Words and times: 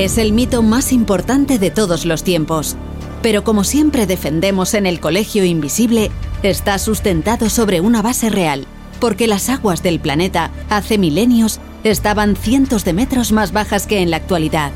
Es 0.00 0.16
el 0.16 0.32
mito 0.32 0.62
más 0.62 0.94
importante 0.94 1.58
de 1.58 1.70
todos 1.70 2.06
los 2.06 2.24
tiempos. 2.24 2.74
Pero 3.20 3.44
como 3.44 3.64
siempre 3.64 4.06
defendemos 4.06 4.72
en 4.72 4.86
el 4.86 4.98
Colegio 4.98 5.44
Invisible, 5.44 6.10
está 6.42 6.78
sustentado 6.78 7.50
sobre 7.50 7.82
una 7.82 8.00
base 8.00 8.30
real, 8.30 8.64
porque 8.98 9.26
las 9.26 9.50
aguas 9.50 9.82
del 9.82 10.00
planeta 10.00 10.52
hace 10.70 10.96
milenios 10.96 11.60
estaban 11.84 12.34
cientos 12.34 12.82
de 12.86 12.94
metros 12.94 13.30
más 13.30 13.52
bajas 13.52 13.86
que 13.86 14.00
en 14.00 14.10
la 14.10 14.16
actualidad. 14.16 14.72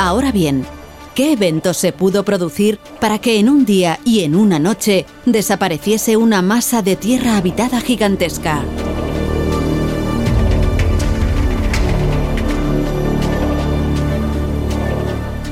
Ahora 0.00 0.32
bien, 0.32 0.66
¿qué 1.14 1.34
evento 1.34 1.72
se 1.72 1.92
pudo 1.92 2.24
producir 2.24 2.80
para 3.00 3.20
que 3.20 3.38
en 3.38 3.48
un 3.48 3.64
día 3.64 4.00
y 4.04 4.24
en 4.24 4.34
una 4.34 4.58
noche 4.58 5.06
desapareciese 5.24 6.16
una 6.16 6.42
masa 6.42 6.82
de 6.82 6.96
tierra 6.96 7.36
habitada 7.36 7.80
gigantesca? 7.80 8.64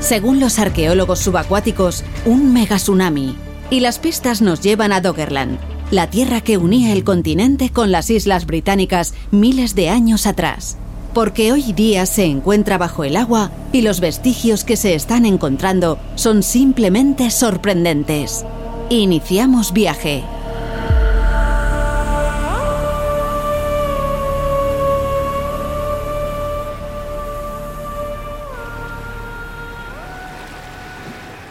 Según 0.07 0.39
los 0.39 0.57
arqueólogos 0.57 1.19
subacuáticos, 1.19 2.05
un 2.25 2.53
megatsunami. 2.53 3.35
Y 3.69 3.81
las 3.81 3.99
pistas 3.99 4.41
nos 4.41 4.61
llevan 4.61 4.93
a 4.93 5.01
Doggerland, 5.01 5.59
la 5.91 6.09
tierra 6.09 6.39
que 6.39 6.57
unía 6.57 6.93
el 6.93 7.03
continente 7.03 7.71
con 7.71 7.91
las 7.91 8.09
islas 8.09 8.45
británicas 8.45 9.13
miles 9.31 9.75
de 9.75 9.89
años 9.89 10.25
atrás. 10.25 10.77
Porque 11.13 11.51
hoy 11.51 11.73
día 11.73 12.05
se 12.05 12.23
encuentra 12.23 12.77
bajo 12.77 13.03
el 13.03 13.17
agua 13.17 13.51
y 13.73 13.81
los 13.81 13.99
vestigios 13.99 14.63
que 14.63 14.77
se 14.77 14.95
están 14.95 15.25
encontrando 15.25 15.99
son 16.15 16.41
simplemente 16.41 17.29
sorprendentes. 17.29 18.45
Iniciamos 18.89 19.73
viaje. 19.73 20.23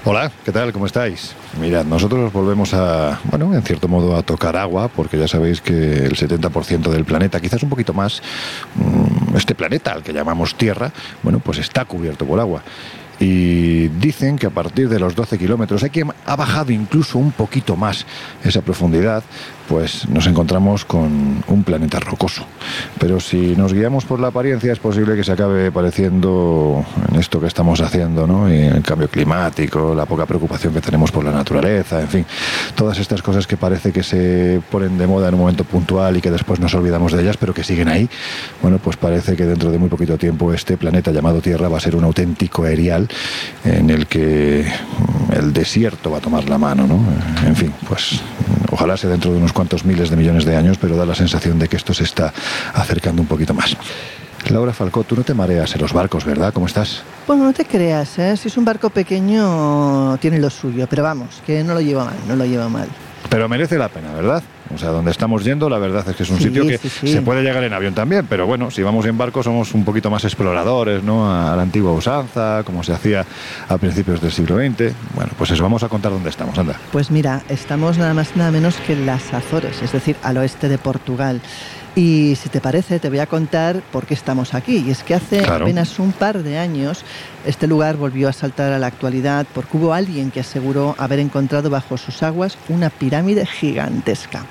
Hola, 0.09 0.31
¿qué 0.44 0.53
tal? 0.53 0.72
¿Cómo 0.72 0.87
estáis? 0.87 1.34
Mirad, 1.61 1.84
nosotros 1.84 2.33
volvemos 2.33 2.72
a, 2.75 3.19
bueno, 3.25 3.53
en 3.53 3.62
cierto 3.62 3.89
modo 3.89 4.15
a 4.15 4.22
tocar 4.22 4.56
agua, 4.56 4.87
porque 4.87 5.19
ya 5.19 5.27
sabéis 5.27 5.61
que 5.61 5.72
el 5.72 6.12
70% 6.12 6.91
del 6.93 7.05
planeta, 7.05 7.41
quizás 7.41 7.61
un 7.65 7.69
poquito 7.69 7.93
más, 7.93 8.22
mm, 8.77 9.37
este 9.37 9.56
planeta 9.56 9.91
al 9.91 10.05
que 10.05 10.12
llamamos 10.12 10.55
Tierra, 10.55 10.93
bueno, 11.25 11.41
pues 11.41 11.59
está 11.59 11.87
cubierto 11.87 12.25
por 12.25 12.39
agua 12.39 12.62
y 13.19 13.89
dicen 13.89 14.37
que 14.37 14.47
a 14.47 14.50
partir 14.50 14.89
de 14.89 14.99
los 14.99 15.15
12 15.15 15.39
kilómetros, 15.39 15.83
hay 15.83 15.91
que 15.91 16.05
ha 16.25 16.37
bajado 16.37 16.72
incluso 16.72 17.19
un 17.19 17.33
poquito 17.33 17.77
más 17.77 18.05
esa 18.45 18.61
profundidad, 18.61 19.25
pues 19.69 20.09
nos 20.09 20.27
encontramos 20.27 20.84
con 20.84 21.43
un 21.47 21.65
planeta 21.65 22.00
rocoso. 22.00 22.47
Pero 22.99 23.21
si 23.21 23.56
nos 23.56 23.72
guiamos 23.72 24.04
por 24.04 24.21
la 24.21 24.28
apariencia 24.28 24.72
es 24.72 24.78
posible 24.78 25.16
que 25.16 25.25
se 25.25 25.32
acabe 25.32 25.71
pareciendo 25.71 26.84
en 27.10 27.19
esto 27.19 27.41
que 27.41 27.47
estamos 27.47 27.81
haciendo, 27.81 28.27
¿no? 28.27 28.53
Y 28.53 28.60
el 28.62 28.82
cambio 28.82 29.09
climático, 29.09 29.94
la 29.94 30.06
poca 30.06 30.27
preocupación 30.27 30.72
que 30.72 30.81
tenemos 30.81 31.10
por 31.10 31.25
la 31.25 31.32
naturaleza, 31.32 32.00
en 32.00 32.09
fin, 32.09 32.27
todas 32.75 32.99
estas 32.99 33.22
cosas 33.22 33.47
que 33.47 33.56
parece 33.56 33.93
que 33.93 34.03
se 34.03 34.60
ponen 34.71 34.99
de 34.99 35.06
moda 35.06 35.28
en 35.28 35.34
un 35.34 35.41
momento 35.41 35.65
puntual 35.65 36.16
y 36.16 36.21
que 36.21 36.31
después 36.31 36.60
nos 36.60 36.75
olvidamos 36.75 37.12
de 37.12 37.22
ellas, 37.22 37.37
pero 37.37 37.54
que 37.54 37.65
siguen 37.65 37.88
ahí. 37.88 38.09
Bueno, 38.62 38.78
pues 38.78 38.97
parece 38.97 39.37
que 39.37 39.44
dentro 39.44 39.71
de 39.71 39.78
muy 39.78 39.88
poquito 39.88 40.16
tiempo 40.16 40.53
este 40.53 40.77
planeta 40.77 41.10
llamado 41.10 41.41
Tierra 41.41 41.69
va 41.69 41.78
a 41.78 41.81
ser 41.81 41.97
un 41.97 42.04
auténtico 42.04 42.65
aerial 42.65 43.09
en 43.65 43.91
el 43.91 44.06
que 44.06 44.66
el 45.33 45.53
desierto 45.53 46.10
va 46.10 46.19
a 46.19 46.21
tomar 46.21 46.48
la 46.48 46.59
mano, 46.59 46.87
¿no? 46.87 47.00
En 47.47 47.56
fin, 47.56 47.72
pues 47.88 48.21
ojalá 48.71 48.97
sea 48.97 49.10
dentro 49.10 49.33
de 49.33 49.38
unos 49.38 49.53
cuantos 49.56 49.87
miles 49.87 50.11
de 50.11 50.17
millones 50.17 50.44
de 50.44 50.55
años, 50.55 50.77
pero 50.78 50.97
da 50.97 51.06
la 51.06 51.15
sensación 51.15 51.59
de 51.59 51.67
que 51.67 51.78
esto 51.78 51.94
se 51.94 52.05
está 52.05 52.31
acercando 52.75 53.22
un 53.22 53.27
poquito 53.27 53.55
más. 53.55 53.75
Laura 54.50 54.75
Falcó, 54.75 55.03
tú 55.03 55.17
no 55.17 55.25
te 55.25 55.33
mareas 55.33 55.75
en 55.75 55.81
los 55.81 55.94
barcos, 55.94 56.27
¿verdad? 56.27 56.53
¿Cómo 56.53 56.67
estás? 56.67 57.03
Bueno, 57.27 57.44
no 57.44 57.55
te 57.55 57.65
creas, 57.65 58.19
¿eh? 58.19 58.37
si 58.37 58.49
es 58.49 58.56
un 58.59 58.66
barco 58.66 58.91
pequeño 58.91 60.19
tiene 60.19 60.39
lo 60.39 60.50
suyo, 60.50 60.87
pero 60.89 61.03
vamos, 61.03 61.43
que 61.47 61.65
no 61.65 61.72
lo 61.72 61.81
lleva 61.81 62.05
mal, 62.05 62.16
no 62.28 62.37
lo 62.37 62.45
lleva 62.45 62.69
mal. 62.69 62.89
Pero 63.28 63.48
merece 63.48 63.78
la 63.78 63.88
pena, 63.88 64.12
¿verdad? 64.12 64.42
O 64.75 64.78
sea, 64.78 64.91
donde 64.91 65.10
estamos 65.10 65.44
yendo, 65.44 65.69
la 65.69 65.78
verdad 65.78 66.04
es 66.09 66.16
que 66.16 66.22
es 66.25 66.31
un 66.31 66.38
sitio 66.38 66.66
que 66.66 66.78
se 66.78 67.22
puede 67.22 67.42
llegar 67.42 67.62
en 67.64 67.72
avión 67.72 67.94
también, 67.94 68.26
pero 68.28 68.47
bueno, 68.47 68.70
si 68.70 68.82
vamos 68.82 69.06
en 69.06 69.16
barco 69.16 69.42
somos 69.42 69.75
un 69.75 69.84
poquito 69.84 70.10
más 70.10 70.25
exploradores, 70.25 71.03
¿no? 71.03 71.31
A 71.31 71.54
la 71.54 71.62
antigua 71.62 71.92
usanza, 71.92 72.62
como 72.65 72.82
se 72.82 72.92
hacía 72.92 73.25
a 73.69 73.78
principios 73.78 74.20
del 74.20 74.32
siglo 74.32 74.56
XX. 74.56 74.92
Bueno, 75.15 75.32
pues 75.38 75.50
eso, 75.50 75.62
vamos 75.62 75.82
a 75.82 75.88
contar 75.88 76.12
dónde 76.12 76.31
estamos, 76.31 76.59
anda. 76.59 76.78
Pues 76.92 77.10
mira, 77.10 77.42
estamos 77.48 77.98
nada 77.98 78.15
más 78.15 78.34
nada 78.36 78.50
menos 78.50 78.76
que 78.86 78.94
en 78.94 79.06
las 79.06 79.32
Azores, 79.32 79.82
es 79.82 79.92
decir, 79.92 80.16
al 80.22 80.36
oeste 80.38 80.69
de 80.69 80.78
Portugal. 80.78 81.41
Y 81.97 82.37
si 82.37 82.51
te 82.51 82.61
parece, 82.61 83.01
te 83.01 83.09
voy 83.09 83.21
a 83.21 83.27
contar 83.27 83.81
por 83.91 84.05
qué 84.05 84.12
estamos 84.12 84.53
aquí. 84.53 84.84
Y 84.87 84.91
es 84.91 85.03
que 85.03 85.15
hace 85.15 85.47
apenas 85.47 85.99
un 85.99 86.12
par 86.12 86.43
de 86.43 86.59
años 86.59 87.03
este 87.47 87.67
lugar 87.67 87.97
volvió 87.97 88.29
a 88.29 88.34
saltar 88.34 88.75
a 88.75 88.79
la 88.79 88.89
actualidad 88.89 89.47
porque 89.55 89.79
hubo 89.79 89.95
alguien 89.95 90.31
que 90.31 90.41
aseguró 90.41 90.95
haber 90.99 91.21
encontrado 91.21 91.71
bajo 91.71 91.97
sus 91.97 92.23
aguas 92.23 92.59
una 92.69 92.91
pirámide 92.91 93.47
gigantesca. 93.47 94.45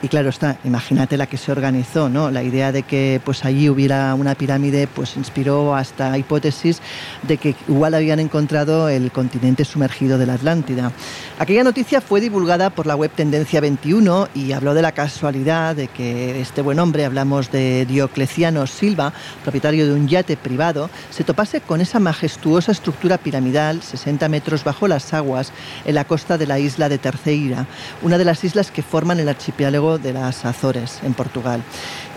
Y 0.00 0.06
claro 0.06 0.28
está, 0.28 0.58
imagínate 0.62 1.16
la 1.16 1.26
que 1.26 1.36
se 1.36 1.50
organizó, 1.50 2.08
¿no? 2.08 2.30
La 2.30 2.44
idea 2.44 2.70
de 2.70 2.84
que 2.84 3.20
pues 3.24 3.44
allí 3.44 3.68
hubiera 3.68 4.14
una 4.14 4.36
pirámide 4.36 4.86
pues 4.86 5.16
inspiró 5.16 5.74
hasta 5.74 6.16
hipótesis 6.16 6.80
de 7.26 7.36
que 7.36 7.56
igual 7.66 7.94
habían 7.94 8.20
encontrado 8.20 8.88
el 8.88 9.10
continente 9.10 9.64
sumergido 9.64 10.16
de 10.16 10.26
la 10.26 10.34
Atlántida. 10.34 10.92
Aquella 11.40 11.64
noticia 11.64 12.00
fue 12.00 12.20
divulgada 12.20 12.70
por 12.70 12.86
la 12.86 12.94
web 12.94 13.10
Tendencia 13.10 13.60
21 13.60 14.28
y 14.36 14.52
habló 14.52 14.72
de 14.72 14.82
la 14.82 14.92
casualidad 14.92 15.74
de 15.74 15.88
que 15.88 16.40
este 16.40 16.62
buen 16.62 16.78
hombre, 16.78 17.04
hablamos 17.04 17.50
de 17.50 17.84
Diocleciano 17.84 18.68
Silva, 18.68 19.12
propietario 19.42 19.84
de 19.84 19.94
un 19.94 20.06
yate 20.06 20.36
privado, 20.36 20.90
se 21.10 21.24
topase 21.24 21.60
con 21.60 21.80
esa 21.80 21.98
majestuosa 21.98 22.70
estructura 22.70 23.18
piramidal 23.18 23.82
60 23.82 24.28
metros 24.28 24.62
bajo 24.62 24.86
las 24.86 25.12
aguas 25.12 25.50
en 25.84 25.96
la 25.96 26.04
costa 26.04 26.38
de 26.38 26.46
la 26.46 26.60
isla 26.60 26.88
de 26.88 26.98
Terceira, 26.98 27.66
una 28.02 28.16
de 28.16 28.24
las 28.24 28.44
islas 28.44 28.70
que 28.70 28.82
forman 28.82 29.18
el 29.18 29.28
archipiélago 29.28 29.87
de 29.96 30.12
las 30.12 30.44
Azores, 30.44 30.98
en 31.02 31.14
Portugal. 31.14 31.62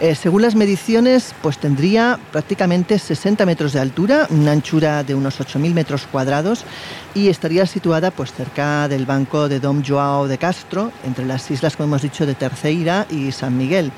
Eh, 0.01 0.15
según 0.15 0.41
las 0.41 0.56
mediciones, 0.56 1.33
pues 1.41 1.59
tendría 1.59 2.19
prácticamente 2.31 2.97
60 3.00 3.45
metros 3.45 3.71
de 3.71 3.79
altura, 3.79 4.27
una 4.31 4.51
anchura 4.51 5.03
de 5.03 5.13
unos 5.13 5.39
8.000 5.39 5.73
metros 5.73 6.07
cuadrados 6.12 6.65
y 7.13 7.29
estaría 7.29 7.65
situada 7.65 8.12
pues 8.12 8.33
cerca 8.33 8.88
del 8.88 9.06
banco 9.06 9.47
de 9.47 9.59
Dom 9.59 9.83
Joao 9.88 10.27
de 10.27 10.38
Castro, 10.38 10.91
entre 11.06 11.25
las 11.25 11.50
islas, 11.51 11.77
como 11.77 11.88
hemos 11.88 12.01
dicho, 12.01 12.25
de 12.25 12.33
Terceira 12.33 13.06
y 13.12 13.31
San 13.31 13.57
Miguel. 13.57 13.91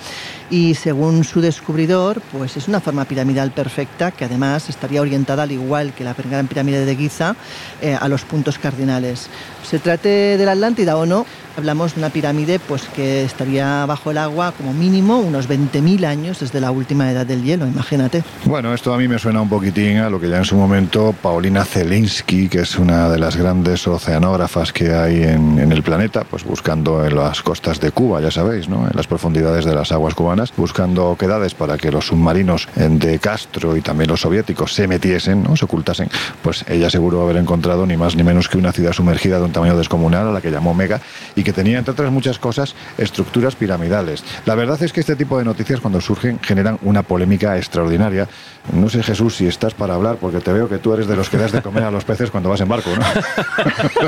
Y 0.54 0.76
según 0.76 1.24
su 1.24 1.42
descubridor, 1.42 2.22
pues 2.32 2.58
es 2.58 2.68
una 2.68 2.80
forma 2.80 3.06
piramidal 3.06 3.50
perfecta 3.50 4.12
que 4.12 4.26
además 4.26 4.70
estaría 4.70 5.02
orientada 5.02 5.42
al 5.42 5.52
igual 5.52 5.94
que 5.94 6.04
la 6.04 6.14
gran 6.14 6.46
pirámide 6.46 6.86
de 6.86 6.96
Giza 6.96 7.36
eh, 7.82 7.98
a 8.00 8.08
los 8.08 8.24
puntos 8.24 8.60
cardinales. 8.60 9.32
Se 9.64 9.80
trate 9.80 10.38
de 10.38 10.46
la 10.46 10.52
Atlántida 10.52 10.96
o 10.98 11.08
no, 11.08 11.26
hablamos 11.58 11.96
de 11.96 12.02
una 12.02 12.10
pirámide 12.10 12.60
pues 12.60 12.84
que 12.84 13.24
estaría 13.24 13.86
bajo 13.88 14.12
el 14.12 14.18
agua 14.18 14.52
como 14.56 14.74
mínimo 14.74 15.20
unos 15.20 15.50
20.000 15.50 16.06
años 16.06 16.40
desde 16.40 16.60
la 16.60 16.72
última 16.72 17.10
edad 17.10 17.26
del 17.26 17.44
hielo, 17.44 17.66
imagínate. 17.66 18.24
Bueno, 18.46 18.74
esto 18.74 18.94
a 18.94 18.98
mí 18.98 19.08
me 19.08 19.20
suena 19.20 19.42
un 19.42 19.50
poquitín 19.50 19.98
a 19.98 20.10
lo 20.10 20.20
que 20.20 20.30
ya 20.30 20.38
en 20.38 20.46
su 20.46 20.56
momento 20.56 21.16
Paulina 21.20 21.66
Zelinsky, 21.66 22.50
que 22.50 22.60
es 22.60 22.78
una 22.78 23.10
de 23.10 23.18
las 23.18 23.36
grandes 23.36 23.88
oceanógrafas 23.88 24.72
que 24.74 24.94
hay 24.94 25.24
en, 25.24 25.60
en 25.60 25.72
el 25.72 25.82
planeta, 25.82 26.24
pues 26.24 26.44
buscando 26.44 27.06
en 27.06 27.16
las 27.16 27.42
costas 27.42 27.80
de 27.80 27.92
Cuba, 27.92 28.22
ya 28.22 28.32
sabéis, 28.32 28.70
¿no? 28.70 28.86
en 28.88 28.96
las 28.96 29.08
profundidades 29.08 29.66
de 29.66 29.74
las 29.74 29.92
aguas 29.92 30.14
cubanas, 30.14 30.43
buscando 30.56 31.10
oquedades 31.10 31.54
para 31.54 31.78
que 31.78 31.92
los 31.92 32.08
submarinos 32.08 32.68
de 32.76 33.20
Castro 33.20 33.78
y 33.78 33.82
también 33.82 34.10
los 34.10 34.22
soviéticos 34.22 34.74
se 34.74 34.88
metiesen, 34.88 35.44
¿no? 35.44 35.56
se 35.56 35.66
ocultasen, 35.66 36.10
pues 36.42 36.66
ella 36.68 36.90
seguro 36.90 37.22
haber 37.22 37.38
encontrado 37.38 37.86
ni 37.86 37.98
más 37.98 38.16
ni 38.16 38.24
menos 38.24 38.50
que 38.50 38.58
una 38.58 38.72
ciudad 38.72 38.94
sumergida 38.94 39.38
de 39.38 39.46
un 39.46 39.52
tamaño 39.52 39.78
descomunal 39.78 40.28
a 40.28 40.32
la 40.32 40.42
que 40.42 40.52
llamó 40.52 40.74
Mega 40.74 41.02
y 41.36 41.44
que 41.44 41.54
tenía, 41.54 41.78
entre 41.78 41.92
otras 41.92 42.12
muchas 42.12 42.40
cosas, 42.40 42.76
estructuras 42.98 43.56
piramidales. 43.56 44.24
La 44.46 44.56
verdad 44.56 44.82
es 44.82 44.92
que 44.94 45.00
este 45.00 45.16
tipo 45.16 45.38
de 45.38 45.46
noticias 45.46 45.80
cuando 45.80 46.02
surgen 46.02 46.40
generan 46.40 46.78
una 46.82 47.04
polémica 47.04 47.58
extraordinaria. 47.58 48.28
No 48.74 48.90
sé, 48.90 49.04
Jesús, 49.04 49.36
si 49.36 49.48
estás 49.48 49.74
para 49.74 49.96
hablar, 49.96 50.18
porque 50.18 50.40
te 50.40 50.54
veo 50.54 50.70
que 50.70 50.78
tú 50.78 50.94
eres 50.94 51.08
de 51.08 51.16
los 51.16 51.30
que 51.30 51.38
das 51.38 51.52
de 51.52 51.62
comer 51.62 51.84
a 51.84 51.92
los 51.92 52.06
peces 52.06 52.32
cuando 52.32 52.50
vas 52.50 52.62
en 52.62 52.70
barco, 52.70 52.90
¿no? 52.96 53.04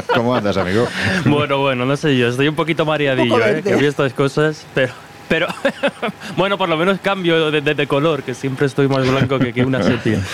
¿Cómo 0.16 0.36
andas, 0.36 0.58
amigo? 0.58 0.88
Bueno, 1.26 1.60
bueno, 1.60 1.86
no 1.86 1.98
sé 1.98 2.18
yo, 2.18 2.30
estoy 2.30 2.48
un 2.48 2.56
poquito 2.56 2.86
mareadillo, 2.86 3.46
¿eh? 3.46 3.62
que 3.64 3.76
vi 3.76 3.86
estas 3.86 4.14
cosas, 4.14 4.66
pero 4.74 4.94
pero 5.28 5.48
bueno, 6.38 6.58
por 6.58 6.70
lo 6.70 6.78
menos 6.78 7.00
cambio 7.00 7.52
de, 7.52 7.88
color, 7.88 8.24
que 8.24 8.34
siempre 8.34 8.66
estoy 8.66 8.88
más 8.88 9.10
blanco 9.10 9.40
que, 9.40 9.54
que 9.54 9.64
una 9.64 9.84
sepia. 9.84 10.20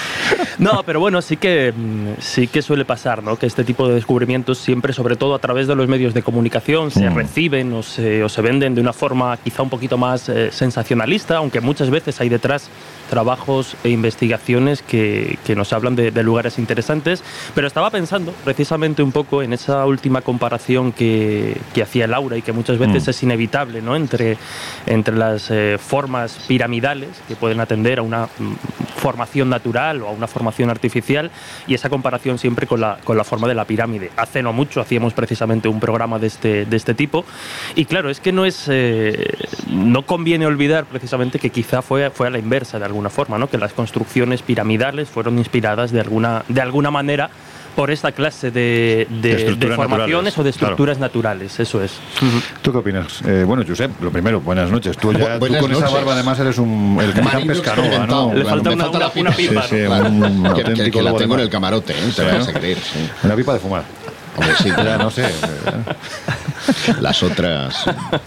No, 0.58 0.84
pero 0.86 1.00
bueno, 1.00 1.24
sí 1.24 1.38
que, 1.38 1.74
mm, 1.76 2.20
sí 2.20 2.48
que 2.48 2.62
suele 2.62 2.86
pasar, 2.86 3.24
¿no? 3.24 3.36
Que 3.36 3.48
este 3.48 3.64
tipo 3.64 3.88
de 3.88 3.96
descubrimientos 3.96 4.60
siempre, 4.60 4.94
sobre 4.94 5.16
todo 5.16 5.34
a 5.34 5.40
través 5.40 5.66
de 5.66 5.76
los 5.76 5.88
medios 5.88 6.14
de 6.14 6.22
comunicación, 6.22 6.92
se 6.92 7.10
mm. 7.10 7.16
reciben 7.16 7.74
o 7.74 7.82
se, 7.82 8.24
o 8.24 8.30
se, 8.30 8.42
venden 8.42 8.76
de 8.76 8.82
una 8.82 8.94
forma 8.94 9.36
quizá 9.38 9.64
un 9.64 9.70
poquito 9.70 9.98
más 9.98 10.30
eh, 10.30 10.52
sensacionalista, 10.52 11.38
aunque 11.38 11.62
muchas 11.62 11.90
veces 11.90 12.20
hay 12.22 12.30
detrás 12.30 12.70
trabajos 13.12 13.76
e 13.84 13.90
investigaciones 13.90 14.82
que, 14.82 15.38
que 15.46 15.54
nos 15.54 15.74
hablan 15.74 15.98
de, 15.98 16.12
de, 16.12 16.24
lugares 16.24 16.58
interesantes. 16.58 17.24
Pero 17.54 17.68
estaba 17.68 17.92
pensando 17.92 18.34
precisamente 18.46 19.04
un 19.04 19.12
poco 19.12 19.44
en 19.44 19.52
esa 19.52 19.86
última 19.86 20.22
comparación 20.22 20.94
que, 20.94 21.58
que 21.74 21.84
hacía 21.84 22.08
Laura 22.08 22.38
y 22.38 22.42
que 22.42 22.54
muchas 22.54 22.80
veces 22.80 23.06
mm. 23.06 23.10
es 23.10 23.24
inevitable, 23.24 23.82
¿no? 23.82 23.98
Entre 23.98 24.38
entre 24.88 25.16
las 25.16 25.52
eh, 25.52 25.78
formas 25.78 26.40
piramidales 26.48 27.10
que 27.28 27.36
pueden 27.36 27.60
atender 27.60 28.00
a 28.00 28.02
una 28.02 28.26
mm, 28.26 28.54
formación 28.96 29.50
natural 29.50 30.02
o 30.04 30.08
a 30.08 30.12
una 30.12 30.28
formación 30.28 30.70
artificial 30.70 31.32
y 31.68 31.74
esa 31.74 31.90
comparación 31.90 32.38
siempre 32.38 32.68
con 32.68 32.80
la, 32.80 33.00
con 33.04 33.18
la 33.18 33.24
forma 33.24 33.48
de 33.48 33.56
la 33.56 33.66
pirámide. 33.66 34.12
Hace 34.16 34.42
no 34.42 34.54
mucho 34.54 34.80
hacíamos 34.80 35.14
precisamente 35.14 35.68
un 35.68 35.80
programa 35.80 36.18
de 36.18 36.28
este, 36.28 36.66
de 36.66 36.78
este 36.78 36.94
tipo 36.94 37.26
y 37.76 37.86
claro, 37.86 38.10
es 38.10 38.22
que 38.22 38.32
no 38.32 38.46
es 38.46 38.66
eh, 38.70 39.34
no 39.70 40.06
conviene 40.06 40.46
olvidar 40.46 40.86
precisamente 40.86 41.40
que 41.40 41.50
quizá 41.50 41.82
fue, 41.82 42.10
fue 42.10 42.28
a 42.28 42.30
la 42.30 42.40
inversa 42.40 42.80
de 42.80 42.86
alguna 42.86 43.01
forma, 43.10 43.38
¿no? 43.38 43.50
que 43.50 43.58
las 43.58 43.74
construcciones 43.74 44.42
piramidales 44.42 45.10
fueron 45.10 45.38
inspiradas 45.38 45.92
de 45.92 46.00
alguna, 46.02 46.44
de 46.48 46.62
alguna 46.62 46.92
manera 46.92 47.30
por 47.76 47.90
esta 47.90 48.12
clase 48.12 48.52
de, 48.52 49.08
de, 49.10 49.74
formaciones 49.76 50.38
o 50.38 50.44
de 50.44 50.50
estructuras 50.50 51.00
naturales, 51.00 51.60
eso 51.60 51.82
es. 51.82 51.94
¿Tú 52.62 52.72
qué 52.72 52.78
opinas? 52.78 53.22
Eh, 53.26 53.44
bueno, 53.46 53.64
Josep, 53.68 53.92
lo 54.02 54.12
primero, 54.12 54.42
buenas 54.42 54.70
noches. 54.70 54.98
Tú, 54.98 55.14
ya, 55.14 55.40
tú 55.40 55.48
con 55.58 55.72
esa 55.72 55.90
barba 55.90 56.14
además 56.14 56.40
eres 56.40 56.58
un, 56.58 56.98
el 57.02 57.14
¿no? 58.08 58.34
Le 58.34 58.44
falta, 58.44 58.72
una, 58.72 58.90
una, 58.90 59.32
pipa. 59.32 59.62
Sí, 59.64 59.70
sí, 59.70 59.82
un, 59.84 60.54
que, 60.54 60.92
que, 60.92 61.02
la 61.02 61.16
tengo 61.16 61.36
en 61.36 61.42
el 61.42 61.50
camarote, 61.50 61.94
¿eh? 61.94 62.12
te 62.16 62.24
vas 62.24 62.48
a 62.48 62.54
creer. 62.54 62.78
Una 63.24 63.36
pipa 63.36 63.54
de 63.54 63.60
fumar. 63.60 63.84
Hombre, 64.38 64.56
sí, 64.62 64.70
ya 64.70 64.98
no 64.98 65.10
sé. 65.10 65.26
Las 67.02 67.24
otras, 67.24 67.76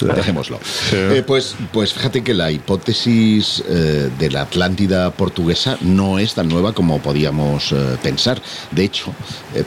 dejémoslo. 0.01 0.61
Eh, 0.93 1.23
pues, 1.27 1.57
pues 1.73 1.93
fíjate 1.93 2.23
que 2.23 2.35
la 2.35 2.51
hipótesis 2.51 3.63
eh, 3.69 4.11
de 4.19 4.31
la 4.31 4.43
Atlántida 4.43 5.11
portuguesa 5.11 5.79
no 5.81 6.19
es 6.19 6.35
tan 6.35 6.49
nueva 6.49 6.73
como 6.73 7.01
podíamos 7.01 7.73
eh, 7.73 7.97
pensar. 8.03 8.41
De 8.71 8.85
hecho, 8.85 9.13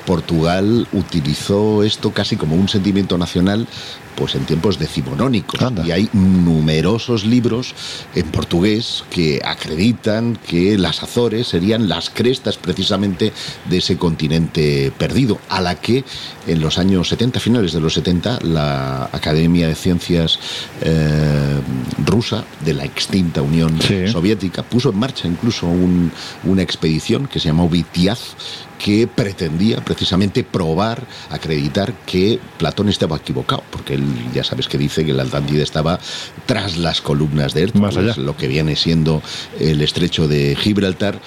Portugal 0.05 0.87
utilizó 0.93 1.83
esto 1.83 2.11
casi 2.11 2.35
como 2.35 2.55
un 2.55 2.69
sentimiento 2.69 3.17
nacional 3.17 3.67
pues 4.17 4.35
en 4.35 4.45
tiempos 4.45 4.79
decimonónicos. 4.79 5.59
Y 5.85 5.91
hay 5.91 6.09
numerosos 6.11 7.23
libros 7.23 7.75
en 8.15 8.25
portugués 8.31 9.05
que 9.11 9.39
acreditan 9.45 10.37
que 10.47 10.77
las 10.77 11.03
Azores 11.03 11.47
serían 11.47 11.87
las 11.87 12.09
crestas 12.09 12.57
precisamente 12.57 13.31
de 13.69 13.77
ese 13.77 13.97
continente 13.97 14.91
perdido, 14.97 15.39
a 15.49 15.61
la 15.61 15.75
que 15.75 16.03
en 16.47 16.59
los 16.59 16.79
años 16.79 17.09
70, 17.09 17.39
finales 17.39 17.73
de 17.73 17.79
los 17.79 17.93
70, 17.93 18.39
la 18.41 19.09
Academia 19.11 19.67
de 19.67 19.75
Ciencias 19.75 20.39
eh, 20.81 21.59
rusa 22.05 22.43
de 22.65 22.73
la 22.73 22.85
extinta 22.85 23.41
Unión 23.41 23.79
Soviética 24.11 24.63
puso 24.63 24.89
en 24.89 24.97
marcha 24.97 25.27
incluso 25.27 25.67
una 25.67 26.61
expedición 26.61 27.27
que 27.27 27.39
se 27.39 27.49
llamó 27.49 27.69
Vitiaz 27.69 28.35
que 28.77 29.07
pretendía 29.07 29.77
precisamente 29.81 30.43
probar, 30.43 31.03
acreditar 31.29 31.93
que 32.05 32.39
Platón 32.57 32.89
estaba 32.89 33.17
equivocado, 33.17 33.63
porque 33.71 33.95
él 33.95 34.05
ya 34.33 34.43
sabes 34.43 34.67
que 34.67 34.77
dice 34.77 35.05
que 35.05 35.13
la 35.13 35.23
Atlántida 35.23 35.63
estaba 35.63 35.99
tras 36.45 36.77
las 36.77 37.01
columnas 37.01 37.53
de 37.53 37.63
Hércules, 37.63 38.17
lo 38.17 38.35
que 38.37 38.47
viene 38.47 38.75
siendo 38.75 39.21
el 39.59 39.81
estrecho 39.81 40.27
de 40.27 40.55
Gibraltar, 40.55 41.19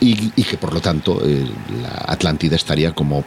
y, 0.00 0.30
que 0.30 0.56
por 0.58 0.74
lo 0.74 0.80
tanto 0.80 1.20
eh, 1.24 1.46
la 1.82 2.12
Atlántida 2.12 2.56
estaría 2.56 2.92
como 2.92 3.24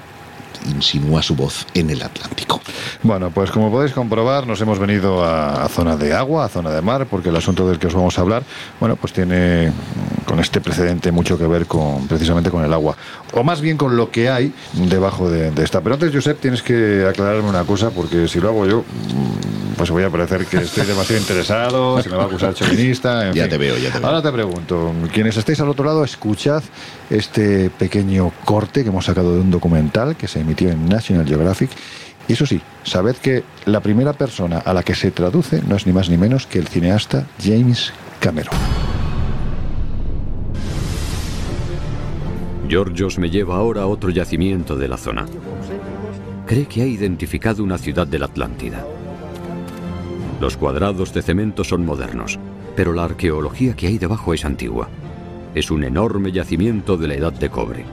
insinúa 0.68 1.21
su 1.21 1.36
voz 1.36 1.66
en 1.74 1.89
el 1.89 2.01
Atlántico. 2.01 2.62
Bueno, 3.04 3.31
pues 3.31 3.51
como 3.51 3.71
podéis 3.71 3.94
comprobar, 3.94 4.45
nos 4.45 4.60
hemos 4.62 4.80
venido 4.80 5.24
a, 5.24 5.68
zona 5.69 5.95
de 5.95 6.13
agua, 6.13 6.45
a 6.45 6.50
zona 6.50 6.71
de 6.71 6.81
mar, 6.81 7.07
porque 7.07 7.30
el 7.30 7.36
asunto 7.36 7.68
del 7.68 7.80
que 7.80 7.88
os 7.88 7.94
vamos 7.94 8.18
a 8.18 8.21
hablar, 8.21 8.44
bueno, 8.80 8.95
pues 8.95 9.13
tiene 9.13 9.71
con 10.29 10.39
este 10.39 10.61
precedente 10.61 11.11
mucho 11.11 11.39
que 11.39 11.47
ver 11.47 11.65
con 11.65 12.07
precisamente 12.07 12.51
con 12.51 12.63
el 12.63 12.71
agua, 12.71 12.95
o 13.33 13.43
más 13.43 13.61
bien 13.61 13.77
con 13.77 13.97
lo 13.97 14.11
que 14.11 14.29
hay 14.29 14.53
debajo 14.73 15.27
de, 15.27 15.49
de 15.49 15.63
esta. 15.63 15.81
Pero 15.81 15.95
antes, 15.95 16.13
Josep, 16.13 16.39
tienes 16.39 16.61
que 16.61 17.03
aclararme 17.09 17.49
una 17.49 17.63
cosa, 17.63 17.89
porque 17.89 18.27
si 18.27 18.39
lo 18.39 18.49
hago 18.49 18.67
yo, 18.67 18.81
mm, 18.81 19.73
pues 19.75 19.89
voy 19.89 20.03
a 20.03 20.11
parecer 20.11 20.45
que 20.45 20.57
estoy 20.57 20.85
demasiado 20.85 21.19
interesado, 21.19 21.99
se 22.03 22.09
me 22.09 22.15
va 22.15 22.23
a 22.23 22.25
acusar 22.27 22.53
chauvinista. 22.53 23.31
ya 23.31 23.49
te 23.49 23.57
veo, 23.57 23.75
ya 23.79 23.91
te 23.91 23.97
veo. 23.97 24.07
Ahora 24.07 24.21
te 24.21 24.31
pregunto, 24.31 24.93
quienes 25.11 25.35
estéis 25.35 25.61
al 25.61 25.69
otro 25.69 25.83
lado, 25.83 26.03
escuchad 26.03 26.61
este 27.09 27.71
pequeño 27.71 28.31
corte 28.45 28.83
que 28.83 28.89
hemos 28.89 29.06
sacado 29.06 29.33
de 29.33 29.42
un 29.42 29.49
documental 29.49 30.15
que 30.15 30.27
se 30.27 30.42
emitió 30.42 30.69
en 30.69 30.87
National 30.87 31.25
Geographic. 31.25 31.71
Y 32.27 32.33
eso 32.33 32.45
sí, 32.45 32.61
sabed 32.83 33.15
que 33.15 33.44
la 33.65 33.80
primera 33.80 34.13
persona 34.13 34.59
a 34.59 34.75
la 34.75 34.83
que 34.83 34.94
se 34.94 35.09
traduce 35.09 35.63
no 35.68 35.75
es 35.75 35.87
ni 35.87 35.94
más 35.94 36.07
ni 36.07 36.18
menos 36.18 36.45
que 36.45 36.59
el 36.59 36.68
cineasta 36.68 37.25
James 37.44 37.92
Cameron. 38.19 38.54
Georgios 42.69 43.18
me 43.18 43.31
lleva 43.31 43.56
ahora 43.56 43.81
a 43.81 43.88
otro 43.88 44.11
yacimiento 44.11 44.76
de 44.78 44.88
la 44.88 44.97
zona. 44.97 45.26
Cree 46.45 46.68
que 46.68 46.83
ha 46.83 46.85
identificado 46.85 47.64
una 47.64 47.80
ciudad 47.80 48.06
de 48.06 48.19
la 48.19 48.28
Atlántida. 48.28 48.85
Los 50.40 50.56
cuadrados 50.56 51.11
de 51.11 51.23
cemento 51.23 51.64
son 51.64 51.83
modernos, 51.83 52.38
pero 52.76 52.94
la 52.94 53.06
arqueología 53.06 53.76
que 53.76 53.88
hay 53.88 53.97
debajo 53.97 54.35
es 54.35 54.45
antigua. 54.45 54.88
Es 55.56 55.71
un 55.71 55.83
enorme 55.83 56.31
yacimiento 56.31 56.95
de 56.95 57.07
la 57.07 57.16
edad 57.16 57.33
de 57.33 57.49
cobre. 57.49 57.85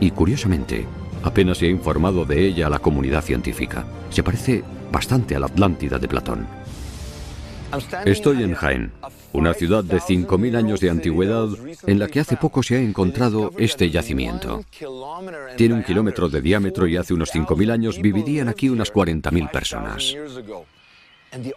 Y 0.00 0.10
curiosamente, 0.10 0.84
apenas 1.22 1.58
se 1.58 1.66
ha 1.66 1.70
informado 1.70 2.24
de 2.24 2.44
ella 2.44 2.66
a 2.66 2.70
la 2.70 2.80
comunidad 2.80 3.22
científica. 3.22 3.84
Se 4.10 4.24
parece 4.24 4.64
bastante 4.90 5.36
a 5.36 5.38
la 5.38 5.46
Atlántida 5.46 6.00
de 6.00 6.08
Platón. 6.08 6.46
Estoy 8.04 8.42
en 8.42 8.54
Jaén, 8.54 8.92
una 9.32 9.54
ciudad 9.54 9.84
de 9.84 9.98
5.000 9.98 10.56
años 10.56 10.80
de 10.80 10.90
antigüedad 10.90 11.48
en 11.86 11.98
la 11.98 12.08
que 12.08 12.20
hace 12.20 12.36
poco 12.36 12.62
se 12.62 12.76
ha 12.76 12.80
encontrado 12.80 13.52
este 13.58 13.90
yacimiento. 13.90 14.64
Tiene 15.56 15.74
un 15.74 15.82
kilómetro 15.82 16.28
de 16.28 16.40
diámetro 16.40 16.86
y 16.86 16.96
hace 16.96 17.14
unos 17.14 17.32
5.000 17.32 17.70
años 17.70 18.00
vivirían 18.00 18.48
aquí 18.48 18.68
unas 18.68 18.92
40.000 18.92 19.50
personas. 19.50 20.14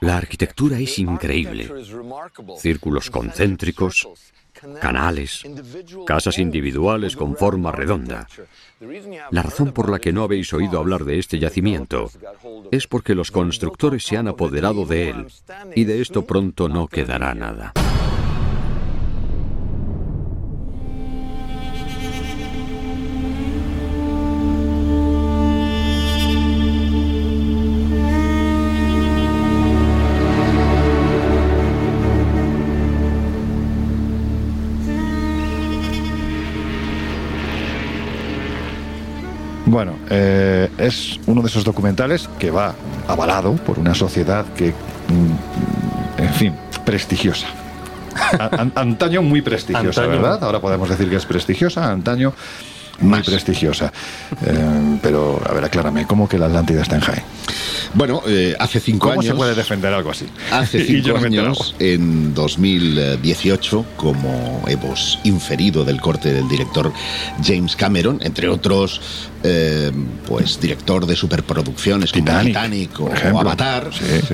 La 0.02 0.18
arquitectura 0.18 0.80
es 0.80 0.98
increíble. 1.00 1.70
Círculos 2.58 3.10
concéntricos, 3.10 4.08
canales, 4.82 5.44
casas 6.06 6.38
individuales 6.40 7.16
con 7.16 7.36
forma 7.36 7.72
redonda. 7.72 8.28
La 9.32 9.42
razón 9.42 9.72
por 9.72 9.90
la 9.90 10.00
que 10.00 10.14
no 10.14 10.24
habéis 10.24 10.54
oído 10.54 10.80
hablar 10.80 11.06
de 11.06 11.20
este 11.20 11.40
yacimiento 11.40 12.10
es 12.72 12.88
porque 12.88 13.16
los 13.16 13.32
constructores 13.32 14.04
se 14.04 14.18
han 14.18 14.28
apoderado 14.28 14.86
de 14.86 15.10
él 15.10 15.28
y 15.76 15.86
de 15.86 16.02
esto 16.02 16.26
pronto 16.26 16.70
no 16.70 16.88
quedará 16.88 17.34
nada. 17.34 17.74
Bueno, 39.76 40.00
eh, 40.10 40.70
es 40.78 41.20
uno 41.26 41.42
de 41.42 41.50
esos 41.50 41.66
documentales 41.66 42.30
que 42.40 42.50
va 42.50 42.74
avalado 43.10 43.58
por 43.58 43.78
una 43.78 43.94
sociedad 43.94 44.46
que 44.56 44.70
mm, 44.70 46.86
prestigiosa. 46.86 47.48
antaño 48.76 49.22
muy 49.22 49.42
prestigiosa, 49.42 50.08
¿verdad? 50.08 50.42
Ahora 50.46 50.62
podemos 50.62 50.88
decir 50.88 51.10
que 51.10 51.18
es 51.18 51.26
prestigiosa, 51.26 51.92
antaño 51.92 52.32
muy 53.00 53.22
prestigiosa. 53.22 53.92
Eh, 54.46 55.00
pero, 55.02 55.42
a 55.48 55.54
ver, 55.54 55.66
aclárame, 55.66 56.06
¿cómo 56.06 56.28
que 56.28 56.38
la 56.38 56.46
Atlántida 56.48 56.82
está 56.82 56.96
en 56.96 57.02
Jaén? 57.02 57.24
Bueno, 57.94 58.22
eh, 58.28 58.56
hace 58.60 58.80
cinco 58.80 59.08
años. 59.12 59.26
¿Cómo 59.26 59.34
se 59.34 59.38
puede 59.38 59.56
defender 59.56 59.94
algo 59.94 60.12
así? 60.12 60.26
Hace 60.52 60.86
cinco 60.86 61.18
años, 61.18 61.76
en 61.80 62.34
2018, 62.34 63.86
como 63.96 64.64
hemos 64.68 65.20
inferido 65.24 65.84
del 65.86 66.02
corte 66.02 66.34
del 66.34 66.48
director 66.48 66.92
James 67.44 67.76
Cameron, 67.76 68.20
entre 68.22 68.50
otros, 68.50 69.02
eh, 69.44 69.92
pues 70.28 70.60
director 70.60 71.06
de 71.06 71.16
superproducciones 71.16 72.12
como 72.12 72.40
Titanic, 72.42 73.00
o, 73.00 73.10
Avatar, 73.38 73.92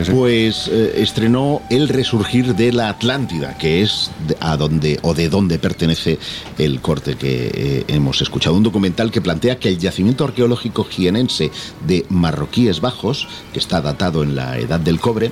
pues 0.10 0.68
estrenó 0.68 1.62
El 1.70 1.90
resurgir 1.90 2.56
de 2.56 2.72
la 2.72 2.90
Atlántida, 2.90 3.58
que 3.58 3.82
es 3.82 4.12
a 4.40 4.58
donde 4.58 5.00
o 5.02 5.14
de 5.14 5.30
donde 5.30 5.60
pertenece 5.60 6.18
el 6.58 6.82
corte 6.82 7.16
que 7.16 7.86
hemos 7.88 8.22
escuchado 8.22 8.51
un 8.54 8.64
documental 8.64 9.12
que 9.12 9.22
plantea 9.22 9.60
que 9.60 9.70
el 9.70 9.78
yacimiento 9.78 10.24
arqueológico 10.24 10.84
jienense 10.84 11.52
de 11.88 12.06
Marroquíes 12.10 12.82
Bajos, 12.82 13.28
que 13.54 13.60
está 13.60 13.82
datado 13.82 14.24
en 14.24 14.36
la 14.36 14.58
Edad 14.58 14.80
del 14.80 15.00
Cobre, 15.00 15.32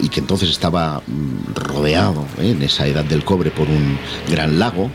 y 0.00 0.08
que 0.08 0.20
entonces 0.20 0.50
estaba 0.50 1.02
mm, 1.06 1.54
rodeado 1.54 2.26
¿eh? 2.38 2.50
en 2.50 2.62
esa 2.62 2.86
Edad 2.86 3.04
del 3.04 3.24
Cobre 3.24 3.50
por 3.50 3.68
un 3.68 3.98
gran 4.30 4.58
lago, 4.58 4.90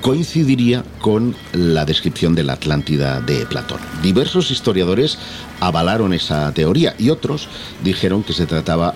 coincidiría 0.00 0.84
con 1.00 1.36
la 1.52 1.84
descripción 1.84 2.34
de 2.34 2.42
la 2.42 2.54
Atlántida 2.54 3.20
de 3.20 3.46
Platón. 3.46 3.78
Diversos 4.02 4.50
historiadores 4.50 5.16
avalaron 5.60 6.12
esa 6.12 6.52
teoría 6.52 6.94
y 6.98 7.10
otros 7.10 7.48
dijeron 7.84 8.24
que 8.24 8.32
se 8.32 8.46
trataba 8.46 8.94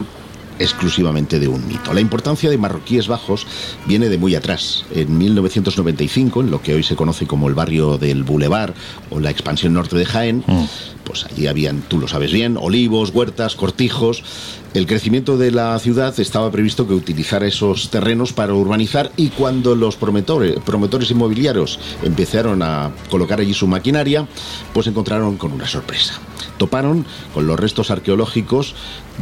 exclusivamente 0.58 1.38
de 1.38 1.48
un 1.48 1.66
mito. 1.66 1.92
La 1.92 2.00
importancia 2.00 2.50
de 2.50 2.58
Marroquíes 2.58 3.08
Bajos 3.08 3.46
viene 3.86 4.08
de 4.08 4.18
muy 4.18 4.34
atrás. 4.34 4.84
En 4.94 5.16
1995, 5.16 6.40
en 6.40 6.50
lo 6.50 6.62
que 6.62 6.75
hoy 6.75 6.82
se 6.82 6.96
conoce 6.96 7.26
como 7.26 7.48
el 7.48 7.54
barrio 7.54 7.98
del 7.98 8.25
Boulevard 8.25 8.75
o 9.10 9.20
la 9.20 9.30
expansión 9.30 9.75
norte 9.75 9.96
de 9.96 10.04
Jaén, 10.04 10.44
mm. 10.46 10.64
pues 11.04 11.25
allí 11.25 11.46
habían, 11.46 11.82
tú 11.82 11.98
lo 11.98 12.08
sabes 12.08 12.32
bien, 12.32 12.56
olivos, 12.56 13.10
huertas, 13.10 13.56
cortijos. 13.56 14.22
El 14.76 14.87
crecimiento 14.87 15.38
de 15.38 15.52
la 15.52 15.78
ciudad 15.78 16.21
estaba 16.21 16.50
previsto 16.50 16.87
que 16.87 16.92
utilizara 16.92 17.47
esos 17.47 17.88
terrenos 17.88 18.35
para 18.35 18.52
urbanizar 18.52 19.11
y 19.16 19.30
cuando 19.30 19.75
los 19.75 19.97
promotores, 19.97 21.11
inmobiliarios 21.11 21.80
empezaron 22.02 22.61
a 22.61 22.92
colocar 23.09 23.40
allí 23.40 23.54
su 23.54 23.66
maquinaria, 23.66 24.28
pues 24.75 24.87
encontraron 24.87 25.38
con 25.38 25.52
una 25.52 25.66
sorpresa. 25.66 26.21
Toparon 26.59 27.06
con 27.33 27.47
los 27.47 27.59
restos 27.59 27.90
arqueológicos 27.90 28.75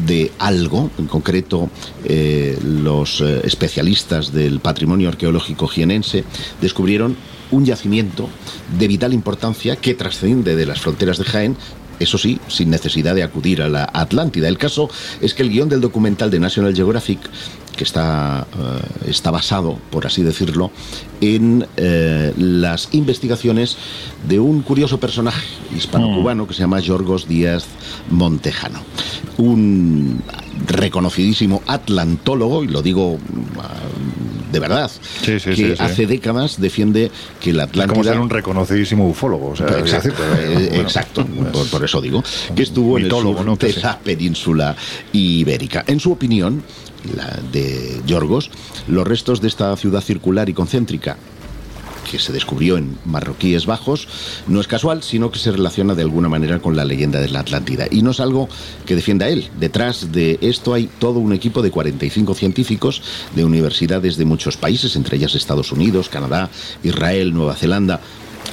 de 0.04 0.32
algo, 0.40 0.90
en 0.98 1.06
concreto 1.06 1.70
eh, 2.02 2.58
los 2.64 3.20
eh, 3.20 3.42
especialistas 3.44 4.32
del 4.32 4.58
patrimonio 4.58 5.08
arqueológico 5.08 5.68
jienense 5.68 6.24
descubrieron 6.60 7.16
un 7.52 7.64
yacimiento 7.64 8.28
de 8.76 8.88
vital 8.88 9.12
importancia 9.12 9.76
que 9.76 9.94
trasciende 9.94 10.56
de 10.56 10.66
las 10.66 10.80
fronteras 10.80 11.18
de 11.18 11.24
Jaén 11.24 11.56
eso 12.00 12.18
sí, 12.18 12.38
sin 12.48 12.70
necesidad 12.70 13.14
de 13.14 13.22
acudir 13.22 13.62
a 13.62 13.68
la 13.68 13.88
Atlántida. 13.92 14.48
El 14.48 14.58
caso 14.58 14.88
es 15.20 15.34
que 15.34 15.42
el 15.42 15.50
guion 15.50 15.68
del 15.68 15.80
documental 15.80 16.30
de 16.30 16.40
National 16.40 16.74
Geographic 16.74 17.20
que 17.74 17.84
está, 17.84 18.46
eh, 18.56 19.10
está 19.10 19.30
basado, 19.30 19.78
por 19.90 20.06
así 20.06 20.22
decirlo, 20.22 20.70
en 21.20 21.66
eh, 21.76 22.32
las 22.36 22.88
investigaciones 22.92 23.76
de 24.28 24.38
un 24.38 24.62
curioso 24.62 24.98
personaje 24.98 25.44
hispano-cubano 25.76 26.44
mm. 26.44 26.46
que 26.46 26.54
se 26.54 26.60
llama 26.60 26.80
Yorgos 26.80 27.28
Díaz 27.28 27.66
Montejano. 28.10 28.80
Un 29.38 30.22
reconocidísimo 30.66 31.62
atlantólogo, 31.66 32.64
y 32.64 32.68
lo 32.68 32.82
digo 32.82 33.18
mm, 33.18 34.33
de 34.54 34.60
verdad, 34.60 34.90
que 35.24 35.76
hace 35.78 36.06
décadas 36.06 36.60
defiende 36.60 37.10
que 37.40 37.52
la 37.52 37.64
Atlántida... 37.64 37.84
Es 37.84 37.90
como 37.90 38.04
ser 38.04 38.18
un 38.20 38.30
reconocidísimo 38.30 39.08
ufólogo. 39.08 39.52
exacto, 39.52 40.22
eh, 40.38 40.80
exacto 40.80 41.26
por, 41.70 41.84
eso 41.84 42.00
digo, 42.00 42.22
que 42.54 42.62
estuvo 42.62 42.96
en 42.96 43.06
el 43.06 43.10
sur 43.10 43.58
de 43.58 43.72
la 43.82 43.98
península 43.98 44.76
ibérica. 45.12 45.82
En 45.88 45.98
su 45.98 46.12
opinión, 46.12 46.62
la 47.16 47.36
de 47.52 48.00
Yorgos, 48.06 48.50
los 48.86 49.06
restos 49.06 49.40
de 49.40 49.48
esta 49.48 49.76
ciudad 49.76 50.00
circular 50.00 50.48
y 50.48 50.54
concéntrica 50.54 51.16
que 52.04 52.18
se 52.18 52.32
descubrió 52.32 52.76
en 52.76 52.96
Marroquíes 53.04 53.66
Bajos, 53.66 54.08
no 54.46 54.60
es 54.60 54.68
casual, 54.68 55.02
sino 55.02 55.30
que 55.30 55.38
se 55.38 55.50
relaciona 55.50 55.94
de 55.94 56.02
alguna 56.02 56.28
manera 56.28 56.60
con 56.60 56.76
la 56.76 56.84
leyenda 56.84 57.20
de 57.20 57.28
la 57.28 57.40
Atlántida. 57.40 57.86
Y 57.90 58.02
no 58.02 58.12
es 58.12 58.20
algo 58.20 58.48
que 58.86 58.94
defienda 58.94 59.28
él. 59.28 59.48
Detrás 59.58 60.12
de 60.12 60.38
esto 60.40 60.74
hay 60.74 60.88
todo 60.98 61.18
un 61.18 61.32
equipo 61.32 61.62
de 61.62 61.70
45 61.70 62.34
científicos 62.34 63.02
de 63.34 63.44
universidades 63.44 64.16
de 64.16 64.24
muchos 64.24 64.56
países, 64.56 64.96
entre 64.96 65.16
ellas 65.16 65.34
Estados 65.34 65.72
Unidos, 65.72 66.08
Canadá, 66.08 66.50
Israel, 66.82 67.32
Nueva 67.32 67.54
Zelanda, 67.54 68.00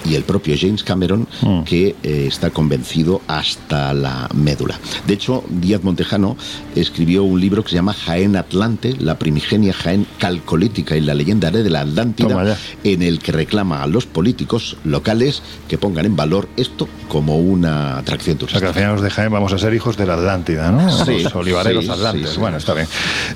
y 0.06 0.16
el 0.16 0.24
propio 0.24 0.56
James 0.60 0.84
Cameron, 0.84 1.28
mm. 1.42 1.64
que 1.64 1.96
eh, 2.04 2.26
está 2.28 2.50
convencido 2.50 3.22
hasta 3.28 3.94
la 3.94 4.30
médula. 4.34 4.80
De 5.08 5.14
hecho, 5.14 5.44
Díaz 5.50 5.84
Montejano 5.84 6.38
escribió 6.76 7.24
un 7.24 7.40
libro 7.40 7.64
que 7.64 7.70
se 7.70 7.76
llama 7.76 7.94
Jaén 7.94 8.36
Atlante, 8.36 8.96
la 9.00 9.18
primigenia 9.18 9.74
Jaén 9.74 10.06
calcolítica 10.18 10.96
y 10.96 11.02
la 11.02 11.14
leyenda 11.14 11.52
de 11.52 11.70
la 11.70 11.82
Atlántida, 11.82 12.58
en 12.84 13.02
el 13.02 13.20
que 13.20 13.32
reclama 13.32 13.84
a 13.84 13.88
los 13.88 14.06
políticos 14.06 14.78
locales 14.84 15.42
que 15.68 15.78
pongan 15.78 16.06
en 16.06 16.16
valor 16.16 16.48
esto 16.58 16.88
como 17.08 17.38
una 17.38 17.98
atracción 17.98 18.38
turística. 18.38 18.70
O 18.70 18.74
sea, 18.74 18.74
que 18.74 18.80
al 18.80 18.92
final 18.92 19.04
de 19.04 19.10
Jaén 19.10 19.32
vamos 19.32 19.54
a 19.54 19.58
ser 19.58 19.74
hijos 19.74 19.98
de 19.98 20.06
la 20.06 20.14
Atlántida, 20.14 20.72
¿no? 20.72 20.90
Sí, 21.06 21.24
los 21.24 21.36
olivareros 21.36 21.90
atlantes. 21.90 22.38
bueno, 22.38 22.58
está 22.58 22.74
bien. 22.74 22.88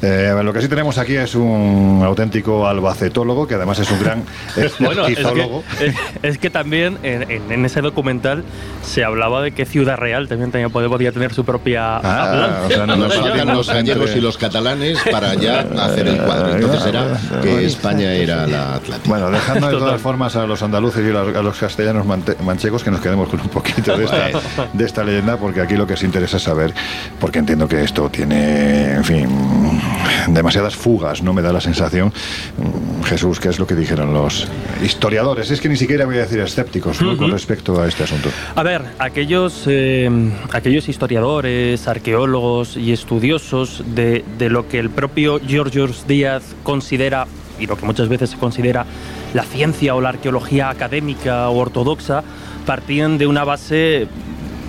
Eh, 0.02 0.34
lo 0.44 0.54
que 0.54 0.62
sí 0.62 0.68
tenemos 0.68 0.98
aquí 0.98 1.16
es 1.16 1.36
un 1.36 2.02
auténtico 2.04 2.68
albacetólogo, 2.68 3.48
que 3.48 3.56
además 3.56 3.80
es 3.80 3.92
un 3.92 4.00
gran 4.00 4.24
bueno, 4.80 5.06
es 6.22 6.38
que 6.38 6.50
también 6.56 6.98
en, 7.04 7.66
ese 7.66 7.82
documental 7.82 8.46
se 8.82 9.04
hablaba 9.04 9.42
de 9.42 9.52
que 9.52 9.66
Ciudad 9.66 9.98
Real 9.98 10.30
también 10.30 10.52
tenía, 10.52 10.70
podía 10.70 11.12
tener 11.12 11.34
su 11.34 11.44
propia 11.44 11.98
ah, 11.98 12.62
o 12.66 12.70
sea, 12.70 12.86
no, 12.86 12.96
nos 12.96 13.14
faltan 13.14 13.48
los 13.50 13.68
gallegos 13.68 14.16
y 14.16 14.22
los 14.22 14.38
catalanes 14.38 14.98
para 15.12 15.34
ya 15.34 15.68
hacer 15.78 16.08
el 16.08 16.22
cuadro. 16.22 16.56
Entonces 16.56 16.86
era 16.86 17.20
que 17.42 17.66
España 17.66 18.14
era 18.14 18.48
la 18.48 18.76
Atlántica. 18.76 19.10
Bueno, 19.10 19.32
dejando 19.32 19.68
de 19.68 19.78
todas 19.78 20.02
formas 20.02 20.38
a 20.38 20.48
los 20.48 20.64
andaluces 20.64 21.04
y 21.06 21.10
a 21.10 21.42
los 21.42 21.58
castellanos 21.58 22.06
manchegos 22.06 22.86
que 22.86 22.92
nos 22.92 23.02
quedemos 23.02 23.28
con 23.28 23.42
un 23.42 23.50
poquito 23.50 23.98
de 23.98 24.06
esta, 24.06 24.30
de 24.72 24.86
esta 24.86 25.04
leyenda, 25.04 25.36
porque 25.36 25.60
aquí 25.60 25.76
lo 25.76 25.86
que 25.86 25.96
os 25.96 26.04
interesa 26.04 26.38
es 26.38 26.44
saber, 26.44 26.74
porque 27.20 27.40
entiendo 27.40 27.68
que 27.68 27.84
esto 27.84 28.10
tiene, 28.10 28.94
en 28.94 29.04
fin, 29.04 29.28
demasiadas 30.28 30.76
fugas, 30.76 31.22
¿no? 31.22 31.34
Me 31.34 31.42
da 31.42 31.52
la 31.52 31.62
sensación, 31.62 32.14
Jesús, 33.04 33.40
¿qué 33.40 33.50
es 33.50 33.60
lo 33.60 33.68
que 33.68 33.76
dijeron 33.76 34.14
los 34.14 34.48
historiadores? 34.84 35.52
Es 35.52 35.62
que 35.62 35.70
ni 35.70 35.78
siquiera 35.78 36.06
voy 36.06 36.18
a 36.18 36.22
decir 36.22 36.40
escépticos 36.40 36.98
con 36.98 37.32
respecto 37.32 37.82
a 37.82 37.88
este 37.88 38.04
asunto? 38.04 38.30
A 38.56 38.64
ver, 38.64 38.82
aquellos, 39.00 39.64
eh, 39.68 40.10
aquellos 40.52 40.90
historiadores, 40.90 41.88
arqueólogos 41.88 42.78
y 42.78 42.92
estudiosos 42.92 43.84
de, 43.96 44.24
de 44.38 44.50
lo 44.50 44.68
que 44.68 44.80
el 44.80 44.90
propio 44.90 45.40
George 45.46 45.80
Díaz 46.08 46.44
considera 46.64 47.28
y 47.60 47.68
lo 47.68 47.78
que 47.78 47.86
muchas 47.86 48.10
veces 48.10 48.32
se 48.32 48.38
considera 48.38 48.86
la 49.34 49.44
ciencia 49.44 49.96
o 49.96 50.02
la 50.02 50.10
arqueología 50.10 50.70
académica 50.70 51.50
o 51.50 51.58
ortodoxa, 51.58 52.24
partían 52.66 53.18
de 53.18 53.28
una 53.28 53.44
base 53.44 54.08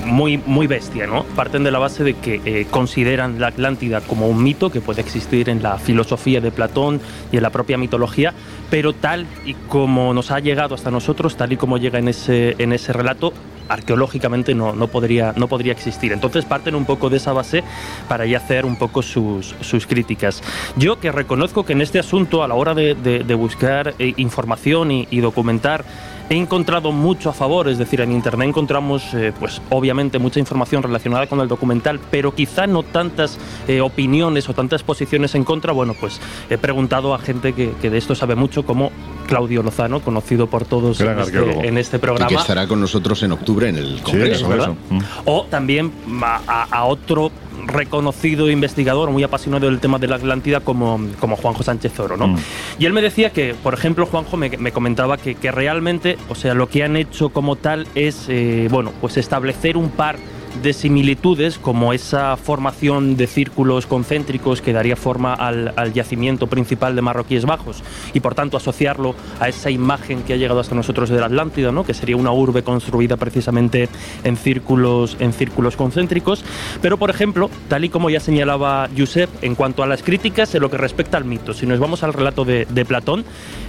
muy, 0.07 0.39
muy 0.39 0.67
bestia, 0.67 1.07
¿no? 1.07 1.25
Parten 1.25 1.65
de 1.65 1.71
la 1.71 1.79
base 1.79 2.05
de 2.05 2.15
que 2.15 2.41
eh, 2.45 2.67
consideran 2.71 3.41
la 3.41 3.49
Atlántida 3.49 4.01
como 4.01 4.29
un 4.29 4.43
mito 4.43 4.71
que 4.71 4.81
puede 4.81 5.01
existir 5.01 5.49
en 5.49 5.63
la 5.63 5.79
filosofía 5.79 6.41
de 6.41 6.51
Platón 6.51 7.01
y 7.33 7.37
en 7.37 7.43
la 7.43 7.51
propia 7.51 7.77
mitología, 7.77 8.33
pero 8.71 8.93
tal 8.93 9.27
y 9.45 9.55
como 9.55 10.15
nos 10.15 10.31
ha 10.31 10.41
llegado 10.41 10.75
hasta 10.75 10.91
nosotros, 10.91 11.37
tal 11.37 11.53
y 11.53 11.57
como 11.57 11.79
llega 11.79 11.99
en 11.99 12.09
ese, 12.09 12.55
en 12.59 12.73
ese 12.73 12.93
relato, 12.93 13.33
arqueológicamente 13.69 14.55
no, 14.55 14.75
no, 14.75 14.89
podría, 14.89 15.33
no 15.37 15.49
podría 15.49 15.73
existir. 15.73 16.13
Entonces 16.13 16.45
parten 16.45 16.75
un 16.75 16.85
poco 16.85 17.11
de 17.11 17.17
esa 17.17 17.33
base 17.33 17.65
para 18.09 18.27
ya 18.27 18.39
hacer 18.39 18.65
un 18.65 18.77
poco 18.77 19.03
sus, 19.03 19.55
sus 19.61 19.87
críticas. 19.87 20.43
Yo 20.77 21.01
que 21.01 21.11
reconozco 21.13 21.65
que 21.65 21.73
en 21.73 21.81
este 21.81 21.99
asunto, 21.99 22.43
a 22.43 22.49
la 22.49 22.55
hora 22.55 22.75
de, 22.75 22.95
buscar 23.37 23.95
eh, 23.99 24.15
información 24.17 24.91
y 24.91 25.21
documentar 25.21 25.85
he 26.28 26.37
encontrado 26.37 26.92
mucho 26.92 27.30
a 27.30 27.33
favor, 27.33 27.68
es 27.68 27.78
decir, 27.78 28.00
en 28.00 28.12
Internet 28.12 28.49
encontramos, 28.49 29.14
eh, 29.14 29.33
pues 29.38 29.61
obviamente, 29.71 30.18
mucha 30.18 30.40
información 30.40 30.83
relacionada 30.83 31.26
con 31.26 31.40
el 31.40 31.49
documental, 31.49 32.00
pero 32.11 32.35
quizá 32.35 32.66
no 32.66 32.83
tantas 32.83 33.38
eh, 33.68 33.80
opiniones 33.80 34.49
o 34.49 34.54
tantas 34.54 34.83
posiciones 34.83 35.35
en 35.35 35.45
contra. 35.45 35.73
Bueno, 35.73 35.95
pues 35.99 36.21
he 36.50 36.59
preguntado 36.59 37.14
a 37.14 37.18
gente 37.18 37.52
que, 37.52 37.90
de 37.90 37.99
esto 37.99 38.14
sabe 38.14 38.35
mucho, 38.35 38.64
como 38.64 38.90
Claudio 39.26 39.62
Lozano, 39.62 40.00
conocido 40.00 40.47
por 40.47 40.64
todos 40.64 41.00
en 41.00 41.18
este, 41.18 41.68
en 41.68 41.78
este, 41.78 41.99
programa. 41.99 42.30
Y 42.30 42.35
que 42.35 42.40
estará 42.40 42.66
con 42.66 42.80
nosotros 42.80 43.23
en 43.23 43.33
octubre 43.33 43.68
en 43.68 43.76
el 43.76 44.00
Congreso. 44.02 44.76
O 45.25 45.45
también 45.45 45.92
a 46.23 46.85
otro 46.85 47.30
reconocido 47.67 48.51
investigador 48.51 49.11
muy 49.11 49.23
apasionado 49.23 49.67
del 49.67 49.81
tema 49.81 49.99
de 49.99 50.09
la 50.09 50.17
Atlántida 50.17 50.61
como, 50.61 51.01
como 51.21 51.37
Juanjo 51.37 51.63
Sánchez 51.63 51.99
Oro. 52.01 52.17
¿no? 52.17 52.29
Mm. 52.29 52.37
Y 52.79 52.87
él 52.87 52.93
me 52.93 53.03
decía 53.03 53.31
que, 53.31 53.55
por 53.55 53.75
ejemplo, 53.75 54.07
Juanjo 54.07 54.37
me, 54.37 54.51
me 54.51 54.73
comentaba 54.73 55.17
que, 55.17 55.35
que, 55.35 55.51
realmente, 55.51 56.17
o 56.29 56.35
sea, 56.35 56.55
lo 56.55 56.69
que 56.69 56.85
han 56.85 56.97
hecho 56.97 57.31
como 57.31 57.57
tal 57.57 57.87
es, 57.95 58.27
eh, 58.29 58.69
bueno, 58.71 58.93
pues 59.01 59.17
establecer 59.17 59.77
un 59.77 59.91
par 59.91 60.17
de 60.63 60.73
similitudes 60.73 61.59
como 61.59 61.93
esa 61.93 62.37
formación 62.37 63.17
de 63.17 63.27
círculos 63.27 63.87
concéntricos 63.87 64.61
que 64.61 64.73
daría 64.73 64.97
forma 64.97 65.35
al, 65.35 65.73
yacimiento 65.93 66.47
principal 66.47 66.97
de 66.97 67.03
Marroquíes 67.03 67.45
Bajos 67.45 67.83
y 68.13 68.21
por 68.21 68.35
tanto 68.35 68.57
asociarlo 68.57 69.15
a 69.41 69.49
esa 69.49 69.71
imagen 69.71 70.23
que 70.23 70.33
ha 70.33 70.37
llegado 70.37 70.61
hasta 70.61 70.75
nosotros 70.75 71.09
de 71.09 71.21
la 71.21 71.27
Atlántida, 71.27 71.73
¿no? 71.73 71.85
que 71.85 71.95
sería 71.95 72.17
una 72.17 72.33
urbe 72.33 72.63
construida 72.63 73.17
precisamente 73.17 73.89
en 74.25 74.37
círculos, 74.37 75.17
en 75.21 75.33
círculos 75.33 75.77
concéntricos. 75.77 76.45
Pero 76.83 76.97
por 76.97 77.11
ejemplo, 77.11 77.51
tal 77.69 77.85
y 77.85 77.89
como 77.89 78.11
ya 78.11 78.21
señalaba 78.21 78.89
Josep, 78.97 79.31
en 79.43 79.55
cuanto 79.55 79.83
a 79.83 79.87
las 79.87 80.03
críticas 80.03 80.55
en 80.55 80.63
lo 80.63 80.71
que 80.71 80.77
respecta 80.77 81.17
al 81.17 81.25
mito, 81.25 81.55
si 81.55 81.67
nos 81.67 81.79
vamos 81.79 82.03
al 82.03 82.13
relato 82.13 82.45
de, 82.45 82.67
Platón, 82.87 83.25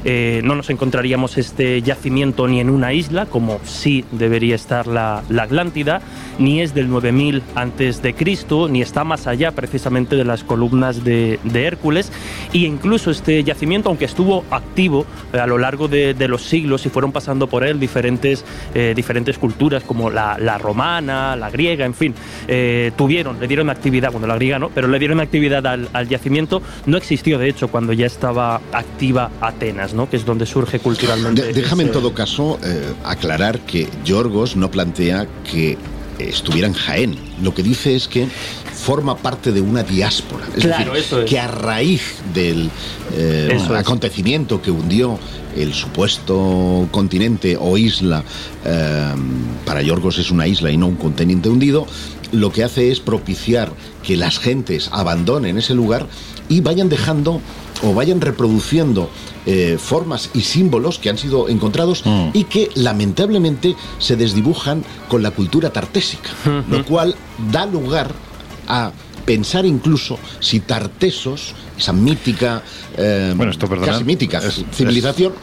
eh, 0.06 0.42
no 0.44 0.56
nos 0.56 0.70
encontraríamos 0.70 1.38
este 1.38 1.82
yacimiento 1.82 2.48
ni 2.48 2.60
en 2.60 2.70
una 2.70 2.94
isla, 2.94 3.26
como 3.26 3.60
sí 3.64 4.06
debería 4.12 4.56
estar 4.56 4.86
la, 4.86 5.24
la 5.30 5.44
Atlántida, 5.44 6.02
ni 6.38 6.62
es 6.62 6.74
del 6.78 6.90
9000 6.90 7.42
antes 7.56 8.04
de 8.04 8.14
Cristo, 8.14 8.70
ni 8.70 8.82
está 8.82 9.04
más 9.04 9.26
allá 9.26 9.52
precisamente 9.52 10.16
de 10.16 10.24
las 10.24 10.44
columnas 10.44 11.04
de, 11.04 11.40
Hércules, 11.54 12.12
y 12.54 12.66
incluso 12.66 13.10
este 13.10 13.44
yacimiento, 13.44 13.90
aunque 13.90 14.06
estuvo 14.06 14.46
activo 14.52 15.06
eh, 15.34 15.40
a 15.40 15.48
lo 15.48 15.58
largo 15.58 15.88
de, 15.88 16.16
los 16.28 16.44
siglos 16.44 16.86
y 16.86 16.90
fueron 16.90 17.12
pasando 17.12 17.48
por 17.48 17.64
él 17.64 17.80
diferentes, 17.80 18.46
eh, 18.76 18.94
diferentes 18.96 19.38
culturas 19.38 19.84
como 19.84 20.10
la, 20.10 20.58
romana, 20.60 21.36
la 21.36 21.50
griega, 21.50 21.86
en 21.86 21.94
fin, 21.96 22.14
eh, 22.48 22.92
tuvieron, 22.96 23.40
le 23.40 23.48
dieron 23.48 23.70
actividad, 23.70 24.12
bueno, 24.12 24.28
la 24.28 24.36
griega 24.36 24.60
no, 24.60 24.70
pero 24.70 24.88
le 24.88 25.00
dieron 25.00 25.20
actividad 25.20 25.66
al, 25.66 26.08
yacimiento, 26.08 26.62
no 26.86 26.98
existió 26.98 27.40
de 27.40 27.50
hecho 27.50 27.70
cuando 27.70 27.92
ya 27.94 28.06
estaba 28.06 28.62
activa 28.72 29.32
Atenas, 29.42 29.94
¿no? 29.94 30.10
que 30.10 30.18
es 30.18 30.26
donde 30.26 30.46
surge 30.46 30.80
culturalmente. 30.80 31.54
déjame 31.54 31.84
en 31.84 31.92
todo 31.92 32.14
caso 32.14 32.60
aclarar 33.04 33.60
que 33.62 33.88
Yorgos 34.06 34.56
no 34.56 34.70
plantea 34.70 35.28
que 35.50 35.78
estuviera 36.20 36.68
en 36.68 36.74
Jaén. 36.74 37.16
Lo 37.42 37.54
que 37.54 37.64
dice 37.64 37.96
es 37.96 38.08
que 38.08 38.28
forma 38.74 39.18
parte 39.18 39.52
de 39.52 39.62
una 39.62 39.84
diáspora. 39.84 40.46
Es 40.56 40.64
decir, 40.64 41.26
que 41.26 41.40
a 41.40 41.48
raíz 41.48 42.02
del 42.34 42.70
eh, 43.16 43.60
acontecimiento 43.76 44.62
que 44.62 44.72
hundió 44.72 45.20
el 45.56 45.74
supuesto 45.74 46.88
continente 46.92 47.58
o 47.60 47.78
isla, 47.78 48.24
eh, 48.64 49.14
para 49.66 49.82
Yorgos 49.82 50.20
es 50.20 50.32
una 50.32 50.48
isla 50.48 50.72
y 50.72 50.78
no 50.78 50.88
un 50.88 50.96
continente 50.96 51.50
hundido, 51.50 51.88
lo 52.32 52.52
que 52.52 52.64
hace 52.64 52.92
es 52.92 53.00
propiciar 53.00 53.72
que 54.04 54.18
las 54.18 54.40
gentes 54.40 54.90
abandonen 54.92 55.58
ese 55.58 55.74
lugar 55.74 56.08
y 56.50 56.62
vayan 56.62 56.90
dejando 56.90 57.42
o 57.84 57.94
vayan 57.94 58.22
reproduciendo 58.22 59.10
eh, 59.46 59.78
formas 59.80 60.30
y 60.34 60.42
símbolos 60.42 61.00
que 61.00 61.10
han 61.10 61.18
sido 61.18 61.50
encontrados 61.50 62.04
mm. 62.06 62.30
y 62.34 62.44
que 62.46 62.70
lamentablemente 62.76 63.76
se 64.00 64.16
desdibujan 64.16 64.84
con 65.08 65.24
la 65.24 65.32
cultura 65.32 65.72
tartésica, 65.72 66.30
lo 66.70 66.86
cual 66.86 67.16
da 67.52 67.66
lugar 67.66 68.14
a 68.68 68.92
pensar 69.26 69.66
incluso 69.66 70.18
si 70.40 70.62
Tartesos, 70.62 71.54
esa 71.78 71.94
mítica, 71.94 72.64
eh, 72.98 73.34
bueno, 73.36 73.52
esto, 73.52 73.68
casi 73.70 74.04
mítica 74.06 74.42
civilización, 74.72 75.34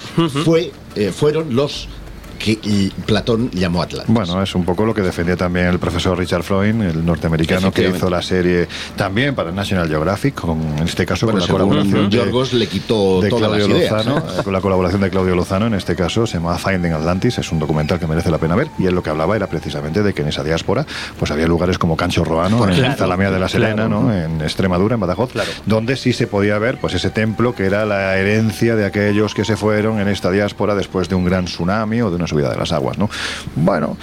fue, 0.44 0.72
eh, 0.96 1.12
fueron 1.14 1.54
los 1.54 1.88
que 2.34 2.90
Platón 3.06 3.50
llamó 3.52 3.82
Atlantis. 3.82 4.14
Bueno, 4.14 4.42
es 4.42 4.54
un 4.54 4.64
poco 4.64 4.84
lo 4.84 4.94
que 4.94 5.02
defendía 5.02 5.36
también 5.36 5.66
el 5.66 5.78
profesor 5.78 6.18
Richard 6.18 6.42
Freund, 6.42 6.82
el 6.82 7.04
norteamericano 7.04 7.72
que 7.72 7.88
hizo 7.88 8.10
la 8.10 8.22
serie 8.22 8.68
también 8.96 9.34
para 9.34 9.52
National 9.52 9.88
Geographic, 9.88 10.34
con, 10.34 10.60
en 10.78 10.84
este 10.84 11.06
caso 11.06 11.26
con 11.26 11.38
la 11.38 11.46
colaboración 11.46 12.10
de, 12.10 12.24
le 12.52 12.66
quitó 12.66 13.20
de 13.20 13.28
Claudio 13.28 13.68
Lozano, 13.68 14.22
con 14.42 14.52
la 14.52 14.60
colaboración 14.60 15.00
de 15.00 15.10
Claudio 15.10 15.34
Lozano, 15.34 15.66
en 15.66 15.74
este 15.74 15.96
caso 15.96 16.26
se 16.26 16.34
llama 16.34 16.58
Finding 16.58 16.92
Atlantis, 16.92 17.38
es 17.38 17.50
un 17.52 17.58
documental 17.58 17.98
que 17.98 18.06
merece 18.06 18.30
la 18.30 18.38
pena 18.38 18.54
ver 18.54 18.68
y 18.78 18.86
él 18.86 18.94
lo 18.94 19.02
que 19.02 19.10
hablaba 19.10 19.36
era 19.36 19.46
precisamente 19.46 20.02
de 20.02 20.12
que 20.12 20.22
en 20.22 20.28
esa 20.28 20.42
diáspora 20.42 20.86
pues 21.18 21.30
había 21.30 21.46
lugares 21.46 21.78
como 21.78 21.96
Cancho 21.96 22.24
Roano, 22.24 22.68
en 22.68 22.96
Zalamea 22.96 23.30
de 23.30 23.38
la 23.38 23.48
Serena, 23.48 23.88
¿no? 23.88 24.12
en 24.12 24.40
Extremadura, 24.40 24.94
en 24.94 25.00
Badajoz, 25.00 25.32
donde 25.66 25.96
sí 25.96 26.12
se 26.12 26.26
podía 26.26 26.58
ver 26.58 26.78
pues 26.78 26.94
ese 26.94 27.10
templo 27.10 27.54
que 27.54 27.66
era 27.66 27.84
la 27.84 28.16
herencia 28.16 28.76
de 28.76 28.84
aquellos 28.84 29.34
que 29.34 29.44
se 29.44 29.56
fueron 29.56 30.00
en 30.00 30.08
esta 30.08 30.30
diáspora 30.30 30.74
después 30.74 31.08
de 31.08 31.14
un 31.14 31.24
gran 31.24 31.46
tsunami 31.46 32.02
o 32.02 32.10
de 32.10 32.16
una 32.16 32.23
subida 32.26 32.50
de 32.50 32.56
las 32.56 32.72
aguas, 32.72 32.98
¿no? 32.98 33.08
Bueno, 33.56 33.96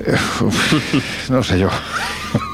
eh, 0.00 0.16
no 1.30 1.42
sé 1.42 1.58
yo. 1.58 1.68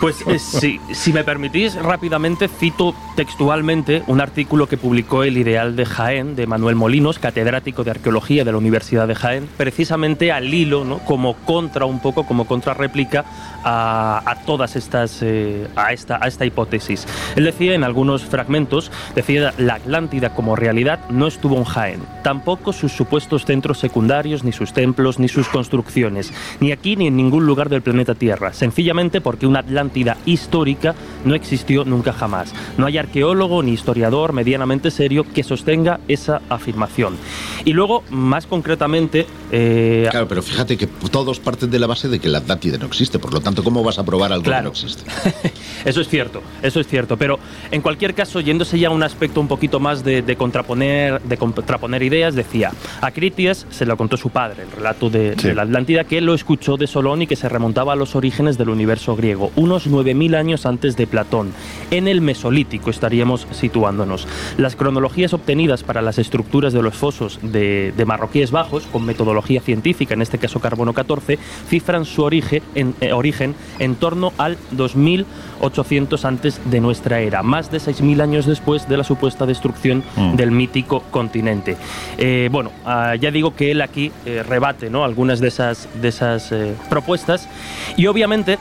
Pues 0.01 0.23
eh, 0.27 0.79
si 0.93 1.13
me 1.13 1.25
permitís 1.25 1.75
rápidamente, 1.75 2.49
cito 2.49 2.95
textualmente 3.17 4.03
un 4.07 4.21
artículo 4.21 4.69
que 4.69 4.77
publicó 4.77 5.25
el 5.25 5.37
Ideal 5.37 5.77
de 5.77 5.85
Jaén, 5.85 6.37
de 6.37 6.47
Manuel 6.47 6.77
Molinos, 6.77 7.19
catedrático 7.19 7.85
de 7.85 7.91
Arqueología 7.93 8.45
de 8.45 8.53
la 8.53 8.59
Universidad 8.59 9.09
de 9.09 9.15
Jaén, 9.15 9.49
precisamente 9.57 10.31
al 10.31 10.53
hilo, 10.53 10.85
¿no? 10.85 10.99
como 11.01 11.35
contra 11.35 11.87
un 11.87 12.01
poco, 12.01 12.25
como 12.25 12.47
contrarréplica 12.47 13.25
a, 13.65 14.23
a 14.25 14.45
todas 14.45 14.77
estas, 14.77 15.21
eh, 15.23 15.67
a, 15.75 15.93
esta, 15.93 16.19
a 16.23 16.29
esta 16.29 16.45
hipótesis. 16.45 17.07
Él 17.35 17.45
decía 17.45 17.75
en 17.75 17.85
algunos 17.85 18.23
fragmentos, 18.23 18.91
decía 19.15 19.53
la 19.59 19.75
Atlántida 19.75 20.35
como 20.35 20.57
realidad 20.57 21.01
no 21.11 21.27
estuvo 21.27 21.57
en 21.57 21.65
Jaén, 21.65 22.01
tampoco 22.23 22.73
sus 22.73 22.93
supuestos 22.93 23.45
centros 23.45 23.79
secundarios, 23.79 24.45
ni 24.45 24.53
sus 24.53 24.73
templos, 24.73 25.19
ni 25.19 25.29
sus 25.29 25.49
construcciones, 25.49 26.33
ni 26.61 26.73
aquí 26.73 26.97
ni 26.97 27.09
en 27.09 27.17
ningún 27.17 27.47
lugar 27.47 27.69
del 27.69 27.83
planeta 27.83 28.15
Tierra, 28.15 28.53
sencillamente 28.53 29.21
porque 29.21 29.47
una 29.47 29.61
Atlántida 29.61 30.17
histórica 30.27 30.95
no 31.25 31.35
existió 31.35 31.85
nunca 31.85 32.13
jamás. 32.13 32.53
No 32.77 32.87
hay 32.87 32.99
arqueólogo 32.99 33.63
ni 33.63 33.73
historiador 33.73 34.33
medianamente 34.33 34.91
serio 34.91 35.25
que 35.33 35.43
sostenga 35.43 36.01
esa 36.09 36.43
afirmación. 36.49 37.17
Y 37.65 37.73
luego, 37.73 38.03
más 38.11 38.47
concretamente... 38.47 39.27
Eh, 39.51 40.07
claro, 40.11 40.29
pero 40.29 40.43
fíjate 40.43 40.77
que 40.77 40.87
todos 40.87 41.41
parten 41.41 41.71
de 41.71 41.79
la 41.79 41.87
base 41.87 42.09
de 42.09 42.19
que 42.19 42.29
la 42.29 42.39
Atlántida 42.39 42.79
no 42.79 42.87
existe, 42.87 43.19
por 43.19 43.33
lo 43.33 43.41
tanto, 43.41 43.54
¿cómo 43.63 43.83
vas 43.85 43.99
a 43.99 44.05
probar 44.05 44.33
algo 44.33 44.45
que 44.45 44.63
no 44.63 44.71
existe? 44.71 45.05
eso 45.85 46.01
es 46.01 46.09
cierto, 46.09 46.43
eso 46.63 46.81
es 46.81 46.87
cierto, 46.87 47.17
pero 47.17 47.39
en 47.71 47.83
cualquier 47.83 48.15
caso, 48.15 48.41
yéndose 48.41 48.79
ya 48.79 48.89
a 48.89 48.91
un 48.91 49.03
aspecto 49.03 49.41
un 49.41 49.49
poquito 49.49 49.81
más 49.81 50.03
de, 50.05 50.37
contraponer, 50.37 51.21
de 51.23 51.37
contraponer 51.37 52.03
ideas, 52.03 52.35
decía, 52.35 52.73
a 53.01 53.11
Critias 53.11 53.67
se 53.71 53.87
lo 53.87 53.97
contó 53.97 54.17
su 54.17 54.31
padre, 54.31 54.63
el 54.65 54.71
relato 54.71 55.11
de, 55.11 55.35
de 55.37 55.55
la 55.55 55.63
Atlántida, 55.63 56.05
que 56.05 56.19
él 56.19 56.27
lo 56.27 56.35
escuchó 56.35 56.77
de 56.77 56.87
Solón 56.87 57.23
y 57.23 57.27
que 57.27 57.37
se 57.37 57.49
remontaba 57.49 57.93
a 57.93 57.97
los 57.97 58.17
orígenes 58.17 58.59
del 58.59 58.71
universo 58.71 59.15
griego, 59.17 59.53
unos 59.57 59.89
9.000 59.89 60.37
años 60.37 60.67
antes 60.67 60.97
de 60.97 61.07
Platón. 61.07 61.53
En 61.91 62.09
el 62.09 62.21
Mesolítico 62.21 62.91
estaríamos 62.91 63.47
situándonos. 63.53 64.27
Las 64.57 64.77
cronologías 64.77 65.35
obtenidas 65.35 65.83
para 65.83 66.03
las 66.03 66.19
estructuras 66.19 66.73
de 66.73 66.83
los 66.83 66.95
fosos 66.95 67.39
de, 67.43 67.93
Marroquíes 68.07 68.51
Bajos, 68.51 68.85
con 68.87 69.05
metodología 69.05 69.61
científica, 69.61 70.15
en 70.15 70.23
este 70.23 70.39
caso 70.39 70.61
carbono 70.61 70.93
14, 70.93 71.39
cifran 71.69 72.05
su 72.05 72.23
origen 72.23 72.63
en, 72.75 72.95
eh, 73.01 73.13
origen 73.13 73.44
en 73.79 73.97
torno 73.97 74.33
al 74.39 74.57
2800 74.71 76.25
antes 76.25 76.61
de 76.71 76.81
nuestra 76.81 77.21
era, 77.21 77.43
más 77.43 77.71
de 77.71 77.79
6.000 77.79 78.23
años 78.23 78.47
después 78.47 78.89
de 78.89 78.97
la 78.97 79.05
supuesta 79.05 79.45
destrucción 79.47 80.03
mm. 80.17 80.37
del 80.37 80.51
mítico 80.51 81.03
continente. 81.11 81.77
Eh, 82.17 82.49
bueno, 82.51 82.71
ah, 82.85 83.15
ya 83.17 83.31
digo 83.31 83.55
que 83.55 83.71
él 83.71 83.83
aquí 83.83 84.13
eh, 84.25 84.43
rebate 84.43 84.91
¿no? 84.91 85.05
algunas 85.05 85.41
de 85.41 85.49
esas, 85.49 85.89
de 86.01 86.09
esas 86.09 86.55
propuestas 86.89 87.49
y 87.97 88.07
obviamente 88.07 88.59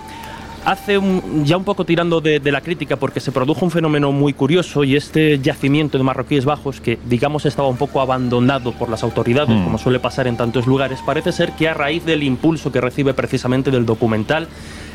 hace 0.65 0.99
ya 1.43 1.57
un 1.57 1.63
poco 1.63 1.85
tirando 1.85 2.21
de, 2.21 2.39
la 2.51 2.61
crítica 2.61 2.95
porque 2.97 3.19
se 3.19 3.31
produjo 3.31 3.65
un 3.65 3.71
fenómeno 3.71 4.11
muy 4.11 4.33
curioso 4.33 4.83
y 4.83 4.95
este 4.95 5.39
yacimiento 5.39 5.97
de 5.97 6.03
marroquíes 6.03 6.45
bajos 6.45 6.79
que 6.79 6.99
digamos 7.05 7.45
estaba 7.45 7.67
un 7.67 7.77
poco 7.77 8.01
abandonado 8.01 8.71
por 8.73 8.89
las 8.89 9.03
autoridades 9.03 9.55
mm. 9.55 9.63
como 9.63 9.77
suele 9.77 9.99
pasar 9.99 10.27
en 10.27 10.37
tantos 10.37 10.67
lugares 10.67 10.99
parece 11.05 11.31
ser 11.31 11.51
que 11.53 11.67
a 11.67 11.73
raíz 11.73 12.05
del 12.05 12.23
impulso 12.23 12.71
que 12.71 12.81
recibe 12.81 13.13
precisamente 13.13 13.71
del 13.71 13.85
documental 13.85 14.47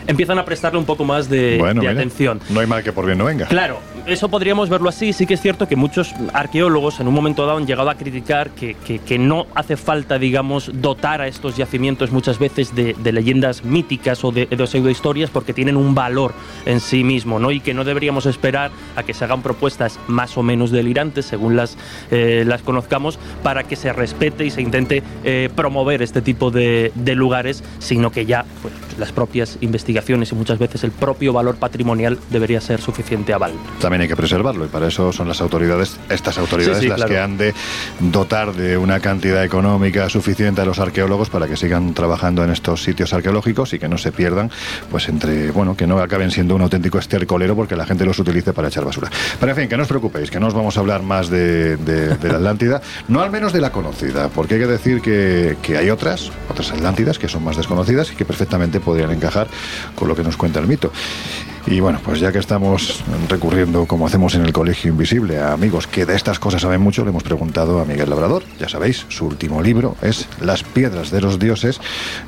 empiezan 0.07 0.39
a 0.39 0.45
prestarle 0.45 0.79
un 0.79 0.85
poco 0.85 1.05
más 1.05 1.29
de, 1.29 1.61
atención. 1.91 2.41
No 2.51 2.61
hay 2.61 2.67
mal 2.67 2.83
que 2.83 2.93
por 2.93 3.07
bien 3.07 3.19
no 3.19 3.25
venga. 3.25 3.47
Claro, 3.47 3.81
eso 4.07 4.29
podríamos 4.29 4.69
verlo 4.69 4.89
así. 4.89 5.13
Sí 5.13 5.27
que 5.27 5.35
es 5.35 5.41
cierto 5.41 5.69
que 5.69 5.77
muchos 5.77 6.15
arqueólogos 6.33 7.01
en 7.01 7.09
un 7.09 7.15
momento 7.15 7.47
dado 7.47 7.59
han 7.59 7.67
llegado 7.67 7.91
a 7.91 7.95
criticar 7.97 8.51
que, 8.51 8.75
que, 8.75 9.19
no 9.19 9.47
hace 9.55 9.77
falta, 9.77 10.19
digamos, 10.19 10.71
dotar 10.75 11.21
a 11.21 11.27
estos 11.27 11.57
yacimientos 11.57 12.13
muchas 12.13 12.39
veces 12.39 12.75
de, 12.75 12.95
leyendas 13.13 13.65
míticas 13.65 14.25
o 14.25 14.31
de, 14.31 14.47
de 14.47 14.67
pseudohistorias 14.67 15.31
porque 15.31 15.53
tienen 15.53 15.77
un 15.77 15.95
valor 15.95 16.33
en 16.67 16.81
sí 16.81 17.05
mismo, 17.05 17.39
¿no? 17.39 17.51
Y 17.51 17.61
que 17.61 17.75
no 17.75 17.85
deberíamos 17.85 18.27
esperar 18.27 18.71
a 18.97 19.03
que 19.03 19.15
se 19.15 19.25
hagan 19.25 19.43
propuestas 19.43 19.99
más 20.07 20.37
o 20.37 20.43
menos 20.43 20.71
delirantes, 20.71 21.27
según 21.27 21.57
las, 21.57 21.77
eh, 22.11 22.45
las 22.47 22.63
conozcamos, 22.63 23.19
para 23.43 23.65
que 23.65 23.77
se 23.77 23.93
respete 23.93 24.45
y 24.45 24.51
se 24.51 24.63
intente 24.63 25.03
eh, 25.25 25.49
promover 25.55 26.03
este 26.03 26.23
tipo 26.23 26.51
de, 26.51 26.93
lugares, 27.15 27.65
sino 27.79 28.13
que 28.13 28.27
ya 28.27 28.45
pues, 28.63 28.73
las 28.99 29.13
propias 29.13 29.59
investigaciones 29.61 29.88
y 29.88 30.35
muchas 30.35 30.59
veces 30.59 30.85
el 30.85 30.90
propio 30.90 31.33
valor 31.33 31.57
patrimonial 31.57 32.18
debería 32.31 32.61
ser 32.61 32.81
suficiente 32.81 33.33
aval. 33.33 33.53
También 33.81 34.03
hay 34.03 34.09
que 34.09 34.16
preservarlo 34.16 34.64
y 34.64 34.68
para 34.68 34.88
eso 34.88 35.12
son 35.12 35.29
las 35.29 35.40
autoridades, 35.40 35.98
estas 36.09 36.38
autoridades 36.38 36.85
las 36.85 37.05
que 37.05 37.18
han 37.18 37.38
de 37.38 37.55
dotar 38.01 38.55
de 38.55 38.77
una 38.77 39.01
cantidad 39.01 39.44
económica 39.44 40.09
suficiente 40.09 40.61
a 40.61 40.64
los 40.64 40.79
arqueólogos 40.79 41.31
para 41.31 41.46
que 41.46 41.57
sigan 41.57 41.94
trabajando 41.94 42.44
en 42.44 42.51
estos 42.51 42.83
sitios 42.83 43.12
arqueológicos 43.12 43.72
y 43.72 43.79
que 43.79 43.88
no 43.88 43.98
se 43.98 44.12
pierdan, 44.12 44.51
pues 44.90 45.09
entre, 45.09 45.51
bueno, 45.51 45.77
que 45.77 45.87
no 45.87 45.98
acaben 46.01 46.31
siendo 46.31 46.55
un 46.55 46.62
auténtico 46.62 46.98
estercolero 46.98 47.57
porque 47.57 47.77
la 47.77 47.87
gente 47.87 48.05
los 48.05 48.18
utilice 48.18 48.53
para 48.53 48.68
echar 48.68 48.85
basura. 48.85 49.11
Pero 49.40 49.53
en 49.53 49.57
fin, 49.57 49.68
que 49.68 49.77
no 49.77 49.83
os 49.83 49.88
preocupéis, 49.88 50.31
que 50.31 50.40
no 50.40 50.48
os 50.48 50.55
vamos 50.55 50.77
a 50.77 50.81
hablar 50.81 51.03
más 51.03 51.31
de, 51.31 51.79
la 52.22 52.37
Atlántida, 52.37 52.81
no 53.09 53.20
al 53.20 53.31
menos 53.31 53.53
de 53.53 53.61
la 53.61 53.72
conocida, 53.72 54.29
porque 54.29 54.55
hay 54.55 54.61
que 54.61 54.66
decir 54.66 55.01
que, 55.01 55.57
que 55.62 55.77
hay 55.77 55.90
otras, 55.90 56.31
otras 56.48 56.70
Atlántidas 56.70 57.18
que 57.18 57.29
son 57.29 57.42
más 57.42 57.57
desconocidas 57.57 58.12
y 58.12 58.14
que 58.14 58.24
perfectamente 58.24 58.81
podrían 58.81 59.11
encajar 59.11 59.48
con 59.95 60.09
lo 60.09 60.17
que 60.17 60.23
nos 60.23 60.37
cuenta 60.37 60.61
el 60.61 60.67
mito. 60.67 60.93
Y 61.70 61.81
bueno, 61.81 62.00
pues 62.02 62.18
ya 62.18 62.33
que 62.33 62.38
estamos 62.38 63.04
recurriendo, 63.28 63.85
como 63.85 64.07
hacemos 64.07 64.35
en 64.35 64.42
el 64.42 64.54
Colegio 64.54 64.90
Invisible, 64.90 65.38
a 65.38 65.52
amigos 65.52 65.87
que 65.87 66.07
de 66.07 66.16
estas 66.16 66.38
cosas 66.38 66.62
saben 66.62 66.81
mucho, 66.81 67.04
le 67.04 67.11
hemos 67.11 67.22
preguntado 67.22 67.78
a 67.78 67.85
Miguel 67.85 68.09
Labrador. 68.09 68.42
Ya 68.59 68.70
sabéis, 68.70 69.04
su 69.11 69.26
último 69.26 69.61
libro 69.61 69.94
es 70.00 70.26
Las 70.40 70.62
piedras 70.62 71.11
de 71.11 71.20
los 71.20 71.38
dioses 71.38 71.78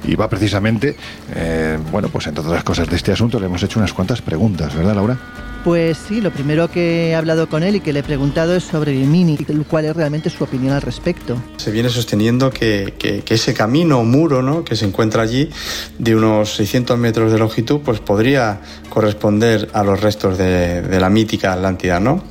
y 0.05 0.14
va 0.14 0.29
precisamente, 0.29 0.94
eh, 1.35 1.79
bueno, 1.90 2.11
pues 2.11 2.26
entre 2.26 2.44
otras 2.44 2.64
cosas 2.64 2.90
de 2.90 2.96
este 2.96 3.12
asunto 3.12 3.40
le 3.40 3.46
hemos 3.46 3.62
hecho 3.62 3.79
unas 3.79 3.94
cuantas 3.94 4.20
preguntas, 4.20 4.74
¿verdad, 4.74 4.94
Laura? 4.94 5.18
Pues 5.64 5.98
sí, 5.98 6.22
lo 6.22 6.31
primero 6.31 6.70
que 6.70 7.11
he 7.11 7.14
hablado 7.14 7.46
con 7.48 7.62
él 7.62 7.76
y 7.76 7.81
que 7.81 7.92
le 7.92 8.00
he 8.00 8.03
preguntado 8.03 8.57
es 8.57 8.64
sobre 8.64 8.92
Vimini, 8.92 9.38
cuál 9.68 9.85
es 9.85 9.94
realmente 9.94 10.31
su 10.31 10.42
opinión 10.44 10.72
al 10.72 10.81
respecto. 10.81 11.37
Se 11.59 11.70
viene 11.70 11.90
sosteniendo 11.90 12.50
que, 12.50 12.94
ese 13.29 13.53
camino 13.53 14.00
o 14.00 14.05
muro 14.05 14.42
¿no? 14.42 14.64
que 14.64 14.74
se 14.74 14.87
encuentra 14.87 15.22
allí, 15.22 15.50
de 15.98 16.16
unos 16.16 16.57
600 16.57 16.98
metros 16.98 17.31
de 17.31 17.38
longitud, 17.38 17.81
pues 17.81 18.00
podría 18.00 18.61
corresponder 18.88 19.30
a 19.73 19.85
los 19.85 20.01
restos 20.01 20.37
de, 20.38 20.99
la 20.99 21.09
mítica 21.09 21.53
Atlántida, 21.53 22.01
¿no? 22.01 22.23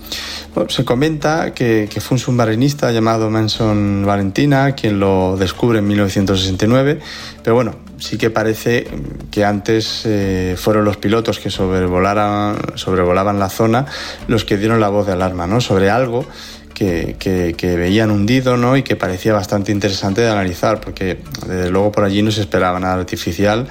se 0.68 0.84
comenta 0.84 1.54
que, 1.54 1.88
fue 2.02 2.16
un 2.16 2.20
submarinista 2.20 2.92
llamado 2.92 3.30
Manson 3.30 4.04
Valentina 4.06 4.74
quien 4.74 5.00
lo 5.00 5.38
descubre 5.38 5.80
en 5.80 5.88
1969, 5.88 7.00
pero 7.44 7.56
bueno, 7.56 7.76
sí 7.98 8.18
que 8.18 8.30
parece 8.30 8.88
que 9.32 9.46
antes 9.46 10.02
eh, 10.06 10.56
fueron 10.58 10.84
los 10.84 10.98
pilotos 10.98 11.40
que 11.40 11.50
sobrevolaban 11.50 12.60
la 13.40 13.50
zona 13.50 13.86
los 14.28 14.44
que 14.44 14.58
dieron 14.58 14.82
la 14.82 14.90
voz 14.90 15.08
de 15.08 15.14
alarma, 15.14 15.48
¿no? 15.48 15.62
Sobre 15.62 15.90
algo 15.90 16.26
que, 16.80 17.54
que, 17.58 17.76
veían 17.76 18.10
hundido 18.10 18.56
¿no? 18.56 18.78
y 18.78 18.84
que 18.84 18.96
parecía 18.96 19.34
bastante 19.34 19.72
interesante 19.72 20.22
de 20.22 20.30
analizar, 20.30 20.80
porque 20.80 21.20
desde 21.46 21.70
luego 21.70 21.92
por 21.92 22.06
allí 22.06 22.22
no 22.22 22.32
se 22.32 22.42
esperaba 22.42 22.80
nada 22.80 22.94
artificial 22.94 23.68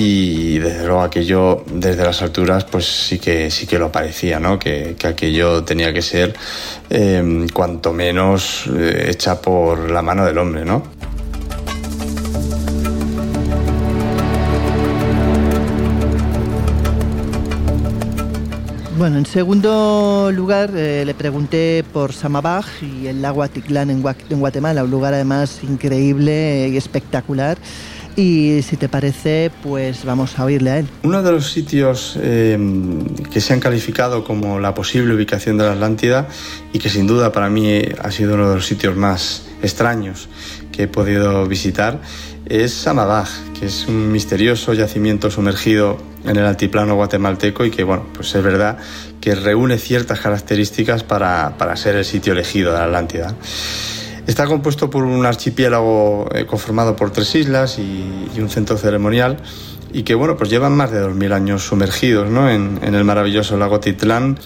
y 0.00 0.60
desde 0.60 0.86
luego 0.86 1.02
aquello 1.02 1.64
desde 1.66 2.04
las 2.04 2.22
alturas 2.22 2.64
pues 2.64 2.86
sí 2.86 3.18
que 3.18 3.50
sí 3.50 3.66
que 3.66 3.80
lo 3.80 3.90
parecía 3.90 4.38
no 4.38 4.56
que, 4.56 4.96
aquello 5.04 5.64
tenía 5.64 5.92
que 5.92 6.02
ser 6.02 6.36
eh, 6.88 7.46
cuanto 7.52 7.92
menos 7.92 8.70
eh, 8.72 9.08
hecha 9.10 9.42
por 9.42 9.90
la 9.90 10.00
mano 10.00 10.24
del 10.24 10.38
hombre 10.38 10.64
no 10.64 10.84
Bueno, 18.98 19.18
en 19.18 19.26
segundo 19.26 20.32
lugar 20.34 20.72
eh, 20.74 21.04
le 21.06 21.14
pregunté 21.14 21.84
por 21.92 22.12
Samabaj 22.12 22.66
y 22.82 23.06
el 23.06 23.22
lago 23.22 23.44
Atitlán 23.44 23.90
en, 23.90 24.02
Guatemala, 24.02 24.82
un 24.82 24.90
lugar 24.90 25.14
además 25.14 25.60
increíble 25.62 26.68
y 26.68 26.76
espectacular. 26.76 27.58
Y 28.18 28.62
si 28.62 28.76
te 28.76 28.88
parece, 28.88 29.52
pues 29.62 30.04
vamos 30.04 30.40
a 30.40 30.44
oírle 30.44 30.70
a 30.70 30.78
él. 30.80 30.88
Uno 31.04 31.22
de 31.22 31.30
los 31.30 31.52
sitios 31.52 32.18
em, 32.20 33.04
que 33.30 33.40
se 33.40 33.52
han 33.52 33.60
calificado 33.60 34.24
como 34.24 34.58
la 34.58 34.74
posible 34.74 35.14
ubicación 35.14 35.56
de 35.56 35.62
la 35.62 35.74
Atlántida 35.74 36.26
y 36.72 36.80
que 36.80 36.88
sin 36.88 37.06
duda 37.06 37.30
para 37.30 37.48
mí 37.48 37.80
ha 38.02 38.10
sido 38.10 38.34
uno 38.34 38.48
de 38.48 38.56
los 38.56 38.66
sitios 38.66 38.96
más 38.96 39.46
extraños 39.62 40.28
que 40.72 40.82
he 40.82 40.88
podido 40.88 41.46
visitar 41.46 42.00
es 42.48 42.72
Samabaj, 42.72 43.28
que 43.58 43.66
es 43.66 43.86
un 43.86 44.10
misterioso 44.10 44.72
yacimiento 44.72 45.30
sumergido 45.30 45.98
en 46.24 46.36
el 46.36 46.44
altiplano 46.44 46.96
guatemalteco 46.96 47.64
y 47.64 47.70
que, 47.70 47.84
bueno, 47.84 48.06
pues 48.14 48.34
es 48.34 48.42
verdad 48.42 48.78
que 49.20 49.36
reúne 49.36 49.78
ciertas 49.78 50.18
características 50.18 51.04
para, 51.04 51.54
para 51.56 51.76
ser 51.76 51.94
el 51.94 52.04
sitio 52.04 52.32
elegido 52.32 52.72
de 52.72 52.78
la 52.78 52.84
Atlántida. 52.86 53.36
Está 54.28 54.46
compuesto 54.46 54.90
por 54.90 55.04
un 55.04 55.24
archipiélago 55.24 56.28
eh, 56.34 56.44
conformado 56.44 56.94
por 56.94 57.10
tres 57.10 57.34
islas 57.34 57.78
y, 57.78 58.28
un 58.38 58.50
centro 58.50 58.76
ceremonial 58.76 59.38
y 59.90 60.02
que 60.02 60.14
bueno, 60.14 60.36
pues 60.36 60.50
llevan 60.50 60.76
más 60.76 60.90
de 60.90 61.02
2.000 61.02 61.32
años 61.32 61.62
sumergidos 61.64 62.28
¿no? 62.28 62.50
en, 62.50 62.78
el 62.82 63.04
maravilloso 63.04 63.56
lago 63.56 63.80
Titlán. 63.80 64.38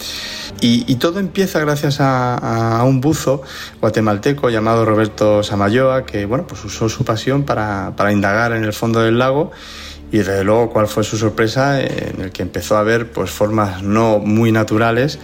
Y, 0.61 0.95
todo 0.95 1.19
empieza 1.19 1.59
gracias 1.59 1.97
a, 1.99 2.81
un 2.85 3.01
buzo 3.01 3.41
guatemalteco 3.81 4.49
llamado 4.49 4.85
Roberto 4.85 5.43
Samayoa, 5.43 6.05
que 6.05 6.25
bueno, 6.25 6.47
pues 6.47 6.63
usó 6.63 6.87
su 6.87 7.03
pasión 7.03 7.43
para 7.43 8.11
indagar 8.13 8.53
en 8.53 8.63
el 8.63 8.71
fondo 8.71 9.01
del 9.01 9.19
lago 9.19 9.51
y 10.13 10.19
desde 10.19 10.43
luego 10.43 10.69
cuál 10.69 10.87
fue 10.87 11.03
su 11.03 11.17
sorpresa 11.17 11.81
en 11.81 12.21
el 12.21 12.31
que 12.31 12.43
empezó 12.43 12.77
a 12.77 12.83
ver 12.83 13.11
pues 13.11 13.31
formas 13.31 13.81
no 13.81 14.19
muy 14.19 14.51
naturales 14.51 15.17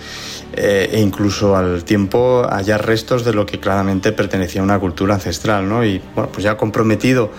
eh, 0.54 0.89
e 0.91 0.99
incluso 0.99 1.56
al 1.56 1.84
tiempo 1.84 2.43
hallar 2.49 2.88
restos 2.88 3.23
de 3.23 3.32
lo 3.32 3.45
que 3.45 3.60
claramente 3.60 4.12
pertenecía 4.12 4.62
a 4.62 4.63
una 4.63 4.80
cultura 4.80 5.13
ancestral 5.13 5.69
¿no? 5.69 5.86
y 5.86 6.02
bueno 6.15 6.32
pues 6.32 6.43
ya 6.43 6.58
comprometido 6.58 7.30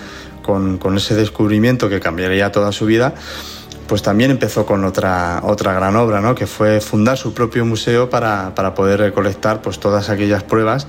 con, 0.42 0.78
con 0.78 0.96
ese 0.96 1.16
descubrimiento 1.16 1.88
que 1.88 1.98
cambiaría 1.98 2.52
toda 2.52 2.70
su 2.70 2.86
vida 2.86 3.14
pues 3.88 4.02
también 4.02 4.30
empezó 4.30 4.64
con 4.64 4.84
otra, 4.84 5.40
otra 5.42 5.72
gran 5.72 5.96
obra, 5.96 6.20
¿no? 6.20 6.36
que 6.36 6.46
fue 6.46 6.80
fundar 6.80 7.18
su 7.18 7.34
propio 7.34 7.66
museo 7.66 8.08
para, 8.08 8.54
para 8.54 8.72
poder 8.72 9.00
recolectar 9.00 9.62
pues, 9.62 9.80
todas 9.80 10.10
aquellas 10.10 10.44
pruebas 10.44 10.86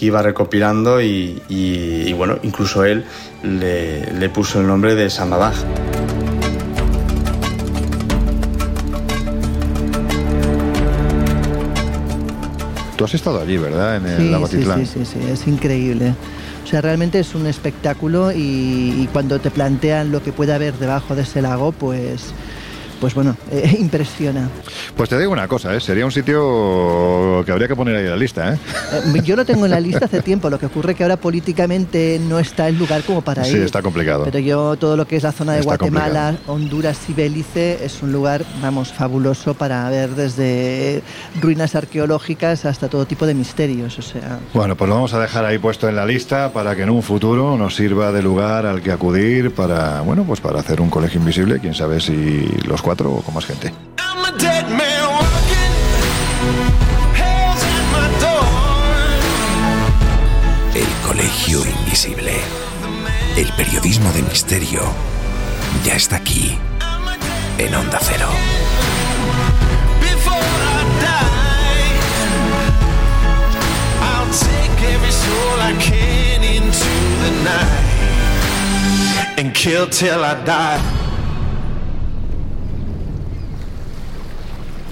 que 0.00 0.06
iba 0.06 0.22
recopilando 0.22 1.02
y, 1.02 1.42
y, 1.50 2.10
bueno, 2.14 2.38
incluso 2.42 2.84
él 2.86 3.04
le, 3.42 4.10
le, 4.14 4.28
puso 4.30 4.58
el 4.58 4.66
nombre 4.66 4.94
de 4.94 5.10
Samabaj. 5.10 5.54
Tú 12.96 13.04
has 13.04 13.12
estado 13.12 13.42
allí, 13.42 13.58
¿verdad? 13.58 13.96
En 13.96 14.06
el 14.06 14.32
lago 14.32 14.46
sí, 14.46 14.62
sí, 14.62 14.86
sí, 14.86 15.04
sí, 15.04 15.18
es 15.30 15.46
increíble. 15.46 16.14
O 16.64 16.66
sea, 16.66 16.80
realmente 16.80 17.20
es 17.20 17.34
un 17.34 17.46
espectáculo 17.46 18.32
y, 18.32 18.38
y, 18.38 19.08
cuando 19.12 19.38
te 19.38 19.50
plantean 19.50 20.12
lo 20.12 20.22
que 20.22 20.32
puede 20.32 20.54
haber 20.54 20.72
debajo 20.78 21.14
de 21.14 21.22
ese 21.22 21.42
lago, 21.42 21.72
pues 21.72 22.32
pues 23.00 23.14
bueno, 23.14 23.36
eh, 23.50 23.76
impresiona. 23.78 24.48
Pues 24.96 25.08
te 25.08 25.18
digo 25.18 25.32
una 25.32 25.48
cosa, 25.48 25.74
¿eh? 25.74 25.80
sería 25.80 26.04
un 26.04 26.12
sitio 26.12 27.42
que 27.44 27.52
habría 27.52 27.66
que 27.66 27.76
poner 27.76 27.96
ahí 27.96 28.04
en 28.04 28.10
la 28.10 28.16
lista. 28.16 28.54
¿eh? 28.54 28.58
¿eh? 28.92 29.22
yo 29.24 29.36
lo 29.36 29.44
tengo 29.44 29.64
en 29.64 29.70
la 29.70 29.80
lista 29.80 30.04
hace 30.04 30.20
tiempo, 30.20 30.50
lo 30.50 30.58
que 30.58 30.66
ocurre 30.66 30.94
que 30.94 31.02
ahora 31.02 31.16
políticamente 31.16 32.20
no 32.28 32.38
está 32.38 32.68
el 32.68 32.78
lugar 32.78 33.02
como 33.02 33.22
para 33.22 33.46
ir. 33.46 33.56
Sí, 33.56 33.62
está 33.62 33.82
complicado. 33.82 34.24
Pero 34.24 34.38
yo 34.38 34.76
todo 34.76 34.96
lo 34.96 35.06
que 35.06 35.16
es 35.16 35.22
la 35.22 35.32
zona 35.32 35.54
de 35.54 35.62
Guatemala, 35.62 36.36
Honduras 36.46 36.98
y 37.08 37.14
Belice 37.14 37.84
es 37.84 38.02
un 38.02 38.12
lugar, 38.12 38.44
vamos, 38.62 38.92
fabuloso 38.92 39.54
para 39.54 39.88
ver 39.90 40.10
desde 40.10 41.02
ruinas 41.40 41.74
arqueológicas 41.74 42.64
hasta 42.64 42.88
todo 42.88 43.06
tipo 43.06 43.26
de 43.26 43.34
misterios. 43.34 43.98
O 43.98 44.02
sea. 44.02 44.38
Bueno, 44.52 44.76
pues 44.76 44.88
lo 44.88 44.94
vamos 44.96 45.14
a 45.14 45.20
dejar 45.20 45.44
ahí 45.44 45.58
puesto 45.58 45.88
en 45.88 45.96
la 45.96 46.04
lista 46.04 46.52
para 46.52 46.76
que 46.76 46.82
en 46.82 46.90
un 46.90 47.02
futuro 47.02 47.56
nos 47.56 47.76
sirva 47.76 48.12
de 48.12 48.22
lugar 48.22 48.66
al 48.66 48.82
que 48.82 48.92
acudir 48.92 49.54
para, 49.54 50.00
bueno, 50.02 50.24
pues 50.24 50.40
para 50.40 50.60
hacer 50.60 50.80
un 50.80 50.90
colegio 50.90 51.20
invisible, 51.20 51.58
quién 51.60 51.74
sabe 51.74 52.00
si 52.00 52.46
los 52.66 52.82
o 52.98 53.22
con 53.22 53.34
más 53.34 53.46
gente. 53.46 53.72
El 60.74 61.06
Colegio 61.06 61.60
Invisible. 61.64 62.34
El 63.36 63.46
periodismo 63.52 64.10
de 64.12 64.22
misterio 64.22 64.82
ya 65.84 65.94
está 65.94 66.16
aquí, 66.16 66.58
en 67.58 67.74
Onda 67.74 67.98
Cero. 68.02 68.28
and 79.38 79.54
kill 79.54 79.86
till 79.86 80.22
I 80.22 80.34
die. 80.44 80.99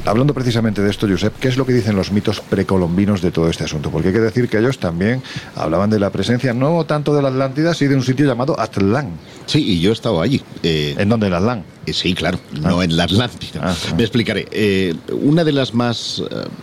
Hablando 0.08 0.32
precisamente 0.32 0.80
de 0.80 0.90
esto, 0.90 1.06
Josep, 1.06 1.38
¿qué 1.38 1.48
es 1.48 1.58
lo 1.58 1.66
que 1.66 1.74
dicen 1.74 1.94
los 1.94 2.12
mitos 2.12 2.40
precolombinos 2.40 3.20
de 3.20 3.30
todo 3.30 3.50
este 3.50 3.64
asunto? 3.64 3.90
Porque 3.90 4.08
hay 4.08 4.14
que 4.14 4.20
decir 4.20 4.48
que 4.48 4.56
ellos 4.56 4.78
también 4.78 5.22
hablaban 5.54 5.90
de 5.90 5.98
la 5.98 6.08
presencia 6.08 6.54
no 6.54 6.82
tanto 6.86 7.14
de 7.14 7.20
la 7.20 7.28
Atlántida, 7.28 7.74
sino 7.74 7.90
de 7.90 7.96
un 7.96 8.02
sitio 8.02 8.24
llamado 8.24 8.58
Atlán. 8.58 9.10
Sí, 9.44 9.62
y 9.62 9.80
yo 9.80 9.90
he 9.90 9.92
estado 9.92 10.22
allí. 10.22 10.40
Eh, 10.62 10.94
¿En 10.96 11.10
dónde? 11.10 11.26
¿En 11.26 11.34
Atlán? 11.34 11.62
Eh, 11.84 11.92
sí, 11.92 12.14
claro, 12.14 12.40
no 12.58 12.80
ah. 12.80 12.84
en 12.84 12.96
la 12.96 13.04
Atlántida. 13.04 13.60
Ah, 13.62 13.74
ah. 13.76 13.94
Me 13.98 14.02
explicaré. 14.02 14.48
Eh, 14.50 14.94
una 15.20 15.44
de 15.44 15.52
las 15.52 15.74
más 15.74 16.22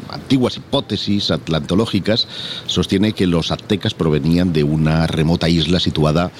antiguas 0.09 0.57
hipótesis 0.57 1.29
atlantológicas 1.29 2.27
sostiene 2.65 3.13
que 3.13 3.27
los 3.27 3.51
aztecas 3.51 3.93
provenían 3.93 4.53
de 4.53 4.63
una 4.63 5.05
remota 5.05 5.47
isla 5.49 5.79
situada 5.79 6.31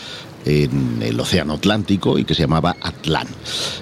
en 0.45 1.01
el 1.01 1.19
Océano 1.19 1.53
Atlántico 1.53 2.17
y 2.17 2.23
que 2.23 2.35
se 2.35 2.43
llamaba 2.43 2.75
Atlán. 2.81 3.27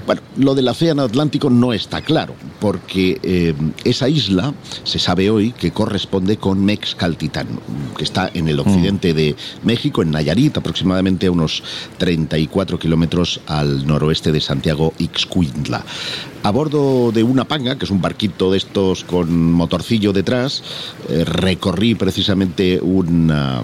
Bueno, 0.06 0.21
lo 0.38 0.56
del 0.56 0.67
Océano 0.67 1.04
Atlántico 1.04 1.49
no 1.49 1.73
está 1.73 2.02
claro, 2.02 2.36
porque 2.60 3.19
eh, 3.23 3.54
esa 3.84 4.10
isla 4.10 4.54
se 4.84 4.99
sabe 4.99 5.30
hoy 5.30 5.52
que 5.52 5.71
corresponde 5.71 6.38
con 6.38 6.63
Mexcaltitán, 6.63 7.47
que 7.97 8.04
está 8.04 8.32
en 8.34 8.47
el 8.47 8.60
occidente 8.60 9.13
de 9.13 9.36
México, 9.63 10.02
en 10.02 10.12
Nayarit, 10.12 10.58
aproximadamente 10.58 11.28
a 11.28 11.32
unos 11.32 11.63
34 11.97 12.80
kilómetros 12.80 13.41
al 13.47 13.86
noroeste 13.86 14.32
de 14.32 14.41
Santiago 14.41 14.93
Ixcuintla. 14.97 15.84
A 16.43 16.52
bordo 16.52 17.12
de 17.13 17.23
una 17.23 17.45
panga, 17.45 17.78
que 17.78 17.86
es 17.86 17.91
un 17.91 18.02
barquito 18.02 18.52
de 18.52 18.58
estos 18.58 19.04
con 19.06 19.54
motorcillo 19.54 20.12
detrás, 20.12 20.63
eh, 21.10 21.23
recorrí 21.23 21.95
precisamente 21.95 22.80
una 22.82 23.62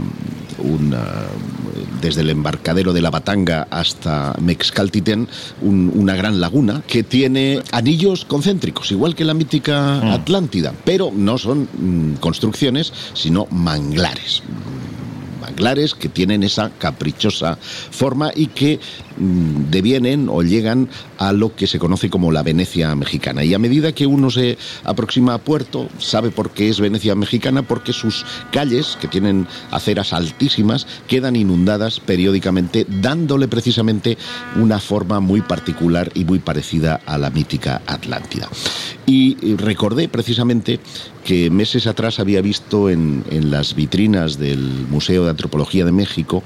desde 2.01 2.21
el 2.21 2.29
embarcadero 2.29 2.93
de 2.93 3.01
la 3.01 3.09
Batanga 3.09 3.67
hasta 3.69 4.35
Mexcaltiten, 4.41 5.27
una 5.61 6.15
gran 6.15 6.39
laguna 6.39 6.81
que 6.87 7.03
tiene 7.03 7.61
anillos 7.71 8.25
concéntricos, 8.25 8.91
igual 8.91 9.15
que 9.15 9.25
la 9.25 9.33
mítica 9.33 10.01
mm. 10.03 10.09
Atlántida, 10.09 10.73
pero 10.85 11.11
no 11.13 11.37
son 11.37 11.67
mm, 11.77 12.15
construcciones, 12.15 12.93
sino 13.13 13.47
manglares 13.51 14.43
manglares 15.49 15.95
que 15.95 16.09
tienen 16.09 16.43
esa 16.43 16.69
caprichosa 16.77 17.57
forma 17.57 18.31
y 18.35 18.47
que 18.47 18.79
mm, 19.17 19.69
devienen 19.71 20.29
o 20.29 20.43
llegan 20.43 20.89
a 21.17 21.33
lo 21.33 21.55
que 21.55 21.67
se 21.67 21.79
conoce 21.79 22.09
como 22.09 22.31
la 22.31 22.43
Venecia 22.43 22.95
mexicana. 22.95 23.43
Y 23.43 23.53
a 23.53 23.59
medida 23.59 23.91
que 23.91 24.05
uno 24.05 24.29
se 24.29 24.57
aproxima 24.83 25.33
a 25.33 25.37
Puerto, 25.39 25.89
sabe 25.97 26.29
por 26.29 26.51
qué 26.51 26.69
es 26.69 26.79
Venecia 26.79 27.15
mexicana, 27.15 27.63
porque 27.63 27.93
sus 27.93 28.25
calles, 28.51 28.97
que 29.01 29.07
tienen 29.07 29.47
aceras 29.71 30.13
altísimas, 30.13 30.87
quedan 31.07 31.35
inundadas 31.35 31.99
periódicamente, 31.99 32.85
dándole 32.87 33.47
precisamente 33.47 34.17
una 34.55 34.79
forma 34.79 35.19
muy 35.19 35.41
particular 35.41 36.11
y 36.13 36.25
muy 36.25 36.39
parecida 36.39 37.01
a 37.05 37.17
la 37.17 37.29
mítica 37.29 37.81
Atlántida. 37.87 38.47
Y 39.05 39.55
recordé 39.55 40.07
precisamente 40.07 40.79
que 41.29 41.49
meses 41.49 41.87
atrás 41.87 42.19
había 42.19 42.41
visto 42.41 42.89
en, 42.89 43.23
las 43.51 43.75
vitrinas 43.75 44.37
del 44.37 44.87
Museo 44.89 45.25
de 45.25 45.31
Antropología 45.39 45.85
de 45.85 45.93
México 45.93 46.43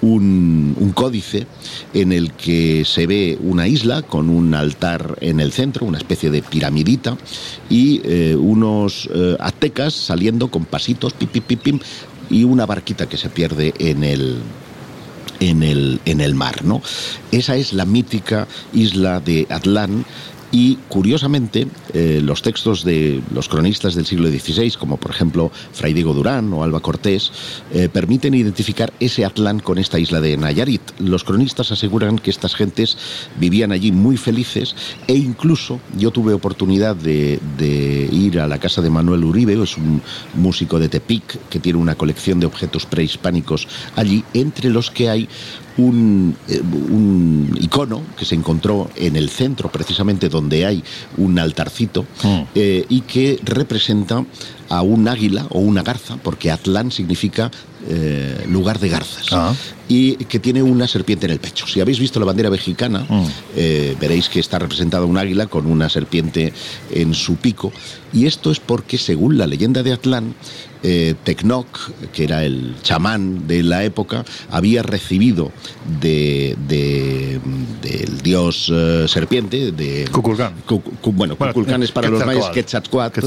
un, 0.00 0.92
códice 0.94 1.46
en 1.92 2.10
el 2.10 2.32
que 2.32 2.86
se 2.86 3.06
ve 3.06 3.38
una 3.42 3.68
isla 3.68 4.00
con 4.00 4.30
un 4.30 4.54
altar 4.54 5.18
en 5.20 5.40
el 5.40 5.52
centro, 5.52 5.84
una 5.84 5.98
especie 5.98 6.30
de 6.30 6.40
piramidita, 6.40 7.18
y 7.68 8.00
eh, 8.04 8.34
unos 8.34 9.10
eh, 9.14 9.36
aztecas 9.38 9.92
saliendo 9.92 10.48
con 10.48 10.64
pasitos, 10.64 11.12
pim, 11.12 11.28
pim, 11.28 11.58
pim, 11.58 11.78
y 12.30 12.44
una 12.44 12.64
barquita 12.64 13.06
que 13.06 13.18
se 13.18 13.28
pierde 13.28 13.74
en 13.78 14.04
el, 14.04 14.38
en 15.40 15.62
el, 15.62 16.00
en 16.06 16.22
el 16.22 16.34
mar. 16.34 16.64
¿no? 16.64 16.80
Esa 17.32 17.56
es 17.56 17.74
la 17.74 17.84
mítica 17.84 18.48
isla 18.72 19.20
de 19.20 19.46
Atlán 19.50 20.06
y 20.52 20.76
curiosamente, 20.88 21.68
eh, 21.92 22.20
los 22.22 22.42
textos 22.42 22.84
de 22.84 23.22
los 23.32 23.48
cronistas 23.48 23.94
del 23.94 24.06
siglo 24.06 24.28
XVI, 24.28 24.72
como 24.72 24.96
por 24.96 25.12
ejemplo 25.12 25.50
Fray 25.72 25.92
Diego 25.92 26.12
Durán 26.12 26.52
o 26.52 26.64
Alba 26.64 26.80
Cortés, 26.80 27.30
eh, 27.72 27.88
permiten 27.88 28.34
identificar 28.34 28.92
ese 28.98 29.24
Atlán 29.24 29.60
con 29.60 29.78
esta 29.78 29.98
isla 29.98 30.20
de 30.20 30.36
Nayarit. 30.36 30.82
Los 30.98 31.22
cronistas 31.22 31.70
aseguran 31.70 32.18
que 32.18 32.30
estas 32.30 32.54
gentes 32.54 32.96
vivían 33.38 33.70
allí 33.70 33.92
muy 33.92 34.16
felices 34.16 34.74
e 35.06 35.14
incluso 35.14 35.80
yo 35.96 36.10
tuve 36.10 36.32
oportunidad 36.32 36.96
de, 36.96 37.38
de 37.56 38.08
ir 38.10 38.40
a 38.40 38.48
la 38.48 38.58
casa 38.58 38.82
de 38.82 38.90
Manuel 38.90 39.24
Uribe, 39.24 39.60
es 39.62 39.76
un 39.76 40.02
músico 40.34 40.78
de 40.78 40.88
Tepic 40.88 41.48
que 41.48 41.60
tiene 41.60 41.78
una 41.78 41.94
colección 41.94 42.40
de 42.40 42.46
objetos 42.46 42.86
prehispánicos 42.86 43.68
allí, 43.94 44.24
entre 44.34 44.70
los 44.70 44.90
que 44.90 45.10
hay 45.10 45.28
un, 45.80 46.36
eh, 46.48 46.60
un, 46.60 47.56
icono 47.60 48.02
que 48.16 48.24
se 48.24 48.34
encontró 48.34 48.90
en 48.96 49.16
el 49.16 49.28
centro, 49.30 49.70
precisamente 49.70 50.28
donde 50.28 50.66
hay 50.66 50.84
un 51.16 51.38
altarcito, 51.38 52.02
mm. 52.22 52.40
eh, 52.54 52.84
y 52.88 53.00
que 53.02 53.38
representa 53.42 54.24
a 54.68 54.82
un 54.82 55.08
águila 55.08 55.46
o 55.50 55.60
una 55.60 55.82
garza, 55.82 56.16
porque 56.22 56.50
Atlán 56.50 56.90
significa 56.90 57.50
eh, 57.88 58.46
lugar 58.48 58.78
de 58.78 58.88
garzas, 58.88 59.26
ah. 59.32 59.54
Y 59.90 60.14
que 60.14 60.38
tiene 60.38 60.62
una 60.62 60.86
serpiente 60.86 61.26
en 61.26 61.32
el 61.32 61.40
pecho. 61.40 61.66
Si 61.66 61.80
habéis 61.80 61.98
visto 61.98 62.20
la 62.20 62.26
bandera 62.26 62.48
mexicana, 62.48 63.04
mm. 63.08 63.26
veréis 64.00 64.28
que 64.28 64.38
está 64.38 64.58
representada 64.58 65.04
un 65.04 65.18
águila 65.18 65.46
con 65.48 65.66
una 65.66 65.88
serpiente 65.88 66.52
en 66.92 67.12
su 67.12 67.36
pico, 67.36 67.72
y 68.12 68.26
esto 68.26 68.50
es 68.50 68.60
porque, 68.60 68.98
según 68.98 69.36
la 69.36 69.46
leyenda 69.46 69.82
de 69.82 69.92
Atlán, 69.92 70.34
eh, 70.82 71.14
Tecnoc, 71.24 71.90
que 72.12 72.24
era 72.24 72.44
el 72.44 72.74
chamán 72.82 73.46
de 73.46 73.62
la 73.62 73.84
época, 73.84 74.24
había 74.50 74.82
recibido 74.82 75.52
de, 76.00 76.56
del 76.66 78.20
dios 78.22 78.70
eh, 78.72 79.04
serpiente, 79.06 79.72
de 79.72 80.08
Kukulkan. 80.10 80.54
bueno, 81.12 81.36
Kukulkan 81.36 81.82
es 81.82 81.92
para 81.92 82.08
los 82.08 82.24
mayas 82.24 82.48
Quetzalcoatl, 82.50 83.20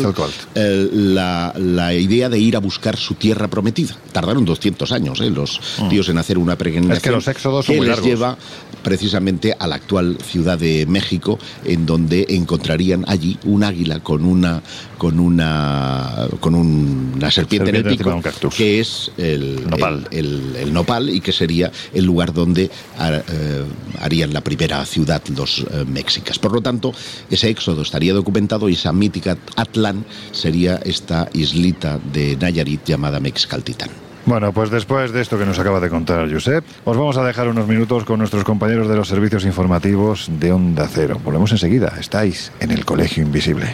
eh, 0.55 0.89
la, 0.91 1.53
la, 1.57 1.93
idea 1.93 2.27
de 2.27 2.39
ir 2.39 2.55
a 2.55 2.59
buscar 2.59 2.97
su 2.97 3.13
tierra 3.13 3.47
prometida. 3.47 3.95
Tardaron 4.11 4.45
200 4.45 4.91
años 4.91 5.21
eh, 5.21 5.29
los 5.29 5.59
mm. 5.79 5.89
tíos 5.89 6.09
en 6.09 6.17
hacer 6.17 6.37
una 6.37 6.52
peregrinación 6.55 6.97
es 6.97 7.03
que, 7.03 7.11
los 7.11 7.27
éxodos 7.27 7.65
son 7.65 7.85
les 7.85 8.01
lleva 8.01 8.37
precisamente 8.83 9.55
a 9.57 9.65
la 9.67 9.75
actual 9.75 10.17
Ciudad 10.21 10.57
de 10.57 10.85
México, 10.85 11.39
en 11.63 11.85
donde 11.85 12.25
encontrarían 12.29 13.05
allí 13.07 13.37
un 13.45 13.63
águila 13.63 13.99
con 14.01 14.25
una 14.25 14.61
con 14.97 15.19
una 15.19 16.27
con 16.39 16.53
una 16.53 17.31
serpiente, 17.31 17.69
en 17.69 17.75
el 17.77 17.83
pico, 17.85 18.21
que 18.55 18.79
es 18.79 19.11
el 19.17 19.67
nopal. 19.69 20.07
El, 20.11 20.73
nopal. 20.73 21.09
y 21.09 21.21
que 21.21 21.31
sería 21.31 21.71
el 21.93 22.05
lugar 22.05 22.33
donde 22.33 22.65
eh, 22.99 23.63
harían 23.99 24.33
la 24.33 24.41
primera 24.41 24.85
ciudad 24.85 25.21
los 25.35 25.59
eh, 25.59 25.85
mexicas. 25.87 26.39
Por 26.39 26.53
lo 26.53 26.61
tanto, 26.61 26.93
ese 27.29 27.49
éxodo 27.49 27.81
estaría 27.81 28.13
documentado 28.13 28.69
y 28.69 28.73
esa 28.73 28.91
mítica 28.93 29.37
Atlán 29.55 30.05
sería 30.31 30.75
esta 30.83 31.29
islita 31.33 31.99
de 32.11 32.37
Nayarit 32.37 32.85
llamada 32.85 33.19
Mexcaltitán. 33.19 34.02
Bueno, 34.25 34.53
pues 34.53 34.69
después 34.69 35.11
de 35.11 35.21
esto 35.21 35.37
que 35.37 35.45
nos 35.45 35.59
acaba 35.59 35.79
de 35.79 35.89
contar 35.89 36.31
Josep, 36.31 36.63
os 36.85 36.97
vamos 36.97 37.17
a 37.17 37.25
dejar 37.25 37.49
unos 37.49 37.67
minutos 37.67 38.05
con 38.05 38.19
nuestros 38.19 38.43
compañeros 38.43 38.87
de 38.87 38.95
los 38.95 39.07
servicios 39.07 39.43
informativos 39.45 40.29
de 40.39 40.53
Onda 40.53 40.87
Cero. 40.89 41.19
Volvemos 41.23 41.51
enseguida. 41.51 41.93
Estáis 41.99 42.51
en 42.59 42.71
el 42.71 42.85
Colegio 42.85 43.23
Invisible. 43.23 43.73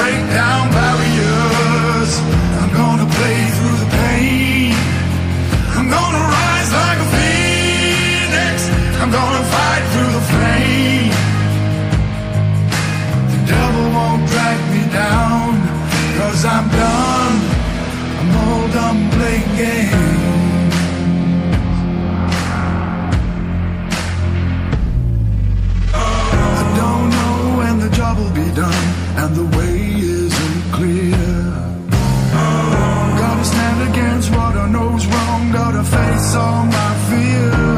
face 35.83 36.35
all 36.35 36.65
my 36.65 36.93
fears. 37.09 37.70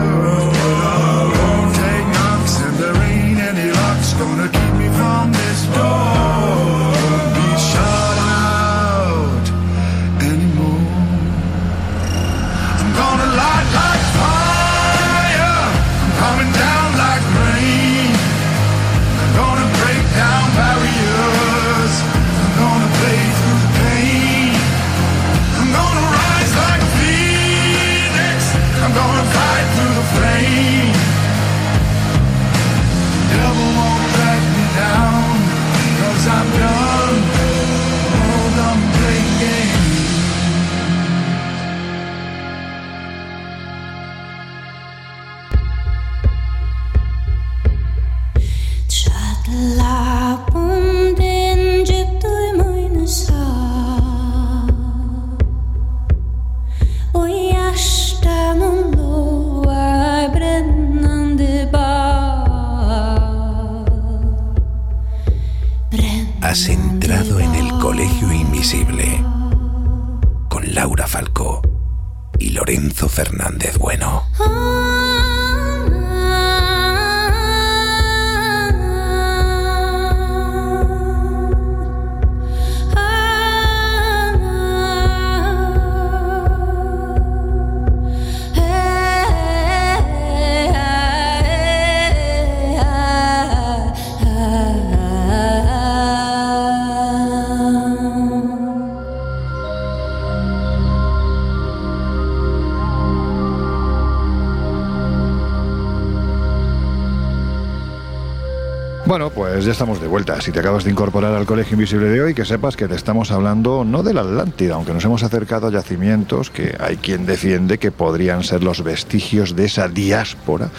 Vuelta. 110.14 110.40
Si 110.42 110.52
te 110.52 110.60
acabas 110.60 110.84
de 110.84 110.92
incorporar 110.92 111.34
al 111.34 111.48
Colegio 111.48 111.74
Invisible 111.74 112.08
de 112.08 112.22
hoy, 112.22 112.34
que 112.36 112.46
sepas 112.46 112.78
que 112.78 112.88
te 112.88 112.94
estamos 112.94 113.32
hablando 113.32 113.84
no 113.84 114.04
de 114.04 114.14
la 114.14 114.22
Atlántida, 114.22 114.76
aunque 114.76 114.94
nos 114.94 115.04
hemos 115.04 115.24
acercado 115.24 115.66
a 115.66 115.72
yacimientos 115.72 116.52
que 116.52 116.78
hay 116.80 116.98
quien 116.98 117.26
defiende 117.26 117.80
que 117.80 117.92
podrían 117.92 118.44
ser 118.44 118.64
los 118.64 118.84
vestigios 118.84 119.56
de 119.56 119.66
esa 119.66 119.88
diáspora 119.88 120.70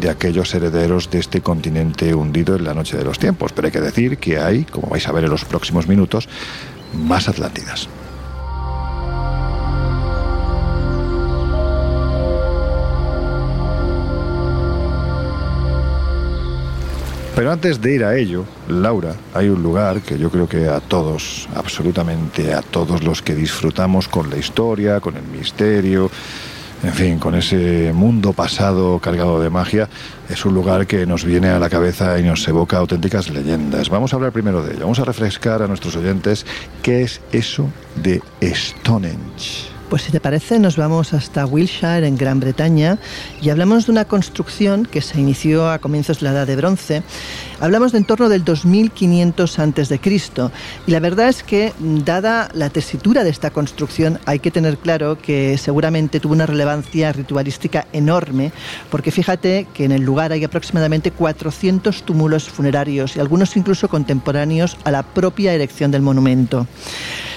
de 0.00 0.10
aquellos 0.10 0.52
herederos 0.56 1.08
de 1.08 1.20
este 1.20 1.40
continente 1.40 2.16
hundido 2.16 2.56
en 2.56 2.64
la 2.64 2.74
noche 2.74 2.96
de 2.96 3.04
los 3.04 3.20
tiempos. 3.20 3.52
Pero 3.52 3.66
hay 3.66 3.72
que 3.72 3.80
decir 3.80 4.18
que 4.18 4.40
hay, 4.40 4.64
como 4.64 4.88
vais 4.88 5.06
a 5.06 5.12
ver 5.12 5.22
en 5.22 5.30
los 5.30 5.44
próximos 5.44 5.86
minutos, 5.86 6.28
más 6.92 7.28
Atlántidas. 7.28 7.88
Pero 17.34 17.52
antes 17.52 17.80
de 17.80 17.94
ir 17.94 18.04
a 18.04 18.16
ello, 18.16 18.44
Laura, 18.68 19.14
hay 19.34 19.48
un 19.48 19.62
lugar 19.62 20.00
que 20.00 20.18
yo 20.18 20.30
creo 20.30 20.48
que 20.48 20.68
a 20.68 20.80
todos, 20.80 21.48
absolutamente 21.54 22.52
a 22.52 22.60
todos 22.60 23.02
los 23.02 23.22
que 23.22 23.34
disfrutamos 23.34 24.08
con 24.08 24.28
la 24.30 24.36
historia, 24.36 25.00
con 25.00 25.16
el 25.16 25.22
misterio, 25.22 26.10
en 26.82 26.92
fin, 26.92 27.18
con 27.18 27.34
ese 27.34 27.92
mundo 27.92 28.32
pasado 28.32 28.98
cargado 28.98 29.40
de 29.40 29.50
magia, 29.50 29.88
es 30.28 30.44
un 30.44 30.54
lugar 30.54 30.86
que 30.86 31.06
nos 31.06 31.24
viene 31.24 31.48
a 31.48 31.58
la 31.58 31.68
cabeza 31.68 32.18
y 32.18 32.22
nos 32.22 32.46
evoca 32.48 32.78
auténticas 32.78 33.30
leyendas. 33.30 33.90
Vamos 33.90 34.12
a 34.12 34.16
hablar 34.16 34.32
primero 34.32 34.62
de 34.62 34.72
ello, 34.72 34.82
vamos 34.82 34.98
a 34.98 35.04
refrescar 35.04 35.62
a 35.62 35.68
nuestros 35.68 35.96
oyentes 35.96 36.46
qué 36.82 37.02
es 37.02 37.20
eso 37.32 37.68
de 37.96 38.22
Stonehenge. 38.42 39.79
Pues 39.90 40.02
si 40.02 40.12
te 40.12 40.20
parece, 40.20 40.60
nos 40.60 40.76
vamos 40.76 41.12
hasta 41.12 41.44
Wiltshire, 41.44 42.06
en 42.06 42.16
Gran 42.16 42.38
Bretaña, 42.38 42.96
y 43.42 43.50
hablamos 43.50 43.86
de 43.86 43.92
una 43.92 44.04
construcción 44.04 44.86
que 44.86 45.00
se 45.00 45.18
inició 45.18 45.68
a 45.68 45.80
comienzos 45.80 46.20
de 46.20 46.26
la 46.26 46.30
Edad 46.30 46.46
de 46.46 46.54
Bronce. 46.54 47.02
Hablamos 47.58 47.90
de 47.90 47.98
en 47.98 48.04
torno 48.04 48.28
del 48.28 48.44
2500 48.44 49.58
a.C. 49.58 50.00
Y 50.86 50.90
la 50.92 51.00
verdad 51.00 51.28
es 51.28 51.42
que, 51.42 51.72
dada 51.80 52.50
la 52.54 52.70
tesitura 52.70 53.24
de 53.24 53.30
esta 53.30 53.50
construcción, 53.50 54.20
hay 54.26 54.38
que 54.38 54.52
tener 54.52 54.78
claro 54.78 55.18
que 55.20 55.58
seguramente 55.58 56.20
tuvo 56.20 56.34
una 56.34 56.46
relevancia 56.46 57.12
ritualística 57.12 57.88
enorme, 57.92 58.52
porque 58.92 59.10
fíjate 59.10 59.66
que 59.74 59.86
en 59.86 59.90
el 59.90 60.02
lugar 60.02 60.30
hay 60.30 60.44
aproximadamente 60.44 61.10
400 61.10 62.04
túmulos 62.04 62.48
funerarios 62.48 63.16
y 63.16 63.20
algunos 63.20 63.56
incluso 63.56 63.88
contemporáneos 63.88 64.76
a 64.84 64.92
la 64.92 65.02
propia 65.02 65.52
erección 65.52 65.90
del 65.90 66.02
monumento. 66.02 66.68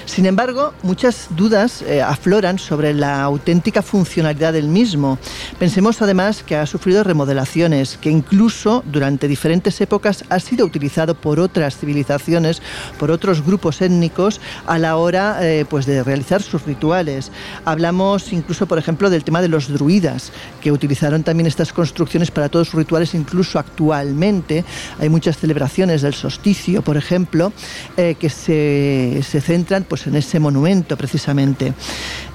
Sin 0.06 0.26
embargo, 0.26 0.74
muchas 0.82 1.28
dudas 1.30 1.82
eh, 1.82 2.02
afloran 2.02 2.58
sobre 2.58 2.92
la 2.92 3.22
auténtica 3.22 3.82
funcionalidad 3.82 4.52
del 4.52 4.68
mismo. 4.68 5.18
Pensemos 5.58 6.02
además 6.02 6.42
que 6.42 6.56
ha 6.56 6.66
sufrido 6.66 7.02
remodelaciones, 7.02 7.96
que 7.96 8.10
incluso 8.10 8.84
durante 8.86 9.28
diferentes 9.28 9.80
épocas 9.80 10.24
ha 10.28 10.38
sido 10.40 10.66
utilizado 10.66 11.14
por 11.14 11.40
otras 11.40 11.78
civilizaciones, 11.78 12.60
por 12.98 13.10
otros 13.10 13.44
grupos 13.44 13.80
étnicos 13.80 14.40
a 14.66 14.78
la 14.78 14.96
hora 14.96 15.38
eh, 15.40 15.64
pues 15.68 15.86
de 15.86 16.02
realizar 16.04 16.42
sus 16.42 16.64
rituales. 16.64 17.32
Hablamos 17.64 18.32
incluso, 18.32 18.66
por 18.66 18.78
ejemplo, 18.78 19.08
del 19.08 19.24
tema 19.24 19.40
de 19.40 19.48
los 19.48 19.68
druidas, 19.68 20.32
que 20.60 20.70
utilizaron 20.70 21.22
también 21.22 21.46
estas 21.46 21.72
construcciones 21.72 22.30
para 22.30 22.50
todos 22.50 22.68
sus 22.68 22.78
rituales, 22.78 23.14
incluso 23.14 23.58
actualmente. 23.58 24.64
Hay 25.00 25.08
muchas 25.08 25.38
celebraciones 25.38 26.02
del 26.02 26.14
solsticio, 26.14 26.82
por 26.82 26.96
ejemplo, 26.98 27.52
eh, 27.96 28.16
que 28.18 28.28
se, 28.28 29.22
se 29.22 29.40
centran 29.40 29.84
pues 29.94 30.08
en 30.08 30.16
ese 30.16 30.40
monumento 30.40 30.96
precisamente. 30.96 31.72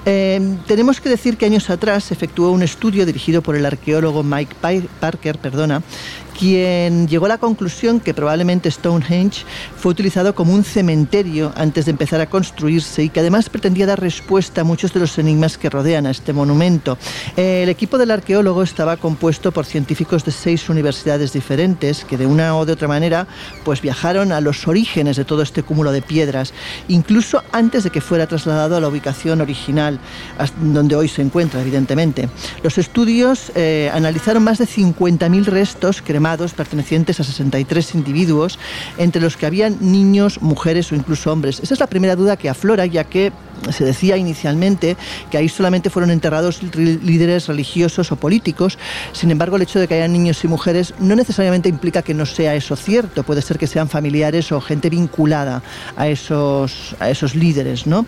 Eh, 0.06 0.40
tenemos 0.66 0.98
que 0.98 1.10
decir 1.10 1.36
que 1.36 1.44
años 1.44 1.68
atrás 1.68 2.04
se 2.04 2.14
efectuó 2.14 2.52
un 2.52 2.62
estudio 2.62 3.04
dirigido 3.04 3.42
por 3.42 3.54
el 3.54 3.66
arqueólogo 3.66 4.22
Mike 4.22 4.56
Parker, 4.98 5.36
perdona, 5.36 5.82
quien 6.30 7.08
llegó 7.08 7.26
a 7.26 7.28
la 7.28 7.38
conclusión 7.38 8.00
que 8.00 8.14
probablemente 8.14 8.70
Stonehenge 8.70 9.44
fue 9.76 9.90
utilizado 9.90 10.34
como 10.34 10.54
un 10.54 10.64
cementerio 10.64 11.52
antes 11.56 11.84
de 11.84 11.90
empezar 11.90 12.20
a 12.20 12.30
construirse 12.30 13.02
y 13.04 13.08
que 13.10 13.20
además 13.20 13.50
pretendía 13.50 13.86
dar 13.86 14.00
respuesta 14.00 14.62
a 14.62 14.64
muchos 14.64 14.94
de 14.94 15.00
los 15.00 15.18
enigmas 15.18 15.58
que 15.58 15.68
rodean 15.68 16.06
a 16.06 16.10
este 16.10 16.32
monumento. 16.32 16.96
El 17.36 17.68
equipo 17.68 17.98
del 17.98 18.10
arqueólogo 18.10 18.62
estaba 18.62 18.96
compuesto 18.96 19.52
por 19.52 19.66
científicos 19.66 20.24
de 20.24 20.32
seis 20.32 20.68
universidades 20.68 21.32
diferentes 21.32 22.04
que 22.04 22.16
de 22.16 22.26
una 22.26 22.56
o 22.56 22.64
de 22.64 22.72
otra 22.72 22.88
manera 22.88 23.26
pues 23.64 23.82
viajaron 23.82 24.32
a 24.32 24.40
los 24.40 24.66
orígenes 24.66 25.16
de 25.16 25.24
todo 25.24 25.42
este 25.42 25.62
cúmulo 25.62 25.92
de 25.92 26.02
piedras, 26.02 26.54
incluso 26.88 27.42
antes 27.52 27.84
de 27.84 27.90
que 27.90 28.00
fuera 28.00 28.26
trasladado 28.26 28.76
a 28.76 28.80
la 28.80 28.88
ubicación 28.88 29.40
original, 29.40 30.00
donde 30.60 30.96
hoy 30.96 31.08
se 31.08 31.22
encuentra, 31.22 31.60
evidentemente. 31.60 32.28
Los 32.62 32.78
estudios 32.78 33.52
eh, 33.54 33.90
analizaron 33.92 34.42
más 34.42 34.58
de 34.58 34.66
50.000 34.66 35.44
restos 35.44 36.00
cremados 36.00 36.29
pertenecientes 36.54 37.20
a 37.20 37.24
63 37.24 37.94
individuos, 37.94 38.58
entre 38.98 39.20
los 39.20 39.36
que 39.36 39.46
habían 39.46 39.78
niños, 39.80 40.40
mujeres 40.40 40.90
o 40.92 40.94
incluso 40.94 41.32
hombres. 41.32 41.60
Esa 41.60 41.74
es 41.74 41.80
la 41.80 41.86
primera 41.86 42.16
duda 42.16 42.36
que 42.36 42.48
aflora, 42.48 42.86
ya 42.86 43.04
que 43.04 43.32
se 43.70 43.84
decía 43.84 44.16
inicialmente 44.16 44.96
que 45.30 45.38
ahí 45.38 45.48
solamente 45.48 45.90
fueron 45.90 46.10
enterrados 46.10 46.62
líderes 46.62 47.48
religiosos 47.48 48.12
o 48.12 48.16
políticos. 48.16 48.78
Sin 49.12 49.30
embargo, 49.30 49.56
el 49.56 49.62
hecho 49.62 49.78
de 49.78 49.88
que 49.88 49.94
hayan 49.94 50.12
niños 50.12 50.42
y 50.44 50.48
mujeres 50.48 50.94
no 50.98 51.16
necesariamente 51.16 51.68
implica 51.68 52.02
que 52.02 52.14
no 52.14 52.26
sea 52.26 52.54
eso 52.54 52.76
cierto. 52.76 53.22
Puede 53.22 53.42
ser 53.42 53.58
que 53.58 53.66
sean 53.66 53.88
familiares 53.88 54.52
o 54.52 54.60
gente 54.60 54.90
vinculada 54.90 55.62
a 55.96 56.08
esos, 56.08 56.96
a 56.98 57.10
esos 57.10 57.34
líderes. 57.34 57.86
¿no? 57.86 58.06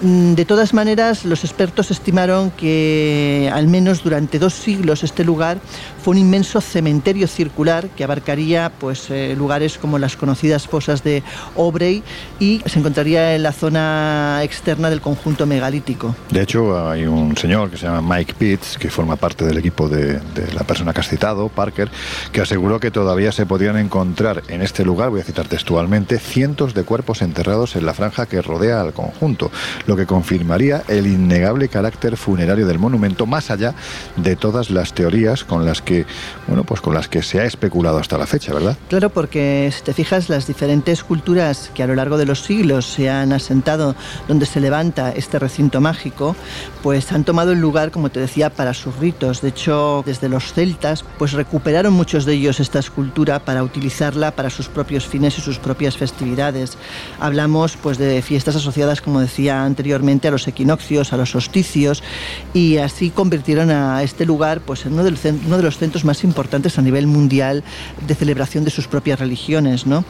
Mm, 0.00 0.34
de 0.34 0.44
todas 0.44 0.74
maneras, 0.74 1.24
los 1.24 1.44
expertos 1.44 1.90
estimaron 1.90 2.50
que 2.50 3.50
al 3.52 3.66
menos 3.66 4.02
durante 4.02 4.38
dos 4.38 4.54
siglos 4.54 5.04
este 5.04 5.24
lugar 5.24 5.58
fue 6.02 6.12
un 6.12 6.18
inmenso 6.18 6.60
cementerio 6.60 7.26
circular 7.26 7.88
que 7.88 8.04
abarcaría 8.04 8.70
pues, 8.78 9.10
eh, 9.10 9.34
lugares 9.36 9.78
como 9.78 9.98
las 9.98 10.16
conocidas 10.16 10.66
fosas 10.66 11.02
de 11.02 11.22
Obrey 11.56 12.02
y 12.38 12.62
se 12.66 12.78
encontraría 12.78 13.34
en 13.34 13.42
la 13.42 13.52
zona 13.52 14.40
externa 14.42 14.85
del 14.90 15.00
conjunto 15.00 15.46
megalítico. 15.46 16.14
De 16.30 16.42
hecho, 16.42 16.88
hay 16.88 17.06
un 17.06 17.36
señor 17.36 17.70
que 17.70 17.76
se 17.76 17.86
llama 17.86 18.16
Mike 18.16 18.34
Pitts, 18.38 18.78
que 18.78 18.90
forma 18.90 19.16
parte 19.16 19.44
del 19.44 19.58
equipo 19.58 19.88
de, 19.88 20.20
la 20.54 20.64
persona 20.64 20.92
que 20.92 21.00
has 21.00 21.08
citado, 21.08 21.48
Parker, 21.48 21.90
que 22.32 22.40
aseguró 22.40 22.80
que 22.80 22.90
todavía 22.90 23.32
se 23.32 23.46
podían 23.46 23.76
encontrar 23.76 24.42
en 24.48 24.62
este 24.62 24.84
lugar, 24.84 25.10
voy 25.10 25.20
a 25.20 25.24
citar 25.24 25.48
textualmente, 25.48 26.18
cientos 26.18 26.74
de 26.74 26.84
cuerpos 26.84 27.22
enterrados 27.22 27.76
en 27.76 27.86
la 27.86 27.94
franja 27.94 28.26
que 28.26 28.42
rodea 28.42 28.80
al 28.80 28.92
conjunto, 28.92 29.50
lo 29.86 29.96
que 29.96 30.06
confirmaría 30.06 30.82
el 30.88 31.06
innegable 31.06 31.68
carácter 31.68 32.16
funerario 32.16 32.66
del 32.66 32.78
monumento, 32.78 33.26
más 33.26 33.50
allá 33.50 33.74
de 34.16 34.36
todas 34.36 34.70
las 34.70 34.92
teorías 34.92 35.44
con 35.44 35.64
las 35.64 35.82
que, 35.82 36.06
bueno, 36.46 36.64
pues 36.64 36.80
con 36.80 36.94
las 36.94 37.08
que 37.08 37.22
se 37.22 37.40
ha 37.40 37.44
especulado 37.44 37.98
hasta 37.98 38.18
la 38.18 38.26
fecha, 38.26 38.52
¿verdad? 38.52 38.76
Claro, 38.88 39.10
porque 39.10 39.70
si 39.74 39.82
te 39.82 39.92
fijas, 39.92 40.28
las 40.28 40.46
diferentes 40.46 41.02
culturas 41.04 41.70
que 41.74 41.82
a 41.82 41.86
lo 41.86 41.94
largo 41.94 42.16
de 42.16 42.26
los 42.26 42.40
siglos 42.42 42.86
se 42.86 43.10
han 43.10 43.32
asentado 43.32 43.94
donde 44.28 44.46
se 44.46 44.60
levanta 44.76 45.10
este 45.12 45.38
recinto 45.38 45.80
mágico, 45.80 46.36
pues 46.82 47.10
han 47.10 47.24
tomado 47.24 47.52
el 47.52 47.60
lugar, 47.60 47.90
como 47.90 48.10
te 48.10 48.20
decía, 48.20 48.50
para 48.50 48.74
sus 48.74 48.94
ritos. 48.96 49.40
De 49.40 49.48
hecho, 49.48 50.02
desde 50.04 50.28
los 50.28 50.52
celtas, 50.52 51.02
pues 51.18 51.32
recuperaron 51.32 51.94
muchos 51.94 52.26
de 52.26 52.34
ellos 52.34 52.60
esta 52.60 52.78
escultura 52.78 53.38
para 53.38 53.62
utilizarla 53.62 54.32
para 54.32 54.50
sus 54.50 54.68
propios 54.68 55.06
fines 55.06 55.38
y 55.38 55.40
sus 55.40 55.58
propias 55.58 55.96
festividades. 55.96 56.76
Hablamos 57.18 57.78
pues 57.78 57.96
de 57.96 58.20
fiestas 58.20 58.56
asociadas, 58.56 59.00
como 59.00 59.20
decía 59.20 59.64
anteriormente, 59.64 60.28
a 60.28 60.30
los 60.30 60.46
equinoccios, 60.46 61.14
a 61.14 61.16
los 61.16 61.30
solsticios, 61.30 62.02
y 62.52 62.76
así 62.76 63.08
convirtieron 63.08 63.70
a 63.70 64.02
este 64.02 64.26
lugar 64.26 64.60
pues 64.60 64.84
en 64.84 64.92
uno 64.92 65.04
de 65.04 65.10
los, 65.62 65.78
centros 65.78 66.04
más 66.04 66.22
importantes 66.22 66.78
a 66.78 66.82
nivel 66.82 67.06
mundial 67.06 67.64
de 68.06 68.14
celebración 68.14 68.64
de 68.66 68.70
sus 68.70 68.88
propias 68.88 69.20
religiones. 69.20 69.86
¿no? 69.86 70.04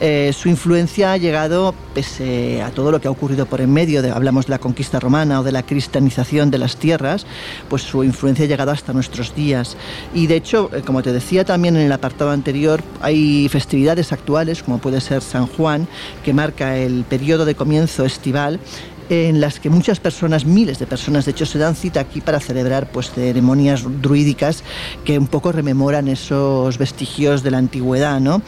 Eh, 0.00 0.32
su 0.32 0.48
influencia 0.48 1.10
ha 1.10 1.16
llegado, 1.16 1.74
pese 1.92 2.62
a 2.62 2.70
todo 2.70 2.92
lo 2.92 3.00
que 3.00 3.08
ha 3.08 3.10
ocurrido 3.10 3.46
por 3.46 3.60
en 3.60 3.72
medio 3.72 4.02
de 4.02 4.11
hablamos 4.12 4.46
de 4.46 4.50
la 4.50 4.58
conquista 4.58 5.00
romana 5.00 5.40
o 5.40 5.42
de 5.42 5.52
la 5.52 5.64
cristianización 5.64 6.50
de 6.50 6.58
las 6.58 6.76
tierras, 6.76 7.26
pues 7.68 7.82
su 7.82 8.04
influencia 8.04 8.44
ha 8.44 8.48
llegado 8.48 8.70
hasta 8.70 8.92
nuestros 8.92 9.34
días. 9.34 9.76
Y 10.14 10.26
de 10.26 10.36
hecho, 10.36 10.70
eh, 10.72 10.82
como 10.82 11.02
te 11.02 11.12
decía 11.12 11.44
también 11.44 11.76
en 11.76 11.82
el 11.82 11.92
apartado 11.92 12.30
anterior, 12.30 12.82
hay 13.00 13.48
festividades 13.48 14.12
actuales, 14.12 14.62
como 14.62 14.78
puede 14.78 15.00
ser 15.00 15.22
San 15.22 15.46
Juan, 15.46 15.88
que 16.24 16.32
marca 16.32 16.76
el 16.76 17.04
periodo 17.04 17.44
de 17.44 17.54
comienzo 17.54 18.04
estival 18.04 18.60
en 19.08 19.40
las 19.40 19.60
que 19.60 19.68
muchas 19.68 20.00
personas, 20.00 20.46
miles 20.46 20.78
de 20.78 20.86
personas, 20.86 21.24
de 21.24 21.32
hecho, 21.32 21.44
se 21.44 21.58
dan 21.58 21.74
cita 21.74 22.00
aquí 22.00 22.20
para 22.20 22.40
celebrar 22.40 22.90
pues, 22.90 23.10
ceremonias 23.10 23.84
druídicas 24.00 24.64
que 25.04 25.18
un 25.18 25.26
poco 25.26 25.52
rememoran 25.52 26.08
esos 26.08 26.78
vestigios 26.78 27.42
de 27.42 27.50
la 27.50 27.58
antigüedad. 27.58 28.20
¿no? 28.20 28.42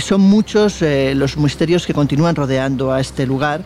son 0.00 0.20
muchos 0.20 0.82
eh, 0.82 1.14
los 1.14 1.36
misterios 1.36 1.86
que 1.86 1.94
continúan 1.94 2.36
rodeando 2.36 2.92
a 2.92 3.00
este 3.00 3.26
lugar, 3.26 3.62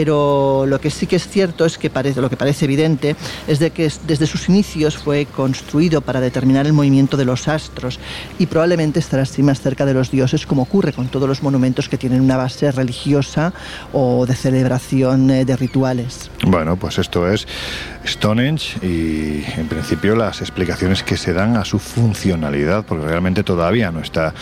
pero 0.00 0.64
lo 0.64 0.80
que 0.80 0.90
sí 0.90 1.08
que 1.08 1.16
es 1.16 1.26
cierto 1.26 1.66
es 1.66 1.76
que 1.76 1.90
parece, 1.90 2.20
lo 2.20 2.30
que 2.30 2.36
parece 2.36 2.66
evidente 2.66 3.16
es 3.48 3.58
de 3.58 3.72
que 3.72 3.90
desde 4.06 4.28
sus 4.28 4.48
inicios 4.48 4.96
fue 4.96 5.26
construido 5.26 6.02
para 6.02 6.20
determinar 6.20 6.66
el 6.68 6.72
movimiento 6.72 7.16
de 7.16 7.24
los 7.24 7.48
astros 7.48 7.98
y 8.38 8.46
probablemente 8.46 9.00
estará 9.00 9.24
así 9.24 9.42
más 9.42 9.60
cerca 9.60 9.84
de 9.86 9.94
los 9.94 10.12
dioses 10.12 10.46
como 10.46 10.62
ocurre 10.62 10.92
con 10.92 11.08
todos 11.08 11.28
los 11.28 11.42
monumentos 11.42 11.88
que 11.88 11.98
tienen 11.98 12.20
una 12.20 12.36
base 12.36 12.70
religiosa 12.70 13.52
o 13.92 14.24
de 14.24 14.36
celebración 14.36 15.30
eh, 15.30 15.44
de 15.44 15.56
rituales. 15.56 16.30
Bueno, 16.46 16.76
pues 16.76 16.98
esto 16.98 17.28
es 17.28 17.48
Stonehenge 18.06 18.78
y 18.86 19.44
en 19.58 19.66
principio 19.66 20.14
las 20.14 20.40
explicaciones 20.42 21.02
que 21.02 21.16
se 21.16 21.32
dan 21.32 21.56
a 21.56 21.64
su 21.64 21.80
funcionalidad, 21.80 22.84
porque 22.84 23.04
realmente 23.04 23.42
todavía 23.42 23.90
no 23.90 23.98
está, 23.98 24.32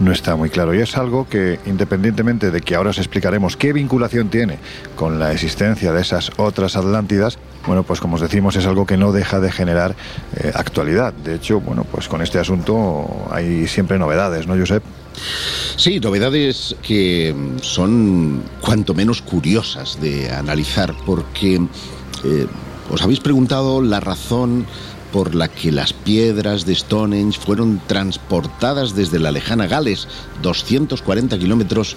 no 0.00 0.12
está 0.12 0.36
muy 0.36 0.50
claro. 0.50 0.74
Y 0.74 0.80
es 0.80 0.98
algo 0.98 1.26
que, 1.26 1.60
independientemente 1.64 2.50
de 2.50 2.60
que 2.60 2.74
ahora 2.74 2.90
os 2.90 2.98
explicaremos 2.98 3.56
qué 3.56 3.72
vinculación 3.72 4.28
tiene 4.28 4.58
con 4.98 5.20
la 5.20 5.30
existencia 5.30 5.92
de 5.92 6.00
esas 6.00 6.32
otras 6.38 6.74
Atlántidas, 6.74 7.38
bueno, 7.64 7.84
pues 7.84 8.00
como 8.00 8.16
os 8.16 8.20
decimos, 8.20 8.56
es 8.56 8.66
algo 8.66 8.84
que 8.84 8.96
no 8.96 9.12
deja 9.12 9.38
de 9.38 9.52
generar 9.52 9.94
eh, 10.34 10.50
actualidad. 10.52 11.12
De 11.12 11.36
hecho, 11.36 11.60
bueno, 11.60 11.84
pues 11.84 12.08
con 12.08 12.20
este 12.20 12.40
asunto 12.40 13.28
hay 13.30 13.68
siempre 13.68 13.96
novedades, 13.96 14.48
¿no, 14.48 14.58
Josep? 14.58 14.82
Sí, 15.76 16.00
novedades 16.00 16.74
que 16.82 17.32
son 17.62 18.42
cuanto 18.60 18.92
menos 18.92 19.22
curiosas 19.22 20.00
de 20.00 20.32
analizar, 20.32 20.92
porque 21.06 21.60
eh, 22.24 22.46
os 22.90 23.00
habéis 23.00 23.20
preguntado 23.20 23.80
la 23.80 24.00
razón 24.00 24.66
por 25.12 25.36
la 25.36 25.46
que 25.46 25.70
las 25.70 25.92
piedras 25.92 26.66
de 26.66 26.74
Stonehenge 26.74 27.38
fueron 27.38 27.80
transportadas 27.86 28.96
desde 28.96 29.20
la 29.20 29.30
lejana 29.30 29.68
Gales, 29.68 30.08
240 30.42 31.38
kilómetros, 31.38 31.96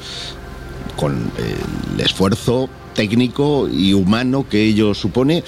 con 0.96 1.32
eh, 1.40 1.56
el 1.96 2.02
esfuerzo 2.02 2.70
técnico 2.94 3.68
y 3.68 3.94
humano 3.94 4.46
que 4.50 4.64
ello 4.64 4.94
supone. 4.94 5.44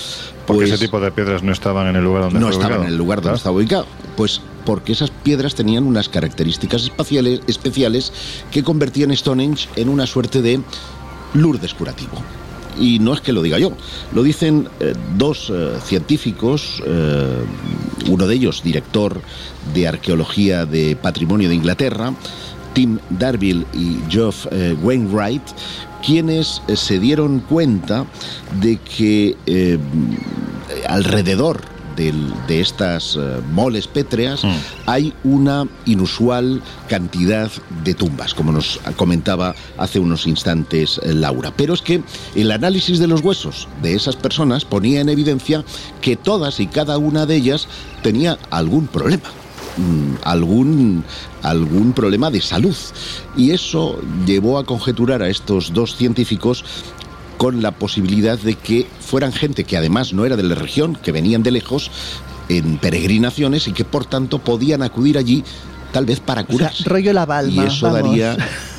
porque 0.45 0.65
ese 0.65 0.73
pues 0.73 0.81
tipo 0.81 0.99
de 0.99 1.11
piedras 1.11 1.43
no 1.43 1.51
estaban 1.51 1.87
en 1.87 1.95
el 1.95 2.03
lugar 2.03 2.23
donde 2.23 2.39
no 2.39 2.49
estaban 2.49 2.81
en 2.83 2.87
el 2.87 2.97
lugar 2.97 3.21
donde 3.21 3.37
estaba 3.37 3.55
ubicado. 3.55 3.85
Pues 4.15 4.41
porque 4.65 4.93
esas 4.93 5.09
piedras 5.11 5.55
tenían 5.55 5.83
unas 5.83 6.07
características 6.07 6.83
espaciales, 6.83 7.41
especiales 7.47 8.13
que 8.51 8.63
convertían 8.63 9.15
Stonehenge 9.15 9.67
en 9.75 9.89
una 9.89 10.07
suerte 10.07 10.41
de 10.41 10.61
Lourdes 11.33 11.73
curativo. 11.73 12.13
Y 12.79 12.97
no 12.99 13.13
es 13.13 13.21
que 13.21 13.33
lo 13.33 13.43
diga 13.43 13.59
yo, 13.59 13.71
lo 14.13 14.23
dicen 14.23 14.67
eh, 14.79 14.93
dos 15.15 15.51
eh, 15.53 15.77
científicos, 15.83 16.81
uno 18.09 18.27
de 18.27 18.35
ellos 18.35 18.63
director 18.63 19.21
de 19.75 19.87
arqueología 19.87 20.65
de 20.65 20.95
patrimonio 20.95 21.49
de 21.49 21.55
Inglaterra, 21.55 22.13
Tim 22.73 22.99
Darville 23.09 23.65
y 23.73 23.99
Geoff 24.09 24.47
eh, 24.51 24.75
Wainwright, 24.81 25.43
quienes 26.05 26.61
eh, 26.67 26.75
se 26.75 26.99
dieron 26.99 27.39
cuenta 27.39 28.05
de 28.61 28.77
que 28.77 29.35
eh, 29.45 29.77
alrededor 30.87 31.61
de, 31.95 32.11
estas 32.59 33.19
moles 33.51 33.85
pétreas 33.85 34.43
mm. 34.43 34.55
hay 34.87 35.13
una 35.23 35.67
inusual 35.85 36.63
cantidad 36.89 37.51
de 37.83 37.93
tumbas, 37.93 38.33
como 38.33 38.51
nos 38.51 38.79
comentaba 38.95 39.53
hace 39.77 39.99
unos 39.99 40.25
instantes 40.25 40.99
Laura. 41.03 41.53
Pero 41.55 41.75
es 41.75 41.83
que 41.83 42.01
el 42.33 42.51
análisis 42.51 42.97
de 42.97 43.05
los 43.05 43.21
huesos 43.21 43.67
de 43.83 43.93
esas 43.93 44.15
personas 44.15 44.65
ponía 44.65 45.01
en 45.01 45.09
evidencia 45.09 45.63
que 46.01 46.15
todas 46.15 46.59
y 46.59 46.65
cada 46.65 46.97
una 46.97 47.27
de 47.27 47.35
ellas 47.35 47.67
tenía 48.01 48.39
algún 48.49 48.87
problema. 48.87 49.29
Mm, 49.77 50.15
algún, 50.23 51.03
algún 51.41 51.93
problema 51.93 52.29
de 52.29 52.41
salud. 52.41 52.75
Y 53.35 53.51
eso 53.51 53.99
llevó 54.25 54.59
a 54.59 54.65
conjeturar 54.65 55.23
a 55.23 55.29
estos 55.29 55.73
dos 55.73 55.95
científicos 55.95 56.63
con 57.37 57.61
la 57.61 57.71
posibilidad 57.71 58.37
de 58.37 58.55
que 58.55 58.87
fueran 58.99 59.33
gente 59.33 59.63
que 59.63 59.75
además 59.75 60.13
no 60.13 60.25
era 60.25 60.35
de 60.35 60.43
la 60.43 60.55
región, 60.55 60.95
que 60.95 61.11
venían 61.11 61.43
de 61.43 61.51
lejos 61.51 61.89
en 62.49 62.77
peregrinaciones 62.77 63.67
y 63.67 63.73
que 63.73 63.83
por 63.83 64.05
tanto 64.05 64.39
podían 64.39 64.83
acudir 64.83 65.17
allí 65.17 65.43
tal 65.91 66.05
vez 66.05 66.19
para 66.19 66.43
curarse. 66.43 66.83
rollo 66.85 67.13
la 67.13 67.25
balma, 67.25 67.63
y 67.63 67.67
eso 67.67 67.91
daría 67.91 68.37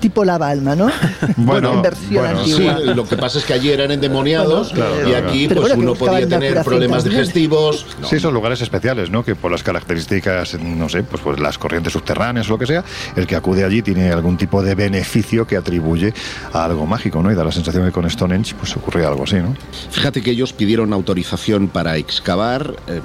tipo 0.00 0.24
la 0.24 0.38
balma, 0.38 0.74
¿no? 0.74 0.88
Bueno, 1.36 1.74
en 1.74 1.82
versión 1.82 2.24
antigua. 2.24 2.78
Sí, 2.78 2.84
lo 2.94 3.06
que 3.06 3.16
pasa 3.16 3.38
es 3.38 3.44
que 3.44 3.54
allí 3.54 3.70
eran 3.70 3.90
endemoniados 3.90 4.72
y 5.06 5.14
aquí 5.14 5.48
pues 5.48 5.72
uno 5.74 5.94
podía 5.94 6.28
tener 6.28 6.62
problemas 6.62 7.04
digestivos. 7.04 7.86
Sí, 8.08 8.18
son 8.20 8.32
lugares 8.32 8.60
especiales, 8.62 9.10
¿no? 9.10 9.24
Que 9.24 9.34
por 9.34 9.50
las 9.50 9.62
características, 9.62 10.58
no 10.60 10.88
sé, 10.88 11.02
pues, 11.02 11.22
pues 11.22 11.38
las 11.40 11.58
corrientes 11.58 11.92
subterráneas 11.92 12.48
o 12.48 12.52
lo 12.52 12.58
que 12.58 12.66
sea, 12.66 12.84
el 13.16 13.26
que 13.26 13.36
acude 13.36 13.64
allí 13.64 13.82
tiene 13.82 14.10
algún 14.10 14.36
tipo 14.36 14.62
de 14.62 14.74
beneficio 14.74 15.46
que 15.46 15.56
atribuye 15.56 16.14
a 16.52 16.64
algo 16.64 16.86
mágico, 16.86 17.22
¿no? 17.22 17.30
Y 17.30 17.34
da 17.34 17.44
la 17.44 17.52
sensación 17.52 17.84
de 17.84 17.90
que 17.90 17.94
con 17.94 18.08
Stonehenge 18.08 18.54
pues 18.54 18.76
ocurría 18.76 19.08
algo 19.08 19.24
así, 19.24 19.36
¿no? 19.36 19.54
Fíjate 19.90 20.22
que 20.22 20.30
ellos 20.30 20.52
pidieron 20.52 20.92
autorización 20.92 21.68
para 21.68 21.96
excavar 21.96 22.76
eh, 22.86 23.00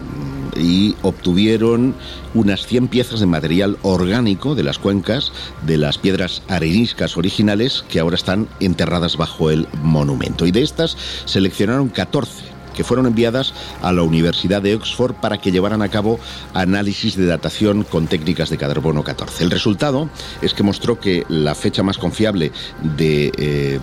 y 0.55 0.95
obtuvieron 1.01 1.95
unas 2.33 2.65
100 2.65 2.87
piezas 2.87 3.19
de 3.19 3.25
material 3.25 3.77
orgánico 3.81 4.55
de 4.55 4.63
las 4.63 4.79
cuencas 4.79 5.31
de 5.65 5.77
las 5.77 5.97
piedras 5.97 6.41
areniscas 6.63 7.17
originales 7.17 7.83
que 7.89 7.99
ahora 7.99 8.15
están 8.15 8.47
enterradas 8.59 9.17
bajo 9.17 9.51
el 9.51 9.67
monumento. 9.81 10.45
Y 10.45 10.51
de 10.51 10.61
estas 10.61 10.97
seleccionaron 11.25 11.89
14 11.89 12.53
que 12.73 12.83
fueron 12.83 13.05
enviadas 13.05 13.53
a 13.83 13.91
la 13.91 14.01
Universidad 14.01 14.61
de 14.61 14.73
Oxford 14.73 15.13
para 15.13 15.37
que 15.37 15.51
llevaran 15.51 15.83
a 15.83 15.89
cabo 15.89 16.19
análisis 16.55 17.15
de 17.15 17.27
datación 17.27 17.83
con 17.83 18.07
técnicas 18.07 18.49
de 18.49 18.57
carbono 18.57 19.03
14. 19.03 19.43
El 19.43 19.51
resultado 19.51 20.09
es 20.41 20.55
que 20.55 20.63
mostró 20.63 20.99
que 20.99 21.23
la 21.29 21.53
fecha 21.53 21.83
más 21.83 21.99
confiable 21.99 22.51
de 22.97 23.31
eh, 23.37 23.79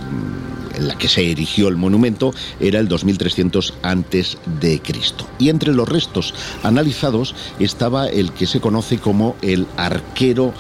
en 0.81 0.89
la 0.89 0.99
que 0.99 1.09
se 1.09 1.31
erigió 1.31 1.69
el 1.69 1.77
monumento 1.77 2.33
era 2.59 2.81
el 2.81 2.89
2300 2.89 3.75
antes 3.83 4.39
de 4.61 4.81
Cristo. 4.81 5.27
Y 5.39 5.51
entre 5.51 5.73
los 5.73 5.89
restos 5.89 6.35
analizados 6.63 7.35
estaba 7.59 8.09
el 8.09 8.33
que 8.33 8.47
se 8.47 8.61
conoce 8.61 8.99
como 8.99 9.37
el 9.43 9.67
arquero 9.77 10.53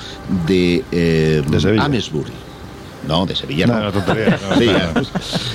de, 0.46 0.84
eh, 0.92 1.42
Amesbury 1.78 2.49
no, 3.07 3.26
de 3.26 3.34
Sevilla 3.34 3.66
no. 3.66 3.80
no, 3.80 3.92
tontería, 3.92 4.38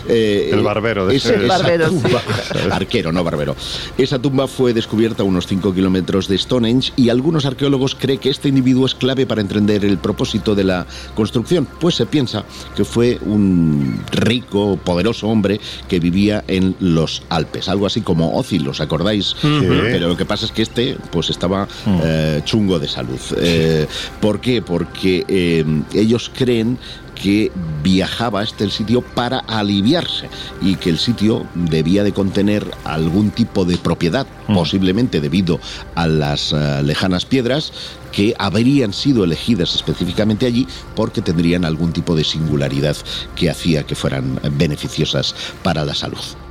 eh, 0.07 0.49
el 0.51 0.61
barbero. 0.61 1.07
De 1.07 1.15
ese, 1.15 1.35
arquero, 2.71 3.11
no 3.11 3.23
barbero. 3.23 3.55
Esa 3.97 4.19
tumba 4.19 4.47
fue 4.47 4.73
descubierta 4.73 5.23
a 5.23 5.25
unos 5.25 5.47
5 5.47 5.73
kilómetros 5.73 6.27
de 6.27 6.37
Stonehenge 6.37 6.93
y 6.95 7.09
algunos 7.09 7.45
arqueólogos 7.45 7.95
creen 7.95 8.19
que 8.19 8.29
este 8.29 8.49
individuo 8.49 8.85
es 8.85 8.95
clave 8.95 9.25
para 9.25 9.41
entender 9.41 9.85
el 9.85 9.97
propósito 9.97 10.55
de 10.55 10.63
la 10.63 10.85
construcción, 11.15 11.67
pues 11.79 11.95
se 11.95 12.05
piensa 12.05 12.43
que 12.75 12.85
fue 12.85 13.19
un 13.25 14.01
rico, 14.11 14.77
poderoso 14.83 15.27
hombre 15.27 15.59
que 15.87 15.99
vivía 15.99 16.43
en 16.47 16.75
los 16.79 17.23
Alpes, 17.29 17.69
algo 17.69 17.85
así 17.85 18.01
como 18.01 18.37
Ócil, 18.37 18.67
¿os 18.67 18.81
acordáis? 18.81 19.35
Pero 19.41 20.09
lo 20.09 20.17
que 20.17 20.25
pasa 20.25 20.45
es 20.45 20.51
que 20.51 20.61
este 20.61 20.97
pues 21.11 21.29
estaba 21.29 21.65
mm. 21.85 21.99
eh, 22.03 22.41
chungo 22.43 22.79
de 22.79 22.87
salud. 22.87 23.19
Eh, 23.37 23.87
¿Por 24.19 24.39
qué? 24.39 24.61
Porque 24.61 25.65
ellos 25.93 26.31
creen 26.35 26.77
que 27.15 27.51
viajaba 27.81 28.41
hasta 28.41 28.63
el 28.63 28.71
sitio 28.71 29.01
para 29.01 29.39
aliviarse 29.39 30.29
y 30.61 30.75
que 30.75 30.89
el 30.89 30.99
sitio 30.99 31.45
debía 31.55 32.03
de 32.03 32.11
contener 32.11 32.69
algún 32.83 33.31
tipo 33.31 33.65
de 33.65 33.77
propiedad, 33.77 34.27
mm. 34.47 34.53
posiblemente 34.53 35.21
debido 35.21 35.59
a 35.95 36.07
las 36.07 36.53
eh, 36.53 36.83
lejanas 36.83 37.25
piedras 37.25 37.73
que 38.11 38.35
habrían 38.37 38.93
sido 38.93 39.23
elegidas 39.23 39.75
específicamente 39.75 40.45
allí 40.45 40.67
porque 40.95 41.21
tendrían 41.21 41.65
algún 41.65 41.91
tipo 41.91 42.15
de 42.15 42.23
singularidad 42.23 42.95
que 43.35 43.49
hacía 43.49 43.83
que 43.83 43.95
fueran 43.95 44.39
beneficiosas 44.57 45.35
para 45.63 45.83
la 45.83 45.95
salud. 45.95 46.44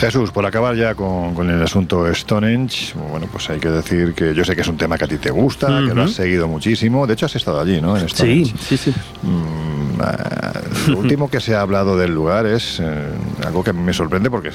Jesús, 0.00 0.30
por 0.30 0.46
acabar 0.46 0.74
ya 0.76 0.94
con, 0.94 1.50
el 1.50 1.62
asunto 1.62 2.12
Stonehenge, 2.14 2.94
bueno, 3.10 3.28
pues 3.30 3.50
hay 3.50 3.60
que 3.60 3.68
decir 3.68 4.14
que 4.14 4.34
yo 4.34 4.46
sé 4.46 4.54
que 4.56 4.62
es 4.62 4.68
un 4.68 4.78
tema 4.78 4.96
que 4.96 5.04
a 5.04 5.08
ti 5.08 5.18
te 5.18 5.30
gusta, 5.30 5.66
que 5.66 5.94
lo 5.94 6.04
has 6.04 6.12
seguido 6.12 6.48
muchísimo. 6.48 7.06
De 7.06 7.12
hecho, 7.12 7.26
has 7.26 7.36
estado 7.36 7.60
allí, 7.60 7.82
¿no? 7.82 7.98
En 7.98 8.08
sí, 8.08 8.50
sí, 8.66 8.78
sí. 8.78 8.94
Mm, 9.22 10.00
ah, 10.00 10.52
lo 10.88 10.98
último 11.00 11.28
que 11.28 11.38
se 11.38 11.54
ha 11.54 11.60
hablado 11.60 11.98
del 11.98 12.14
lugar 12.14 12.46
es 12.46 12.80
algo 13.44 13.62
que 13.62 13.74
me 13.74 13.92
sorprende 13.92 14.30
porque 14.30 14.50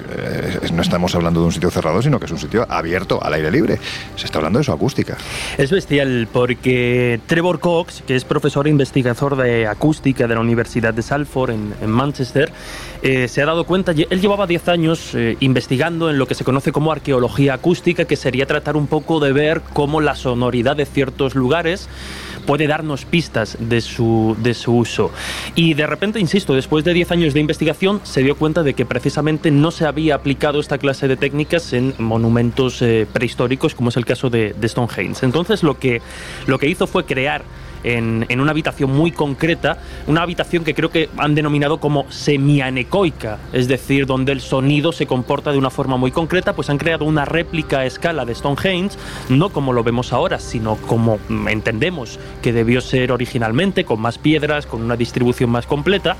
no 0.74 0.82
estamos 0.82 1.14
hablando 1.14 1.42
de 1.42 1.46
un 1.46 1.52
sitio 1.52 1.70
cerrado, 1.70 2.02
sino 2.02 2.20
que 2.20 2.26
es 2.26 2.32
un 2.32 2.40
sitio 2.40 2.66
abierto, 2.68 3.24
al 3.24 3.36
aire 3.36 3.52
libre. 3.52 3.78
Se 4.16 4.26
está 4.26 4.40
hablando 4.40 4.58
de 4.58 4.66
su 4.66 4.72
acústica. 4.72 5.16
Es 5.60 5.70
bestial 5.70 6.28
porque 6.34 7.20
Trevor 7.28 7.60
Cox, 7.60 8.02
que 8.08 8.16
es 8.16 8.26
profesor 8.26 8.66
e 8.66 8.72
investigador 8.72 9.36
de 9.38 9.68
acústica 9.68 10.28
de 10.28 10.34
la 10.34 10.42
Universidad 10.42 10.92
de 10.92 11.04
Salford 11.04 11.52
en, 11.52 11.90
Manchester, 11.90 12.52
se 13.04 13.42
ha 13.44 13.46
dado 13.46 13.66
cuenta, 13.66 13.92
él 13.92 14.20
llevaba 14.20 14.48
10 14.48 14.68
años 14.70 15.16
investigando 15.40 16.10
en 16.10 16.18
lo 16.18 16.28
que 16.28 16.36
se 16.36 16.44
conoce 16.44 16.72
como 16.72 16.92
arqueología 16.92 17.56
acústica, 17.56 18.06
que 18.06 18.16
sería 18.16 18.46
tratar 18.46 18.76
un 18.76 18.88
poco 18.88 19.20
de 19.20 19.34
ver 19.34 19.62
cómo 19.74 20.02
la 20.02 20.16
sonoridad 20.16 20.76
de 20.76 20.86
ciertos 20.86 21.36
lugares 21.36 21.88
puede 22.46 22.68
darnos 22.68 23.06
pistas 23.06 23.58
de 23.60 23.82
su, 23.82 24.36
de 24.40 24.54
su 24.54 24.76
uso. 24.78 25.12
Y 25.56 25.74
de 25.74 25.88
repente, 25.88 26.20
insisto, 26.20 26.54
después 26.54 26.86
de 26.86 26.94
10 26.94 27.12
años 27.12 27.34
de 27.34 27.40
investigación, 27.40 28.02
se 28.04 28.22
dio 28.22 28.36
cuenta 28.36 28.64
de 28.64 28.74
que 28.74 28.86
precisamente 28.86 29.52
no 29.52 29.72
se 29.72 29.86
había 29.86 30.16
aplicado 30.16 30.60
esta 30.60 30.78
clase 30.78 31.08
de 31.08 31.18
técnicas 31.18 31.74
en 31.74 31.94
monumentos 31.98 32.82
eh, 32.82 33.08
prehistóricos, 33.12 33.76
como 33.76 33.90
es 33.90 33.98
el 33.98 34.06
caso 34.06 34.30
de, 34.30 34.54
de 34.54 34.70
Stonehenge. 34.70 35.26
Entonces, 35.26 35.64
lo 35.64 35.80
que, 35.80 36.02
lo 36.46 36.60
que 36.60 36.70
hizo 36.70 36.88
fue 36.88 37.06
crear 37.06 37.44
en, 37.84 38.26
una 38.40 38.52
habitación 38.52 38.92
muy 38.92 39.12
concreta, 39.12 39.78
una 40.08 40.22
habitación 40.22 40.64
que 40.64 40.74
creo 40.74 40.90
que 40.90 41.10
han 41.18 41.36
denominado 41.36 41.80
como 41.80 42.06
semianecoica, 42.10 43.40
es 43.54 43.68
decir, 43.68 44.06
donde 44.06 44.32
el 44.32 44.42
sonido 44.42 44.92
se 44.92 45.06
comporta 45.06 45.52
de 45.52 45.58
una 45.58 45.70
forma 45.70 45.98
muy 45.98 46.12
concreta, 46.12 46.54
pues 46.54 46.70
han 46.70 46.78
creado 46.78 47.06
una 47.06 47.26
réplica 47.26 47.80
a 47.80 47.86
escala 47.86 48.26
de 48.26 48.36
Stonehenge, 48.36 48.98
no 49.30 49.50
como 49.50 49.74
lo 49.74 49.84
vemos 49.84 50.14
ahora, 50.14 50.40
sino 50.40 50.76
como 50.76 51.20
entendemos 51.48 52.20
que 52.42 52.54
debió 52.54 52.82
ser 52.82 53.12
originalmente, 53.12 53.86
con 53.86 54.02
más 54.02 54.18
piedras, 54.18 54.66
con 54.66 54.82
una 54.82 54.96
distribución 54.96 55.50
más 55.50 55.66
completa, 55.66 56.18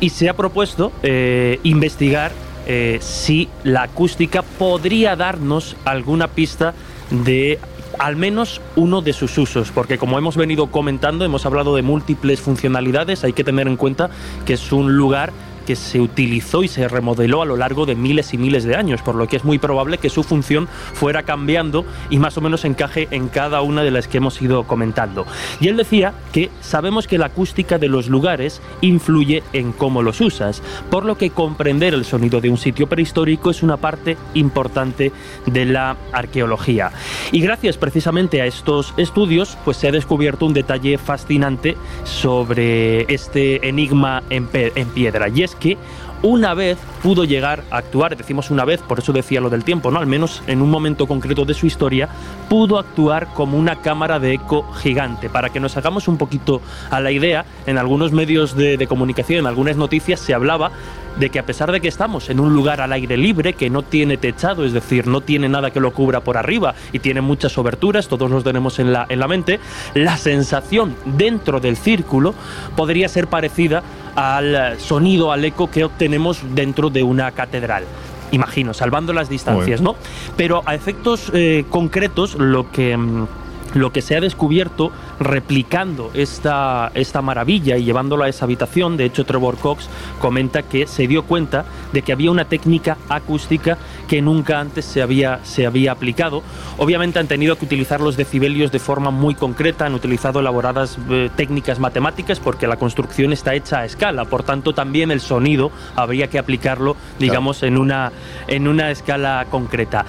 y 0.00 0.10
se 0.10 0.28
ha 0.28 0.34
propuesto 0.34 0.92
eh, 1.02 1.60
investigar 1.62 2.32
eh, 2.66 2.98
si 3.00 3.48
la 3.62 3.82
acústica 3.82 4.42
podría 4.42 5.16
darnos 5.16 5.76
alguna 5.84 6.28
pista 6.28 6.74
de 7.10 7.58
al 7.98 8.16
menos 8.16 8.60
uno 8.76 9.02
de 9.02 9.12
sus 9.12 9.36
usos, 9.38 9.70
porque 9.70 9.98
como 9.98 10.18
hemos 10.18 10.36
venido 10.36 10.68
comentando, 10.68 11.24
hemos 11.24 11.46
hablado 11.46 11.76
de 11.76 11.82
múltiples 11.82 12.40
funcionalidades, 12.40 13.24
hay 13.24 13.32
que 13.32 13.44
tener 13.44 13.66
en 13.66 13.76
cuenta 13.76 14.10
que 14.44 14.54
es 14.54 14.72
un 14.72 14.96
lugar 14.96 15.32
que 15.64 15.76
se 15.76 16.00
utilizó 16.00 16.62
y 16.62 16.68
se 16.68 16.88
remodeló 16.88 17.42
a 17.42 17.46
lo 17.46 17.56
largo 17.56 17.86
de 17.86 17.94
miles 17.94 18.34
y 18.34 18.38
miles 18.38 18.64
de 18.64 18.76
años, 18.76 19.02
por 19.02 19.14
lo 19.14 19.26
que 19.26 19.36
es 19.36 19.44
muy 19.44 19.58
probable 19.58 19.98
que 19.98 20.10
su 20.10 20.22
función 20.22 20.68
fuera 20.92 21.22
cambiando 21.22 21.84
y 22.10 22.18
más 22.18 22.36
o 22.36 22.40
menos 22.40 22.64
encaje 22.64 23.08
en 23.10 23.28
cada 23.28 23.62
una 23.62 23.82
de 23.82 23.90
las 23.90 24.08
que 24.08 24.18
hemos 24.18 24.40
ido 24.40 24.64
comentando. 24.64 25.26
Y 25.60 25.68
él 25.68 25.76
decía 25.76 26.14
que 26.32 26.50
sabemos 26.60 27.06
que 27.06 27.18
la 27.18 27.26
acústica 27.26 27.78
de 27.78 27.88
los 27.88 28.08
lugares 28.08 28.60
influye 28.80 29.42
en 29.52 29.72
cómo 29.72 30.02
los 30.02 30.20
usas, 30.20 30.62
por 30.90 31.04
lo 31.04 31.16
que 31.16 31.30
comprender 31.30 31.94
el 31.94 32.04
sonido 32.04 32.40
de 32.40 32.50
un 32.50 32.58
sitio 32.58 32.86
prehistórico 32.86 33.50
es 33.50 33.62
una 33.62 33.76
parte 33.76 34.16
importante 34.34 35.12
de 35.46 35.64
la 35.64 35.96
arqueología. 36.12 36.92
Y 37.32 37.40
gracias 37.40 37.76
precisamente 37.76 38.40
a 38.40 38.46
estos 38.46 38.94
estudios, 38.96 39.56
pues 39.64 39.76
se 39.76 39.88
ha 39.88 39.92
descubierto 39.92 40.46
un 40.46 40.54
detalle 40.54 40.98
fascinante 40.98 41.76
sobre 42.04 43.12
este 43.12 43.68
enigma 43.68 44.22
en, 44.30 44.46
piedra. 44.46 45.28
Y 45.28 45.42
es 45.42 45.53
que 45.54 45.78
una 46.22 46.54
vez 46.54 46.78
pudo 47.02 47.24
llegar 47.24 47.64
a 47.70 47.76
actuar, 47.76 48.16
decimos 48.16 48.50
una 48.50 48.64
vez, 48.64 48.80
por 48.80 48.98
eso 48.98 49.12
decía 49.12 49.42
lo 49.42 49.50
del 49.50 49.62
tiempo, 49.62 49.90
¿no? 49.90 49.98
Al 50.00 50.06
menos 50.06 50.42
en 50.46 50.62
un 50.62 50.70
momento 50.70 51.06
concreto 51.06 51.44
de 51.44 51.52
su 51.52 51.66
historia, 51.66 52.08
pudo 52.48 52.78
actuar 52.78 53.28
como 53.34 53.58
una 53.58 53.82
cámara 53.82 54.18
de 54.18 54.32
eco 54.32 54.66
gigante. 54.72 55.28
Para 55.28 55.50
que 55.50 55.60
nos 55.60 55.76
hagamos 55.76 56.08
un 56.08 56.16
poquito 56.16 56.62
a 56.90 57.00
la 57.00 57.10
idea, 57.10 57.44
en 57.66 57.76
algunos 57.76 58.12
medios 58.12 58.56
de, 58.56 58.78
de 58.78 58.86
comunicación, 58.86 59.40
en 59.40 59.46
algunas 59.46 59.76
noticias 59.76 60.18
se 60.18 60.32
hablaba 60.32 60.72
de 61.18 61.30
que 61.30 61.38
a 61.38 61.46
pesar 61.46 61.72
de 61.72 61.80
que 61.80 61.88
estamos 61.88 62.30
en 62.30 62.40
un 62.40 62.54
lugar 62.54 62.80
al 62.80 62.92
aire 62.92 63.16
libre 63.16 63.52
que 63.52 63.70
no 63.70 63.82
tiene 63.82 64.16
techado, 64.16 64.64
es 64.64 64.72
decir, 64.72 65.06
no 65.06 65.20
tiene 65.20 65.48
nada 65.48 65.70
que 65.70 65.80
lo 65.80 65.92
cubra 65.92 66.20
por 66.20 66.36
arriba 66.36 66.74
y 66.92 66.98
tiene 66.98 67.20
muchas 67.20 67.56
oberturas, 67.58 68.08
todos 68.08 68.30
los 68.30 68.44
tenemos 68.44 68.78
en 68.78 68.92
la, 68.92 69.06
en 69.08 69.20
la 69.20 69.28
mente, 69.28 69.60
la 69.94 70.16
sensación 70.16 70.96
dentro 71.04 71.60
del 71.60 71.76
círculo 71.76 72.34
podría 72.76 73.08
ser 73.08 73.28
parecida 73.28 73.82
al 74.16 74.78
sonido, 74.78 75.32
al 75.32 75.44
eco 75.44 75.70
que 75.70 75.84
obtenemos 75.84 76.40
dentro 76.54 76.90
de 76.90 77.02
una 77.02 77.30
catedral 77.32 77.84
imagino, 78.30 78.74
salvando 78.74 79.12
las 79.12 79.28
distancias, 79.28 79.80
¿no? 79.80 79.94
Pero 80.36 80.62
a 80.66 80.74
efectos 80.74 81.30
eh, 81.34 81.64
concretos, 81.70 82.34
lo 82.34 82.70
que 82.72 82.96
mm, 82.96 83.26
lo 83.74 83.92
que 83.92 84.02
se 84.02 84.16
ha 84.16 84.20
descubierto 84.20 84.92
replicando 85.20 86.10
esta, 86.14 86.90
esta 86.94 87.22
maravilla 87.22 87.76
y 87.76 87.84
llevándolo 87.84 88.24
a 88.24 88.28
esa 88.28 88.44
habitación, 88.44 88.96
de 88.96 89.04
hecho 89.04 89.24
Trevor 89.24 89.56
Cox 89.58 89.88
comenta 90.20 90.62
que 90.62 90.86
se 90.86 91.06
dio 91.06 91.24
cuenta 91.24 91.64
de 91.92 92.02
que 92.02 92.12
había 92.12 92.30
una 92.30 92.46
técnica 92.46 92.96
acústica 93.08 93.76
que 94.08 94.22
nunca 94.22 94.60
antes 94.60 94.84
se 94.84 95.02
había, 95.02 95.40
se 95.44 95.66
había 95.66 95.92
aplicado. 95.92 96.42
Obviamente 96.78 97.18
han 97.18 97.26
tenido 97.26 97.56
que 97.56 97.64
utilizar 97.64 98.00
los 98.00 98.16
decibelios 98.16 98.72
de 98.72 98.78
forma 98.78 99.10
muy 99.10 99.34
concreta, 99.34 99.86
han 99.86 99.94
utilizado 99.94 100.40
elaboradas 100.40 100.98
eh, 101.10 101.30
técnicas 101.36 101.78
matemáticas 101.78 102.40
porque 102.40 102.66
la 102.66 102.76
construcción 102.76 103.32
está 103.32 103.54
hecha 103.54 103.80
a 103.80 103.84
escala, 103.84 104.24
por 104.24 104.42
tanto 104.42 104.72
también 104.72 105.10
el 105.10 105.20
sonido 105.20 105.70
habría 105.96 106.28
que 106.28 106.38
aplicarlo, 106.38 106.96
digamos, 107.18 107.62
en, 107.62 107.76
una, 107.76 108.12
en 108.46 108.68
una 108.68 108.90
escala 108.90 109.46
concreta. 109.50 110.04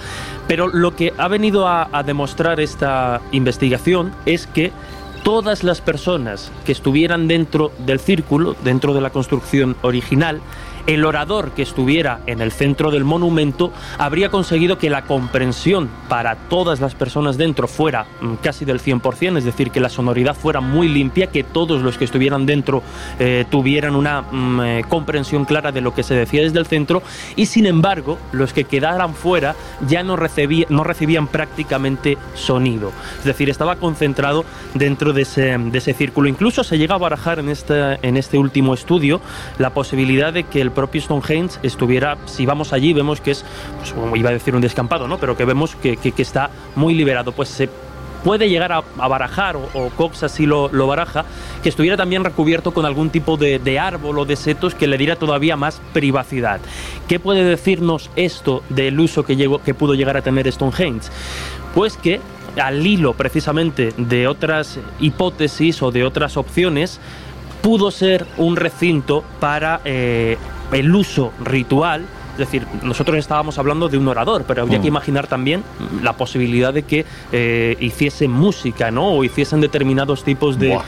Pero 0.46 0.68
lo 0.68 0.94
que 0.94 1.12
ha 1.18 1.26
venido 1.26 1.66
a, 1.66 1.88
a 1.90 2.02
demostrar 2.04 2.60
esta 2.60 3.20
investigación 3.32 3.55
es 4.26 4.46
que 4.46 4.72
todas 5.24 5.64
las 5.64 5.80
personas 5.80 6.52
que 6.64 6.72
estuvieran 6.72 7.26
dentro 7.26 7.72
del 7.84 7.98
círculo, 7.98 8.54
dentro 8.62 8.94
de 8.94 9.00
la 9.00 9.10
construcción 9.10 9.76
original, 9.82 10.40
el 10.86 11.04
orador 11.04 11.50
que 11.50 11.62
estuviera 11.62 12.20
en 12.26 12.40
el 12.40 12.52
centro 12.52 12.90
del 12.90 13.04
monumento 13.04 13.72
habría 13.98 14.28
conseguido 14.28 14.78
que 14.78 14.90
la 14.90 15.02
comprensión 15.02 15.88
para 16.08 16.36
todas 16.36 16.80
las 16.80 16.94
personas 16.94 17.36
dentro 17.36 17.66
fuera 17.68 18.06
mm, 18.20 18.34
casi 18.42 18.64
del 18.64 18.80
100%, 18.80 19.38
es 19.38 19.44
decir, 19.44 19.70
que 19.70 19.80
la 19.80 19.88
sonoridad 19.88 20.36
fuera 20.36 20.60
muy 20.60 20.88
limpia, 20.88 21.28
que 21.28 21.42
todos 21.42 21.82
los 21.82 21.98
que 21.98 22.04
estuvieran 22.04 22.46
dentro 22.46 22.82
eh, 23.18 23.44
tuvieran 23.50 23.96
una 23.96 24.22
mm, 24.22 24.60
eh, 24.60 24.84
comprensión 24.88 25.44
clara 25.44 25.72
de 25.72 25.80
lo 25.80 25.94
que 25.94 26.02
se 26.02 26.14
decía 26.14 26.42
desde 26.42 26.58
el 26.58 26.66
centro 26.66 27.02
y 27.34 27.46
sin 27.46 27.66
embargo 27.66 28.18
los 28.32 28.52
que 28.52 28.64
quedaran 28.64 29.14
fuera 29.14 29.56
ya 29.88 30.02
no, 30.02 30.16
recibían 30.16 31.26
prácticamente 31.26 32.16
sonido, 32.34 32.92
es 33.18 33.24
decir, 33.24 33.50
estaba 33.50 33.76
concentrado 33.76 34.44
dentro 34.74 35.12
de 35.12 35.22
ese, 35.22 35.94
círculo. 35.94 36.28
Incluso 36.28 36.62
se 36.64 36.78
llega 36.78 36.94
a 36.94 36.98
barajar 36.98 37.38
en 37.38 38.16
este 38.16 38.38
último 38.38 38.74
estudio 38.74 39.20
la 39.58 39.70
posibilidad 39.70 40.32
de 40.32 40.44
que 40.44 40.60
el 40.60 40.70
propio 40.76 41.00
Stonehenge 41.00 41.58
estuviera, 41.64 42.16
si 42.26 42.46
vamos 42.46 42.72
allí, 42.72 42.92
vemos 42.92 43.20
que 43.20 43.32
es, 43.32 43.44
pues, 43.78 43.94
iba 44.14 44.30
a 44.30 44.32
decir 44.32 44.54
un 44.54 44.60
descampado, 44.60 45.08
¿no? 45.08 45.18
Pero 45.18 45.36
que 45.36 45.44
vemos 45.44 45.74
que, 45.74 45.98
está 46.18 46.50
muy 46.76 46.94
liberado. 46.94 47.32
Pues 47.32 47.48
se 47.48 47.68
puede 48.22 48.48
llegar 48.48 48.72
a, 48.72 48.82
barajar, 49.08 49.56
o, 49.56 49.90
Cox 49.96 50.22
así 50.22 50.46
lo, 50.46 50.68
baraja, 50.86 51.24
que 51.62 51.68
estuviera 51.68 51.96
también 51.96 52.22
recubierto 52.22 52.72
con 52.72 52.86
algún 52.86 53.10
tipo 53.10 53.36
de, 53.36 53.58
de, 53.58 53.78
árbol 53.78 54.18
o 54.20 54.24
de 54.24 54.36
setos 54.36 54.74
que 54.74 54.86
le 54.86 54.98
diera 54.98 55.16
todavía 55.16 55.56
más 55.56 55.80
privacidad. 55.92 56.60
¿Qué 57.08 57.18
puede 57.18 57.44
decirnos 57.44 58.10
esto 58.14 58.62
del 58.68 59.00
uso 59.00 59.24
que, 59.24 59.34
llegó, 59.34 59.62
que 59.62 59.74
pudo 59.74 59.94
llegar 59.94 60.16
a 60.16 60.22
tener 60.22 60.50
Stonehenge? 60.52 61.08
Pues 61.74 61.96
que 61.96 62.20
al 62.60 62.86
hilo 62.86 63.12
precisamente 63.14 63.92
de 63.96 64.28
otras 64.28 64.78
hipótesis 65.00 65.82
o 65.82 65.90
de 65.90 66.04
otras 66.04 66.36
opciones, 66.36 67.00
pudo 67.62 67.90
ser 67.90 68.26
un 68.36 68.56
recinto 68.56 69.24
para 69.40 69.80
eh, 69.84 70.38
el 70.72 70.94
uso 70.94 71.32
ritual 71.44 72.06
es 72.36 72.40
decir, 72.40 72.66
nosotros 72.82 73.16
estábamos 73.16 73.58
hablando 73.58 73.88
de 73.88 73.96
un 73.96 74.06
orador, 74.08 74.44
pero 74.46 74.60
habría 74.60 74.78
que 74.78 74.90
mm. 74.90 74.94
imaginar 74.94 75.26
también 75.26 75.64
la 76.02 76.12
posibilidad 76.18 76.74
de 76.74 76.82
que 76.82 77.06
eh, 77.32 77.78
hiciesen 77.80 78.30
música, 78.30 78.90
¿no? 78.90 79.12
O 79.12 79.24
hiciesen 79.24 79.62
determinados 79.62 80.22
tipos 80.22 80.58
de, 80.58 80.78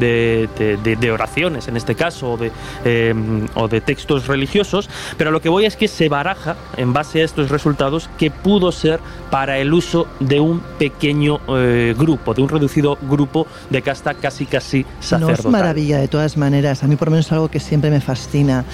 de, 0.00 1.10
oraciones, 1.12 1.68
en 1.68 1.76
este 1.76 1.94
caso, 1.94 2.32
o 2.32 2.36
de, 2.36 2.50
eh, 2.84 3.14
o 3.54 3.68
de 3.68 3.80
textos 3.80 4.26
religiosos. 4.26 4.90
Pero 5.16 5.30
lo 5.30 5.40
que 5.40 5.48
voy 5.48 5.64
es 5.64 5.76
que 5.76 5.86
se 5.86 6.08
baraja, 6.08 6.56
en 6.76 6.92
base 6.92 7.22
a 7.22 7.24
estos 7.24 7.48
resultados, 7.48 8.10
que 8.18 8.32
pudo 8.32 8.72
ser 8.72 8.98
para 9.30 9.58
el 9.58 9.72
uso 9.72 10.08
de 10.18 10.40
un 10.40 10.58
pequeño 10.76 11.38
eh, 11.50 11.94
grupo, 11.96 12.34
de 12.34 12.42
un 12.42 12.48
reducido 12.48 12.98
grupo 13.02 13.46
de 13.70 13.80
casta 13.80 14.14
casi 14.14 14.46
casi 14.46 14.84
sacerdotal. 14.98 15.36
No 15.36 15.48
es 15.50 15.52
maravilla, 15.52 15.98
de 15.98 16.08
todas 16.08 16.36
maneras. 16.36 16.82
A 16.82 16.88
mí 16.88 16.96
por 16.96 17.06
lo 17.08 17.12
menos 17.12 17.26
es 17.26 17.32
algo 17.32 17.48
que 17.48 17.60
siempre 17.60 17.90
me 17.90 18.00
fascina. 18.00 18.64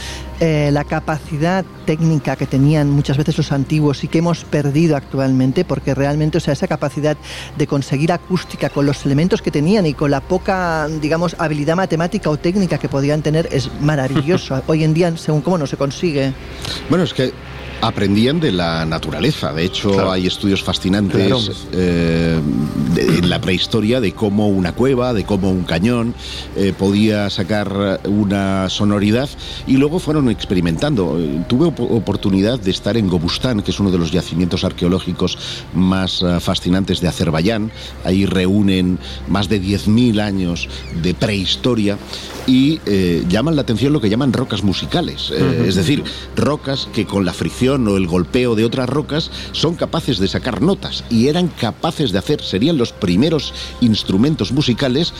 la 0.40 0.84
capacidad 0.84 1.57
técnica 1.62 2.36
que 2.36 2.46
tenían 2.46 2.90
muchas 2.90 3.16
veces 3.16 3.36
los 3.36 3.52
antiguos 3.52 4.04
y 4.04 4.08
que 4.08 4.18
hemos 4.18 4.44
perdido 4.44 4.96
actualmente, 4.96 5.64
porque 5.64 5.94
realmente, 5.94 6.38
o 6.38 6.40
sea, 6.40 6.52
esa 6.52 6.68
capacidad 6.68 7.16
de 7.56 7.66
conseguir 7.66 8.12
acústica 8.12 8.70
con 8.70 8.86
los 8.86 9.04
elementos 9.06 9.42
que 9.42 9.50
tenían 9.50 9.86
y 9.86 9.94
con 9.94 10.10
la 10.10 10.20
poca, 10.20 10.88
digamos, 11.00 11.36
habilidad 11.38 11.76
matemática 11.76 12.30
o 12.30 12.36
técnica 12.36 12.78
que 12.78 12.88
podían 12.88 13.22
tener 13.22 13.48
es 13.52 13.70
maravilloso. 13.80 14.62
Hoy 14.66 14.84
en 14.84 14.94
día, 14.94 15.16
según 15.16 15.42
cómo 15.42 15.58
no 15.58 15.66
se 15.66 15.76
consigue. 15.76 16.32
Bueno, 16.88 17.04
es 17.04 17.14
que 17.14 17.32
aprendían 17.80 18.40
de 18.40 18.52
la 18.52 18.84
naturaleza. 18.84 19.52
De 19.52 19.64
hecho, 19.64 20.10
hay 20.10 20.26
estudios 20.26 20.62
fascinantes 20.62 21.66
eh, 21.72 22.38
en 22.96 23.30
la 23.30 23.40
prehistoria 23.40 24.00
de 24.00 24.12
cómo 24.12 24.48
una 24.48 24.72
cueva, 24.72 25.12
de 25.14 25.24
cómo 25.24 25.50
un 25.50 25.64
cañón 25.64 26.14
eh, 26.56 26.72
podía 26.76 27.30
sacar 27.30 28.00
una 28.04 28.68
sonoridad 28.68 29.28
y 29.66 29.76
luego 29.76 29.98
fueron 29.98 30.28
experimentando. 30.30 31.18
Tuve 31.46 31.66
oportunidad 31.66 32.58
de 32.58 32.70
estar 32.70 32.96
en 32.96 33.08
Gobustán, 33.08 33.62
que 33.62 33.70
es 33.70 33.80
uno 33.80 33.90
de 33.90 33.98
los 33.98 34.10
yacimientos 34.10 34.64
arqueológicos 34.64 35.38
más 35.74 36.22
eh, 36.22 36.40
fascinantes 36.40 37.00
de 37.00 37.08
Azerbaiyán. 37.08 37.70
Ahí 38.04 38.26
reúnen 38.26 38.98
más 39.28 39.48
de 39.48 39.62
10.000 39.62 40.20
años 40.20 40.68
de 41.02 41.14
prehistoria 41.14 41.98
y 42.46 42.80
llaman 43.28 43.56
la 43.56 43.62
atención 43.62 43.92
lo 43.92 44.00
que 44.00 44.08
llaman 44.08 44.32
rocas 44.32 44.62
musicales, 44.62 45.30
es 45.30 45.74
decir, 45.74 46.02
rocas 46.34 46.88
que 46.94 47.04
con 47.04 47.26
la 47.26 47.34
fricción 47.34 47.67
o 47.68 47.96
el 47.96 48.06
golpeo 48.06 48.54
de 48.54 48.64
otras 48.64 48.88
rocas 48.88 49.30
son 49.52 49.74
capaces 49.74 50.18
de 50.18 50.28
sacar 50.28 50.62
notas 50.62 51.04
y 51.10 51.28
eran 51.28 51.48
capaces 51.48 52.12
de 52.12 52.18
hacer, 52.18 52.42
serían 52.42 52.78
los 52.78 52.92
primeros 52.92 53.52
instrumentos 53.80 54.52
musicales 54.52 55.12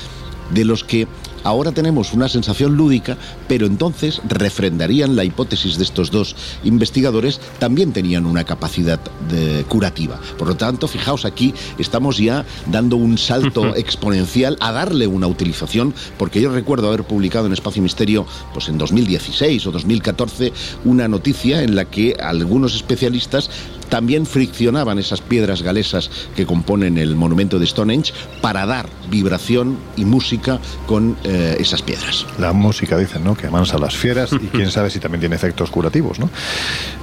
de 0.50 0.64
los 0.64 0.84
que 0.84 1.06
Ahora 1.44 1.72
tenemos 1.72 2.12
una 2.12 2.28
sensación 2.28 2.76
lúdica, 2.76 3.16
pero 3.46 3.66
entonces 3.66 4.20
refrendarían 4.28 5.16
la 5.16 5.24
hipótesis 5.24 5.78
de 5.78 5.84
estos 5.84 6.10
dos 6.10 6.36
investigadores, 6.64 7.40
también 7.58 7.92
tenían 7.92 8.26
una 8.26 8.44
capacidad 8.44 9.00
de 9.30 9.64
curativa. 9.64 10.20
Por 10.36 10.48
lo 10.48 10.56
tanto, 10.56 10.88
fijaos 10.88 11.24
aquí, 11.24 11.54
estamos 11.78 12.18
ya 12.18 12.44
dando 12.66 12.96
un 12.96 13.18
salto 13.18 13.74
exponencial 13.76 14.56
a 14.60 14.72
darle 14.72 15.06
una 15.06 15.26
utilización, 15.26 15.94
porque 16.18 16.40
yo 16.40 16.52
recuerdo 16.52 16.88
haber 16.88 17.04
publicado 17.04 17.46
en 17.46 17.52
Espacio 17.52 17.82
Misterio, 17.82 18.26
pues 18.52 18.68
en 18.68 18.78
2016 18.78 19.66
o 19.66 19.70
2014, 19.70 20.52
una 20.84 21.08
noticia 21.08 21.62
en 21.62 21.76
la 21.76 21.84
que 21.84 22.16
algunos 22.20 22.74
especialistas 22.74 23.48
también 23.88 24.26
friccionaban 24.26 24.98
esas 24.98 25.20
piedras 25.20 25.62
galesas 25.62 26.10
que 26.36 26.46
componen 26.46 26.98
el 26.98 27.16
monumento 27.16 27.58
de 27.58 27.66
Stonehenge 27.66 28.12
para 28.40 28.66
dar 28.66 28.88
vibración 29.10 29.78
y 29.96 30.04
música 30.04 30.60
con 30.86 31.16
eh, 31.24 31.56
esas 31.58 31.82
piedras. 31.82 32.26
La 32.38 32.52
música, 32.52 32.96
dicen, 32.96 33.24
¿no? 33.24 33.36
Que 33.36 33.46
amansa 33.46 33.78
las 33.78 33.96
fieras 33.96 34.32
y 34.32 34.38
quién 34.52 34.70
sabe 34.70 34.90
si 34.90 35.00
también 35.00 35.20
tiene 35.20 35.36
efectos 35.36 35.70
curativos, 35.70 36.18
¿no? 36.18 36.30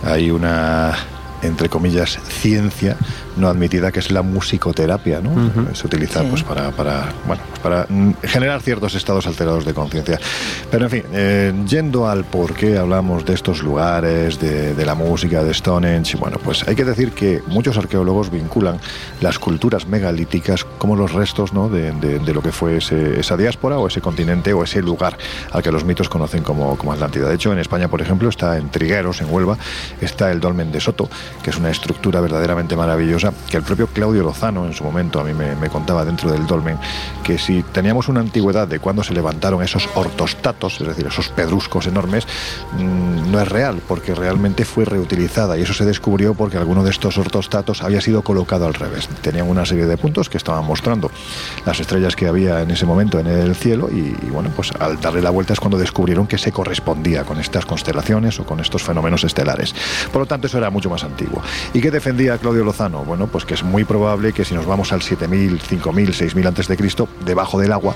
Hay 0.03 0.31
una 0.31 0.95
entre 1.41 1.69
comillas, 1.69 2.19
ciencia 2.27 2.97
no 3.37 3.49
admitida, 3.49 3.91
que 3.91 3.99
es 3.99 4.11
la 4.11 4.21
musicoterapia, 4.21 5.19
¿no? 5.19 5.51
Se 5.73 5.87
utiliza 5.87 6.23
pues, 6.23 6.43
para, 6.43 6.71
para, 6.71 7.11
bueno, 7.27 7.41
para 7.61 7.87
generar 8.23 8.61
ciertos 8.61 8.95
estados 8.95 9.27
alterados 9.27 9.65
de 9.65 9.73
conciencia. 9.73 10.19
Pero 10.71 10.85
en 10.85 10.91
fin, 10.91 11.03
eh, 11.11 11.53
yendo 11.67 12.07
al 12.07 12.23
por 12.23 12.53
qué 12.53 12.77
hablamos 12.77 13.25
de 13.25 13.33
estos 13.33 13.61
lugares, 13.61 14.39
de, 14.39 14.85
la 14.85 14.95
música, 14.95 15.43
de 15.43 15.53
Stonehenge, 15.53 16.17
bueno, 16.17 16.37
pues 16.43 16.67
hay 16.67 16.75
que 16.75 16.85
decir 16.85 17.11
que 17.11 17.41
muchos 17.47 17.77
arqueólogos 17.77 18.29
vinculan 18.29 18.79
las 19.19 19.39
culturas 19.39 19.87
megalíticas 19.87 20.63
como 20.77 20.95
los 20.95 21.11
restos 21.11 21.53
¿no? 21.53 21.69
de, 21.69 21.93
lo 22.33 22.41
que 22.41 22.51
fue 22.51 22.77
esa 22.77 23.37
diáspora 23.37 23.77
o 23.79 23.87
ese 23.87 24.01
continente 24.01 24.53
o 24.53 24.63
ese 24.63 24.81
lugar 24.81 25.17
al 25.51 25.63
que 25.63 25.71
los 25.71 25.83
mitos 25.83 26.07
conocen 26.09 26.43
como, 26.43 26.77
como 26.77 26.93
Atlántida. 26.93 27.27
De 27.27 27.35
hecho, 27.35 27.51
en 27.51 27.59
España, 27.59 27.87
por 27.87 28.01
ejemplo, 28.01 28.29
está 28.29 28.57
en 28.57 28.69
Trigueros, 28.69 29.21
en 29.21 29.33
Huelva, 29.33 29.57
está 30.01 30.31
el 30.31 30.39
Dolmen 30.39 30.71
de 30.71 30.79
Soto, 30.79 31.09
que 31.43 31.49
es 31.49 31.57
una 31.57 31.69
estructura 31.69 32.21
verdaderamente 32.21 32.75
maravillosa, 32.75 33.33
que 33.49 33.57
el 33.57 33.63
propio 33.63 33.87
Claudio 33.87 34.23
Lozano 34.23 34.65
en 34.65 34.73
su 34.73 34.83
momento 34.83 35.19
a 35.19 35.23
mí 35.23 35.33
me, 35.33 35.69
contaba 35.69 36.05
dentro 36.05 36.31
del 36.31 36.47
dolmen, 36.47 36.77
que 37.23 37.37
si 37.37 37.63
teníamos 37.63 38.07
una 38.07 38.21
antigüedad 38.21 38.67
de 38.67 38.79
cuando 38.79 39.03
se 39.03 39.13
levantaron 39.13 39.61
esos 39.63 39.89
ortostatos, 39.95 40.79
es 40.81 40.87
decir, 40.87 41.07
esos 41.07 41.29
pedruscos 41.29 41.87
enormes, 41.87 42.27
mm, 42.73 43.31
no 43.31 43.39
es 43.41 43.47
real, 43.47 43.81
porque 43.87 44.15
realmente 44.15 44.65
fue 44.65 44.85
reutilizada 44.85 45.57
y 45.57 45.61
eso 45.61 45.73
se 45.73 45.85
descubrió 45.85 46.33
porque 46.33 46.57
alguno 46.57 46.83
de 46.83 46.91
estos 46.91 47.17
ortostatos 47.17 47.81
había 47.83 48.01
sido 48.01 48.21
colocado 48.21 48.65
al 48.65 48.73
revés. 48.73 49.07
Tenían 49.21 49.49
una 49.49 49.65
serie 49.65 49.85
de 49.85 49.97
puntos 49.97 50.29
que 50.29 50.37
estaban 50.37 50.65
mostrando 50.65 51.11
las 51.65 51.79
estrellas 51.79 52.15
que 52.15 52.27
había 52.27 52.61
en 52.61 52.71
ese 52.71 52.85
momento 52.85 53.19
en 53.19 53.27
el 53.27 53.55
cielo 53.55 53.89
y, 53.91 54.15
y 54.21 54.29
bueno, 54.31 54.51
pues 54.55 54.71
al 54.79 54.99
darle 54.99 55.21
la 55.21 55.29
vuelta 55.29 55.53
es 55.53 55.59
cuando 55.59 55.77
descubrieron 55.77 56.27
que 56.27 56.37
se 56.37 56.51
correspondía 56.51 57.23
con 57.23 57.39
estas 57.39 57.65
constelaciones 57.65 58.39
o 58.39 58.45
con 58.45 58.59
estos 58.59 58.83
fenómenos 58.83 59.23
estelares. 59.23 59.73
Por 60.11 60.21
lo 60.21 60.25
tanto, 60.25 60.47
eso 60.47 60.57
era 60.57 60.69
mucho 60.69 60.89
más 60.89 61.03
antiguo. 61.03 61.14
¿Y 61.73 61.81
qué 61.81 61.91
defendía 61.91 62.37
Claudio 62.37 62.63
Lozano? 62.63 63.03
Bueno, 63.03 63.27
pues 63.27 63.45
que 63.45 63.53
es 63.53 63.63
muy 63.63 63.83
probable 63.83 64.33
que 64.33 64.45
si 64.45 64.53
nos 64.53 64.65
vamos 64.65 64.91
al 64.91 65.01
7000, 65.01 65.59
5000, 65.61 66.13
6000 66.13 66.47
antes 66.47 66.67
de 66.67 66.77
Cristo, 66.77 67.07
debajo 67.25 67.59
del 67.59 67.71
agua 67.71 67.95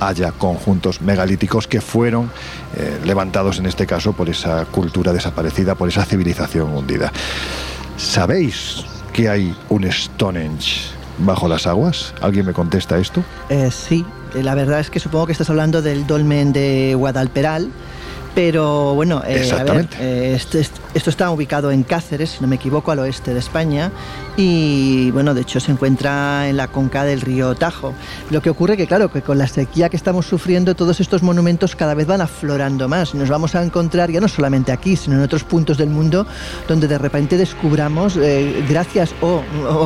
haya 0.00 0.32
conjuntos 0.32 1.00
megalíticos 1.00 1.68
que 1.68 1.80
fueron 1.80 2.30
eh, 2.76 2.98
levantados 3.04 3.58
en 3.58 3.66
este 3.66 3.86
caso 3.86 4.12
por 4.12 4.28
esa 4.28 4.64
cultura 4.66 5.12
desaparecida, 5.12 5.74
por 5.74 5.88
esa 5.88 6.04
civilización 6.04 6.72
hundida. 6.72 7.12
¿Sabéis 7.96 8.84
que 9.12 9.28
hay 9.28 9.54
un 9.68 9.90
Stonehenge 9.90 10.90
bajo 11.18 11.46
las 11.46 11.66
aguas? 11.66 12.14
¿Alguien 12.20 12.46
me 12.46 12.52
contesta 12.52 12.98
esto? 12.98 13.22
Eh, 13.48 13.70
sí, 13.70 14.04
la 14.34 14.54
verdad 14.54 14.80
es 14.80 14.90
que 14.90 14.98
supongo 14.98 15.26
que 15.26 15.32
estás 15.32 15.50
hablando 15.50 15.82
del 15.82 16.06
dolmen 16.06 16.52
de 16.52 16.94
Guadalperal 16.96 17.70
pero 18.34 18.94
bueno, 18.94 19.22
eh, 19.26 19.50
eh, 20.00 20.32
este, 20.34 20.60
esto 20.60 21.10
está 21.10 21.30
ubicado 21.30 21.70
en 21.70 21.82
Cáceres, 21.82 22.30
si 22.30 22.40
no 22.40 22.48
me 22.48 22.56
equivoco, 22.56 22.90
al 22.90 23.00
oeste 23.00 23.34
de 23.34 23.40
España. 23.40 23.90
Y 24.36 25.10
bueno, 25.10 25.34
de 25.34 25.42
hecho 25.42 25.60
se 25.60 25.72
encuentra 25.72 26.48
en 26.48 26.56
la 26.56 26.68
conca 26.68 27.04
del 27.04 27.20
río 27.20 27.54
Tajo. 27.54 27.94
Lo 28.30 28.40
que 28.40 28.50
ocurre 28.50 28.76
que, 28.76 28.86
claro, 28.86 29.10
que 29.12 29.22
con 29.22 29.38
la 29.38 29.46
sequía 29.46 29.88
que 29.88 29.96
estamos 29.96 30.26
sufriendo, 30.26 30.74
todos 30.74 31.00
estos 31.00 31.22
monumentos 31.22 31.76
cada 31.76 31.94
vez 31.94 32.06
van 32.06 32.22
aflorando 32.22 32.88
más. 32.88 33.14
Nos 33.14 33.28
vamos 33.28 33.54
a 33.54 33.62
encontrar 33.62 34.10
ya 34.10 34.20
no 34.20 34.28
solamente 34.28 34.72
aquí, 34.72 34.96
sino 34.96 35.16
en 35.16 35.22
otros 35.22 35.44
puntos 35.44 35.76
del 35.76 35.90
mundo 35.90 36.26
donde 36.66 36.88
de 36.88 36.98
repente 36.98 37.36
descubramos, 37.36 38.16
eh, 38.16 38.64
gracias 38.68 39.14
o, 39.20 39.42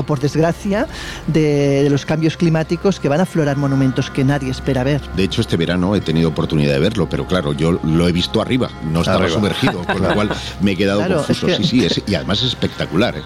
por 0.06 0.20
desgracia, 0.20 0.86
de, 1.26 1.82
de 1.82 1.90
los 1.90 2.06
cambios 2.06 2.36
climáticos 2.36 3.00
que 3.00 3.08
van 3.08 3.20
a 3.20 3.24
aflorar 3.24 3.56
monumentos 3.56 4.10
que 4.10 4.24
nadie 4.24 4.50
espera 4.50 4.84
ver. 4.84 5.00
De 5.16 5.24
hecho, 5.24 5.40
este 5.40 5.56
verano 5.56 5.96
he 5.96 6.00
tenido 6.00 6.28
oportunidad 6.28 6.72
de 6.72 6.78
verlo, 6.78 7.08
pero 7.08 7.26
claro, 7.26 7.52
yo 7.52 7.80
lo 7.82 8.08
he 8.08 8.12
visto 8.12 8.40
arriba, 8.40 8.70
no 8.92 9.00
estaba 9.00 9.28
sumergido, 9.28 9.82
con 9.84 10.02
lo 10.02 10.14
cual 10.14 10.30
me 10.60 10.72
he 10.72 10.76
quedado 10.76 11.06
confuso. 11.14 11.48
Sí, 11.48 11.88
sí, 11.88 12.02
y 12.06 12.14
además 12.14 12.38
es 12.40 12.48
espectacular. 12.48 13.16
¿eh? 13.16 13.22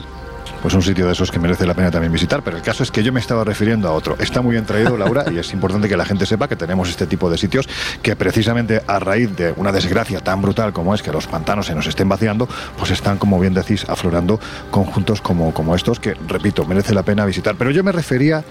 Pues 0.62 0.74
un 0.74 0.82
sitio 0.82 1.06
de 1.06 1.12
esos 1.12 1.30
que 1.30 1.38
merece 1.38 1.66
la 1.66 1.74
pena 1.74 1.90
también 1.90 2.12
visitar. 2.12 2.42
Pero 2.42 2.56
el 2.56 2.62
caso 2.62 2.82
es 2.82 2.90
que 2.90 3.02
yo 3.02 3.12
me 3.12 3.20
estaba 3.20 3.44
refiriendo 3.44 3.88
a 3.88 3.92
otro. 3.92 4.16
Está 4.18 4.42
muy 4.42 4.52
bien 4.52 4.66
traído, 4.66 4.96
Laura, 4.96 5.24
y 5.32 5.38
es 5.38 5.52
importante 5.52 5.88
que 5.88 5.96
la 5.96 6.04
gente 6.04 6.26
sepa 6.26 6.48
que 6.48 6.56
tenemos 6.56 6.88
este 6.88 7.06
tipo 7.06 7.30
de 7.30 7.38
sitios 7.38 7.68
que 8.02 8.16
precisamente 8.16 8.82
a 8.86 8.98
raíz 8.98 9.34
de 9.36 9.52
una 9.56 9.72
desgracia 9.72 10.20
tan 10.20 10.42
brutal 10.42 10.72
como 10.72 10.94
es 10.94 11.02
que 11.02 11.12
los 11.12 11.26
pantanos 11.26 11.66
se 11.66 11.74
nos 11.74 11.86
estén 11.86 12.08
vaciando, 12.08 12.48
pues 12.78 12.90
están, 12.90 13.18
como 13.18 13.38
bien 13.40 13.54
decís, 13.54 13.84
aflorando 13.88 14.40
conjuntos 14.70 15.20
como, 15.20 15.52
como 15.52 15.74
estos 15.74 16.00
que, 16.00 16.14
repito, 16.28 16.64
merece 16.64 16.94
la 16.94 17.02
pena 17.02 17.24
visitar. 17.24 17.54
Pero 17.56 17.70
yo 17.70 17.84
me 17.84 17.92
refería 17.92 18.44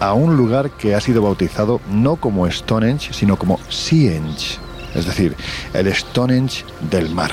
a 0.00 0.12
un 0.12 0.36
lugar 0.36 0.70
que 0.70 0.94
ha 0.94 1.00
sido 1.00 1.22
bautizado 1.22 1.80
no 1.90 2.16
como 2.16 2.48
Stonehenge, 2.50 3.12
sino 3.12 3.36
como 3.36 3.58
Seahenge 3.68 4.67
es 4.94 5.06
decir, 5.06 5.34
el 5.74 5.92
Stonehenge 5.94 6.64
del 6.90 7.10
mar. 7.10 7.32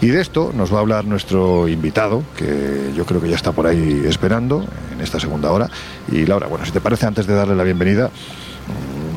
Y 0.00 0.08
de 0.08 0.20
esto 0.20 0.52
nos 0.54 0.72
va 0.72 0.78
a 0.78 0.80
hablar 0.80 1.04
nuestro 1.04 1.68
invitado, 1.68 2.22
que 2.36 2.92
yo 2.94 3.04
creo 3.06 3.20
que 3.20 3.28
ya 3.28 3.36
está 3.36 3.52
por 3.52 3.66
ahí 3.66 4.02
esperando 4.06 4.64
en 4.92 5.00
esta 5.00 5.20
segunda 5.20 5.50
hora. 5.52 5.70
Y 6.10 6.26
Laura, 6.26 6.46
bueno, 6.46 6.64
si 6.64 6.72
te 6.72 6.80
parece, 6.80 7.06
antes 7.06 7.26
de 7.26 7.34
darle 7.34 7.54
la 7.54 7.64
bienvenida, 7.64 8.10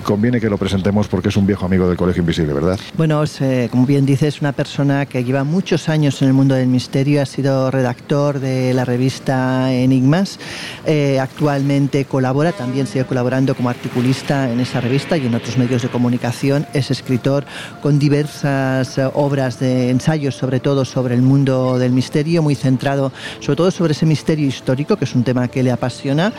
conviene 0.05 0.39
que 0.39 0.49
lo 0.49 0.57
presentemos 0.57 1.07
porque 1.07 1.29
es 1.29 1.35
un 1.35 1.45
viejo 1.45 1.65
amigo 1.65 1.87
del 1.87 1.97
Colegio 1.97 2.21
Invisible, 2.21 2.53
¿verdad? 2.53 2.79
Bueno, 2.95 3.23
como 3.71 3.85
bien 3.85 4.05
dices, 4.05 4.35
es 4.35 4.41
una 4.41 4.51
persona 4.51 5.05
que 5.05 5.23
lleva 5.23 5.43
muchos 5.43 5.89
años 5.89 6.21
en 6.21 6.29
el 6.29 6.33
mundo 6.33 6.55
del 6.55 6.67
misterio, 6.67 7.21
ha 7.21 7.25
sido 7.25 7.71
redactor 7.71 8.39
de 8.39 8.73
la 8.73 8.85
revista 8.85 9.73
Enigmas, 9.73 10.39
eh, 10.85 11.19
actualmente 11.19 12.05
colabora, 12.05 12.51
también 12.51 12.87
sigue 12.87 13.05
colaborando 13.05 13.55
como 13.55 13.69
articulista 13.69 14.51
en 14.51 14.59
esa 14.59 14.79
revista 14.79 15.17
y 15.17 15.25
en 15.25 15.33
otros 15.33 15.57
medios 15.57 15.81
de 15.81 15.89
comunicación, 15.89 16.67
es 16.73 16.91
escritor 16.91 17.43
con 17.81 17.97
diversas 17.97 18.97
eh, 18.97 19.09
obras 19.13 19.59
de 19.59 19.89
ensayos, 19.89 20.35
sobre 20.35 20.59
todo 20.59 20.85
sobre 20.85 21.15
el 21.15 21.23
mundo 21.23 21.79
del 21.79 21.91
misterio, 21.91 22.43
muy 22.43 22.55
centrado 22.55 23.11
sobre 23.39 23.55
todo 23.55 23.71
sobre 23.71 23.93
ese 23.93 24.05
misterio 24.05 24.47
histórico, 24.47 24.97
que 24.97 25.05
es 25.05 25.15
un 25.15 25.23
tema 25.23 25.47
que 25.47 25.63
le 25.63 25.71
apasiona. 25.71 26.33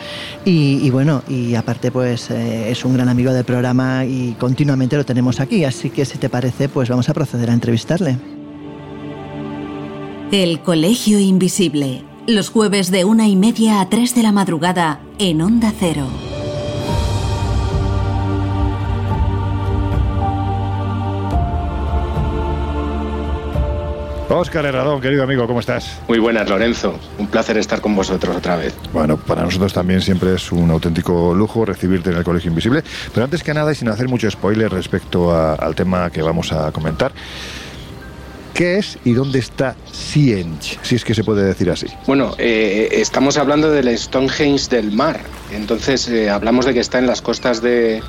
Y, 0.45 0.89
bueno, 0.89 1.23
y 1.27 1.55
aparte 1.55 1.91
pues 1.91 2.29
eh, 2.31 2.71
es 2.71 2.85
un 2.85 2.93
gran 2.93 3.09
amigo 3.09 3.33
del 3.33 3.43
programa 3.43 3.56
y 4.05 4.35
continuamente 4.39 4.97
lo 4.97 5.05
tenemos 5.05 5.39
aquí, 5.39 5.63
así 5.63 5.89
que 5.89 6.05
si 6.05 6.17
te 6.17 6.29
parece, 6.29 6.69
pues 6.69 6.89
vamos 6.89 7.09
a 7.09 7.13
proceder 7.13 7.49
a 7.49 7.53
entrevistarle. 7.53 8.17
El 10.31 10.59
Colegio 10.61 11.19
Invisible, 11.19 12.03
los 12.27 12.49
jueves 12.49 12.91
de 12.91 13.05
una 13.05 13.27
y 13.27 13.35
media 13.35 13.81
a 13.81 13.89
tres 13.89 14.13
de 14.13 14.23
la 14.23 14.31
madrugada 14.31 14.99
en 15.19 15.41
Onda 15.41 15.73
Cero. 15.79 16.07
Óscar 24.29 24.65
Herradón, 24.65 24.99
querido 25.01 25.23
amigo, 25.23 25.47
¿cómo 25.47 25.61
estás? 25.61 25.99
Muy 26.07 26.19
buenas, 26.19 26.49
Lorenzo. 26.49 26.99
Un 27.17 27.27
placer 27.27 27.57
estar 27.57 27.81
con 27.81 27.95
vosotros 27.95 28.35
otra 28.35 28.57
vez. 28.57 28.73
Bueno, 28.91 29.17
para 29.17 29.43
nosotros 29.43 29.73
también 29.73 30.01
siempre 30.01 30.35
es 30.35 30.51
un 30.51 30.69
auténtico 30.69 31.33
lujo 31.33 31.65
recibirte 31.65 32.11
en 32.11 32.17
el 32.17 32.23
Colegio 32.23 32.49
Invisible. 32.49 32.83
Pero 33.13 33.23
antes 33.23 33.41
que 33.41 33.53
nada, 33.53 33.71
y 33.71 33.75
sin 33.75 33.87
hacer 33.89 34.07
mucho 34.07 34.29
spoiler 34.29 34.71
respecto 34.71 35.33
al 35.33 35.75
tema 35.75 36.09
que 36.09 36.21
vamos 36.21 36.51
a 36.51 36.71
comentar, 36.71 37.11
¿qué 38.53 38.77
es 38.77 38.99
y 39.05 39.13
dónde 39.13 39.39
está 39.39 39.75
Stonehenge, 40.17 40.79
si 40.81 40.95
es 40.95 41.03
que 41.03 41.13
se 41.13 41.23
puede 41.23 41.43
decir 41.43 41.69
así. 41.69 41.87
Bueno, 42.05 42.35
eh, 42.37 42.89
estamos 42.91 43.37
hablando 43.37 43.71
del 43.71 43.95
Stonehenge 43.97 44.69
del 44.69 44.91
mar. 44.91 45.19
Entonces 45.51 46.07
eh, 46.07 46.29
hablamos 46.29 46.65
de 46.65 46.73
que 46.73 46.79
está 46.79 46.99
en 46.99 47.07
las 47.07 47.21
costas 47.21 47.61
de, 47.61 48.01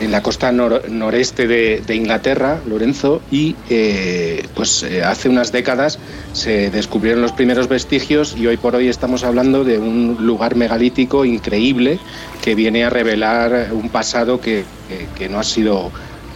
en 0.00 0.10
la 0.10 0.22
costa 0.22 0.50
noreste 0.50 1.46
de, 1.46 1.94
Inglaterra, 1.94 2.58
Lorenzo, 2.66 3.20
y 3.30 3.54
eh, 3.68 4.46
pues 4.54 4.82
eh, 4.82 5.02
hace 5.04 5.28
unas 5.28 5.52
décadas 5.52 5.98
se 6.32 6.70
descubrieron 6.70 7.20
los 7.20 7.32
primeros 7.32 7.68
vestigios 7.68 8.34
y 8.36 8.46
hoy 8.46 8.56
por 8.56 8.74
hoy 8.74 8.88
estamos 8.88 9.24
hablando 9.24 9.62
de 9.64 9.78
un 9.78 10.16
lugar 10.20 10.56
megalítico 10.56 11.24
increíble 11.24 11.98
que 12.42 12.54
viene 12.54 12.84
a 12.84 12.90
revelar 12.90 13.68
un 13.72 13.90
pasado 13.90 14.40
que, 14.40 14.64
que 15.16 15.28
no 15.28 15.38
ha 15.38 15.44
sido 15.44 15.90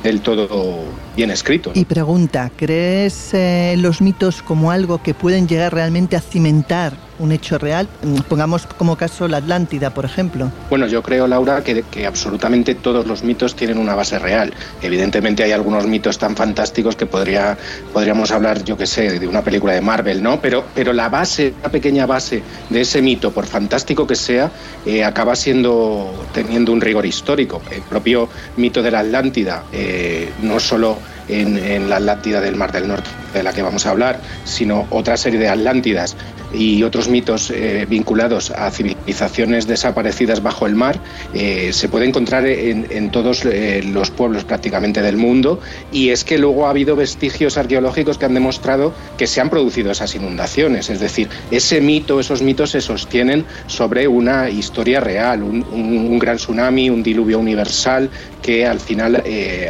del 0.05 0.21
todo 0.21 0.85
bien 1.17 1.31
escrito. 1.31 1.73
Y 1.75 1.87
pregunta, 1.87 2.53
¿crees 2.55 3.33
eh, 3.33 3.75
los 3.79 4.03
mitos 4.03 4.43
como 4.43 4.71
algo 4.71 5.03
que 5.03 5.15
pueden 5.15 5.49
llegar 5.49 5.73
realmente 5.73 6.15
a 6.15 6.21
cimentar 6.21 6.93
un 7.25 7.33
hecho 7.33 7.59
real? 7.59 7.89
Mm, 8.03 8.21
pongamos 8.29 8.67
como 8.67 8.97
caso 8.97 9.27
la 9.27 9.39
Atlántida, 9.39 9.91
por 9.91 10.05
ejemplo. 10.05 10.53
Bueno, 10.71 10.87
yo 10.87 11.03
creo, 11.03 11.27
Laura, 11.27 11.63
que, 11.65 12.07
absolutamente 12.07 12.75
todos 12.75 13.07
los 13.07 13.25
mitos 13.25 13.57
tienen 13.57 13.79
una 13.79 13.95
base 13.95 14.19
real. 14.19 14.53
Evidentemente 14.83 15.43
hay 15.43 15.53
algunos 15.53 15.87
mitos 15.87 16.19
tan 16.19 16.37
fantásticos 16.37 16.97
que 16.97 17.07
podría, 17.07 17.57
podríamos 17.93 18.31
hablar, 18.31 18.63
yo 18.63 18.77
qué 18.77 18.87
sé, 18.87 19.19
de 19.19 19.27
una 19.27 19.43
película 19.43 19.73
de 19.73 19.81
Marvel, 19.81 20.23
¿no? 20.23 20.41
Pero, 20.41 20.65
pero 20.75 20.93
la 20.93 21.09
base, 21.09 21.55
una 21.61 21.71
pequeña 21.71 22.07
base 22.07 22.43
de 22.69 22.81
ese 22.83 23.03
mito, 23.03 23.33
por 23.33 23.47
fantástico 23.47 24.07
que 24.07 24.15
sea, 24.15 24.51
eh, 24.87 25.03
acaba 25.03 25.35
siendo 25.35 26.13
teniendo 26.33 26.73
un 26.73 26.81
rigor 26.81 27.07
histórico. 27.07 27.63
El 27.71 27.83
propio 27.83 28.29
mito 28.57 28.83
de 28.83 28.91
la 28.91 29.01
Atlántida, 29.01 29.65
eh, 29.73 30.31
no 30.43 30.61
solo 30.61 30.99
en, 31.29 31.89
la 31.89 31.97
Atlántida 31.97 32.41
del 32.41 32.57
Mar 32.57 32.73
del 32.73 32.89
Norte, 32.89 33.09
de 33.33 33.43
la 33.43 33.53
que 33.53 33.63
vamos 33.63 33.87
a 33.87 33.91
hablar, 33.91 34.21
sino 34.45 34.87
otra 34.91 35.17
serie 35.17 35.39
de 35.39 35.49
Atlántidas 35.49 36.17
y 36.53 36.83
otros 36.83 37.09
mitos 37.09 37.51
eh, 37.51 37.87
vinculados 37.89 38.51
a 38.51 38.71
civilizaciones 38.71 39.67
desaparecidas 39.67 40.43
bajo 40.43 40.67
el 40.67 40.75
mar, 40.75 41.01
eh, 41.35 41.71
se 41.73 41.89
puede 41.89 42.07
encontrar 42.07 42.47
en, 42.47 43.11
todos 43.11 43.45
eh, 43.45 43.83
los 43.85 44.11
pueblos 44.11 44.45
prácticamente 44.45 45.03
del 45.03 45.17
mundo. 45.17 45.61
Y 45.93 46.11
es 46.11 46.25
que 46.25 46.39
luego 46.39 46.67
ha 46.67 46.71
habido 46.71 46.97
vestigios 46.97 47.59
arqueológicos 47.59 48.19
que 48.19 48.27
han 48.27 48.35
demostrado 48.35 48.93
que 49.19 49.27
se 49.27 49.41
han 49.41 49.51
producido 49.51 49.91
esas 49.91 50.15
inundaciones. 50.15 50.91
Es 50.91 51.01
decir, 51.01 51.29
ese 51.51 51.81
mito, 51.81 52.21
esos 52.21 52.43
mitos 52.43 52.71
se 52.71 52.81
sostienen 52.81 53.45
sobre 53.67 54.07
una 54.07 54.49
historia 54.49 55.01
real, 55.01 55.43
un 55.43 56.19
gran 56.19 56.37
tsunami, 56.37 56.91
un 56.91 57.03
diluvio 57.03 57.39
universal 57.39 58.11
que 58.43 58.67
al 58.67 58.81
final 58.81 59.23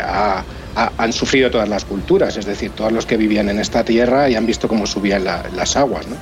ha 0.02 0.42
han 0.74 1.12
sufrido 1.12 1.50
todas 1.50 1.68
las 1.68 1.84
culturas, 1.84 2.36
es 2.36 2.46
decir, 2.46 2.70
todos 2.72 2.92
los 2.92 3.06
que 3.06 3.16
vivían 3.16 3.48
en 3.48 3.58
esta 3.58 3.84
tierra 3.84 4.28
y 4.28 4.34
han 4.34 4.46
visto 4.46 4.68
cómo 4.68 4.86
subían 4.86 5.24
las 5.24 5.76
aguas. 5.76 6.06
¿no? 6.06 6.16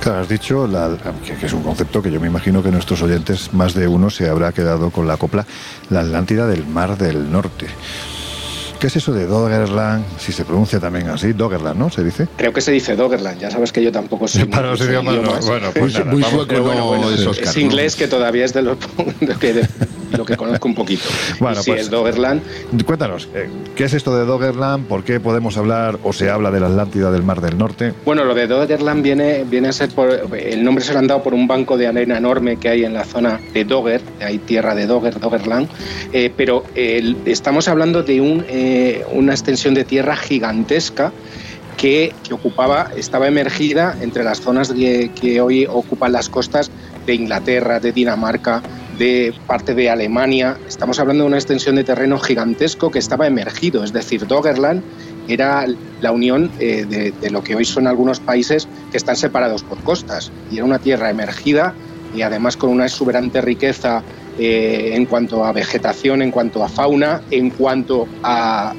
Claro, 0.00 0.20
has 0.20 0.28
dicho 0.28 0.68
que, 1.40 1.46
es 1.46 1.52
un 1.52 1.62
concepto 1.62 2.02
que 2.02 2.10
yo 2.10 2.20
me 2.20 2.28
imagino 2.28 2.62
que 2.62 2.70
nuestros 2.70 3.02
oyentes, 3.02 3.52
más 3.52 3.74
de 3.74 3.88
uno, 3.88 4.10
se 4.10 4.28
habrá 4.28 4.52
quedado 4.52 4.90
con 4.90 5.08
la 5.08 5.16
copla, 5.16 5.46
la 5.90 6.00
Atlántida 6.00 6.46
del 6.46 6.66
Mar 6.66 6.96
del 6.96 7.30
Norte. 7.30 7.66
¿Qué 8.80 8.86
es 8.86 8.94
eso 8.94 9.12
de 9.12 9.26
Doggerland? 9.26 10.04
Si 10.18 10.30
se 10.30 10.44
pronuncia 10.44 10.78
también 10.78 11.08
así, 11.08 11.32
Doggerland, 11.32 11.78
¿no? 11.78 11.90
¿Se 11.90 12.04
dice? 12.04 12.28
Creo 12.36 12.52
que 12.52 12.60
se 12.60 12.70
dice 12.70 12.94
Doggerland, 12.94 13.40
ya 13.40 13.50
sabes 13.50 13.72
que 13.72 13.82
yo 13.82 13.90
tampoco 13.90 14.28
soy... 14.28 14.44
Para 14.48 14.70
los 14.70 14.80
idiomas 14.80 15.16
no, 15.16 15.40
bueno, 15.40 15.70
pues 15.74 16.04
muy, 16.06 16.22
sueco 16.22 16.54
no, 16.54 17.10
Es 17.10 17.56
inglés 17.56 17.96
que 17.96 18.06
todavía 18.06 18.44
es 18.44 18.52
de 18.52 18.62
los... 18.62 18.78
que 19.40 19.66
lo 20.16 20.24
que 20.24 20.36
conozco 20.36 20.68
un 20.68 20.74
poquito. 20.74 21.02
Bueno, 21.40 21.62
sí, 21.62 21.70
pues, 21.70 21.82
es 21.82 21.90
Doggerland. 21.90 22.42
Cuéntanos, 22.84 23.28
eh, 23.34 23.48
¿qué 23.76 23.84
es 23.84 23.94
esto 23.94 24.16
de 24.16 24.24
Doggerland? 24.24 24.86
¿Por 24.86 25.04
qué 25.04 25.20
podemos 25.20 25.56
hablar 25.56 25.98
o 26.02 26.12
se 26.12 26.30
habla 26.30 26.50
de 26.50 26.60
la 26.60 26.66
Atlántida 26.66 27.10
del 27.10 27.22
Mar 27.22 27.40
del 27.40 27.56
Norte? 27.56 27.92
Bueno, 28.04 28.24
lo 28.24 28.34
de 28.34 28.46
Doggerland 28.46 29.02
viene, 29.02 29.44
viene 29.44 29.68
a 29.68 29.72
ser 29.72 29.90
por. 29.90 30.08
El 30.36 30.64
nombre 30.64 30.84
se 30.84 30.92
lo 30.92 30.98
han 30.98 31.06
dado 31.06 31.22
por 31.22 31.34
un 31.34 31.46
banco 31.46 31.76
de 31.76 31.86
arena 31.86 32.18
enorme 32.18 32.56
que 32.56 32.68
hay 32.68 32.84
en 32.84 32.94
la 32.94 33.04
zona 33.04 33.40
de 33.52 33.64
Dogger, 33.64 34.00
hay 34.20 34.38
tierra 34.38 34.74
de 34.74 34.86
Dogger, 34.86 35.20
Doggerland, 35.20 35.68
eh, 36.12 36.32
pero 36.36 36.64
estamos 36.74 37.68
hablando 37.68 38.02
de 38.02 38.20
un, 38.20 38.44
eh, 38.48 38.67
una 39.12 39.32
extensión 39.32 39.74
de 39.74 39.84
tierra 39.84 40.16
gigantesca. 40.16 41.12
Que, 41.76 42.12
ocupaba, 42.32 42.90
estaba 42.96 43.28
emergida 43.28 43.96
entre 44.00 44.24
las 44.24 44.40
zonas 44.40 44.72
que, 44.72 45.12
que 45.14 45.40
hoy 45.40 45.64
ocupan 45.64 46.10
las 46.10 46.28
costas 46.28 46.72
de 47.06 47.14
Inglaterra, 47.14 47.78
de 47.78 47.92
Dinamarca, 47.92 48.62
de 48.98 49.32
parte 49.46 49.74
de 49.74 49.88
Alemania. 49.88 50.58
Estamos 50.66 50.98
hablando 50.98 51.22
de 51.22 51.28
una 51.28 51.36
extensión 51.36 51.76
de 51.76 51.84
terreno 51.84 52.18
gigantesco 52.18 52.90
que 52.90 52.98
estaba 52.98 53.28
emergido, 53.28 53.84
es 53.84 53.92
decir, 53.92 54.26
Doggerland 54.26 54.82
era 55.28 55.66
la 56.00 56.10
unión 56.10 56.50
eh, 56.58 57.12
de, 57.20 57.30
lo 57.30 57.42
que 57.42 57.54
hoy 57.54 57.64
son 57.64 57.86
algunos 57.86 58.18
países 58.18 58.66
que 58.90 58.96
están 58.96 59.14
separados 59.14 59.62
por 59.62 59.78
costas. 59.82 60.32
Y 60.50 60.56
era 60.56 60.64
una 60.64 60.78
tierra 60.78 61.10
emergida 61.10 61.74
y 62.16 62.22
además 62.22 62.56
con 62.56 62.70
una 62.70 62.86
exuberante 62.86 63.40
riqueza 63.40 64.02
eh, 64.38 64.90
en 64.94 65.06
cuanto 65.06 65.44
a 65.44 65.52
vegetación, 65.52 66.22
en 66.22 66.30
cuanto 66.30 66.62
a 66.62 66.68
fauna, 66.68 67.22
en 67.30 67.50
cuanto 67.50 68.06
a, 68.22 68.72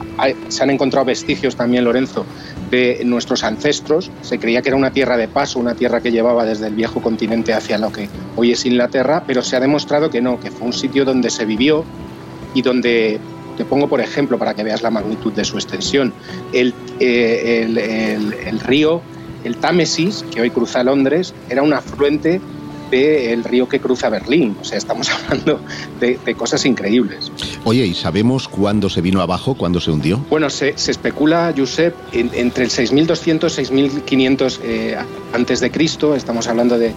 Se 0.48 0.64
han 0.64 0.70
encontrado 0.70 1.06
vestigios 1.06 1.56
también, 1.56 1.84
Lorenzo, 1.84 2.26
de 2.72 3.02
nuestros 3.04 3.44
ancestros. 3.44 4.10
Se 4.22 4.40
creía 4.40 4.62
que 4.62 4.70
era 4.70 4.78
una 4.78 4.92
tierra 4.92 5.18
de 5.18 5.28
paso, 5.28 5.60
una 5.60 5.76
tierra 5.76 6.02
que 6.02 6.12
llevaba 6.12 6.46
desde 6.46 6.68
el 6.68 6.76
viejo 6.76 7.02
continente 7.02 7.54
hacia 7.54 7.78
lo 7.78 7.92
que 7.92 8.08
hoy 8.36 8.52
es 8.52 8.66
Inglaterra, 8.66 9.24
pero 9.28 9.42
se 9.42 9.56
ha 9.56 9.60
demostrado 9.60 10.10
que 10.10 10.22
no, 10.22 10.40
que 10.40 10.50
fue 10.50 10.68
un 10.68 10.74
sitio 10.74 11.04
donde 11.04 11.30
se 11.30 11.46
vivió 11.46 11.84
y 12.54 12.62
donde, 12.62 13.20
te 13.58 13.66
pongo 13.66 13.90
por 13.90 14.00
ejemplo 14.00 14.38
para 14.38 14.54
que 14.54 14.64
veas 14.64 14.82
la 14.82 14.90
magnitud 14.90 15.34
de 15.34 15.44
su 15.44 15.58
extensión, 15.58 16.14
el, 16.54 16.74
eh, 17.02 18.18
el 18.46 18.60
río, 18.62 19.02
el 19.44 19.58
Támesis, 19.58 20.26
que 20.32 20.42
hoy 20.42 20.50
cruza 20.50 20.84
Londres, 20.84 21.34
era 21.50 21.62
un 21.62 21.74
afluente 21.74 22.40
el 22.92 23.44
río 23.44 23.68
que 23.68 23.80
cruza 23.80 24.10
Berlín. 24.10 24.58
O 24.62 24.64
sea, 24.64 24.78
estamos 24.78 25.10
hablando 25.30 25.60
de, 26.00 26.18
cosas 26.36 26.66
increíbles. 26.66 27.32
Oye, 27.64 27.86
¿y 27.86 27.94
sabemos 27.94 28.48
cuándo 28.48 28.90
se 28.90 29.02
vino 29.02 29.22
abajo, 29.22 29.56
cuándo 29.56 29.80
se 29.80 29.92
hundió? 29.92 30.24
Bueno, 30.30 30.50
se, 30.50 30.70
especula, 30.70 31.54
Josep, 31.56 31.96
entre 32.14 32.66
el 32.66 32.70
6200 32.70 33.52
y 33.52 33.56
6500 33.56 34.60
eh, 34.64 34.98
antes 35.34 35.60
de 35.60 35.72
Cristo. 35.72 36.16
Estamos 36.16 36.48
hablando 36.48 36.78
de, 36.78 36.94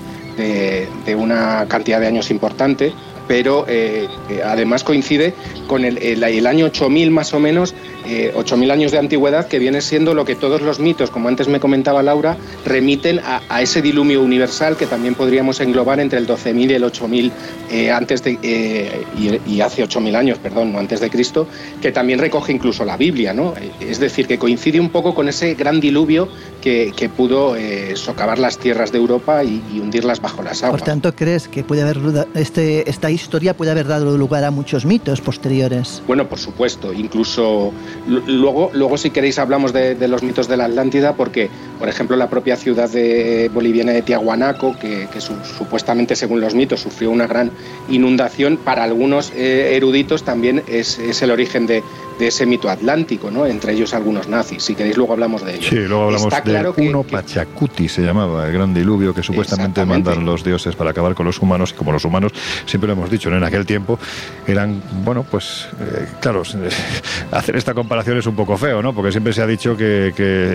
una 1.17 1.67
cantidad 1.69 2.01
de 2.01 2.07
años 2.07 2.31
importante 2.31 2.93
pero 3.29 3.65
eh, 3.69 4.09
además 4.45 4.83
coincide 4.83 5.33
con 5.67 5.85
el, 5.85 5.97
el, 5.99 6.47
año 6.47 6.67
8000 6.67 7.11
más 7.11 7.33
o 7.33 7.39
menos 7.39 7.73
eh, 8.07 8.33
8.000 8.35 8.73
años 8.73 8.93
de 8.93 8.99
antigüedad, 8.99 9.47
que 9.47 9.59
viene 9.59 9.81
siendo 9.81 10.15
lo 10.15 10.25
que 10.25 10.35
todos 10.35 10.63
los 10.63 10.81
mitos, 10.81 11.11
como 11.11 11.29
antes 11.29 11.49
me 11.49 11.61
comentaba 11.61 12.03
Laura, 12.03 12.37
remiten 12.65 13.21
a, 13.21 13.63
ese 13.63 13.83
diluvio 13.83 14.23
universal 14.23 14.77
que 14.77 14.87
también 14.87 15.15
podríamos 15.15 15.61
englobar 15.61 16.01
entre 16.01 16.19
el 16.19 16.27
12.000 16.27 16.71
y 16.71 16.75
el 16.75 16.85
8.000 16.85 17.33
eh, 17.71 17.91
antes 17.91 18.23
de, 18.23 18.39
eh, 18.43 19.41
y, 19.47 19.61
hace 19.61 19.85
8.000 19.85 20.17
años, 20.17 20.39
perdón, 20.39 20.73
no 20.73 20.79
antes 20.79 21.01
de 21.01 21.11
Cristo, 21.11 21.47
que 21.81 21.93
también 21.93 22.19
recoge 22.19 22.53
incluso 22.53 22.85
la 22.85 22.97
Biblia, 22.97 23.33
¿no? 23.33 23.55
Es 23.81 24.01
decir, 24.01 24.27
que 24.27 24.39
coincide 24.39 24.81
un 24.81 24.91
poco 24.91 25.15
con 25.15 25.29
ese 25.29 25.55
gran 25.55 25.81
diluvio 25.81 26.29
que, 26.61 27.11
pudo 27.17 27.57
eh, 27.57 27.95
socavar 27.97 28.39
las 28.39 28.59
tierras 28.59 28.93
de 28.93 28.99
Europa 28.99 29.45
y, 29.45 29.63
hundirlas 29.83 30.21
bajo 30.21 30.43
las 30.43 30.63
aguas. 30.63 30.81
Por 30.81 30.87
tanto, 30.87 31.15
¿crees 31.15 31.49
que 31.49 31.65
puede 31.65 31.83
haber 31.83 31.99
este, 32.35 32.89
esta 32.89 33.11
historia 33.11 33.57
puede 33.57 33.71
haber 33.71 33.87
dado 33.87 34.17
lugar 34.17 34.45
a 34.45 34.51
muchos 34.51 34.85
mitos 34.85 35.21
posteriores? 35.21 36.03
Bueno, 36.07 36.29
por 36.29 36.39
supuesto, 36.39 36.93
incluso 36.93 37.73
Luego, 38.07 38.71
luego 38.75 38.99
si 38.99 39.11
queréis, 39.11 39.39
hablamos 39.39 39.73
de, 39.73 39.97
los 40.09 40.23
mitos 40.23 40.49
de 40.49 40.57
la 40.57 40.65
Atlántida, 40.65 41.15
porque, 41.15 41.51
por 41.79 41.89
ejemplo, 41.89 42.17
la 42.17 42.29
propia 42.29 42.57
ciudad 42.57 42.91
de, 42.91 43.51
boliviana 43.53 43.93
de 43.93 44.03
Tiahuanaco, 44.03 44.77
que, 44.79 45.09
supuestamente, 45.21 46.17
según 46.17 46.41
los 46.41 46.55
mitos, 46.55 46.81
sufrió 46.81 47.11
una 47.11 47.27
gran 47.27 47.51
inundación, 47.89 48.57
para 48.57 48.85
algunos 48.85 49.33
eh, 49.37 49.75
eruditos 49.77 50.25
también 50.25 50.63
es, 50.67 50.99
el 51.23 51.31
origen 51.31 51.67
de, 51.67 51.83
ese 52.29 52.47
mito 52.47 52.69
atlántico, 52.69 53.31
¿no? 53.31 53.47
entre 53.47 53.73
ellos 53.73 53.95
algunos 53.95 54.29
nazis. 54.29 54.63
Si 54.63 54.75
queréis, 54.75 54.97
luego 54.97 55.13
hablamos 55.13 55.45
de 55.45 55.57
ello. 55.57 55.69
Sí, 55.69 55.77
luego 55.77 56.05
hablamos 56.05 56.33
de 56.33 56.43
claro 56.43 56.75
uno 56.77 57.03
Pachacuti, 57.03 57.89
se 57.89 58.03
llamaba, 58.03 58.47
el 58.47 58.53
gran 58.53 58.75
diluvio 58.75 59.15
que 59.15 59.23
supuestamente 59.23 59.85
mandan 59.85 60.25
los 60.25 60.45
dioses 60.45 60.75
para 60.75 60.91
acabar 60.91 61.15
con 61.15 61.27
los 61.27 61.41
humanos, 61.41 61.73
y 61.73 61.75
como 61.75 61.93
los 61.93 62.05
humanos, 62.05 62.33
siempre 62.67 62.89
lo 62.89 62.95
hemos 62.95 63.11
dicho, 63.11 63.29
en 63.29 63.45
aquel 63.45 63.67
tiempo 63.67 63.99
eran, 64.47 64.83
bueno, 65.05 65.25
pues, 65.29 65.69
eh, 65.81 66.07
claro, 66.21 66.43
hacer 67.31 67.57
esta 67.57 67.75
comparación 67.75 68.19
es 68.19 68.27
un 68.27 68.37
poco 68.37 68.57
feo, 68.57 68.83
¿no? 68.83 68.95
Porque 68.95 69.11
siempre 69.11 69.33
se 69.33 69.43
ha 69.43 69.47
dicho 69.47 69.77
que, 69.77 70.13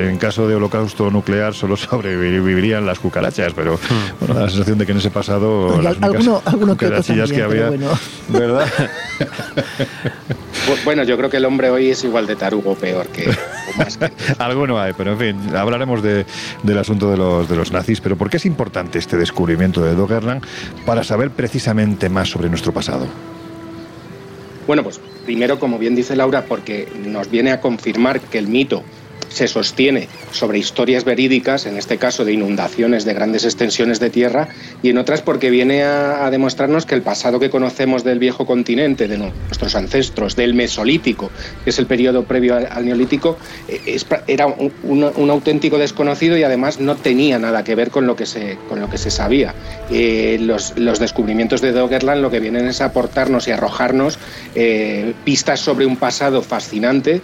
en 0.09 0.18
caso 0.18 0.47
de 0.47 0.55
holocausto 0.55 1.09
nuclear 1.09 1.53
solo 1.53 1.76
sobrevivirían 1.78 2.86
las 2.86 2.99
cucarachas, 2.99 3.53
pero 3.53 3.76
hmm. 3.76 4.20
bueno, 4.20 4.36
da 4.36 4.41
la 4.43 4.49
sensación 4.49 4.78
de 4.78 4.86
que 4.86 4.91
en 4.91 4.97
ese 4.99 5.09
pasado 5.09 5.82
las 5.82 6.01
alguno, 6.01 6.41
alguno 6.45 6.78
que, 6.78 6.88
que 6.88 7.41
había, 7.41 7.70
¿verdad? 8.30 8.68
bueno, 10.86 11.03
yo 11.03 11.18
creo 11.18 11.30
que 11.30 11.38
el 11.38 11.45
hombre 11.45 11.57
hoy 11.66 11.89
es 11.89 12.03
igual 12.03 12.28
de 12.28 12.36
tarugo 12.36 12.76
peor 12.76 13.08
que... 13.08 13.30
Alguno 14.38 14.80
hay, 14.80 14.93
pero 14.93 15.14
en 15.14 15.20
fin, 15.20 15.55
hablaremos 15.55 16.01
de, 16.01 16.26
del 16.64 16.78
asunto 16.78 17.10
de 17.12 17.18
los, 17.18 17.49
de 17.49 17.55
los 17.55 17.72
nazis, 17.72 18.01
pero 18.01 18.16
¿por 18.16 18.30
qué 18.30 18.38
es 18.38 18.45
importante 18.45 18.99
este 18.99 19.18
descubrimiento 19.18 19.82
de 19.82 19.95
Doggerland 19.95 20.43
para 20.86 21.03
saber 21.03 21.32
precisamente 21.32 22.10
más 22.10 22.30
sobre 22.30 22.49
nuestro 22.49 22.72
pasado? 22.72 23.08
Bueno, 24.66 24.84
pues 24.84 24.99
primero, 25.26 25.60
como 25.60 25.78
bien 25.80 25.95
dice 25.95 26.16
Laura, 26.16 26.45
porque 26.45 26.88
nos 27.05 27.30
viene 27.30 27.51
a 27.51 27.62
confirmar 27.62 28.20
que 28.20 28.38
el 28.38 28.47
mito 28.47 28.84
se 29.30 29.48
sostiene 29.48 30.08
sobre 30.32 30.60
historias 30.60 31.04
verídicas, 31.04 31.66
en 31.66 31.78
este 31.78 31.98
caso 31.98 32.26
de 32.26 32.34
inundaciones 32.34 33.06
de 33.06 33.14
grandes 33.14 33.46
extensiones 33.46 34.00
de 34.00 34.10
tierra, 34.10 34.50
y 34.82 34.90
en 34.90 34.98
otras 34.98 35.22
porque 35.22 35.50
viene 35.50 35.84
a, 35.84 36.30
demostrarnos 36.32 36.86
que 36.86 36.96
el 36.96 37.02
pasado 37.02 37.40
que 37.40 37.50
conocemos 37.50 38.04
del 38.04 38.20
viejo 38.20 38.46
continente, 38.46 39.08
de 39.08 39.18
nuestros 39.18 39.76
ancestros, 39.76 40.36
del 40.36 40.54
Mesolítico, 40.54 41.32
que 41.64 41.70
es 41.70 41.80
el 41.80 41.86
periodo 41.86 42.24
previo 42.24 42.56
al, 42.56 42.86
Neolítico, 42.86 43.38
eh, 43.68 43.98
era 44.28 44.48
un, 44.48 45.30
auténtico 45.30 45.78
desconocido 45.78 46.38
y 46.38 46.44
además 46.44 46.80
no 46.80 46.96
tenía 46.96 47.40
nada 47.40 47.64
que 47.64 47.76
ver 47.76 47.92
con 47.92 48.08
lo 48.08 48.16
que 48.16 48.26
se, 48.26 48.58
con 48.70 48.80
lo 48.80 48.90
que 48.90 48.98
se 48.98 49.12
sabía. 49.12 49.54
Eh, 49.92 50.38
los, 50.40 50.74
descubrimientos 51.00 51.62
de 51.62 51.72
Doggerland 51.72 52.22
lo 52.22 52.32
que 52.32 52.40
vienen 52.40 52.68
es 52.68 52.82
aportarnos 52.82 53.48
y 53.48 53.52
arrojarnos 53.52 54.18
eh, 54.56 55.14
pistas 55.24 55.60
sobre 55.60 55.86
un 55.86 55.98
pasado 55.98 56.42
fascinante 56.42 57.22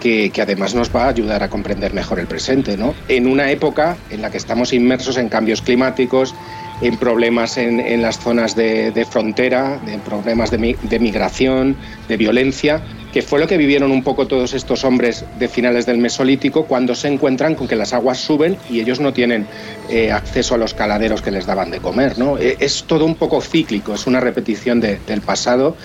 que, 0.00 0.30
además 0.40 0.74
nos 0.74 0.94
va 0.94 1.04
a 1.04 1.08
ayudar 1.08 1.42
a 1.42 1.48
comprender 1.48 1.92
mejor 1.92 2.20
el 2.20 2.26
presente, 2.26 2.76
¿no? 2.76 2.94
En 3.08 3.26
una 3.26 3.50
época 3.50 3.96
en 4.10 4.22
la 4.22 4.30
que 4.30 4.36
estamos 4.36 4.72
inmersos 4.72 5.16
en 5.16 5.28
cambios 5.28 5.62
climáticos, 5.62 6.34
en 6.82 6.96
problemas 6.98 7.56
en, 7.56 8.02
las 8.02 8.18
zonas 8.18 8.54
de, 8.54 9.06
frontera, 9.10 9.80
en 9.86 10.00
problemas 10.00 10.50
de, 10.50 10.58
migración, 11.00 11.76
de 12.06 12.16
violencia, 12.16 12.82
que 13.12 13.22
fue 13.22 13.40
lo 13.40 13.46
que 13.46 13.56
vivieron 13.56 13.90
un 13.90 14.02
poco 14.02 14.26
todos 14.26 14.52
estos 14.52 14.84
hombres 14.84 15.24
de 15.38 15.48
finales 15.48 15.86
del 15.86 15.96
Mesolítico 15.96 16.66
cuando 16.66 16.94
se 16.94 17.08
encuentran 17.08 17.54
con 17.54 17.66
que 17.66 17.76
las 17.76 17.94
aguas 17.94 18.18
suben 18.18 18.58
y 18.68 18.80
ellos 18.80 19.00
no 19.00 19.14
tienen 19.14 19.46
eh, 19.88 20.12
acceso 20.12 20.54
a 20.54 20.58
los 20.58 20.74
caladeros 20.74 21.22
que 21.22 21.30
les 21.30 21.46
daban 21.46 21.70
de 21.70 21.80
comer. 21.80 22.18
¿no? 22.18 22.36
E, 22.36 22.58
es 22.60 22.84
todo 22.84 23.06
un 23.06 23.14
poco 23.14 23.40
cíclico, 23.40 23.94
es 23.94 24.06
una 24.06 24.20
repetición 24.20 24.80
del 24.80 25.22
pasado 25.24 25.76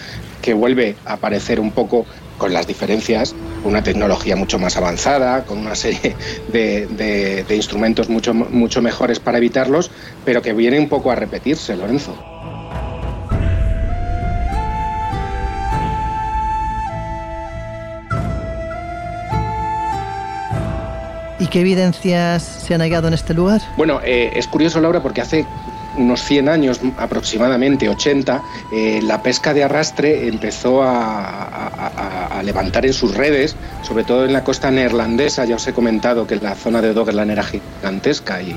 que 0.41 0.53
vuelve 0.53 0.95
a 1.05 1.13
aparecer 1.13 1.61
un 1.61 1.71
poco 1.71 2.05
con 2.41 2.53
las 2.53 2.65
diferencias, 2.65 3.35
una 3.63 3.83
tecnología 3.83 4.35
mucho 4.35 4.57
más 4.57 4.75
avanzada, 4.75 5.45
con 5.45 5.59
una 5.59 5.75
serie 5.75 6.15
de, 6.51 7.45
instrumentos 7.51 8.09
mucho, 8.09 8.33
mucho 8.33 8.81
mejores 8.81 9.19
para 9.19 9.37
evitarlos, 9.37 9.91
pero 10.25 10.41
que 10.41 10.51
viene 10.51 10.79
un 10.79 10.89
poco 10.89 11.11
a 11.11 11.15
repetirse, 11.15 11.75
Lorenzo. 11.75 12.15
¿Y 21.37 21.45
qué 21.45 21.59
evidencias 21.59 22.41
se 22.41 22.73
han 22.73 22.81
hallado 22.81 23.07
en 23.07 23.13
este 23.13 23.35
lugar? 23.35 23.61
Bueno, 23.77 24.01
eh, 24.03 24.31
es 24.35 24.47
curioso, 24.47 24.81
Laura, 24.81 25.03
porque 25.03 25.21
hace 25.21 25.45
unos 25.97 26.23
100 26.23 26.49
años, 26.49 26.81
aproximadamente 26.97 27.89
80, 27.89 28.41
eh, 28.71 28.99
la 29.03 29.21
pesca 29.21 29.53
de 29.53 29.63
arrastre 29.63 30.27
empezó 30.27 30.83
a, 30.83 32.41
levantar 32.43 32.87
en 32.87 32.93
sus 32.93 33.13
redes, 33.13 33.55
sobre 33.83 34.03
todo 34.03 34.25
en 34.25 34.33
la 34.33 34.43
costa 34.43 34.71
neerlandesa. 34.71 35.45
Ya 35.45 35.57
os 35.57 35.67
he 35.67 35.73
comentado 35.73 36.25
que 36.25 36.37
la 36.37 36.55
zona 36.55 36.81
de 36.81 36.91
Doggerland 36.91 37.29
era 37.29 37.43
gigantesca 37.43 38.41
y, 38.41 38.55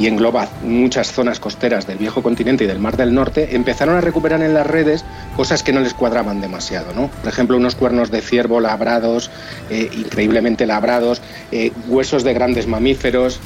engloba 0.00 0.48
muchas 0.64 1.12
zonas 1.12 1.38
costeras 1.38 1.86
del 1.86 1.96
viejo 1.96 2.24
continente 2.24 2.64
y 2.64 2.66
del 2.66 2.80
Mar 2.80 2.96
del 2.96 3.14
Norte. 3.14 3.54
Empezaron 3.54 3.94
a 3.94 4.00
recuperar 4.00 4.42
en 4.42 4.52
las 4.52 4.66
redes 4.66 5.04
cosas 5.36 5.62
que 5.62 5.72
no 5.72 5.78
les 5.78 5.94
cuadraban 5.94 6.40
demasiado. 6.40 6.92
¿no? 6.92 7.06
Por 7.06 7.28
ejemplo, 7.28 7.56
unos 7.56 7.76
cuernos 7.76 8.10
de 8.10 8.20
ciervo 8.20 8.58
labrados, 8.58 9.30
eh, 9.70 9.88
increíblemente 9.96 10.66
labrados, 10.66 11.22
eh, 11.52 11.70
huesos 11.86 12.24
de 12.24 12.34
grandes 12.34 12.66
mamíferos, 12.66 13.38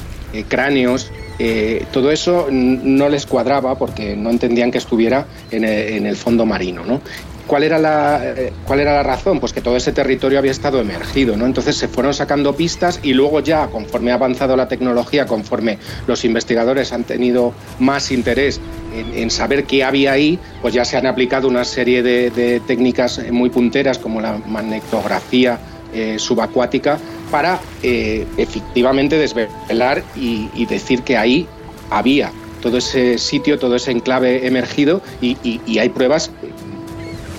cráneos. 0.49 1.11
Eh, 1.39 1.85
todo 1.91 2.11
eso 2.11 2.47
no 2.49 3.09
les 3.09 3.25
cuadraba 3.25 3.77
porque 3.77 4.15
no 4.15 4.29
entendían 4.29 4.71
que 4.71 4.79
estuviera 4.79 5.25
en 5.51 5.63
el, 5.63 6.15
fondo 6.15 6.45
marino. 6.45 6.83
¿no? 6.83 7.01
¿Cuál 7.45 7.63
era, 7.63 7.77
la, 7.77 8.21
eh, 8.23 8.51
¿Cuál 8.65 8.81
era 8.81 8.93
la 8.93 9.03
razón? 9.03 9.39
Pues 9.39 9.53
que 9.53 9.61
todo 9.61 9.77
ese 9.77 9.91
territorio 9.91 10.39
había 10.39 10.51
estado 10.51 10.81
emergido, 10.81 11.37
¿no? 11.37 11.45
Entonces 11.45 11.77
se 11.77 11.87
fueron 11.87 12.13
sacando 12.13 12.53
pistas 12.55 12.99
y 13.03 13.13
luego 13.13 13.39
ya, 13.39 13.67
conforme 13.67 14.11
ha 14.11 14.15
avanzado 14.15 14.57
la 14.57 14.67
tecnología, 14.67 15.25
conforme 15.25 15.77
los 16.07 16.25
investigadores 16.25 16.91
han 16.91 17.05
tenido 17.05 17.53
más 17.79 18.11
interés 18.11 18.59
en, 18.93 19.29
saber 19.29 19.63
qué 19.63 19.83
había 19.83 20.11
ahí, 20.11 20.39
pues 20.61 20.73
ya 20.73 20.83
se 20.83 20.97
han 20.97 21.05
aplicado 21.05 21.47
una 21.47 21.63
serie 21.63 22.03
de, 22.03 22.61
técnicas 22.67 23.21
muy 23.31 23.49
punteras 23.49 23.97
como 23.97 24.19
la 24.19 24.39
magnetografía 24.45 25.59
eh, 25.93 26.15
subacuática 26.19 26.99
para 27.31 27.59
eh, 27.83 28.25
efectivamente 28.37 29.17
desvelar 29.17 30.03
y, 30.15 30.65
decir 30.65 31.03
que 31.03 31.17
ahí 31.17 31.47
había 31.89 32.31
todo 32.61 32.77
ese 32.77 33.17
sitio, 33.17 33.59
todo 33.59 33.75
ese 33.75 33.91
enclave 33.91 34.47
emergido 34.47 35.01
y, 35.21 35.37
hay 35.79 35.89
pruebas 35.89 36.31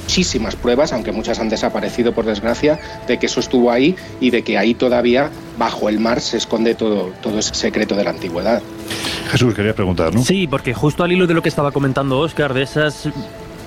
muchísimas 0.09 0.57
pruebas, 0.57 0.95
aunque 0.95 1.12
muchas 1.12 1.39
han 1.39 1.51
desaparecido 1.51 2.14
por 2.14 2.24
desgracia, 2.24 2.80
de 3.07 3.18
que 3.18 3.26
eso 3.26 3.41
estuvo 3.41 3.70
ahí 3.70 3.95
y 4.22 4.30
de 4.30 4.41
que 4.43 4.57
ahí 4.57 4.72
todavía 4.72 5.28
bajo 5.59 5.91
el 5.91 6.01
mar 6.01 6.22
se 6.22 6.39
esconde 6.39 6.74
todo, 6.74 7.12
todo 7.20 7.39
ese 7.39 7.55
secreto 7.55 7.95
de 7.95 8.05
la 8.05 8.11
antigüedad. 8.11 8.62
Jesús, 9.30 9.55
quería 9.55 9.74
preguntar, 9.74 10.14
¿no? 10.14 10.22
Sí, 10.24 10.47
porque 10.47 10.72
justo 10.72 11.05
al 11.05 11.12
hilo 11.12 11.26
de 11.26 11.34
lo 11.34 11.43
que 11.43 11.51
estaba 11.51 11.72
comentando 11.72 12.18
Oscar, 12.20 12.55
de 12.55 12.62
esas 12.62 13.07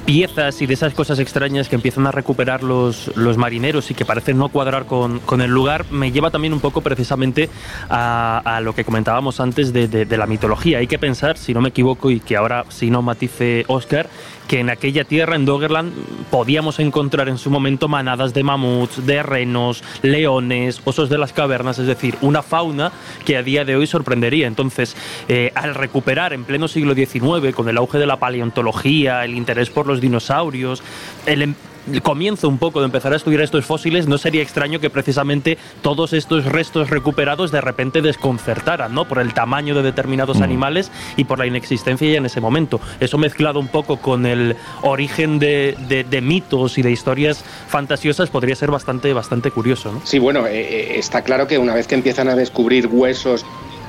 piezas 0.06 0.62
y 0.62 0.66
de 0.66 0.74
esas 0.74 0.94
cosas 0.94 1.20
extrañas 1.20 1.70
que 1.70 1.76
empiezan 1.76 2.08
a 2.08 2.12
recuperar 2.12 2.64
los, 2.64 3.16
los 3.16 3.38
marineros 3.38 3.90
y 3.92 3.94
que 3.94 4.06
parecen 4.06 4.38
no 4.38 4.50
cuadrar 4.50 4.86
con, 4.86 5.20
con, 5.20 5.42
el 5.42 5.52
lugar, 5.52 5.86
me 5.92 6.12
lleva 6.12 6.32
también 6.32 6.54
un 6.54 6.60
poco 6.60 6.82
precisamente 6.82 7.50
a, 7.90 8.60
lo 8.64 8.74
que 8.76 8.84
comentábamos 8.84 9.40
antes 9.40 9.74
de, 9.74 9.88
de, 9.88 10.06
de, 10.06 10.18
la 10.18 10.28
mitología. 10.28 10.80
Hay 10.80 10.88
que 10.88 11.00
pensar, 11.00 11.38
si 11.38 11.54
no 11.54 11.62
me 11.62 11.70
equivoco, 11.70 12.12
y 12.12 12.20
que 12.20 12.38
ahora 12.38 12.66
si 12.70 12.90
no 12.90 13.02
matice 13.02 13.66
Oscar, 13.68 14.10
que 14.48 14.60
en 14.60 14.70
aquella 14.70 15.04
tierra, 15.04 15.36
en 15.36 15.46
Doggerland, 15.46 15.94
podíamos 16.30 16.80
encontrar 16.80 17.30
en 17.30 17.38
su 17.38 17.50
momento 17.50 17.88
manadas 17.88 18.34
de 18.34 18.44
mamuts, 18.44 19.06
de 19.06 19.24
renos, 19.24 19.84
leones, 20.02 20.82
osos 20.84 21.10
de 21.10 21.18
las 21.18 21.34
cavernas, 21.34 21.80
es 21.80 21.88
decir, 21.88 22.16
una 22.22 22.42
fauna 22.42 22.92
que 23.26 23.38
a 23.38 23.44
día 23.44 23.66
de 23.66 23.76
hoy 23.76 23.88
sorprendería. 23.88 24.48
Entonces, 24.48 24.96
eh, 25.28 25.52
al 25.56 25.76
recuperar 25.76 26.34
en 26.34 26.44
pleno 26.44 26.68
siglo 26.68 26.94
XIX, 26.94 27.54
con 27.56 27.70
el 27.70 27.78
auge 27.78 27.98
de 27.98 28.08
la 28.08 28.18
paleontología, 28.20 29.24
el 29.24 29.36
interés 29.36 29.70
por 29.70 29.88
los 29.88 30.02
dinosaurios, 30.02 30.84
el, 31.26 31.42
em- 31.44 31.56
el 31.92 32.02
comienzo 32.02 32.48
un 32.48 32.58
poco 32.58 32.80
de 32.80 32.86
empezar 32.86 33.14
a 33.14 33.16
estudiar 33.16 33.42
estos 33.42 33.66
fósiles, 33.66 34.08
no 34.08 34.18
sería 34.18 34.42
extraño 34.42 34.80
que 34.80 34.90
precisamente 34.90 35.58
todos 35.82 36.14
estos 36.14 36.46
restos 36.46 36.90
recuperados 36.90 37.52
de 37.52 37.62
repente 37.62 38.02
desconcertaran, 38.02 38.94
¿no? 38.94 39.06
Por 39.06 39.20
el 39.20 39.34
tamaño 39.34 39.76
de 39.76 39.84
determinados 39.84 40.40
mm. 40.40 40.44
animales 40.44 40.92
y 41.18 41.24
por 41.24 41.40
la 41.40 41.46
inexistencia 41.46 42.10
ya 42.10 42.18
en 42.18 42.26
ese 42.26 42.42
momento. 42.42 42.80
Eso 43.00 43.18
mezclado 43.18 43.60
un 43.60 43.68
poco 43.68 43.98
con 43.98 44.26
el 44.26 44.56
origen 44.82 45.40
de, 45.40 45.76
mitos 46.22 46.78
y 46.78 46.82
de 46.82 46.92
historias 46.92 47.44
fantasiosas 47.68 48.30
podría 48.30 48.56
ser 48.56 48.72
bastante, 48.72 49.14
bastante 49.14 49.52
curioso, 49.52 49.92
¿no? 49.92 50.02
Sí, 50.04 50.20
bueno, 50.20 50.46
eh, 50.48 50.62
eh, 50.62 51.00
está 51.00 51.24
claro 51.24 51.48
que 51.48 51.58
una 51.58 51.74
vez 51.74 51.88
que 51.88 51.96
empiezan 51.96 52.28
a 52.28 52.36
descubrir 52.36 52.88
huesos 52.88 53.46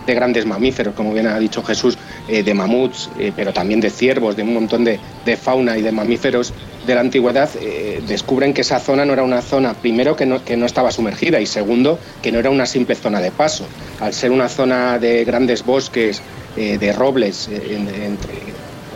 de 0.07 0.15
grandes 0.15 0.47
mamíferos, 0.47 0.95
como 0.95 1.13
bien 1.13 1.27
ha 1.27 1.39
dicho 1.39 1.63
Jesús, 1.63 1.97
eh, 2.29 2.43
de 2.43 2.55
mamuts, 2.55 3.11
eh, 3.19 3.33
pero 3.35 3.53
también 3.53 3.81
de 3.81 3.91
ciervos, 3.91 4.37
de 4.37 4.43
un 4.43 4.55
montón 4.55 4.85
de, 4.85 4.99
fauna 5.37 5.77
y 5.79 5.83
de 5.83 5.93
mamíferos 5.93 6.53
de 6.87 6.95
la 6.95 7.01
antigüedad, 7.01 7.49
eh, 7.61 8.03
descubren 8.07 8.53
que 8.55 8.63
esa 8.63 8.81
zona 8.81 9.05
no 9.05 9.13
era 9.13 9.23
una 9.23 9.43
zona, 9.43 9.75
primero, 9.75 10.17
que 10.17 10.27
no, 10.27 10.45
que 10.45 10.57
no 10.57 10.67
estaba 10.67 10.91
sumergida 10.91 11.41
y 11.41 11.47
segundo, 11.47 11.99
que 12.23 12.33
no 12.33 12.39
era 12.39 12.51
una 12.51 12.67
simple 12.67 12.95
zona 12.95 13.21
de 13.21 13.31
paso. 13.31 13.67
Al 14.01 14.13
ser 14.13 14.31
una 14.31 14.49
zona 14.49 14.99
de 14.99 15.25
grandes 15.25 15.65
bosques, 15.65 16.23
de 16.55 16.93
robles, 16.93 17.49
entre 17.49 18.35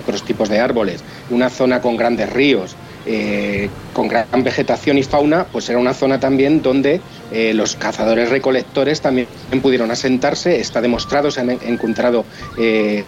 otros 0.03 0.23
tipos 0.25 0.51
de 0.51 0.61
árboles, 0.61 1.03
una 1.31 1.49
zona 1.49 1.81
con 1.81 1.97
grandes 1.97 2.31
ríos, 2.31 2.77
eh, 3.09 3.71
con 3.93 4.09
gran 4.09 4.43
vegetación 4.43 4.99
y 4.99 5.03
fauna, 5.05 5.47
pues 5.51 5.69
era 5.69 5.79
una 5.79 5.95
zona 5.95 6.19
también 6.19 6.61
donde 6.61 7.01
eh, 7.33 7.55
los 7.55 7.77
cazadores 7.77 8.31
recolectores 8.31 9.01
también 9.01 9.29
pudieron 9.63 9.91
asentarse. 9.91 10.61
Está 10.61 10.81
demostrado, 10.81 11.31
se 11.31 11.41
han 11.41 11.51
encontrado 11.51 12.25
eh, 12.59 13.05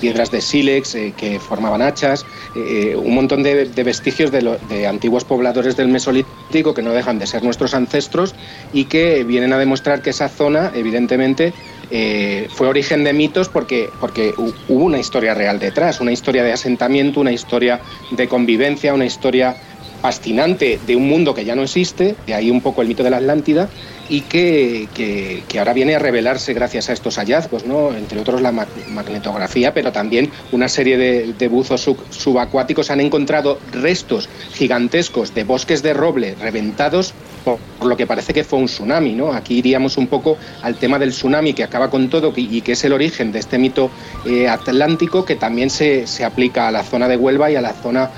piedras 0.00 0.30
de 0.30 0.40
sílex 0.40 0.96
que 1.16 1.38
formaban 1.40 1.82
hachas, 1.82 2.24
un 2.54 3.14
montón 3.14 3.42
de, 3.42 3.64
vestigios 3.84 4.30
de, 4.30 4.58
de, 4.68 4.86
antiguos 4.86 5.24
pobladores 5.24 5.76
del 5.76 5.88
Mesolítico 5.88 6.72
que 6.72 6.82
no 6.82 6.92
dejan 6.92 7.18
de 7.18 7.26
ser 7.26 7.42
nuestros 7.42 7.74
ancestros 7.74 8.34
y 8.72 8.84
que 8.84 9.24
vienen 9.24 9.52
a 9.52 9.58
demostrar 9.58 10.02
que 10.02 10.10
esa 10.10 10.28
zona, 10.28 10.70
evidentemente, 10.74 11.52
eh, 11.94 12.48
fue 12.50 12.68
origen 12.68 13.04
de 13.04 13.12
mitos 13.12 13.50
porque, 13.50 13.90
porque 14.00 14.32
hubo 14.38 14.84
una 14.84 14.98
historia 14.98 15.34
real 15.34 15.58
detrás, 15.58 16.00
una 16.00 16.10
historia 16.10 16.42
de 16.42 16.50
asentamiento, 16.50 17.20
una 17.20 17.32
historia 17.32 17.80
de 18.10 18.28
convivencia, 18.28 18.94
una 18.94 19.04
historia 19.04 19.56
fascinante 20.00 20.80
de 20.86 20.96
un 20.96 21.06
mundo 21.06 21.34
que 21.34 21.44
ya 21.44 21.54
no 21.54 21.62
existe, 21.62 22.16
de 22.26 22.34
ahí 22.34 22.50
un 22.50 22.62
poco 22.62 22.80
el 22.80 22.88
mito 22.88 23.02
de 23.02 23.10
la 23.10 23.18
Atlántida, 23.18 23.68
y 24.08 24.22
que, 24.22 24.88
que, 24.94 25.58
ahora 25.58 25.74
viene 25.74 25.94
a 25.94 25.98
revelarse 25.98 26.54
gracias 26.54 26.88
a 26.88 26.94
estos 26.94 27.16
hallazgos, 27.18 27.66
¿no? 27.66 27.94
entre 27.94 28.18
otros 28.20 28.40
la 28.40 28.52
magnetografía, 28.52 29.74
pero 29.74 29.92
también 29.92 30.30
una 30.50 30.68
serie 30.68 30.96
de, 30.96 31.34
de 31.34 31.48
buzos 31.48 31.88
subacuáticos 32.10 32.90
han 32.90 33.00
encontrado 33.00 33.58
restos 33.70 34.30
gigantescos 34.54 35.34
de 35.34 35.44
bosques 35.44 35.82
de 35.82 35.92
roble 35.92 36.36
reventados 36.40 37.14
por, 37.44 37.58
lo 37.84 37.96
que 37.96 38.06
parece 38.06 38.32
que 38.32 38.44
fue 38.44 38.58
un 38.58 38.66
tsunami. 38.66 39.12
¿no? 39.12 39.32
Aquí 39.32 39.58
iríamos 39.58 39.96
un 39.96 40.06
poco 40.06 40.36
al 40.62 40.76
tema 40.76 40.98
del 40.98 41.10
tsunami 41.10 41.52
que 41.52 41.64
acaba 41.64 41.90
con 41.90 42.08
todo 42.08 42.32
y 42.36 42.60
que 42.60 42.72
es 42.72 42.84
el 42.84 42.92
origen 42.92 43.32
de 43.32 43.38
este 43.38 43.58
mito 43.58 43.90
eh, 44.24 44.48
atlántico 44.48 45.24
que 45.24 45.36
también 45.36 45.70
se, 45.70 46.06
se, 46.06 46.24
aplica 46.24 46.68
a 46.68 46.70
la 46.70 46.82
zona 46.82 47.08
de 47.08 47.16
Huelva 47.16 47.50
y 47.50 47.56
a 47.56 47.60
la 47.60 47.72
zona 47.72 48.10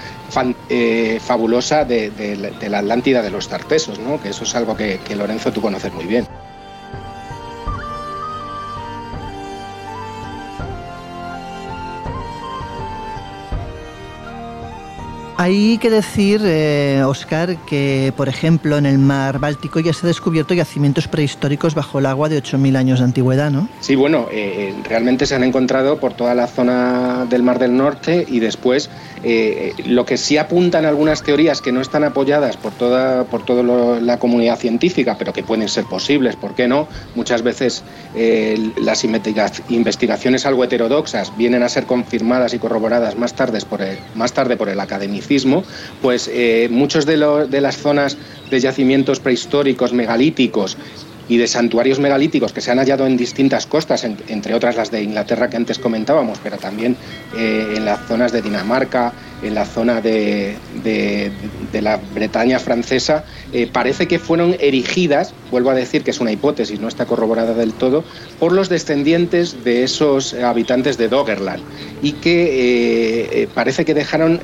eh, 0.69 1.19
fabulosa 1.21 1.85
de, 1.85 2.13
la 2.69 2.79
Atlántida 2.79 3.23
de 3.23 3.31
los 3.31 3.49
Tartesos, 3.49 3.99
¿no? 3.99 4.21
que 4.21 4.31
eso 4.31 4.45
es 4.45 4.55
algo 4.55 4.77
que, 4.77 5.01
que 5.05 5.17
Lorenzo 5.17 5.53
tú 5.53 5.61
conoces 5.61 5.93
muy 5.93 6.05
bien. 6.05 6.27
Hay 15.37 15.79
que 15.79 15.91
decir, 15.91 16.41
Oscar, 17.05 17.51
eh, 17.51 17.59
que 17.67 18.13
por 18.17 18.29
ejemplo 18.29 18.79
en 18.79 18.87
el 18.87 18.99
mar 18.99 19.41
Báltico 19.41 19.81
ya 19.81 19.93
se 19.93 20.07
han 20.07 20.11
descubierto 20.11 20.55
yacimientos 20.55 21.09
prehistóricos 21.09 21.75
bajo 21.75 21.99
el 21.99 22.07
agua 22.07 22.29
de 22.29 22.41
8.000 22.41 22.77
años 22.77 23.01
de 23.01 23.07
antigüedad, 23.07 23.51
¿no? 23.51 23.69
Sí, 23.81 23.97
bueno, 23.97 24.29
eh, 24.31 24.73
realmente 24.85 25.27
se 25.27 25.35
han 25.35 25.43
encontrado 25.43 25.99
por 25.99 26.15
toda 26.15 26.37
la 26.37 26.47
zona 26.47 27.27
del 27.29 27.43
Mar 27.43 27.59
del 27.59 27.77
Norte 27.77 28.25
y 28.29 28.39
después 28.39 28.91
eh, 29.25 29.75
lo 29.87 30.07
que 30.07 30.19
sí 30.19 30.37
apuntan 30.37 30.85
algunas 30.85 31.25
teorías 31.25 31.61
que 31.61 31.73
no 31.73 31.81
están 31.81 32.05
apoyadas 32.05 32.57
por 32.57 32.73
toda, 32.73 33.25
por 33.25 33.45
toda 33.45 33.65
la 34.01 34.19
comunidad 34.21 34.57
científica, 34.57 35.17
pero 35.19 35.33
que 35.33 35.43
pueden 35.43 35.69
ser 35.69 35.85
posibles, 35.87 36.37
¿por 36.37 36.55
qué 36.55 36.69
no? 36.69 36.87
Muchas 37.17 37.43
veces 37.43 37.83
las 38.77 39.05
investigaciones 39.05 40.47
algo 40.47 40.63
heterodoxas 40.63 41.37
vienen 41.37 41.65
a 41.65 41.69
ser 41.69 41.87
confirmadas 41.87 42.55
y 42.55 42.61
corroboradas 42.61 43.17
más 43.17 43.35
tarde 43.35 43.59
por 43.69 43.83
el, 43.83 43.99
más 44.15 44.33
tarde 44.33 44.57
por 44.57 44.69
el 44.69 44.79
pues 46.03 46.31
eh, 46.33 46.69
muchos 46.71 47.07
de, 47.07 47.17
de 47.49 47.61
las 47.61 47.77
zonas 47.77 48.17
de 48.51 48.61
yacimientos 48.61 49.21
prehistóricos 49.21 49.93
megalíticos 49.93 50.77
y 51.29 51.37
de 51.39 51.47
santuarios 51.47 51.99
megalíticos 51.99 52.53
que 52.53 52.61
se 52.61 52.71
han 52.71 52.79
hallado 52.79 53.07
en 53.07 53.17
distintas 53.17 53.67
costas, 53.67 54.05
entre 54.05 54.55
otras 54.55 54.77
las 54.77 54.91
de 54.91 55.03
Inglaterra 55.03 55.49
que 55.49 55.57
antes 55.57 55.79
comentábamos, 55.79 56.39
pero 56.43 56.59
también 56.59 56.97
eh, 57.37 57.75
en 57.77 57.85
las 57.85 58.07
zonas 58.07 58.33
de 58.33 58.43
Dinamarca, 58.43 59.13
en 59.45 59.55
la 59.55 59.65
zona 59.65 60.01
de, 60.01 60.57
la 61.73 62.01
Bretaña 62.15 62.59
francesa, 62.59 63.25
eh, 63.53 63.69
parece 63.71 64.09
que 64.09 64.19
fueron 64.19 64.57
erigidas, 64.59 65.35
vuelvo 65.51 65.71
a 65.71 65.75
decir 65.75 66.03
que 66.03 66.11
es 66.11 66.21
una 66.21 66.33
hipótesis, 66.33 66.81
no 66.81 66.89
está 66.89 67.07
corroborada 67.07 67.55
del 67.55 67.73
todo, 67.73 68.05
por 68.41 68.53
los 68.53 68.69
descendientes 68.69 69.65
de 69.65 69.85
esos 69.85 70.35
habitantes 70.35 70.97
de 70.99 71.09
Doggerland 71.09 71.63
y 72.03 72.13
que 72.13 73.43
eh, 73.43 73.49
parece 73.55 73.85
que 73.85 73.95
dejaron 73.95 74.41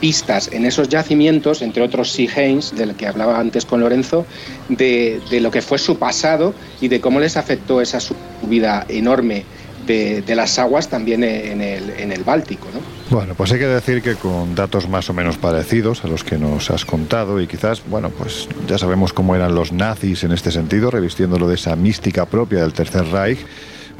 pistas 0.00 0.50
en 0.52 0.64
esos 0.64 0.88
yacimientos, 0.88 1.62
entre 1.62 1.82
otros 1.82 2.12
Sea 2.12 2.36
del 2.36 2.94
que 2.96 3.06
hablaba 3.06 3.38
antes 3.38 3.64
con 3.64 3.80
Lorenzo, 3.80 4.26
de, 4.68 5.20
lo 5.40 5.50
que 5.50 5.62
fue 5.62 5.78
su 5.78 5.98
pasado 5.98 6.54
y 6.80 6.88
de 6.88 7.00
cómo 7.00 7.20
les 7.20 7.36
afectó 7.36 7.80
esa 7.80 8.00
subida 8.00 8.84
enorme 8.88 9.44
de, 9.86 10.34
las 10.34 10.58
aguas 10.58 10.88
también 10.88 11.24
en 11.24 11.60
el, 11.60 11.90
en 11.90 12.12
el 12.12 12.24
Báltico. 12.24 12.66
¿no? 12.72 12.80
Bueno, 13.10 13.34
pues 13.34 13.52
hay 13.52 13.60
que 13.60 13.66
decir 13.66 14.02
que 14.02 14.16
con 14.16 14.54
datos 14.54 14.88
más 14.88 15.08
o 15.10 15.12
menos 15.12 15.36
parecidos 15.36 16.04
a 16.04 16.08
los 16.08 16.24
que 16.24 16.38
nos 16.38 16.70
has 16.70 16.84
contado 16.84 17.40
y 17.40 17.46
quizás, 17.46 17.82
bueno, 17.88 18.10
pues 18.10 18.48
ya 18.66 18.78
sabemos 18.78 19.12
cómo 19.12 19.36
eran 19.36 19.54
los 19.54 19.72
nazis 19.72 20.24
en 20.24 20.32
este 20.32 20.50
sentido, 20.50 20.90
revistiéndolo 20.90 21.48
de 21.48 21.54
esa 21.54 21.76
mística 21.76 22.26
propia 22.26 22.60
del 22.60 22.72
Tercer 22.72 23.06
Reich. 23.06 23.38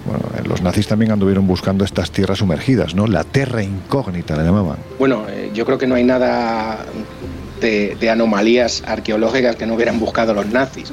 Bueno, 0.04 0.22
los 0.48 0.60
nazis 0.60 0.86
también 0.86 1.12
anduvieron 1.12 1.46
buscando 1.46 1.84
estas 1.84 2.10
tierras 2.10 2.38
sumergidas, 2.38 2.94
¿no? 2.94 3.06
La 3.06 3.24
tierra 3.24 3.62
incógnita 3.62 4.36
la 4.36 4.44
llamaban. 4.44 4.76
Bueno, 4.98 5.26
eh, 5.28 5.50
yo 5.54 5.64
creo 5.64 5.78
que 5.78 5.86
no 5.86 5.94
hay 5.94 6.04
nada 6.04 6.84
de, 7.60 8.10
anomalías 8.10 8.82
arqueológicas 8.86 9.56
que 9.56 9.66
no 9.66 9.74
hubieran 9.74 9.98
buscado 9.98 10.34
los 10.34 10.46
nazis. 10.46 10.92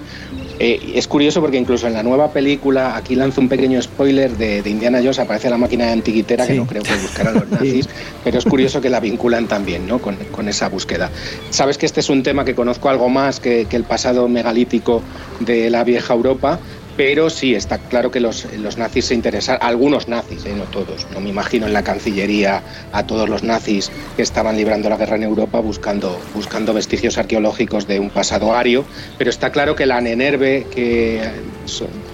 Eh, 0.60 0.94
es 0.96 1.08
curioso 1.08 1.42
porque 1.42 1.58
incluso 1.58 1.88
en 1.88 1.94
la 1.94 2.04
nueva 2.04 2.32
película, 2.32 2.96
aquí 2.96 3.16
lanzo 3.16 3.42
un 3.42 3.50
pequeño 3.50 3.82
spoiler 3.82 4.38
de, 4.38 4.62
Indiana 4.70 5.00
Jones, 5.00 5.20
aparece 5.20 5.50
la 5.50 5.58
máquina 5.58 5.86
de 5.86 5.94
antiquitera, 5.94 6.46
que 6.48 6.54
no 6.54 6.68
creo 6.68 6.84
que 6.84 6.96
buscaran 6.96 7.34
los 7.34 7.48
nazis, 7.52 7.90
pero 8.24 8.38
es 8.38 8.46
curioso 8.46 8.80
que 8.82 8.90
la 8.90 9.00
vinculan 9.00 9.48
también 9.48 9.88
¿no? 9.88 10.00
con, 10.00 10.18
esa 10.48 10.70
búsqueda. 10.70 11.10
Sabes 11.50 11.78
que 11.78 11.86
este 11.86 12.02
es 12.02 12.10
un 12.10 12.24
tema 12.24 12.46
que 12.46 12.54
conozco 12.54 12.90
algo 12.90 13.10
más 13.10 13.40
que 13.40 13.68
el 13.72 13.84
pasado 13.84 14.28
megalítico 14.28 15.02
de 15.40 15.70
la 15.70 15.84
vieja 15.84 16.14
Europa, 16.14 16.60
pero 16.96 17.30
sí, 17.30 17.56
está 17.56 17.78
claro 17.78 18.12
que 18.12 18.20
los, 18.20 18.46
nazis 18.78 19.06
se 19.06 19.16
interesaron, 19.16 19.66
algunos 19.66 20.08
nazis, 20.08 20.46
¿eh? 20.46 20.54
no 20.56 20.64
todos, 20.66 21.08
no 21.12 21.20
me 21.20 21.30
imagino 21.30 21.66
en 21.66 21.74
la 21.74 21.84
Cancillería 21.84 22.62
a 22.92 23.06
todos 23.08 23.28
los 23.28 23.44
nazis 23.44 23.92
que 24.16 24.22
estaban 24.22 24.58
librando 24.58 24.90
la 24.90 24.98
guerra 24.98 25.16
en 25.16 25.24
Europa 25.24 25.60
buscando, 25.60 26.20
buscando 26.36 26.74
vestigios 26.74 27.18
arqueológicos 27.18 27.88
de 27.88 28.00
un 28.00 28.10
pasado 28.10 28.54
ario, 28.54 28.86
pero 29.18 29.30
está 29.30 29.52
claro 29.52 29.76
que 29.76 29.86
la 29.86 30.02
Nenerve, 30.02 30.68
que, 30.72 31.22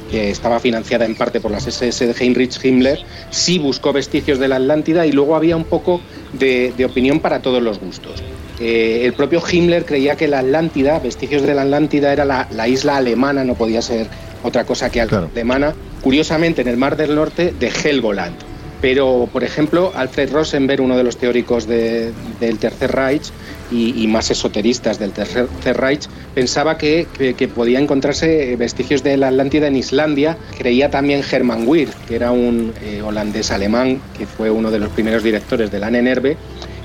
que 0.10 0.30
estaba 0.32 0.60
financiada 0.60 1.06
en 1.06 1.16
parte 1.16 1.42
por 1.42 1.52
las 1.52 1.68
SS 1.68 2.08
de 2.08 2.16
Heinrich 2.18 2.64
Himmler, 2.64 3.00
sí 3.32 3.60
buscó 3.60 3.92
vestigios 3.92 4.40
de 4.40 4.48
la 4.48 4.56
Atlántida 4.56 5.06
y 5.06 5.12
luego 5.12 5.36
había 5.36 5.58
un 5.58 5.66
poco 5.66 6.02
de, 6.34 6.74
opinión 6.86 7.20
para 7.20 7.42
todos 7.42 7.62
los 7.62 7.80
gustos. 7.80 8.24
Eh, 8.60 9.02
el 9.06 9.14
propio 9.14 9.42
Himmler 9.42 9.86
creía 9.86 10.16
que 10.16 10.28
la 10.28 10.40
Atlántida, 10.40 11.00
vestigios 11.00 11.44
de 11.44 11.54
la 11.54 11.62
Atlántida, 11.64 12.12
era 12.12 12.26
la, 12.26 12.48
la 12.52 12.68
isla 12.68 12.98
alemana, 12.98 13.44
no 13.44 13.56
podía 13.56 13.82
ser 13.82 14.08
otra 14.44 14.66
cosa 14.66 14.90
que 14.90 15.02
alemana, 15.02 15.74
curiosamente 16.02 16.62
en 16.62 16.68
el 16.68 16.78
Mar 16.78 16.96
del 16.96 17.16
Norte 17.16 17.54
de 17.60 17.70
Helgoland. 17.70 18.36
Pero, 18.82 19.28
por 19.32 19.44
ejemplo, 19.44 19.92
Alfred 19.94 20.32
Rosenberg, 20.32 20.82
uno 20.82 20.96
de 20.96 21.04
los 21.04 21.18
teóricos 21.18 21.68
del 21.68 22.14
Tercer 22.60 22.92
Reich 22.92 23.30
y, 23.72 24.08
más 24.08 24.32
esoteristas 24.32 25.00
del 25.00 25.12
Tercer 25.12 25.48
Reich, 25.76 26.08
pensaba 26.34 26.78
que, 26.78 27.06
podía 27.54 27.80
encontrarse 27.80 28.56
vestigios 28.56 29.04
de 29.04 29.18
la 29.18 29.28
Atlántida 29.28 29.68
en 29.68 29.76
Islandia. 29.76 30.38
Creía 30.58 30.90
también 30.90 31.24
Hermann 31.30 31.68
Weir, 31.68 31.90
que 32.08 32.16
era 32.16 32.32
un 32.32 32.74
eh, 32.82 33.02
holandés 33.02 33.52
alemán, 33.52 34.02
que 34.18 34.26
fue 34.26 34.50
uno 34.50 34.72
de 34.72 34.80
los 34.80 34.90
primeros 34.90 35.24
directores 35.24 35.72
de 35.72 35.80
la 35.80 35.90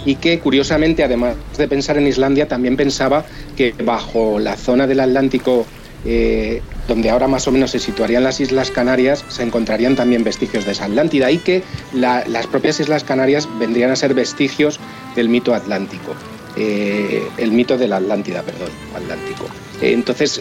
y 0.07 0.17
que 0.17 0.39
curiosamente, 0.39 1.03
además 1.05 1.37
de 1.57 1.69
pensar 1.69 1.97
en 1.97 2.07
Islandia, 2.07 2.49
también 2.49 2.77
pensaba 2.77 3.25
que 3.57 3.75
bajo 3.85 4.39
la 4.39 4.57
zona 4.57 4.87
del 4.87 5.01
Atlántico 5.01 5.67
eh, 6.07 6.61
donde 6.87 7.09
ahora 7.09 7.29
más 7.29 7.49
o 7.49 7.53
menos 7.53 7.71
se 7.71 7.79
situarían 7.79 8.25
las 8.25 8.39
Islas 8.39 8.71
Canarias, 8.71 9.25
se 9.29 9.43
encontrarían 9.43 9.97
también 9.97 10.23
vestigios 10.23 10.67
de 10.67 10.73
esa 10.73 10.85
Atlántida 10.85 11.31
y 11.31 11.39
que 11.39 11.63
las 11.95 12.47
propias 12.47 12.79
Islas 12.79 13.05
Canarias 13.05 13.49
vendrían 13.59 13.91
a 13.91 13.97
ser 13.97 14.13
vestigios 14.13 14.79
del 15.17 15.31
mito 15.31 15.55
atlántico, 15.55 16.15
eh, 16.57 17.23
el 17.39 17.53
mito 17.53 17.79
de 17.79 17.89
la 17.89 17.97
Atlántida, 17.97 18.43
perdón, 18.43 18.69
atlántico. 18.95 19.47
Eh, 19.81 19.93
entonces, 19.93 20.39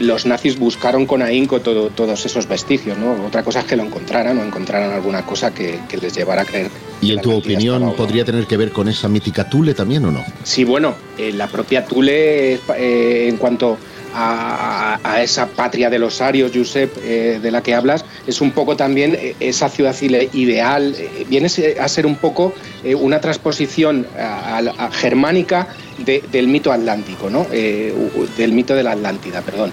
los 0.00 0.26
nazis 0.26 0.60
buscaron 0.60 1.06
con 1.06 1.22
ahínco 1.22 1.60
todos 1.60 2.24
esos 2.24 2.46
vestigios, 2.46 2.96
¿no? 2.96 3.26
Otra 3.26 3.42
cosa 3.42 3.60
es 3.60 3.66
que 3.66 3.74
lo 3.74 3.82
encontraran 3.82 4.38
o 4.38 4.44
encontraran 4.44 4.92
alguna 4.92 5.26
cosa 5.26 5.52
que, 5.52 5.80
les 6.00 6.14
llevara 6.14 6.42
a 6.42 6.44
creer. 6.44 6.70
¿Y 7.02 7.12
en 7.12 7.20
tu 7.20 7.34
opinión 7.34 7.94
podría 7.96 8.24
tener 8.24 8.46
que 8.46 8.56
ver 8.56 8.70
con 8.70 8.88
esa 8.88 9.08
mítica 9.08 9.50
Tule 9.50 9.74
también 9.74 10.04
o 10.04 10.12
no? 10.12 10.24
Sí, 10.44 10.62
bueno, 10.62 10.94
la 11.18 11.48
propia 11.48 11.84
Tule, 11.84 12.60
en 12.68 13.36
cuanto 13.38 13.76
a, 14.14 15.22
esa 15.22 15.46
patria 15.46 15.90
de 15.90 15.98
los 15.98 16.20
arios, 16.20 16.52
Josep, 16.54 16.96
eh, 17.02 17.40
de 17.42 17.50
la 17.50 17.62
que 17.62 17.74
hablas, 17.74 18.04
es 18.26 18.40
un 18.40 18.52
poco 18.52 18.76
también 18.76 19.14
eh, 19.14 19.34
esa 19.40 19.68
ciudad 19.68 19.94
ideal, 20.00 20.94
eh, 20.96 21.26
viene 21.28 21.48
a 21.80 21.88
ser 21.88 22.06
un 22.06 22.16
poco 22.16 22.54
una 23.00 23.20
transposición 23.20 24.06
germánica 24.92 25.68
del 25.98 26.48
mito 26.48 26.70
atlántico, 26.70 27.30
¿no? 27.30 27.46
del 27.48 28.52
mito 28.52 28.74
de 28.74 28.82
la 28.82 28.92
Atlántida, 28.92 29.40
perdón. 29.40 29.72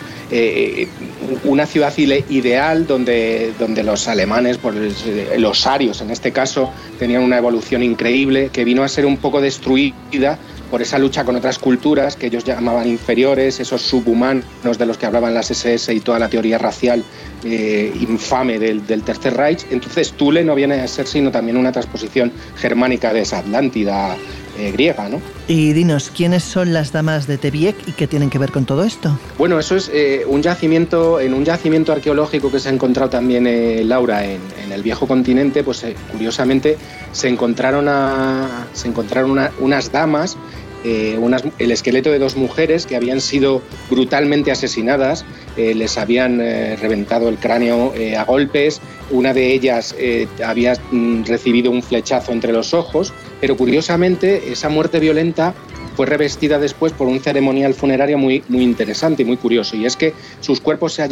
Una 1.44 1.66
ciudad 1.66 1.94
ideal 1.98 2.88
donde, 2.88 3.54
donde 3.60 3.84
los 3.84 4.08
alemanes, 4.08 4.58
por 4.58 4.74
los 4.74 5.68
arios 5.68 6.02
en 6.02 6.10
este 6.12 6.32
caso, 6.32 6.72
tenían 7.00 7.24
una 7.24 7.38
evolución 7.38 7.84
increíble 7.84 8.50
que 8.52 8.64
vino 8.64 8.84
a 8.84 8.88
ser 8.88 9.06
un 9.06 9.18
poco 9.18 9.42
destruida 9.42 10.40
por 10.72 10.82
esa 10.82 10.98
lucha 10.98 11.26
con 11.26 11.36
otras 11.36 11.60
culturas 11.60 12.16
que 12.16 12.28
ellos 12.28 12.46
llamaban 12.46 12.88
inferiores, 12.88 13.60
esos 13.60 13.82
subhumanos 13.82 14.78
de 14.78 14.86
los 14.86 14.98
que 14.98 15.06
hablaban 15.06 15.34
las 15.34 15.52
SS 15.52 15.94
y 15.94 16.00
toda 16.00 16.18
la 16.18 16.30
teoría 16.30 16.58
racial 16.58 17.04
eh, 17.44 17.94
infame 18.00 18.58
del, 18.58 18.82
Tercer 19.04 19.36
Reich. 19.36 19.66
Entonces 19.70 20.14
Tule 20.14 20.46
no 20.46 20.56
viene 20.56 20.76
a 20.76 20.88
ser 20.88 21.08
sino 21.08 21.30
también 21.30 21.58
una 21.58 21.74
transposición 21.74 22.32
germánica 22.56 23.12
de 23.12 23.22
esa 23.22 23.40
Atlántida 23.40 24.16
eh, 24.58 24.72
griega, 24.72 25.10
¿no? 25.10 25.22
Y 25.48 25.74
dinos, 25.74 26.12
¿quiénes 26.16 26.44
son 26.44 26.74
las 26.74 26.92
damas 26.92 27.28
de 27.28 27.38
Tebiek 27.38 27.76
y 27.88 27.92
qué 27.94 28.08
tienen 28.08 28.30
que 28.30 28.38
ver 28.38 28.52
con 28.52 28.66
todo 28.66 28.84
esto? 28.84 29.18
Bueno, 29.38 29.60
eso 29.60 29.76
es 29.76 29.90
eh, 29.94 30.24
un 30.28 30.42
yacimiento, 30.42 31.20
en 31.20 31.34
un 31.34 31.46
yacimiento 31.46 31.92
arqueológico 31.92 32.52
que 32.52 32.60
se 32.60 32.70
ha 32.70 32.72
encontrado 32.72 33.10
también 33.10 33.42
Laura 33.88 34.26
en, 34.26 34.42
el 34.72 34.84
viejo 34.84 35.06
continente, 35.06 35.64
pues 35.64 35.86
curiosamente 36.12 36.78
se 37.12 37.28
encontraron, 37.28 37.90
a, 37.90 38.68
se 38.72 38.88
encontraron 38.88 39.38
unas 39.60 39.92
damas 39.92 40.38
eh, 40.84 41.20
el 41.60 41.72
esqueleto 41.72 42.12
de 42.12 42.20
dos 42.20 42.36
mujeres 42.36 42.86
que 42.86 42.96
habían 42.96 43.22
sido 43.22 43.62
brutalmente 43.90 44.52
asesinadas, 44.52 45.26
eh, 45.58 45.76
les 45.76 45.98
habían 45.98 46.42
eh, 46.42 46.76
reventado 46.76 47.30
el 47.30 47.38
cráneo 47.38 47.94
a 48.18 48.24
golpes, 48.24 48.82
una 49.12 49.34
de 49.34 49.54
ellas 49.54 49.96
había 50.44 50.74
mm, 50.92 51.24
recibido 51.26 51.72
un 51.72 51.84
flechazo 51.84 52.32
entre 52.32 52.52
los 52.52 52.74
ojos, 52.74 53.14
pero 53.40 53.56
curiosamente 53.58 54.52
esa 54.52 54.70
muerte 54.70 55.00
violenta 55.00 55.54
fue 55.96 56.06
revestida 56.06 56.58
después 56.58 56.94
por 56.94 57.08
un 57.08 57.20
ceremonial 57.20 57.74
funerario 57.74 58.18
muy, 58.18 58.44
muy 58.48 58.64
interesante 58.64 59.24
y 59.24 59.26
muy 59.26 59.38
curioso, 59.38 59.76
y 59.76 59.86
es 59.86 59.96
que 59.96 60.14
sus 60.40 60.62
cuerpos 60.62 60.94
se, 60.94 61.08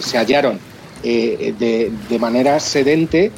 se 0.00 0.18
hallaron 0.18 0.58
de, 1.02 1.90
manera 2.18 2.58
sedente, 2.60 3.30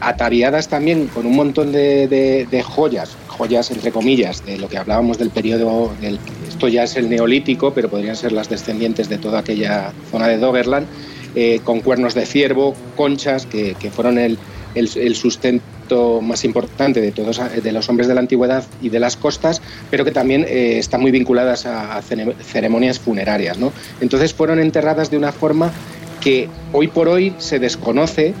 ataviadas 0.00 0.68
también 0.68 1.08
con 1.08 1.26
un 1.26 1.34
montón 1.34 1.72
de 1.72 2.64
joyas 2.66 3.16
joyas, 3.42 3.70
entre 3.70 3.90
comillas, 3.90 4.44
de 4.46 4.56
lo 4.58 4.68
que 4.68 4.78
hablábamos 4.78 5.18
del 5.18 5.30
periodo, 5.30 5.92
del, 6.00 6.18
esto 6.48 6.68
ya 6.68 6.84
es 6.84 6.96
el 6.96 7.10
neolítico, 7.10 7.74
pero 7.74 7.88
podrían 7.88 8.14
ser 8.14 8.30
las 8.30 8.48
descendientes 8.48 9.08
de 9.08 9.18
toda 9.18 9.40
aquella 9.40 9.92
zona 10.10 10.28
de 10.28 10.38
Doggerland, 10.38 10.86
eh, 11.34 11.60
con 11.64 11.80
cuernos 11.80 12.14
de 12.14 12.24
ciervo, 12.24 12.74
conchas, 12.96 13.46
que, 13.46 13.74
fueron 13.90 14.18
el, 14.18 14.38
el, 14.76 15.16
sustento 15.16 16.20
más 16.20 16.44
importante 16.44 17.00
de 17.00 17.10
todos 17.10 17.40
de 17.62 17.72
los 17.72 17.88
hombres 17.88 18.06
de 18.06 18.14
la 18.14 18.20
antigüedad 18.20 18.64
y 18.80 18.90
de 18.90 19.00
las 19.00 19.16
costas, 19.16 19.60
pero 19.90 20.04
que 20.04 20.12
también 20.12 20.44
eh, 20.48 20.78
están 20.78 21.00
muy 21.00 21.10
vinculadas 21.10 21.66
a, 21.66 22.00
ceremonias 22.02 23.00
funerarias. 23.00 23.58
¿no? 23.58 23.72
Entonces 24.00 24.32
fueron 24.32 24.60
enterradas 24.60 25.10
de 25.10 25.16
una 25.16 25.32
forma 25.32 25.72
que 26.20 26.48
hoy 26.72 26.86
por 26.86 27.08
hoy 27.08 27.34
se 27.38 27.58
desconoce 27.58 28.32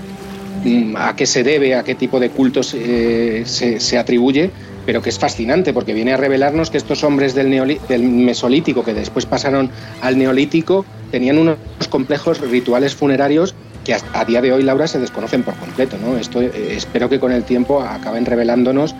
mm, 0.64 0.96
a 0.96 1.16
qué 1.16 1.26
se 1.26 1.42
debe, 1.42 1.74
a 1.74 1.82
qué 1.82 1.94
tipo 1.94 2.20
de 2.20 2.30
cultos 2.30 2.74
eh, 2.78 3.42
se, 3.46 3.98
atribuye, 3.98 4.50
pero 4.86 5.02
que 5.02 5.10
es 5.10 5.18
fascinante 5.18 5.72
porque 5.72 5.94
viene 5.94 6.12
a 6.12 6.16
revelarnos 6.16 6.70
que 6.70 6.78
estos 6.78 7.04
hombres 7.04 7.34
del, 7.34 7.78
del 7.88 8.02
Mesolítico, 8.02 8.84
que 8.84 8.94
después 8.94 9.26
pasaron 9.26 9.70
al 10.00 10.18
Neolítico, 10.18 10.84
tenían 11.10 11.38
unos 11.38 11.58
complejos 11.88 12.40
rituales 12.40 12.94
funerarios 12.94 13.54
que 13.84 13.94
a, 13.94 14.24
día 14.24 14.40
de 14.40 14.52
hoy, 14.52 14.62
Laura, 14.62 14.86
se 14.86 14.98
desconocen 15.00 15.42
por 15.42 15.54
completo. 15.56 15.96
¿no? 15.98 16.16
Esto, 16.16 16.40
eh, 16.40 16.74
espero 16.76 17.08
que 17.08 17.18
con 17.18 17.32
el 17.32 17.44
tiempo 17.44 17.80
acaben 17.80 18.24
revelándonos 18.24 18.94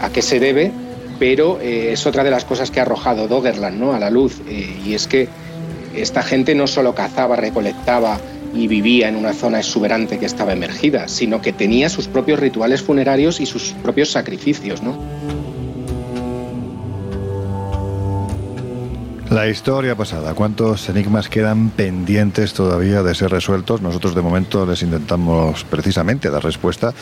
a 0.00 0.10
qué 0.10 0.20
se 0.20 0.40
debe 0.40 0.72
pero 1.18 1.60
eh, 1.60 1.92
es 1.92 2.06
otra 2.06 2.24
de 2.24 2.30
las 2.30 2.44
cosas 2.44 2.70
que 2.70 2.80
ha 2.80 2.82
arrojado 2.82 3.28
Doggerland 3.28 3.78
¿no? 3.78 3.92
a 3.92 3.98
la 3.98 4.10
luz, 4.10 4.40
eh, 4.48 4.80
y 4.84 4.94
es 4.94 5.06
que 5.06 5.28
esta 5.94 6.22
gente 6.22 6.54
no 6.54 6.66
solo 6.66 6.94
cazaba, 6.94 7.36
recolectaba 7.36 8.18
y 8.54 8.66
vivía 8.66 9.08
en 9.08 9.16
una 9.16 9.32
zona 9.32 9.58
exuberante 9.58 10.18
que 10.18 10.26
estaba 10.26 10.52
emergida, 10.52 11.08
sino 11.08 11.40
que 11.40 11.52
tenía 11.52 11.88
sus 11.88 12.08
propios 12.08 12.40
rituales 12.40 12.82
funerarios 12.82 13.40
y 13.40 13.46
sus 13.46 13.74
propios 13.82 14.10
sacrificios. 14.10 14.82
¿no? 14.82 14.98
La 19.30 19.46
historia 19.46 19.94
pasada, 19.94 20.32
¿cuántos 20.32 20.88
enigmas 20.88 21.28
quedan 21.28 21.68
pendientes 21.68 22.54
todavía 22.54 23.02
de 23.02 23.14
ser 23.14 23.30
resueltos? 23.30 23.82
Nosotros 23.82 24.14
de 24.14 24.22
momento 24.22 24.64
les 24.64 24.82
intentamos 24.82 25.64
precisamente 25.64 26.30
dar 26.30 26.42
respuesta 26.42 26.94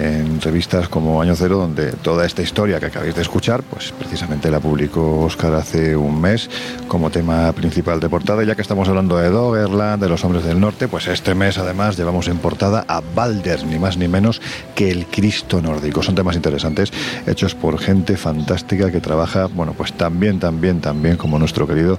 en 0.00 0.40
revistas 0.40 0.88
como 0.88 1.20
Año 1.20 1.34
Cero, 1.36 1.58
donde 1.58 1.92
toda 1.92 2.24
esta 2.24 2.42
historia 2.42 2.80
que 2.80 2.86
acabáis 2.86 3.14
de 3.14 3.22
escuchar, 3.22 3.62
pues 3.62 3.92
precisamente 3.92 4.50
la 4.50 4.58
publicó 4.58 5.20
Oscar 5.20 5.54
hace 5.54 5.94
un 5.94 6.20
mes 6.20 6.48
como 6.88 7.10
tema 7.10 7.52
principal 7.52 8.00
de 8.00 8.08
portada. 8.08 8.42
Ya 8.42 8.54
que 8.54 8.62
estamos 8.62 8.88
hablando 8.88 9.18
de 9.18 9.28
Doggerland, 9.28 10.02
de 10.02 10.08
los 10.08 10.24
hombres 10.24 10.44
del 10.44 10.58
norte, 10.58 10.88
pues 10.88 11.06
este 11.06 11.34
mes 11.34 11.58
además 11.58 11.98
llevamos 11.98 12.28
en 12.28 12.38
portada 12.38 12.84
a 12.88 13.02
Balder, 13.14 13.64
ni 13.66 13.78
más 13.78 13.98
ni 13.98 14.08
menos 14.08 14.40
que 14.74 14.90
el 14.90 15.06
Cristo 15.06 15.60
nórdico. 15.60 16.02
Son 16.02 16.14
temas 16.14 16.34
interesantes, 16.34 16.92
hechos 17.26 17.54
por 17.54 17.78
gente 17.78 18.16
fantástica 18.16 18.90
que 18.90 19.00
trabaja, 19.00 19.46
bueno, 19.46 19.74
pues 19.74 19.92
también, 19.92 20.40
también, 20.40 20.80
también 20.80 21.16
como 21.16 21.38
nuestro 21.38 21.66
querido 21.66 21.98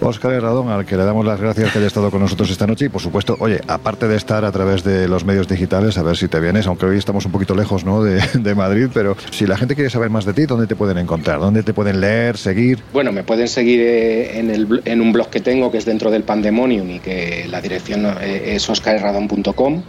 Óscar 0.00 0.32
Herradón, 0.32 0.68
al 0.68 0.86
que 0.86 0.96
le 0.96 1.04
damos 1.04 1.24
las 1.26 1.40
gracias 1.40 1.72
que 1.72 1.78
haya 1.78 1.86
estado 1.86 2.10
con 2.10 2.20
nosotros 2.20 2.50
esta 2.50 2.66
noche 2.66 2.86
y 2.86 2.88
por 2.88 3.00
supuesto, 3.00 3.36
oye, 3.38 3.60
aparte 3.66 4.08
de 4.08 4.16
estar 4.16 4.44
a 4.44 4.52
través 4.52 4.82
de 4.82 5.08
los 5.08 5.24
medios 5.24 5.48
digitales, 5.48 5.98
a 5.98 6.02
ver 6.02 6.16
si 6.16 6.28
te 6.28 6.40
vienes, 6.40 6.66
aunque 6.66 6.86
hoy 6.86 6.98
estamos 6.98 7.26
un 7.26 7.32
poquito 7.32 7.54
lejos 7.54 7.84
¿no? 7.84 8.02
de, 8.02 8.54
Madrid, 8.54 8.88
pero 8.92 9.16
si 9.30 9.46
la 9.46 9.56
gente 9.56 9.74
quiere 9.74 9.90
saber 9.90 10.10
más 10.10 10.24
de 10.24 10.32
ti, 10.32 10.46
¿dónde 10.46 10.66
te 10.66 10.76
pueden 10.76 10.98
encontrar? 10.98 11.40
¿Dónde 11.40 11.62
te 11.62 11.72
pueden 11.74 12.00
leer, 12.00 12.36
seguir? 12.36 12.80
Bueno, 12.92 13.12
me 13.12 13.22
pueden 13.22 13.48
seguir 13.48 13.80
eh, 13.80 14.38
en, 14.38 14.50
el, 14.50 14.82
en 14.84 15.00
un 15.00 15.12
blog 15.12 15.28
que 15.28 15.40
tengo 15.40 15.70
que 15.70 15.78
es 15.78 15.84
dentro 15.84 16.10
del 16.10 16.22
Pandemonium 16.22 16.90
y 16.90 16.98
que 17.00 17.46
la 17.48 17.60
dirección 17.60 18.06
eh, 18.20 18.54
es 18.54 18.68
oscarherradón.com 18.68 19.82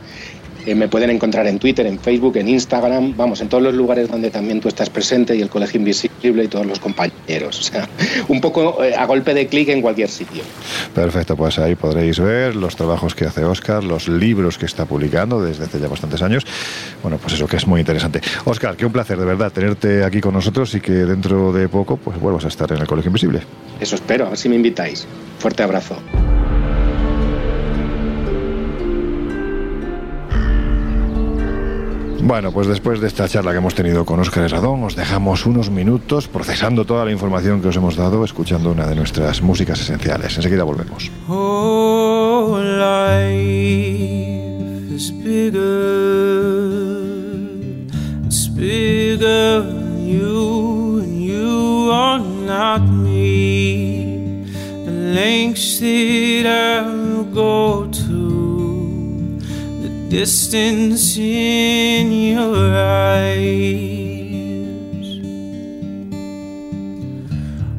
eh, 0.65 0.75
me 0.75 0.87
pueden 0.87 1.09
encontrar 1.09 1.47
en 1.47 1.59
Twitter, 1.59 1.85
en 1.85 1.99
Facebook, 1.99 2.37
en 2.37 2.47
Instagram, 2.47 3.15
vamos, 3.15 3.41
en 3.41 3.49
todos 3.49 3.63
los 3.63 3.73
lugares 3.73 4.09
donde 4.09 4.29
también 4.29 4.59
tú 4.59 4.67
estás 4.67 4.89
presente 4.89 5.35
y 5.35 5.41
el 5.41 5.49
Colegio 5.49 5.79
Invisible 5.79 6.43
y 6.43 6.47
todos 6.47 6.65
los 6.65 6.79
compañeros. 6.79 7.59
O 7.71 7.73
sea, 7.73 7.87
un 8.27 8.41
poco 8.41 8.83
eh, 8.83 8.95
a 8.95 9.05
golpe 9.05 9.33
de 9.33 9.47
clic 9.47 9.69
en 9.69 9.81
cualquier 9.81 10.09
sitio. 10.09 10.41
Perfecto, 10.93 11.37
pues 11.37 11.59
ahí 11.59 11.75
podréis 11.75 12.19
ver 12.19 12.55
los 12.55 12.75
trabajos 12.75 13.13
que 13.13 13.25
hace 13.25 13.45
Oscar, 13.45 13.83
los 13.83 14.07
libros 14.07 14.57
que 14.57 14.65
está 14.65 14.85
publicando 14.85 15.41
desde 15.41 15.65
hace 15.65 15.79
ya 15.79 15.87
bastantes 15.87 16.21
años. 16.21 16.45
Bueno, 17.01 17.17
pues 17.17 17.35
eso 17.35 17.47
que 17.47 17.57
es 17.57 17.67
muy 17.67 17.79
interesante. 17.79 18.19
Oscar, 18.45 18.75
qué 18.75 18.85
un 18.85 18.91
placer 18.91 19.17
de 19.17 19.25
verdad 19.25 19.51
tenerte 19.51 20.03
aquí 20.03 20.19
con 20.19 20.33
nosotros 20.33 20.73
y 20.75 20.81
que 20.81 20.91
dentro 20.91 21.53
de 21.53 21.69
poco 21.69 21.97
pues 21.97 22.19
vuelvas 22.19 22.45
a 22.45 22.47
estar 22.47 22.71
en 22.71 22.79
el 22.79 22.87
Colegio 22.87 23.09
Invisible. 23.09 23.41
Eso 23.79 23.95
espero, 23.95 24.25
a 24.25 24.29
ver 24.29 24.37
si 24.37 24.49
me 24.49 24.55
invitáis. 24.55 25.07
Fuerte 25.39 25.63
abrazo. 25.63 25.95
Bueno, 32.23 32.51
pues 32.51 32.67
después 32.67 33.01
de 33.01 33.07
esta 33.07 33.27
charla 33.27 33.51
que 33.51 33.57
hemos 33.57 33.73
tenido 33.73 34.05
con 34.05 34.19
Óscar 34.19 34.43
Herradón, 34.43 34.83
os 34.83 34.95
dejamos 34.95 35.45
unos 35.47 35.71
minutos 35.71 36.27
procesando 36.27 36.85
toda 36.85 37.03
la 37.03 37.11
información 37.11 37.61
que 37.61 37.69
os 37.69 37.75
hemos 37.75 37.95
dado, 37.95 38.23
escuchando 38.23 38.71
una 38.71 38.85
de 38.85 38.95
nuestras 38.95 39.41
músicas 39.41 39.81
esenciales. 39.81 40.37
Enseguida 40.37 40.63
volvemos. 40.63 41.09
Oh, 41.27 42.59
life 42.59 43.41
is 44.93 45.11
bigger, 45.23 45.61
it's 48.25 48.47
bigger 48.49 49.63
you, 49.99 51.01
you 51.03 51.91
are 51.91 52.19
not 52.19 52.81
me. 52.87 53.41
Go 57.33 57.87
distance 60.11 61.17
in 61.17 62.11
your 62.11 62.75
eyes. 62.75 63.47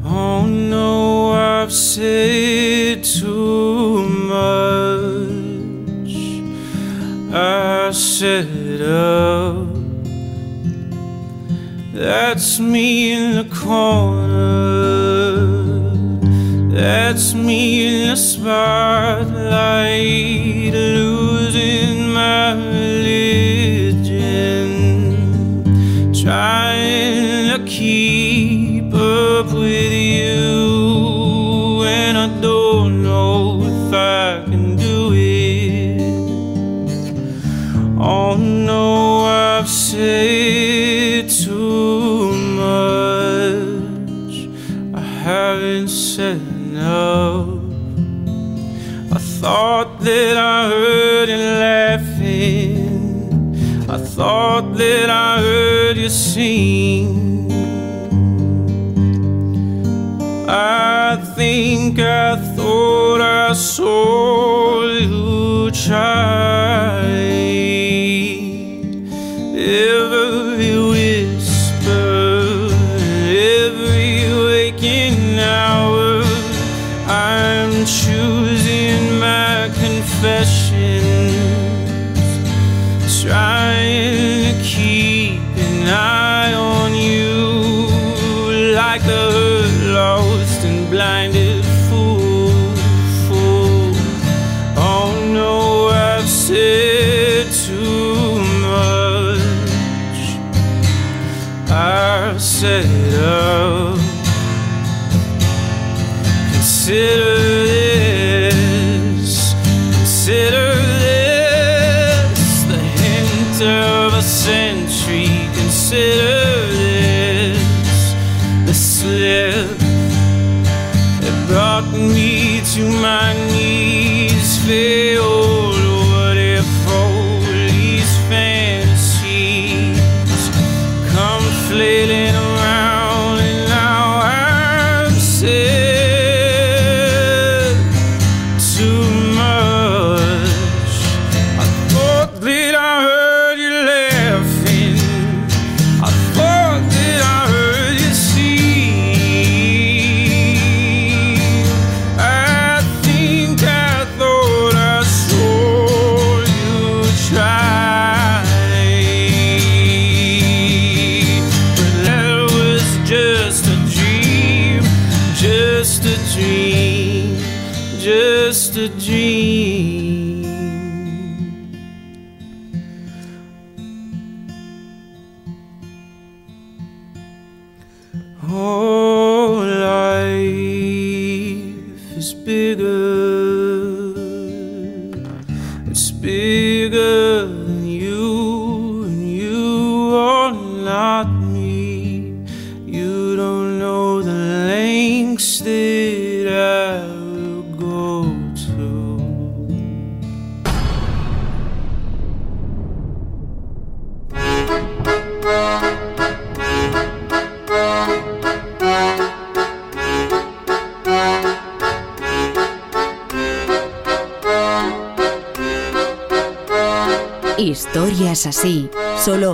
Oh 0.03 0.47
no, 0.47 1.33
I've 1.33 1.71
said 1.71 3.05
too 3.05 4.09
much. 4.33 6.15
I 7.35 7.91
set 7.93 8.81
up. 8.81 9.69
Oh, 9.69 9.77
that's 11.93 12.59
me 12.59 13.13
in 13.13 13.37
the 13.37 13.45
corner. 13.55 14.73
That's 16.73 17.35
me 17.35 17.87
in 17.87 18.09
the 18.09 18.17
spotlight, 18.17 19.33
losing 21.53 22.13
my 22.13 22.53
religion, 22.55 23.03
trying 26.15 27.51
to 27.51 27.59
keep 27.67 28.95
up 28.95 29.53
with 29.53 29.93
you, 29.93 31.83
and 31.85 32.17
I 32.17 32.29
don't 32.41 33.03
know 33.03 33.63
if 33.65 33.93
I 33.93 34.45
can 34.49 34.77
do 34.77 35.13
it. 35.13 36.01
Oh 38.01 38.37
no, 38.37 39.25
I've 39.27 39.69
said 39.69 41.29
too 41.29 42.33
much. 42.63 44.35
I 44.95 45.01
haven't 45.01 45.89
said 45.89 46.41
enough. 46.41 47.61
I 49.13 49.19
thought 49.19 49.92
that 50.05 50.37
I 50.37 50.69
heard 50.69 51.29
you 51.29 51.37
laughing. 51.37 52.83
I 53.89 53.99
thought 53.99 54.77
that 54.77 55.11
I 55.11 55.41
heard 55.41 55.97
you 55.97 56.09
sing. 56.09 57.51
I 60.49 61.17
think 61.37 61.99
I 61.99 62.37
thought 62.57 63.21
I 63.21 63.53
saw 63.53 64.85
you 64.87 65.71
try. 65.71 67.22
Confessions, 80.23 81.35
trying 83.25 84.55
to 84.55 84.63
keep 84.63 85.41
an 85.57 85.89
eye 85.89 86.55
on 86.55 86.95
you 86.95 88.73
like 88.73 89.03
a 89.03 89.67
lost 89.93 90.65
and 90.65 90.89
blinded 90.91 91.65
fool. 91.89 92.53
fool. 93.27 93.93
Oh 94.77 95.11
no, 95.35 95.89
I've 95.89 96.29
said 96.29 97.51
too 97.51 98.39
much. 98.69 100.23
I've 101.69 102.41
said 102.41 102.92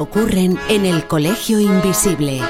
ocurren 0.08 0.58
en 0.70 0.86
el 0.86 1.06
Colegio 1.06 1.60
Invisible. 1.60 2.40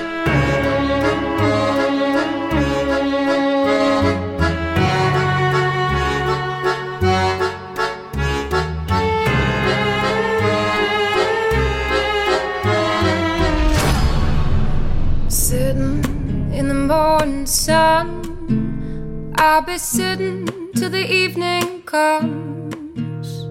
Sun, 17.44 19.32
I'll 19.38 19.62
be 19.62 19.78
sitting 19.78 20.46
till 20.76 20.90
the 20.90 21.10
evening 21.10 21.80
comes, 21.86 23.46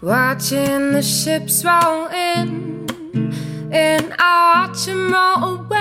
watching 0.00 0.90
the 0.90 1.02
ships 1.02 1.64
roll 1.64 2.01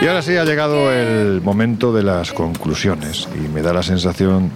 Y 0.01 0.07
ahora 0.07 0.23
sí 0.23 0.35
ha 0.35 0.43
llegado 0.45 0.91
el 0.91 1.41
momento 1.41 1.93
de 1.93 2.01
las 2.01 2.33
conclusiones 2.33 3.29
y 3.35 3.47
me 3.47 3.61
da 3.61 3.71
la 3.71 3.83
sensación 3.83 4.49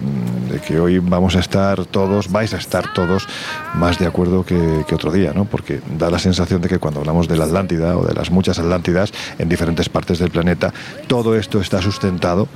de 0.50 0.58
que 0.58 0.80
hoy 0.80 0.98
vamos 0.98 1.36
a 1.36 1.38
estar 1.38 1.86
todos, 1.86 2.32
vais 2.32 2.52
a 2.52 2.56
estar 2.56 2.92
todos 2.92 3.28
más 3.74 4.00
de 4.00 4.06
acuerdo 4.06 4.44
que, 4.44 4.84
que 4.88 4.94
otro 4.96 5.12
día, 5.12 5.32
¿no? 5.32 5.44
Porque 5.44 5.80
da 5.96 6.10
la 6.10 6.18
sensación 6.18 6.60
de 6.62 6.68
que 6.68 6.80
cuando 6.80 6.98
hablamos 6.98 7.28
de 7.28 7.36
la 7.36 7.44
Atlántida 7.44 7.96
o 7.96 8.04
de 8.04 8.12
las 8.12 8.32
muchas 8.32 8.58
Atlántidas 8.58 9.12
en 9.38 9.48
diferentes 9.48 9.88
partes 9.88 10.18
del 10.18 10.32
planeta, 10.32 10.74
todo 11.06 11.36
esto 11.36 11.60
está 11.60 11.80
sustentado 11.80 12.48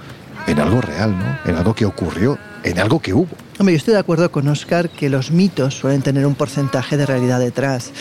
en 0.49 0.59
algo 0.59 0.81
real, 0.81 1.17
¿no? 1.17 1.49
En 1.49 1.57
algo 1.57 1.75
que 1.75 1.87
ocurrió, 1.87 2.39
en 2.65 2.79
algo 2.79 3.01
que 3.01 3.15
hubo. 3.15 3.29
Hombre, 3.61 3.75
yo 3.75 3.77
estoy 3.77 3.93
de 3.93 4.01
acuerdo 4.01 4.33
con 4.33 4.49
Oscar 4.49 4.89
que 4.89 5.11
los 5.11 5.33
mitos 5.33 5.75
suelen 5.75 6.01
tener 6.01 6.25
un 6.25 6.35
porcentaje 6.35 6.97
de 6.97 7.05
realidad 7.05 7.39
detrás. 7.39 7.93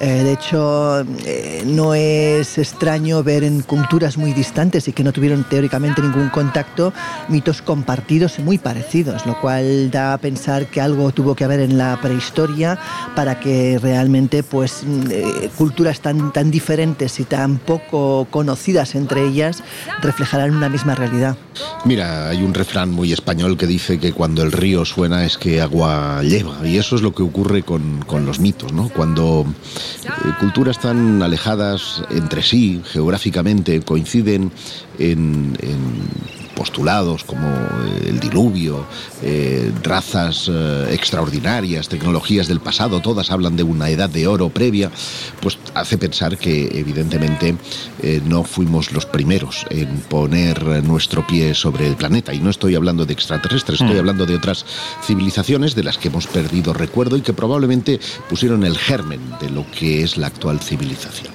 Eh, 0.00 0.06
de 0.08 0.32
hecho, 0.32 1.02
eh, 1.24 1.62
no 1.64 1.94
es 1.94 2.58
extraño 2.58 3.22
ver 3.22 3.44
en 3.44 3.62
culturas 3.62 4.18
muy 4.18 4.32
distantes 4.32 4.88
y 4.88 4.92
que 4.92 5.04
no 5.04 5.12
tuvieron 5.12 5.44
teóricamente 5.44 6.02
ningún 6.02 6.30
contacto 6.30 6.92
mitos 7.28 7.62
compartidos 7.62 8.40
y 8.40 8.42
muy 8.42 8.58
parecidos, 8.58 9.24
lo 9.24 9.40
cual 9.40 9.92
da 9.92 10.14
a 10.14 10.18
pensar 10.18 10.66
que 10.66 10.80
algo 10.80 11.12
tuvo 11.12 11.36
que 11.36 11.44
haber 11.44 11.60
en 11.60 11.78
la 11.78 11.96
prehistoria 12.02 12.76
para 13.14 13.38
que 13.38 13.78
realmente 13.80 14.42
pues, 14.42 14.82
eh, 15.10 15.48
culturas 15.56 16.00
tan, 16.00 16.32
tan 16.32 16.50
diferentes 16.50 17.20
y 17.20 17.24
tan 17.24 17.58
poco 17.58 18.26
conocidas 18.32 18.96
entre 18.96 19.24
ellas 19.24 19.62
reflejaran 20.02 20.56
una 20.56 20.68
misma 20.68 20.96
realidad. 20.96 21.36
Mira, 21.84 22.30
hay 22.30 22.42
un 22.42 22.52
refrán 22.52 22.90
muy 22.90 23.12
español 23.12 23.56
que 23.56 23.68
dice 23.68 24.00
que 24.00 24.03
cuando 24.12 24.42
el 24.42 24.52
río 24.52 24.84
suena 24.84 25.24
es 25.24 25.38
que 25.38 25.60
agua 25.60 26.22
lleva. 26.22 26.66
Y 26.66 26.78
eso 26.78 26.96
es 26.96 27.02
lo 27.02 27.14
que 27.14 27.22
ocurre 27.22 27.62
con, 27.62 28.04
con 28.06 28.26
los 28.26 28.40
mitos, 28.40 28.72
¿no? 28.72 28.88
Cuando 28.88 29.46
eh, 30.04 30.08
culturas 30.40 30.78
tan 30.80 31.22
alejadas 31.22 32.02
entre 32.10 32.42
sí, 32.42 32.82
geográficamente, 32.84 33.80
coinciden 33.82 34.52
en, 34.98 35.56
en 35.60 36.44
postulados 36.54 37.24
como 37.24 37.48
eh, 37.48 38.06
el 38.10 38.20
diluvio, 38.20 38.86
eh, 39.22 39.72
razas 39.82 40.48
eh, 40.48 40.86
extraordinarias, 40.92 41.88
tecnologías 41.88 42.46
del 42.46 42.60
pasado, 42.60 43.00
todas 43.00 43.32
hablan 43.32 43.56
de 43.56 43.64
una 43.64 43.90
edad 43.90 44.08
de 44.08 44.28
oro 44.28 44.50
previa, 44.50 44.88
pues 45.40 45.58
hace 45.74 45.98
pensar 45.98 46.38
que 46.38 46.70
evidentemente 46.78 47.56
eh, 48.02 48.22
no 48.24 48.44
fuimos 48.44 48.92
los 48.92 49.04
primeros 49.04 49.66
en 49.70 49.88
poner 50.08 50.84
nuestro 50.84 51.26
pie 51.26 51.54
sobre 51.54 51.88
el 51.88 51.96
planeta. 51.96 52.32
Y 52.32 52.38
no 52.38 52.50
estoy 52.50 52.76
hablando 52.76 53.04
de 53.04 53.14
extraterrestres, 53.14 53.80
estoy 53.80 53.96
Mm. 53.96 53.98
hablando 53.98 54.24
de 54.26 54.36
otras 54.36 54.64
civilizaciones 55.04 55.74
de 55.74 55.82
las 55.82 55.98
que 55.98 56.06
hemos 56.08 56.28
perdido 56.28 56.72
recuerdo 56.72 57.16
y 57.16 57.22
que 57.22 57.32
probablemente 57.32 57.98
pusieron 58.30 58.64
el 58.64 58.78
germen 58.78 59.20
de 59.40 59.50
lo 59.50 59.66
que 59.72 60.04
es 60.04 60.16
la 60.16 60.28
actual 60.28 60.60
civilización. 60.60 61.33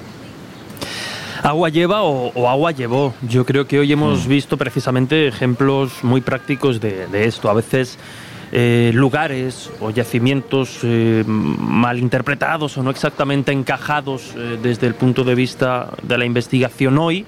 Agua 1.43 1.69
lleva 1.69 2.03
o, 2.03 2.31
o 2.33 2.49
agua 2.49 2.71
llevó. 2.71 3.13
Yo 3.27 3.45
creo 3.45 3.65
que 3.65 3.79
hoy 3.79 3.91
hemos 3.91 4.27
visto 4.27 4.57
precisamente 4.57 5.27
ejemplos 5.27 6.03
muy 6.03 6.21
prácticos 6.21 6.79
de, 6.79 7.07
de 7.07 7.25
esto. 7.25 7.49
A 7.49 7.53
veces 7.53 7.97
eh, 8.51 8.91
lugares 8.95 9.69
o 9.79 9.91
yacimientos 9.91 10.79
eh, 10.81 11.23
mal 11.27 11.99
interpretados 11.99 12.77
o 12.79 12.83
no 12.83 12.89
exactamente 12.89 13.51
encajados 13.51 14.33
eh, 14.35 14.57
desde 14.59 14.87
el 14.87 14.95
punto 14.95 15.23
de 15.23 15.35
vista 15.35 15.91
de 16.01 16.17
la 16.17 16.25
investigación 16.25 16.97
hoy, 16.97 17.27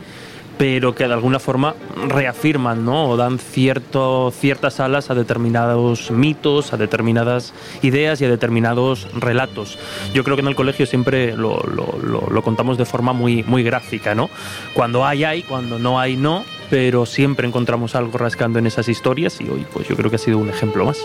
pero 0.61 0.93
que 0.93 1.07
de 1.07 1.13
alguna 1.15 1.39
forma 1.39 1.73
reafirman 2.07 2.85
¿no? 2.85 3.09
o 3.09 3.17
dan 3.17 3.39
cierto, 3.39 4.29
ciertas 4.29 4.79
alas 4.79 5.09
a 5.09 5.15
determinados 5.15 6.11
mitos, 6.11 6.71
a 6.71 6.77
determinadas 6.77 7.51
ideas 7.81 8.21
y 8.21 8.25
a 8.25 8.29
determinados 8.29 9.07
relatos. 9.15 9.79
Yo 10.13 10.23
creo 10.23 10.35
que 10.35 10.43
en 10.43 10.49
el 10.49 10.55
colegio 10.55 10.85
siempre 10.85 11.35
lo, 11.35 11.63
lo- 11.63 11.97
lo- 12.03 12.27
lo 12.29 12.41
contamos 12.43 12.77
de 12.77 12.85
forma 12.85 13.11
muy, 13.11 13.41
muy 13.41 13.63
gráfica. 13.63 14.13
¿no? 14.13 14.29
Cuando 14.75 15.03
hay, 15.03 15.23
hay, 15.23 15.41
cuando 15.41 15.79
no 15.79 15.99
hay, 15.99 16.15
no, 16.15 16.45
pero 16.69 17.07
siempre 17.07 17.47
encontramos 17.47 17.95
algo 17.95 18.19
rascando 18.19 18.59
en 18.59 18.67
esas 18.67 18.87
historias 18.87 19.41
y 19.41 19.49
hoy 19.49 19.65
pues 19.73 19.87
yo 19.87 19.95
creo 19.95 20.11
que 20.11 20.17
ha 20.17 20.19
sido 20.19 20.37
un 20.37 20.49
ejemplo 20.49 20.85
más. 20.85 20.99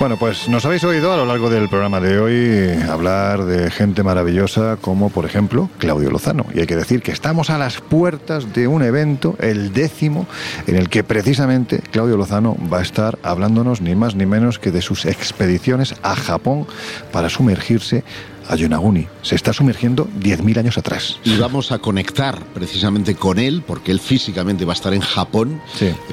Bueno, 0.00 0.16
pues 0.16 0.48
nos 0.48 0.64
habéis 0.64 0.82
oído 0.84 1.12
a 1.12 1.16
lo 1.18 1.26
largo 1.26 1.50
del 1.50 1.68
programa 1.68 2.00
de 2.00 2.18
hoy 2.18 2.82
hablar 2.88 3.44
de 3.44 3.70
gente 3.70 4.02
maravillosa 4.02 4.78
como, 4.80 5.10
por 5.10 5.26
ejemplo, 5.26 5.68
Claudio 5.76 6.10
Lozano. 6.10 6.46
Y 6.54 6.60
hay 6.60 6.66
que 6.66 6.74
decir 6.74 7.02
que 7.02 7.12
estamos 7.12 7.50
a 7.50 7.58
las 7.58 7.82
puertas 7.82 8.54
de 8.54 8.66
un 8.66 8.82
evento, 8.82 9.36
el 9.40 9.74
décimo, 9.74 10.26
en 10.66 10.76
el 10.76 10.88
que 10.88 11.04
precisamente 11.04 11.82
Claudio 11.90 12.16
Lozano 12.16 12.56
va 12.72 12.78
a 12.78 12.82
estar 12.82 13.18
hablándonos 13.22 13.82
ni 13.82 13.94
más 13.94 14.14
ni 14.14 14.24
menos 14.24 14.58
que 14.58 14.70
de 14.70 14.80
sus 14.80 15.04
expediciones 15.04 15.94
a 16.02 16.16
Japón 16.16 16.66
para 17.12 17.28
sumergirse 17.28 18.02
a 18.50 18.56
Yonaguni. 18.56 19.06
Se 19.22 19.34
está 19.34 19.52
sumergiendo 19.52 20.08
10.000 20.20 20.58
años 20.58 20.78
atrás. 20.78 21.18
Y 21.24 21.36
vamos 21.36 21.72
a 21.72 21.78
conectar 21.78 22.44
precisamente 22.52 23.14
con 23.14 23.38
él, 23.38 23.62
porque 23.66 23.92
él 23.92 24.00
físicamente 24.00 24.64
va 24.64 24.72
a 24.72 24.74
estar 24.74 24.92
en 24.92 25.00
Japón. 25.00 25.60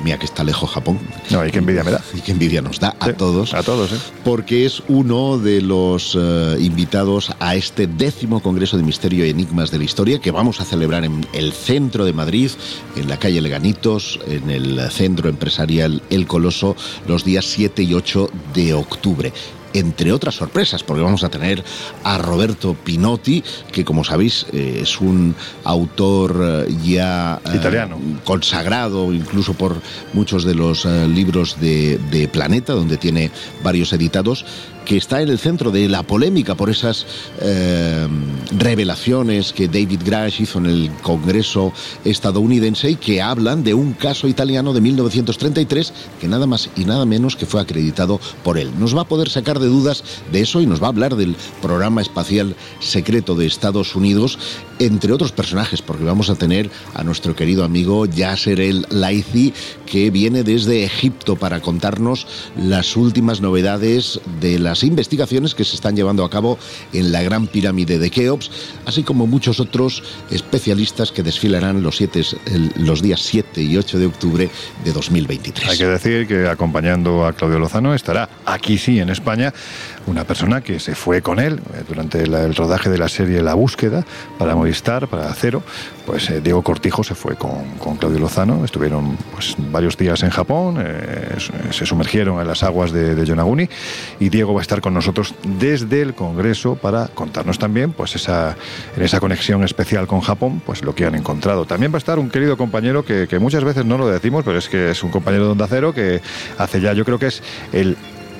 Mira 0.03 0.17
que 0.19 0.25
está 0.25 0.43
lejos 0.43 0.69
Japón. 0.69 0.99
No, 1.29 1.45
y 1.45 1.51
qué 1.51 1.57
envidia 1.59 1.83
me 1.83 1.91
da. 1.91 2.01
Y 2.13 2.21
qué 2.21 2.31
envidia 2.31 2.61
nos 2.61 2.79
da 2.79 2.95
a 2.99 3.13
todos. 3.13 3.53
A 3.53 3.63
todos, 3.63 3.91
¿eh? 3.91 3.97
Porque 4.23 4.65
es 4.65 4.83
uno 4.87 5.37
de 5.37 5.61
los 5.61 6.17
eh, 6.19 6.57
invitados 6.59 7.31
a 7.39 7.55
este 7.55 7.87
décimo 7.87 8.41
Congreso 8.41 8.77
de 8.77 8.83
Misterio 8.83 9.25
y 9.25 9.29
Enigmas 9.29 9.71
de 9.71 9.79
la 9.79 9.83
Historia 9.83 10.19
que 10.19 10.31
vamos 10.31 10.61
a 10.61 10.65
celebrar 10.65 11.03
en 11.05 11.25
el 11.33 11.53
centro 11.53 12.05
de 12.05 12.13
Madrid, 12.13 12.51
en 12.95 13.09
la 13.09 13.17
calle 13.17 13.41
Leganitos, 13.41 14.19
en 14.27 14.49
el 14.49 14.79
centro 14.91 15.29
empresarial 15.29 16.01
El 16.09 16.27
Coloso, 16.27 16.75
los 17.07 17.23
días 17.23 17.45
7 17.45 17.83
y 17.83 17.93
8 17.93 18.29
de 18.53 18.73
octubre 18.73 19.33
entre 19.73 20.11
otras 20.11 20.35
sorpresas, 20.35 20.83
porque 20.83 21.03
vamos 21.03 21.23
a 21.23 21.29
tener 21.29 21.63
a 22.03 22.17
Roberto 22.17 22.75
Pinotti, 22.75 23.43
que 23.71 23.85
como 23.85 24.03
sabéis 24.03 24.45
eh, 24.53 24.79
es 24.81 24.99
un 25.01 25.35
autor 25.63 26.65
eh, 26.67 26.75
ya 26.83 27.39
eh, 27.45 27.55
Italiano. 27.55 27.97
consagrado 28.23 29.13
incluso 29.13 29.53
por 29.53 29.81
muchos 30.13 30.43
de 30.43 30.55
los 30.55 30.85
eh, 30.85 31.07
libros 31.07 31.59
de, 31.59 31.97
de 32.11 32.27
Planeta, 32.27 32.73
donde 32.73 32.97
tiene 32.97 33.31
varios 33.63 33.93
editados, 33.93 34.45
que 34.87 34.95
está 34.95 35.21
en 35.21 35.27
el 35.27 35.37
centro 35.37 35.69
de 35.69 35.89
la 35.89 36.01
polémica 36.03 36.55
por 36.55 36.69
esas 36.69 37.05
eh, 37.41 38.07
revelaciones 38.57 39.51
que 39.51 39.67
David 39.67 39.99
Grash 40.05 40.39
hizo 40.39 40.59
en 40.59 40.65
el 40.67 40.91
Congreso 41.01 41.73
estadounidense 42.05 42.91
y 42.91 42.95
que 42.95 43.21
hablan 43.21 43.65
de 43.65 43.73
un 43.73 43.91
caso 43.91 44.29
italiano 44.29 44.71
de 44.71 44.79
1933 44.79 45.91
que 46.21 46.29
nada 46.29 46.47
más 46.47 46.69
y 46.77 46.85
nada 46.85 47.05
menos 47.05 47.35
que 47.35 47.45
fue 47.45 47.59
acreditado 47.59 48.21
por 48.45 48.57
él. 48.57 48.71
Nos 48.79 48.95
va 48.95 49.01
a 49.01 49.07
poder 49.09 49.29
sacar 49.29 49.59
de 49.59 49.67
dudas 49.67 50.05
de 50.31 50.39
eso 50.39 50.61
y 50.61 50.65
nos 50.65 50.81
va 50.81 50.85
a 50.85 50.91
hablar 50.91 51.17
del 51.17 51.35
programa 51.61 52.01
espacial 52.01 52.55
secreto 52.79 53.35
de 53.35 53.45
Estados 53.45 53.93
Unidos, 53.93 54.39
entre 54.79 55.11
otros 55.11 55.33
personajes, 55.33 55.81
porque 55.81 56.05
vamos 56.05 56.29
a 56.29 56.35
tener 56.35 56.71
a 56.93 57.03
nuestro 57.03 57.35
querido 57.35 57.65
amigo 57.65 58.05
Yasser 58.05 58.61
el 58.61 58.85
Laizi, 58.89 59.53
que 59.85 60.11
viene 60.11 60.43
desde 60.43 60.85
Egipto 60.85 61.35
para 61.35 61.59
contarnos 61.59 62.25
las 62.55 62.95
últimas 62.95 63.41
novedades 63.41 64.21
de 64.39 64.59
las 64.59 64.76
investigaciones 64.83 65.55
que 65.55 65.63
se 65.63 65.75
están 65.75 65.95
llevando 65.95 66.23
a 66.23 66.29
cabo 66.29 66.57
en 66.93 67.11
la 67.11 67.21
Gran 67.21 67.47
Pirámide 67.47 67.99
de 67.99 68.09
Keops, 68.09 68.51
así 68.85 69.03
como 69.03 69.27
muchos 69.27 69.59
otros 69.59 70.03
especialistas 70.31 71.11
que 71.11 71.23
desfilarán 71.23 71.81
los, 71.83 71.97
siete, 71.97 72.21
los 72.75 73.01
días 73.01 73.21
7 73.21 73.61
y 73.61 73.77
8 73.77 73.99
de 73.99 74.05
octubre 74.05 74.49
de 74.83 74.91
2023. 74.91 75.69
Hay 75.69 75.77
que 75.77 75.87
decir 75.87 76.27
que 76.27 76.47
acompañando 76.47 77.25
a 77.25 77.33
Claudio 77.33 77.59
Lozano 77.59 77.93
estará 77.93 78.29
aquí 78.45 78.77
sí 78.77 78.99
en 78.99 79.09
España 79.09 79.53
una 80.07 80.23
persona 80.23 80.61
que 80.61 80.79
se 80.79 80.95
fue 80.95 81.21
con 81.21 81.39
él 81.39 81.59
eh, 81.73 81.83
durante 81.87 82.23
el 82.23 82.55
rodaje 82.55 82.89
de 82.89 82.97
la 82.97 83.09
serie 83.09 83.41
La 83.41 83.53
Búsqueda 83.53 84.05
para 84.37 84.55
Movistar, 84.55 85.07
para 85.07 85.31
Cero. 85.33 85.61
Pues 86.05 86.29
eh, 86.29 86.41
Diego 86.41 86.61
Cortijo 86.61 87.03
se 87.03 87.13
fue 87.13 87.35
con, 87.35 87.97
Claudio 87.99 88.19
Lozano, 88.19 88.63
estuvieron 88.63 89.17
pues, 89.33 89.55
varios 89.57 89.97
días 89.97 90.23
en 90.23 90.29
Japón, 90.29 90.77
eh, 90.79 91.35
se 91.71 91.85
sumergieron 91.85 92.39
en 92.39 92.47
las 92.47 92.63
aguas 92.63 92.91
de, 92.91 93.15
de, 93.15 93.25
Yonaguni 93.25 93.69
y 94.19 94.29
Diego 94.29 94.53
va 94.53 94.61
a 94.61 94.63
estar 94.63 94.79
con 94.79 94.93
nosotros 94.93 95.35
desde 95.43 96.01
el 96.01 96.13
Congreso 96.13 96.75
para 96.75 97.07
contarnos 97.07 97.59
también, 97.59 97.91
pues 97.91 98.15
esa, 98.15 98.55
en 98.95 99.03
esa 99.03 99.19
conexión 99.19 99.63
especial 99.63 100.07
con 100.07 100.21
Japón, 100.21 100.61
pues 100.65 100.81
lo 100.83 100.95
que 100.95 101.05
han 101.05 101.15
encontrado. 101.15 101.65
También 101.65 101.91
va 101.91 101.97
a 101.97 101.99
estar 101.99 102.19
un 102.19 102.29
querido 102.29 102.55
compañero 102.55 103.03
que, 103.03 103.27
que 103.27 103.39
muchas 103.39 103.63
veces 103.63 103.85
no 103.85 103.97
lo 103.97 104.07
decimos, 104.07 104.45
pero 104.45 104.57
es 104.57 104.69
que 104.69 104.91
es 104.91 105.03
un 105.03 105.11
compañero 105.11 105.45
de 105.45 105.51
Onda 105.51 105.67
Cero 105.67 105.93
que 105.93 106.21
hace 106.57 106.79
ya, 106.79 106.93
yo 106.93 107.03
creo 107.03 107.19
que 107.19 107.27
es 107.27 107.43
el 107.73 107.97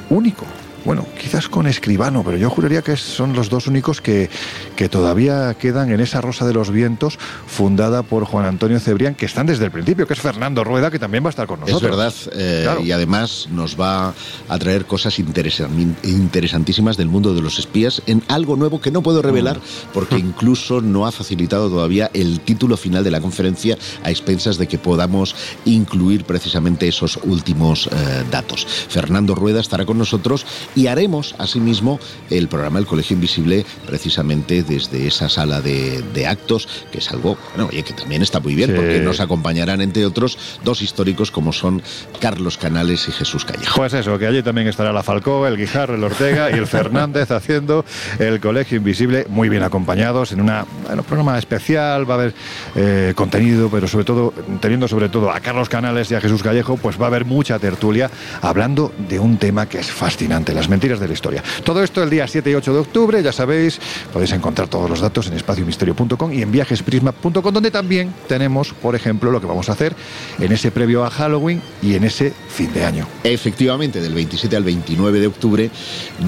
único 0.09 0.45
bueno, 0.87 1.05
quizás 1.19 1.49
con 1.49 1.67
Escribano, 1.67 2.23
pero 2.23 2.37
yo 2.37 2.49
juraría 2.49 2.81
que 2.81 2.95
son 2.95 3.33
los 3.33 3.49
dos 3.49 3.67
únicos 3.67 3.99
que, 3.99 4.29
que 4.77 4.87
todavía 4.87 5.53
quedan 5.55 5.91
en 5.91 5.99
esa 5.99 6.21
Rosa 6.21 6.47
de 6.47 6.53
los 6.53 6.71
Vientos, 6.71 7.19
fundada 7.45 8.03
por 8.03 8.23
Juan 8.23 8.45
Antonio 8.45 8.79
Cebrián, 8.79 9.13
que 9.13 9.25
están 9.25 9.47
desde 9.47 9.65
el 9.65 9.71
principio, 9.71 10.07
que 10.07 10.13
es 10.13 10.21
Fernando 10.21 10.63
Rueda, 10.63 10.89
que 10.89 10.97
también 10.97 11.25
va 11.25 11.27
a 11.27 11.31
estar 11.31 11.45
con 11.45 11.59
nosotros. 11.59 11.83
Es 11.83 11.89
verdad, 11.89 12.13
eh, 12.31 12.85
y 12.85 12.91
además 12.91 13.49
nos 13.51 13.77
va 13.77 14.13
a 14.47 14.59
traer 14.59 14.85
cosas 14.85 15.19
interesantísimas 15.19 16.95
del 16.95 17.09
mundo 17.09 17.35
de 17.35 17.41
los 17.41 17.59
espías 17.59 18.01
en 18.05 18.23
algo 18.29 18.55
nuevo 18.55 18.79
que 18.79 18.89
no 18.89 19.01
puedo 19.03 19.21
revelar, 19.21 19.57
mm. 19.57 19.91
porque 19.93 20.15
incluso 20.17 20.79
no 20.79 21.05
ha 21.05 21.11
facilitado 21.11 21.69
todavía 21.69 22.09
el 22.13 22.39
título 22.39 22.77
final 22.77 23.03
de 23.03 23.11
la 23.11 23.19
conferencia 23.19 23.77
a 24.05 24.09
expensas 24.09 24.57
de 24.57 24.69
que 24.69 24.77
podamos 24.77 25.35
incluir 25.65 26.23
precisamente 26.23 26.87
esos 26.87 27.19
últimos 27.23 27.87
eh, 27.87 28.23
datos. 28.31 28.65
Fernando 28.65 29.35
Rueda 29.35 29.59
estará 29.59 29.85
con 29.85 29.97
nosotros 29.97 30.45
y 30.77 30.85
haremos 30.85 31.33
asimismo 31.39 31.99
el 32.29 32.47
programa 32.47 32.77
El 32.77 32.85
Colegio 32.85 33.15
Invisible 33.15 33.65
precisamente 33.87 34.61
desde 34.61 35.07
esa 35.07 35.27
sala 35.27 35.59
de, 35.59 36.27
actos, 36.27 36.67
que 36.91 36.99
es 36.99 37.11
algo, 37.11 37.35
bueno, 37.55 37.69
oye, 37.71 37.81
que 37.81 37.93
también 37.93 38.21
está 38.21 38.39
muy 38.39 38.53
bien, 38.53 38.75
porque 38.75 38.99
nos 38.99 39.19
acompañarán, 39.19 39.81
entre 39.81 40.05
otros, 40.05 40.37
dos 40.63 40.83
históricos 40.83 41.31
como 41.31 41.51
son 41.51 41.81
Carlos 42.19 42.57
Canales 42.57 43.07
y 43.07 43.11
Jesús 43.11 43.43
Callejo. 43.43 43.75
Pues 43.75 43.93
eso, 43.93 44.19
que 44.19 44.27
allí 44.27 44.43
también 44.43 44.67
estará 44.67 44.93
la 44.93 45.01
Falcó, 45.01 45.47
el 45.47 45.57
Guijarro, 45.57 45.95
el 45.95 46.03
Ortega 46.03 46.51
y 46.51 46.53
el 46.53 46.67
Fernández 46.67 47.31
haciendo 47.31 47.83
el 48.19 48.39
Colegio 48.39 48.77
Invisible, 48.77 49.25
muy 49.29 49.49
bien 49.49 49.63
acompañados 49.63 50.31
en 50.31 50.41
una, 50.41 50.67
un 50.91 51.03
programa 51.05 51.39
especial, 51.39 52.07
va 52.07 52.15
a 52.15 52.17
haber 52.17 52.33
eh, 52.75 53.13
contenido, 53.15 53.69
pero 53.71 53.87
sobre 53.87 54.05
todo, 54.05 54.31
teniendo 54.61 54.87
sobre 54.87 55.09
todo 55.09 55.31
a 55.31 55.39
Carlos 55.39 55.69
Canales 55.69 56.11
y 56.11 56.15
a 56.15 56.21
Jesús 56.21 56.43
Callejo, 56.43 56.77
pues 56.77 57.01
va 57.01 57.05
a 57.05 57.07
haber 57.07 57.25
mucha 57.25 57.57
tertulia 57.57 58.11
hablando 58.41 58.93
de 59.09 59.19
un 59.19 59.37
tema 59.37 59.67
que 59.67 59.79
es 59.79 59.89
fascinante, 59.89 60.53
las 60.57 60.69
mentiras 60.69 60.99
de 60.99 61.07
la 61.07 61.13
historia. 61.13 61.43
Todo 61.63 61.83
esto 61.83 62.01
el 62.01 62.09
día 62.09 62.27
7 62.27 62.49
y 62.49 62.55
8 62.55 62.73
de 62.73 62.79
octubre, 62.79 63.21
ya 63.21 63.31
sabéis, 63.31 63.79
podéis 64.11 64.31
encontrar 64.31 64.67
todos 64.67 64.89
los 64.89 64.99
datos 64.99 65.27
en 65.27 65.33
espaciomisterio.com 65.33 66.33
y 66.33 66.41
en 66.41 66.51
viajesprisma.com, 66.51 67.53
donde 67.53 67.69
también 67.69 68.11
tenemos, 68.27 68.73
por 68.73 68.95
ejemplo, 68.95 69.29
lo 69.31 69.39
que 69.39 69.45
vamos 69.45 69.69
a 69.69 69.73
hacer 69.73 69.95
en 70.39 70.51
ese 70.51 70.71
previo 70.71 71.05
a 71.05 71.11
Halloween 71.11 71.61
y 71.83 71.93
en 71.93 72.03
ese 72.03 72.33
fin 72.49 72.73
de 72.73 72.83
año. 72.85 73.07
Efectivamente, 73.23 74.01
del 74.01 74.15
27 74.15 74.55
al 74.55 74.63
29 74.63 75.19
de 75.19 75.27
octubre 75.27 75.69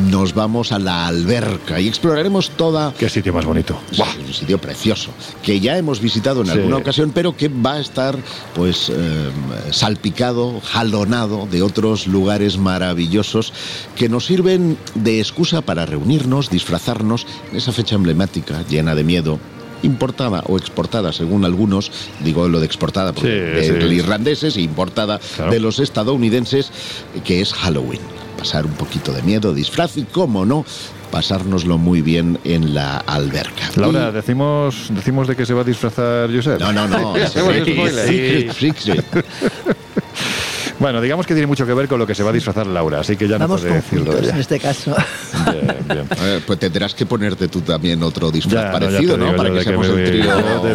nos 0.10 0.35
vamos 0.35 0.72
a 0.72 0.77
la 0.77 1.07
alberca 1.07 1.80
y 1.80 1.88
exploraremos 1.88 2.51
toda... 2.51 2.93
Qué 2.97 3.10
sitio 3.10 3.34
más 3.34 3.45
bonito. 3.45 3.80
Un 4.19 4.34
sitio 4.34 4.60
precioso, 4.60 5.11
que 5.41 5.60
ya 5.60 5.77
hemos 5.77 5.99
visitado 5.99 6.41
en 6.41 6.51
alguna 6.51 6.77
ocasión, 6.77 7.11
pero 7.14 7.35
que 7.35 7.47
va 7.47 7.73
a 7.73 7.80
estar 7.80 8.15
pues 8.53 8.91
eh, 8.93 9.31
salpicado, 9.72 10.61
jalonado 10.61 11.47
de 11.49 11.64
otros 11.64 12.06
lugares 12.06 12.57
maravillosos 12.57 13.53
que 13.95 14.07
nos 14.07 14.18
sirven 14.19 14.77
de 14.95 15.19
excusa 15.19 15.61
para 15.61 15.85
reunirnos, 15.85 16.49
disfrazarnos 16.49 17.27
en 17.51 17.57
esa 17.57 17.71
fecha 17.71 17.95
emblemática, 17.95 18.63
llena 18.67 18.95
de 18.95 19.03
miedo, 19.03 19.39
importada 19.83 20.43
o 20.47 20.57
exportada, 20.57 21.13
según 21.13 21.45
algunos, 21.45 21.91
digo 22.23 22.47
lo 22.47 22.59
de 22.59 22.65
exportada 22.65 23.13
porque 23.13 23.29
de 23.29 23.79
los 23.79 23.91
irlandeses 23.91 24.57
e 24.57 24.61
importada 24.61 25.19
de 25.49 25.59
los 25.59 25.79
estadounidenses, 25.79 26.71
que 27.23 27.41
es 27.41 27.53
Halloween. 27.53 28.01
Pasar 28.37 28.65
un 28.65 28.73
poquito 28.73 29.11
de 29.11 29.21
miedo, 29.21 29.53
disfraz 29.53 29.97
y, 29.97 30.03
cómo 30.03 30.45
no, 30.45 30.65
pasárnoslo 31.11 31.77
muy 31.77 32.01
bien 32.01 32.39
en 32.45 32.73
la 32.73 32.97
alberca. 32.97 33.69
Laura, 33.75 34.11
decimos, 34.11 34.87
decimos 34.91 35.27
de 35.27 35.35
que 35.35 35.45
se 35.45 35.53
va 35.53 35.61
a 35.61 35.65
disfrazar 35.65 36.33
Josep. 36.33 36.59
No, 36.59 36.71
no, 36.71 36.87
no. 36.87 37.13
Bueno, 40.80 41.01
digamos 41.01 41.27
que 41.27 41.34
tiene 41.34 41.47
mucho 41.47 41.65
que 41.65 41.73
ver 41.73 41.88
con 41.88 41.99
lo 41.99 42.07
que 42.07 42.15
se 42.15 42.23
va 42.23 42.30
a 42.30 42.34
disfrazar 42.34 42.65
Laura, 42.65 43.01
así 43.01 43.18
que 43.18 43.27
ya 43.27 43.38
no 43.38 43.47
puede 43.47 43.73
decirlo. 43.73 44.18
en 44.18 44.38
este 44.38 44.60
caso. 44.60 44.95
Bien, 45.51 45.76
bien. 45.88 46.41
pues 46.47 46.60
tendrás 46.60 46.93
que 46.93 47.06
ponerte 47.06 47.47
tú 47.47 47.61
también 47.61 48.01
otro 48.01 48.31
disfraz 48.31 48.72
parecido, 48.72 49.18
¿no? 49.18 49.35
Para 49.35 49.51
que 49.51 49.64
seamos 49.64 49.88
el 49.89 50.06
trío. 50.06 50.31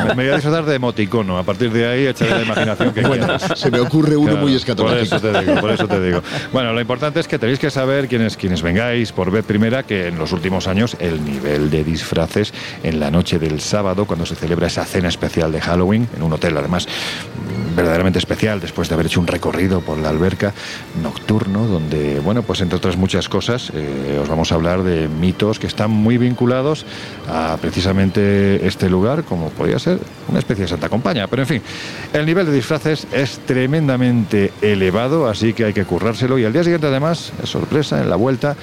me 0.09 0.14
voy 0.14 0.28
a 0.28 0.35
disfrazar 0.35 0.64
de 0.66 0.74
emoticono. 0.74 1.39
A 1.39 1.43
partir 1.43 1.72
de 1.72 1.86
ahí 1.86 2.06
echaré 2.06 2.31
la 2.32 2.43
imaginación 2.43 2.93
que 2.93 3.02
bueno, 3.02 3.39
Se 3.39 3.70
me 3.70 3.81
ocurre 3.81 4.16
uno 4.16 4.36
muy 4.36 4.55
escatológico. 4.55 5.18
Por 5.18 5.28
eso 5.28 5.32
te 5.32 5.40
digo, 5.40 5.60
por 5.60 5.70
eso 5.70 5.89
te 5.89 6.01
digo. 6.01 6.22
Bueno, 6.52 6.72
lo 6.72 6.81
importante 6.81 7.20
es 7.20 7.28
que 7.28 7.39
tenéis 7.39 7.59
que 7.59 7.70
saber 7.70 8.09
quienes, 8.09 8.36
quienes 8.36 8.62
vengáis 8.62 9.12
por 9.12 9.31
vez 9.31 9.44
primera 9.44 9.85
que 9.85 10.09
en 10.09 10.18
los 10.18 10.32
últimos 10.32 10.66
años 10.66 10.97
el 11.01 11.24
nivel 11.24 11.70
de 11.70 11.85
disfraces 11.85 12.52
en 12.82 13.01
la 13.01 13.10
noche 13.10 13.39
del 13.39 13.60
sábado, 13.60 14.05
cuando 14.05 14.26
se 14.26 14.35
celebra 14.35 14.66
esa 14.66 14.85
cena 14.85 15.09
especial 15.09 15.52
de 15.52 15.60
Halloween, 15.60 16.09
en 16.16 16.22
un 16.22 16.32
hotel 16.32 16.56
además 16.56 16.86
verdaderamente 17.74 18.18
especial, 18.18 18.60
después 18.60 18.89
de 18.89 18.94
haber 18.94 19.06
hecho 19.06 19.20
un 19.20 19.26
recorrido 19.26 19.81
por 19.81 19.93
la 20.02 20.10
alberca 20.10 20.52
nocturno, 21.02 21.66
donde, 21.66 22.20
bueno, 22.20 22.42
pues 22.42 22.60
entre 22.60 22.76
otras 22.76 22.96
muchas 22.96 23.28
cosas, 23.28 23.70
eh, 23.74 24.18
os 24.22 24.28
vamos 24.28 24.52
a 24.52 24.54
hablar 24.54 24.82
de 24.82 25.08
mitos 25.08 25.58
que 25.58 25.66
están 25.66 25.90
muy 25.90 26.18
vinculados 26.18 26.84
a 27.28 27.56
precisamente 27.60 28.66
este 28.66 28.88
lugar, 28.90 29.24
como 29.24 29.50
podría 29.50 29.78
ser 29.78 29.98
una 30.28 30.38
especie 30.38 30.64
de 30.64 30.68
Santa 30.68 30.88
Compaña. 30.88 31.26
Pero 31.28 31.42
en 31.42 31.48
fin, 31.48 31.62
el 32.12 32.26
nivel 32.26 32.46
de 32.46 32.52
disfraces 32.52 33.06
es 33.12 33.40
tremendamente 33.46 34.52
elevado, 34.62 35.28
así 35.28 35.52
que 35.52 35.64
hay 35.64 35.72
que 35.72 35.84
currárselo. 35.84 36.38
Y 36.38 36.44
al 36.44 36.52
día 36.52 36.64
siguiente, 36.64 36.86
además, 36.86 37.32
es 37.42 37.48
sorpresa, 37.48 38.00
en 38.00 38.10
la 38.10 38.16
vuelta, 38.16 38.56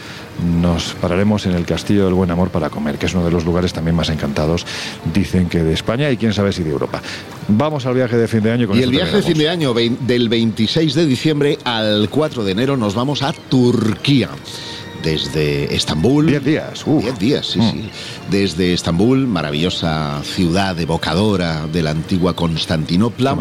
nos 0.60 0.94
pararemos 0.94 1.46
en 1.46 1.54
el 1.54 1.66
Castillo 1.66 2.06
del 2.06 2.14
Buen 2.14 2.32
Amor 2.32 2.50
para 2.50 2.70
comer, 2.70 2.98
que 2.98 3.06
es 3.06 3.14
uno 3.14 3.26
de 3.26 3.32
los 3.32 3.46
lugares 3.46 3.74
también 3.74 3.96
más 3.96 4.10
encantados, 4.10 4.66
dicen 5.14 5.48
que 5.50 5.64
de 5.64 5.74
España 5.74 6.10
y 6.10 6.18
quién 6.18 6.34
sabe 6.34 6.52
si 6.52 6.64
de 6.64 6.72
Europa. 6.72 7.02
Vamos 7.48 7.86
al 7.86 7.96
viaje 7.96 8.18
de 8.18 8.28
fin 8.28 8.42
de 8.42 8.52
año 8.52 8.68
con 8.68 8.78
Y 8.78 8.82
el 8.82 8.92
viaje 8.92 9.18
de 9.18 9.22
fin 9.22 9.38
de 9.38 9.50
año, 9.50 9.74
del 9.74 10.30
26 10.30 10.94
de 10.94 11.06
diciembre 11.06 11.21
al 11.64 12.10
4 12.10 12.44
de 12.44 12.52
enero, 12.52 12.78
nos 12.78 12.96
vamos 12.96 13.22
a 13.22 13.32
Turquía 13.32 14.30
desde 15.04 15.76
Estambul. 15.76 16.28
Diez 16.28 16.44
días. 16.44 16.86
Diez 16.86 17.20
días, 17.20 17.46
sí, 17.48 17.60
mm. 17.60 17.72
sí. 17.72 17.90
Desde 18.30 18.74
Estambul, 18.74 19.28
maravillosa 19.28 20.22
ciudad 20.24 20.80
evocadora 20.80 21.68
de 21.68 21.84
la 21.84 21.92
antigua 21.92 22.36
Constantinopla, 22.36 23.38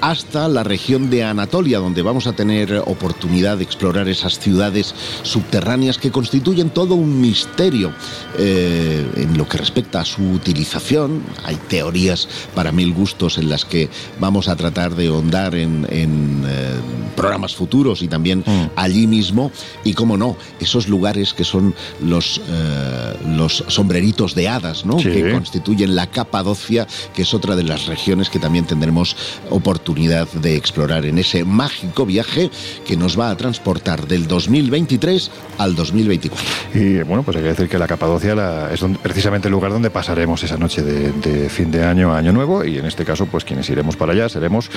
hasta 0.00 0.48
la 0.48 0.62
región 0.62 1.10
de 1.10 1.24
Anatolia, 1.24 1.78
donde 1.78 2.02
vamos 2.02 2.26
a 2.26 2.32
tener 2.32 2.82
oportunidad 2.86 3.58
de 3.58 3.64
explorar 3.64 4.08
esas 4.08 4.38
ciudades 4.38 4.94
subterráneas 5.22 5.98
que 5.98 6.10
constituyen 6.10 6.70
todo 6.70 6.94
un 6.94 7.20
misterio 7.20 7.92
eh, 8.38 9.06
en 9.16 9.36
lo 9.36 9.48
que 9.48 9.58
respecta 9.58 10.00
a 10.00 10.04
su 10.04 10.22
utilización. 10.30 11.22
Hay 11.44 11.56
teorías 11.68 12.28
para 12.54 12.72
mil 12.72 12.92
gustos 12.94 13.38
en 13.38 13.48
las 13.48 13.64
que 13.64 13.88
vamos 14.18 14.48
a 14.48 14.56
tratar 14.56 14.94
de 14.94 15.08
ahondar 15.08 15.54
en, 15.54 15.86
eh, 15.90 16.74
programas 17.16 17.54
futuros 17.54 18.02
y 18.02 18.08
también 18.08 18.40
mm. 18.46 18.70
allí 18.76 19.06
mismo. 19.06 19.50
Y 19.84 19.94
cómo 19.94 20.16
no, 20.16 20.36
esos 20.60 20.88
lugares 20.88 20.99
lugares 21.00 21.32
que 21.32 21.44
son 21.44 21.74
los, 22.02 22.42
eh, 22.46 23.14
los 23.26 23.64
sombreritos 23.68 24.34
de 24.34 24.48
hadas, 24.48 24.84
¿no? 24.84 24.98
Que 24.98 25.32
constituyen 25.32 25.96
la 25.96 26.08
Capadocia, 26.08 26.86
que 27.14 27.22
es 27.22 27.32
otra 27.32 27.56
de 27.56 27.62
las 27.62 27.86
regiones 27.86 28.28
que 28.28 28.38
también 28.38 28.66
tendremos 28.66 29.16
oportunidad 29.48 30.28
de 30.28 30.56
explorar 30.56 31.06
en 31.06 31.16
ese 31.16 31.42
mágico 31.44 32.04
viaje 32.04 32.50
que 32.86 32.98
nos 32.98 33.18
va 33.18 33.30
a 33.30 33.36
transportar 33.36 34.06
del 34.06 34.28
2023 34.28 35.30
al 35.56 35.74
2024. 35.74 36.46
Y 36.74 37.02
bueno, 37.04 37.22
pues 37.22 37.38
hay 37.38 37.44
que 37.44 37.48
decir 37.48 37.68
que 37.70 37.78
la 37.78 37.86
Capadocia 37.86 38.34
es 38.70 38.84
precisamente 39.02 39.48
el 39.48 39.52
lugar 39.52 39.72
donde 39.72 39.88
pasaremos 39.88 40.42
esa 40.42 40.58
noche 40.58 40.82
de, 40.82 41.48
fin 41.48 41.70
de 41.70 41.82
año, 41.82 42.12
año 42.12 42.32
nuevo, 42.32 42.62
y 42.62 42.76
en 42.76 42.84
este 42.84 43.06
caso, 43.06 43.24
pues 43.24 43.46
quienes 43.46 43.70
iremos 43.70 43.96
para 43.96 44.12
allá 44.12 44.28
seremos 44.28 44.70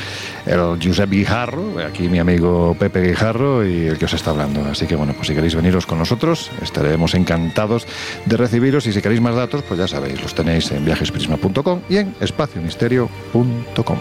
el 0.45 0.79
Josep 0.81 1.09
Guijarro, 1.09 1.79
aquí 1.85 2.07
mi 2.07 2.19
amigo 2.19 2.77
Pepe 2.79 3.01
Guijarro 3.01 3.67
y 3.67 3.87
el 3.87 3.97
que 3.97 4.05
os 4.05 4.13
está 4.13 4.31
hablando. 4.31 4.63
Así 4.71 4.87
que 4.87 4.95
bueno, 4.95 5.13
pues 5.13 5.27
si 5.27 5.33
queréis 5.33 5.55
veniros 5.55 5.85
con 5.85 5.97
nosotros, 5.97 6.12
estaremos 6.61 7.15
encantados 7.15 7.87
de 8.25 8.37
recibiros 8.37 8.85
y 8.87 8.93
si 8.93 9.01
queréis 9.01 9.21
más 9.21 9.35
datos, 9.35 9.63
pues 9.63 9.79
ya 9.79 9.87
sabéis, 9.87 10.21
los 10.21 10.33
tenéis 10.35 10.71
en 10.71 10.85
viajesprisma.com 10.85 11.81
y 11.89 11.97
en 11.97 12.15
espaciomisterio.com. 12.19 13.97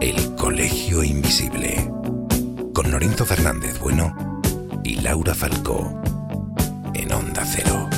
El 0.00 0.34
Colegio 0.36 1.04
Invisible 1.04 1.90
con 2.74 2.90
Lorenzo 2.90 3.24
Fernández 3.24 3.78
Bueno 3.78 4.40
y 4.84 4.96
Laura 4.96 5.34
Falcó 5.34 6.02
en 6.94 7.12
Onda 7.12 7.44
Cero. 7.46 7.88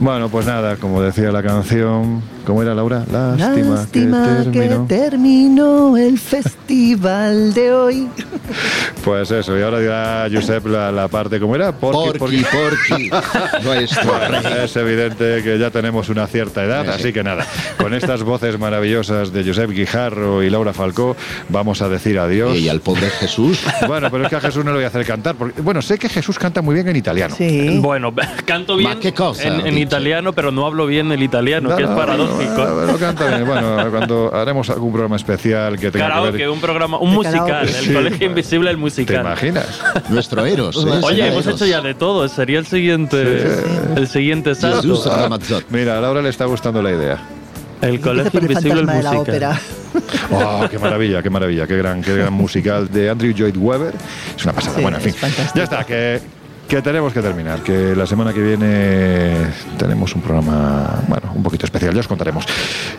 Bueno, 0.00 0.30
pues 0.30 0.46
nada, 0.46 0.76
como 0.76 1.02
decía 1.02 1.30
la 1.30 1.42
canción, 1.42 2.22
¿cómo 2.48 2.62
era 2.62 2.74
Laura? 2.74 3.04
Lástima, 3.12 3.86
que, 4.50 4.80
terminó. 4.88 5.98
el 5.98 6.18
festival 6.18 7.52
de 7.52 7.74
hoy. 7.74 8.08
Pues 9.04 9.30
eso, 9.30 9.58
y 9.58 9.62
ahora 9.62 9.78
dirá 9.78 10.28
Josep 10.30 10.66
la, 10.66 11.08
parte, 11.08 11.40
¿cómo 11.40 11.54
era? 11.54 11.72
Porqui, 11.72 12.18
porqui. 12.18 12.42
porqui. 12.44 13.10
es 14.62 14.76
evidente 14.76 15.42
que 15.42 15.58
ya 15.58 15.70
tenemos 15.70 16.10
una 16.10 16.26
cierta 16.26 16.64
edad, 16.64 16.88
así 16.90 17.12
que 17.12 17.22
nada, 17.22 17.46
con 17.78 17.94
estas 17.94 18.22
voces 18.22 18.58
maravillosas 18.58 19.32
de 19.32 19.44
Josep 19.44 19.70
Guijarro 19.70 20.42
y 20.42 20.50
Laura 20.50 20.74
Falcó, 20.74 21.16
vamos 21.48 21.80
a 21.80 21.88
decir 21.88 22.18
adiós. 22.18 22.58
Y 22.58 22.68
al 22.68 22.80
pobre 22.80 23.08
Jesús. 23.08 23.60
Bueno, 23.86 24.10
pero 24.10 24.24
es 24.24 24.30
que 24.30 24.36
a 24.36 24.40
Jesús 24.40 24.64
no 24.64 24.72
le 24.72 24.78
voy 24.78 24.84
a 24.84 24.88
hacer 24.88 25.06
cantar. 25.06 25.36
Porque, 25.36 25.62
bueno, 25.62 25.80
sé 25.80 25.98
que 25.98 26.08
Jesús 26.08 26.38
canta 26.38 26.60
muy 26.60 26.74
bien 26.74 26.88
en 26.88 26.96
italiano. 26.96 27.34
Sí. 27.36 27.78
Bueno, 27.80 28.12
canto 28.44 28.76
bien 28.76 28.98
en, 29.40 29.78
italiano, 29.78 30.32
pero 30.32 30.50
no 30.50 30.66
hablo 30.66 30.86
bien 30.86 31.12
el 31.12 31.22
italiano, 31.22 31.74
que 31.76 31.84
es 31.84 31.88
paradójico. 31.88 32.37
No, 32.37 32.37
canta 32.98 33.26
bien. 33.26 33.46
Bueno, 33.46 33.90
cuando 33.90 34.34
haremos 34.34 34.68
algún 34.70 34.92
programa 34.92 35.16
especial 35.16 35.78
que 35.78 35.90
tenga 35.90 36.06
claro, 36.06 36.24
que 36.24 36.30
ver... 36.30 36.40
que 36.40 36.48
un 36.48 36.60
programa, 36.60 36.98
un 36.98 37.14
musical, 37.14 37.68
el 37.68 37.94
Colegio 37.94 38.26
Invisible, 38.26 38.70
el 38.70 38.76
musical. 38.76 39.16
¿Te 39.16 39.20
imaginas? 39.22 39.80
Nuestro 40.08 40.44
Eros. 40.44 40.76
¿eh? 40.76 41.00
Oye, 41.02 41.26
hemos 41.28 41.46
hecho 41.46 41.66
ya 41.66 41.80
de 41.80 41.94
todo. 41.94 42.28
Sería 42.28 42.58
el 42.58 42.66
siguiente, 42.66 43.46
el 43.96 44.08
siguiente 44.08 44.54
salto. 44.54 45.02
Mira, 45.70 45.98
a 45.98 46.00
Laura 46.00 46.22
le 46.22 46.28
está 46.28 46.44
gustando 46.46 46.82
la 46.82 46.90
idea. 46.90 47.18
El 47.80 48.00
Colegio 48.00 48.40
Invisible, 48.40 48.80
el 48.80 48.86
musical. 48.86 49.58
Oh, 50.30 50.66
qué 50.70 50.78
maravilla, 50.78 51.22
qué 51.22 51.30
maravilla, 51.30 51.66
qué 51.66 51.76
gran, 51.76 52.02
qué 52.02 52.14
gran 52.14 52.32
musical 52.44 52.88
de 52.88 53.08
Andrew 53.10 53.32
Lloyd 53.32 53.56
Webber. 53.56 53.94
Es 54.36 54.44
una 54.44 54.52
pasada. 54.52 54.80
bueno, 54.80 54.98
en 54.98 55.02
fin. 55.02 55.14
Ya 55.54 55.64
está, 55.64 55.82
que 55.84 56.20
que 56.68 56.82
tenemos 56.82 57.14
que 57.14 57.22
terminar, 57.22 57.62
que 57.62 57.96
la 57.96 58.06
semana 58.06 58.32
que 58.32 58.40
viene 58.40 59.34
tenemos 59.78 60.14
un 60.14 60.20
programa, 60.20 61.02
bueno, 61.08 61.32
un 61.34 61.42
poquito 61.42 61.64
especial, 61.64 61.94
ya 61.94 62.00
os 62.00 62.08
contaremos. 62.08 62.44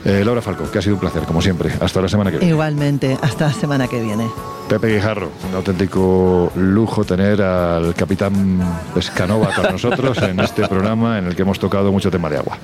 Eh, 0.03 0.23
Laura 0.25 0.41
Falco, 0.41 0.69
que 0.71 0.79
ha 0.79 0.81
sido 0.81 0.95
un 0.95 0.99
placer, 0.99 1.23
como 1.23 1.39
siempre. 1.39 1.71
Hasta 1.79 2.01
la 2.01 2.09
semana 2.09 2.31
que 2.31 2.37
viene. 2.37 2.51
Igualmente, 2.51 3.17
hasta 3.21 3.47
la 3.47 3.53
semana 3.53 3.87
que 3.87 4.01
viene. 4.01 4.27
Pepe 4.69 4.93
Guijarro, 4.93 5.31
un 5.49 5.55
auténtico 5.55 6.51
lujo 6.55 7.03
tener 7.03 7.41
al 7.41 7.95
capitán 7.95 8.59
Pescanova 8.93 9.51
con 9.55 9.71
nosotros 9.71 10.19
en 10.19 10.39
este 10.39 10.67
programa 10.67 11.17
en 11.17 11.25
el 11.25 11.35
que 11.35 11.41
hemos 11.41 11.57
tocado 11.57 11.91
mucho 11.91 12.11
tema 12.11 12.29
de 12.29 12.37
agua. 12.37 12.57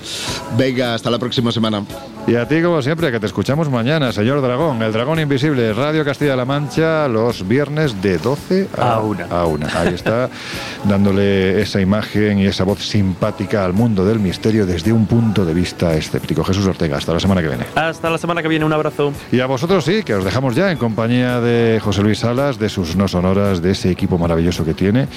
Venga, 0.55 0.93
hasta 0.93 1.09
la 1.09 1.17
próxima 1.17 1.51
semana. 1.51 1.83
Y 2.27 2.35
a 2.35 2.47
ti, 2.47 2.61
como 2.61 2.79
siempre, 2.83 3.11
que 3.11 3.19
te 3.19 3.25
escuchamos 3.25 3.69
mañana, 3.69 4.11
señor 4.11 4.41
Dragón, 4.41 4.83
el 4.83 4.93
Dragón 4.93 5.19
Invisible, 5.19 5.73
Radio 5.73 6.05
Castilla-La 6.05 6.45
Mancha, 6.45 7.07
los 7.07 7.47
viernes 7.47 7.99
de 8.01 8.19
12 8.19 8.69
a, 8.77 8.99
1. 8.99 9.25
A 9.31 9.45
una. 9.47 9.67
Ahí 9.79 9.95
está, 9.95 10.29
dándole 10.95 11.61
esa 11.61 11.81
imagen 11.81 12.39
y 12.39 12.45
esa 12.45 12.63
voz 12.63 12.79
simpática 12.81 13.65
al 13.65 13.73
mundo 13.73 14.05
del 14.05 14.17
misterio 14.17 14.65
desde 14.65 14.93
un 14.93 15.05
punto 15.07 15.43
de 15.43 15.53
vista 15.53 15.93
escéptico. 15.93 16.41
Jesús 16.41 16.65
Ortega, 16.65 16.95
hasta 16.95 17.13
la 17.13 17.19
semana 17.19 17.41
que 17.41 17.49
viene. 17.49 17.65
Hasta 17.75 18.09
la 18.09 18.17
semana 18.17 18.41
que 18.41 18.47
viene, 18.47 18.63
un 18.63 18.71
abrazo. 18.71 19.11
Y 19.29 19.41
a 19.41 19.45
vosotros 19.45 19.83
sí, 19.83 20.03
que 20.03 20.13
os 20.13 20.23
dejamos 20.23 20.55
ya 20.55 20.71
en 20.71 20.77
compañía 20.77 21.41
de 21.41 21.81
José 21.83 22.01
Luis 22.01 22.19
Salas, 22.19 22.59
de 22.59 22.69
sus 22.69 22.95
no 22.95 23.09
sonoras, 23.09 23.61
de 23.61 23.71
ese 23.71 23.91
equipo 23.91 24.17
maravilloso 24.17 24.63
que 24.63 24.73
tiene. 24.73 25.09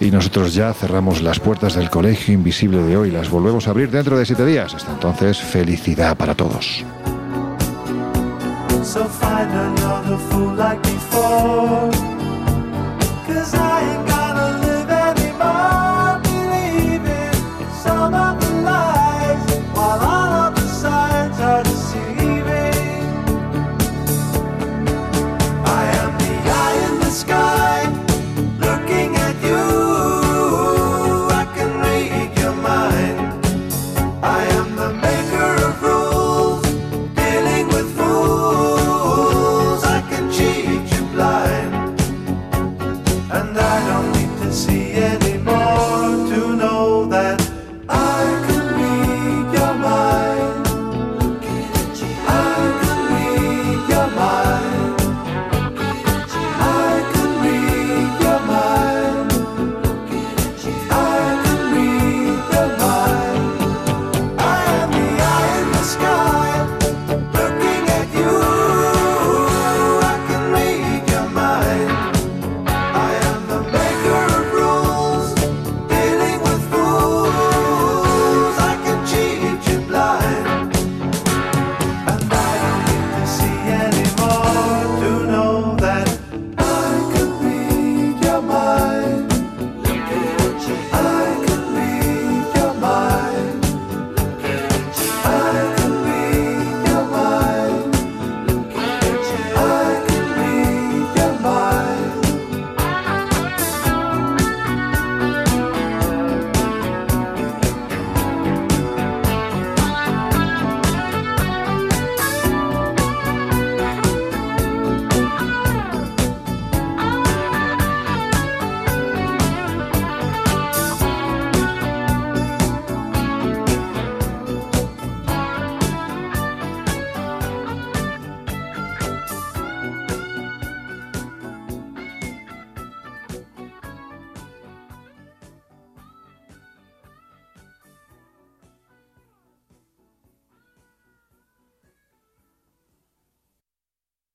Y 0.00 0.10
nosotros 0.10 0.54
ya 0.54 0.72
cerramos 0.72 1.20
las 1.20 1.38
puertas 1.38 1.74
del 1.74 1.90
colegio 1.90 2.32
invisible 2.32 2.78
de 2.78 2.96
hoy. 2.96 3.10
Las 3.10 3.28
volvemos 3.28 3.68
a 3.68 3.72
abrir 3.72 3.90
dentro 3.90 4.18
de 4.18 4.24
siete 4.24 4.46
días. 4.46 4.72
Hasta 4.74 4.92
entonces, 4.92 5.36
felicidad 5.36 6.16
para 6.16 6.34
todos. 6.34 6.82
So 8.82 9.04
find 9.04 9.50
another 9.50 10.16
fool 10.30 10.56
like 10.56 10.82
before. 10.82 12.16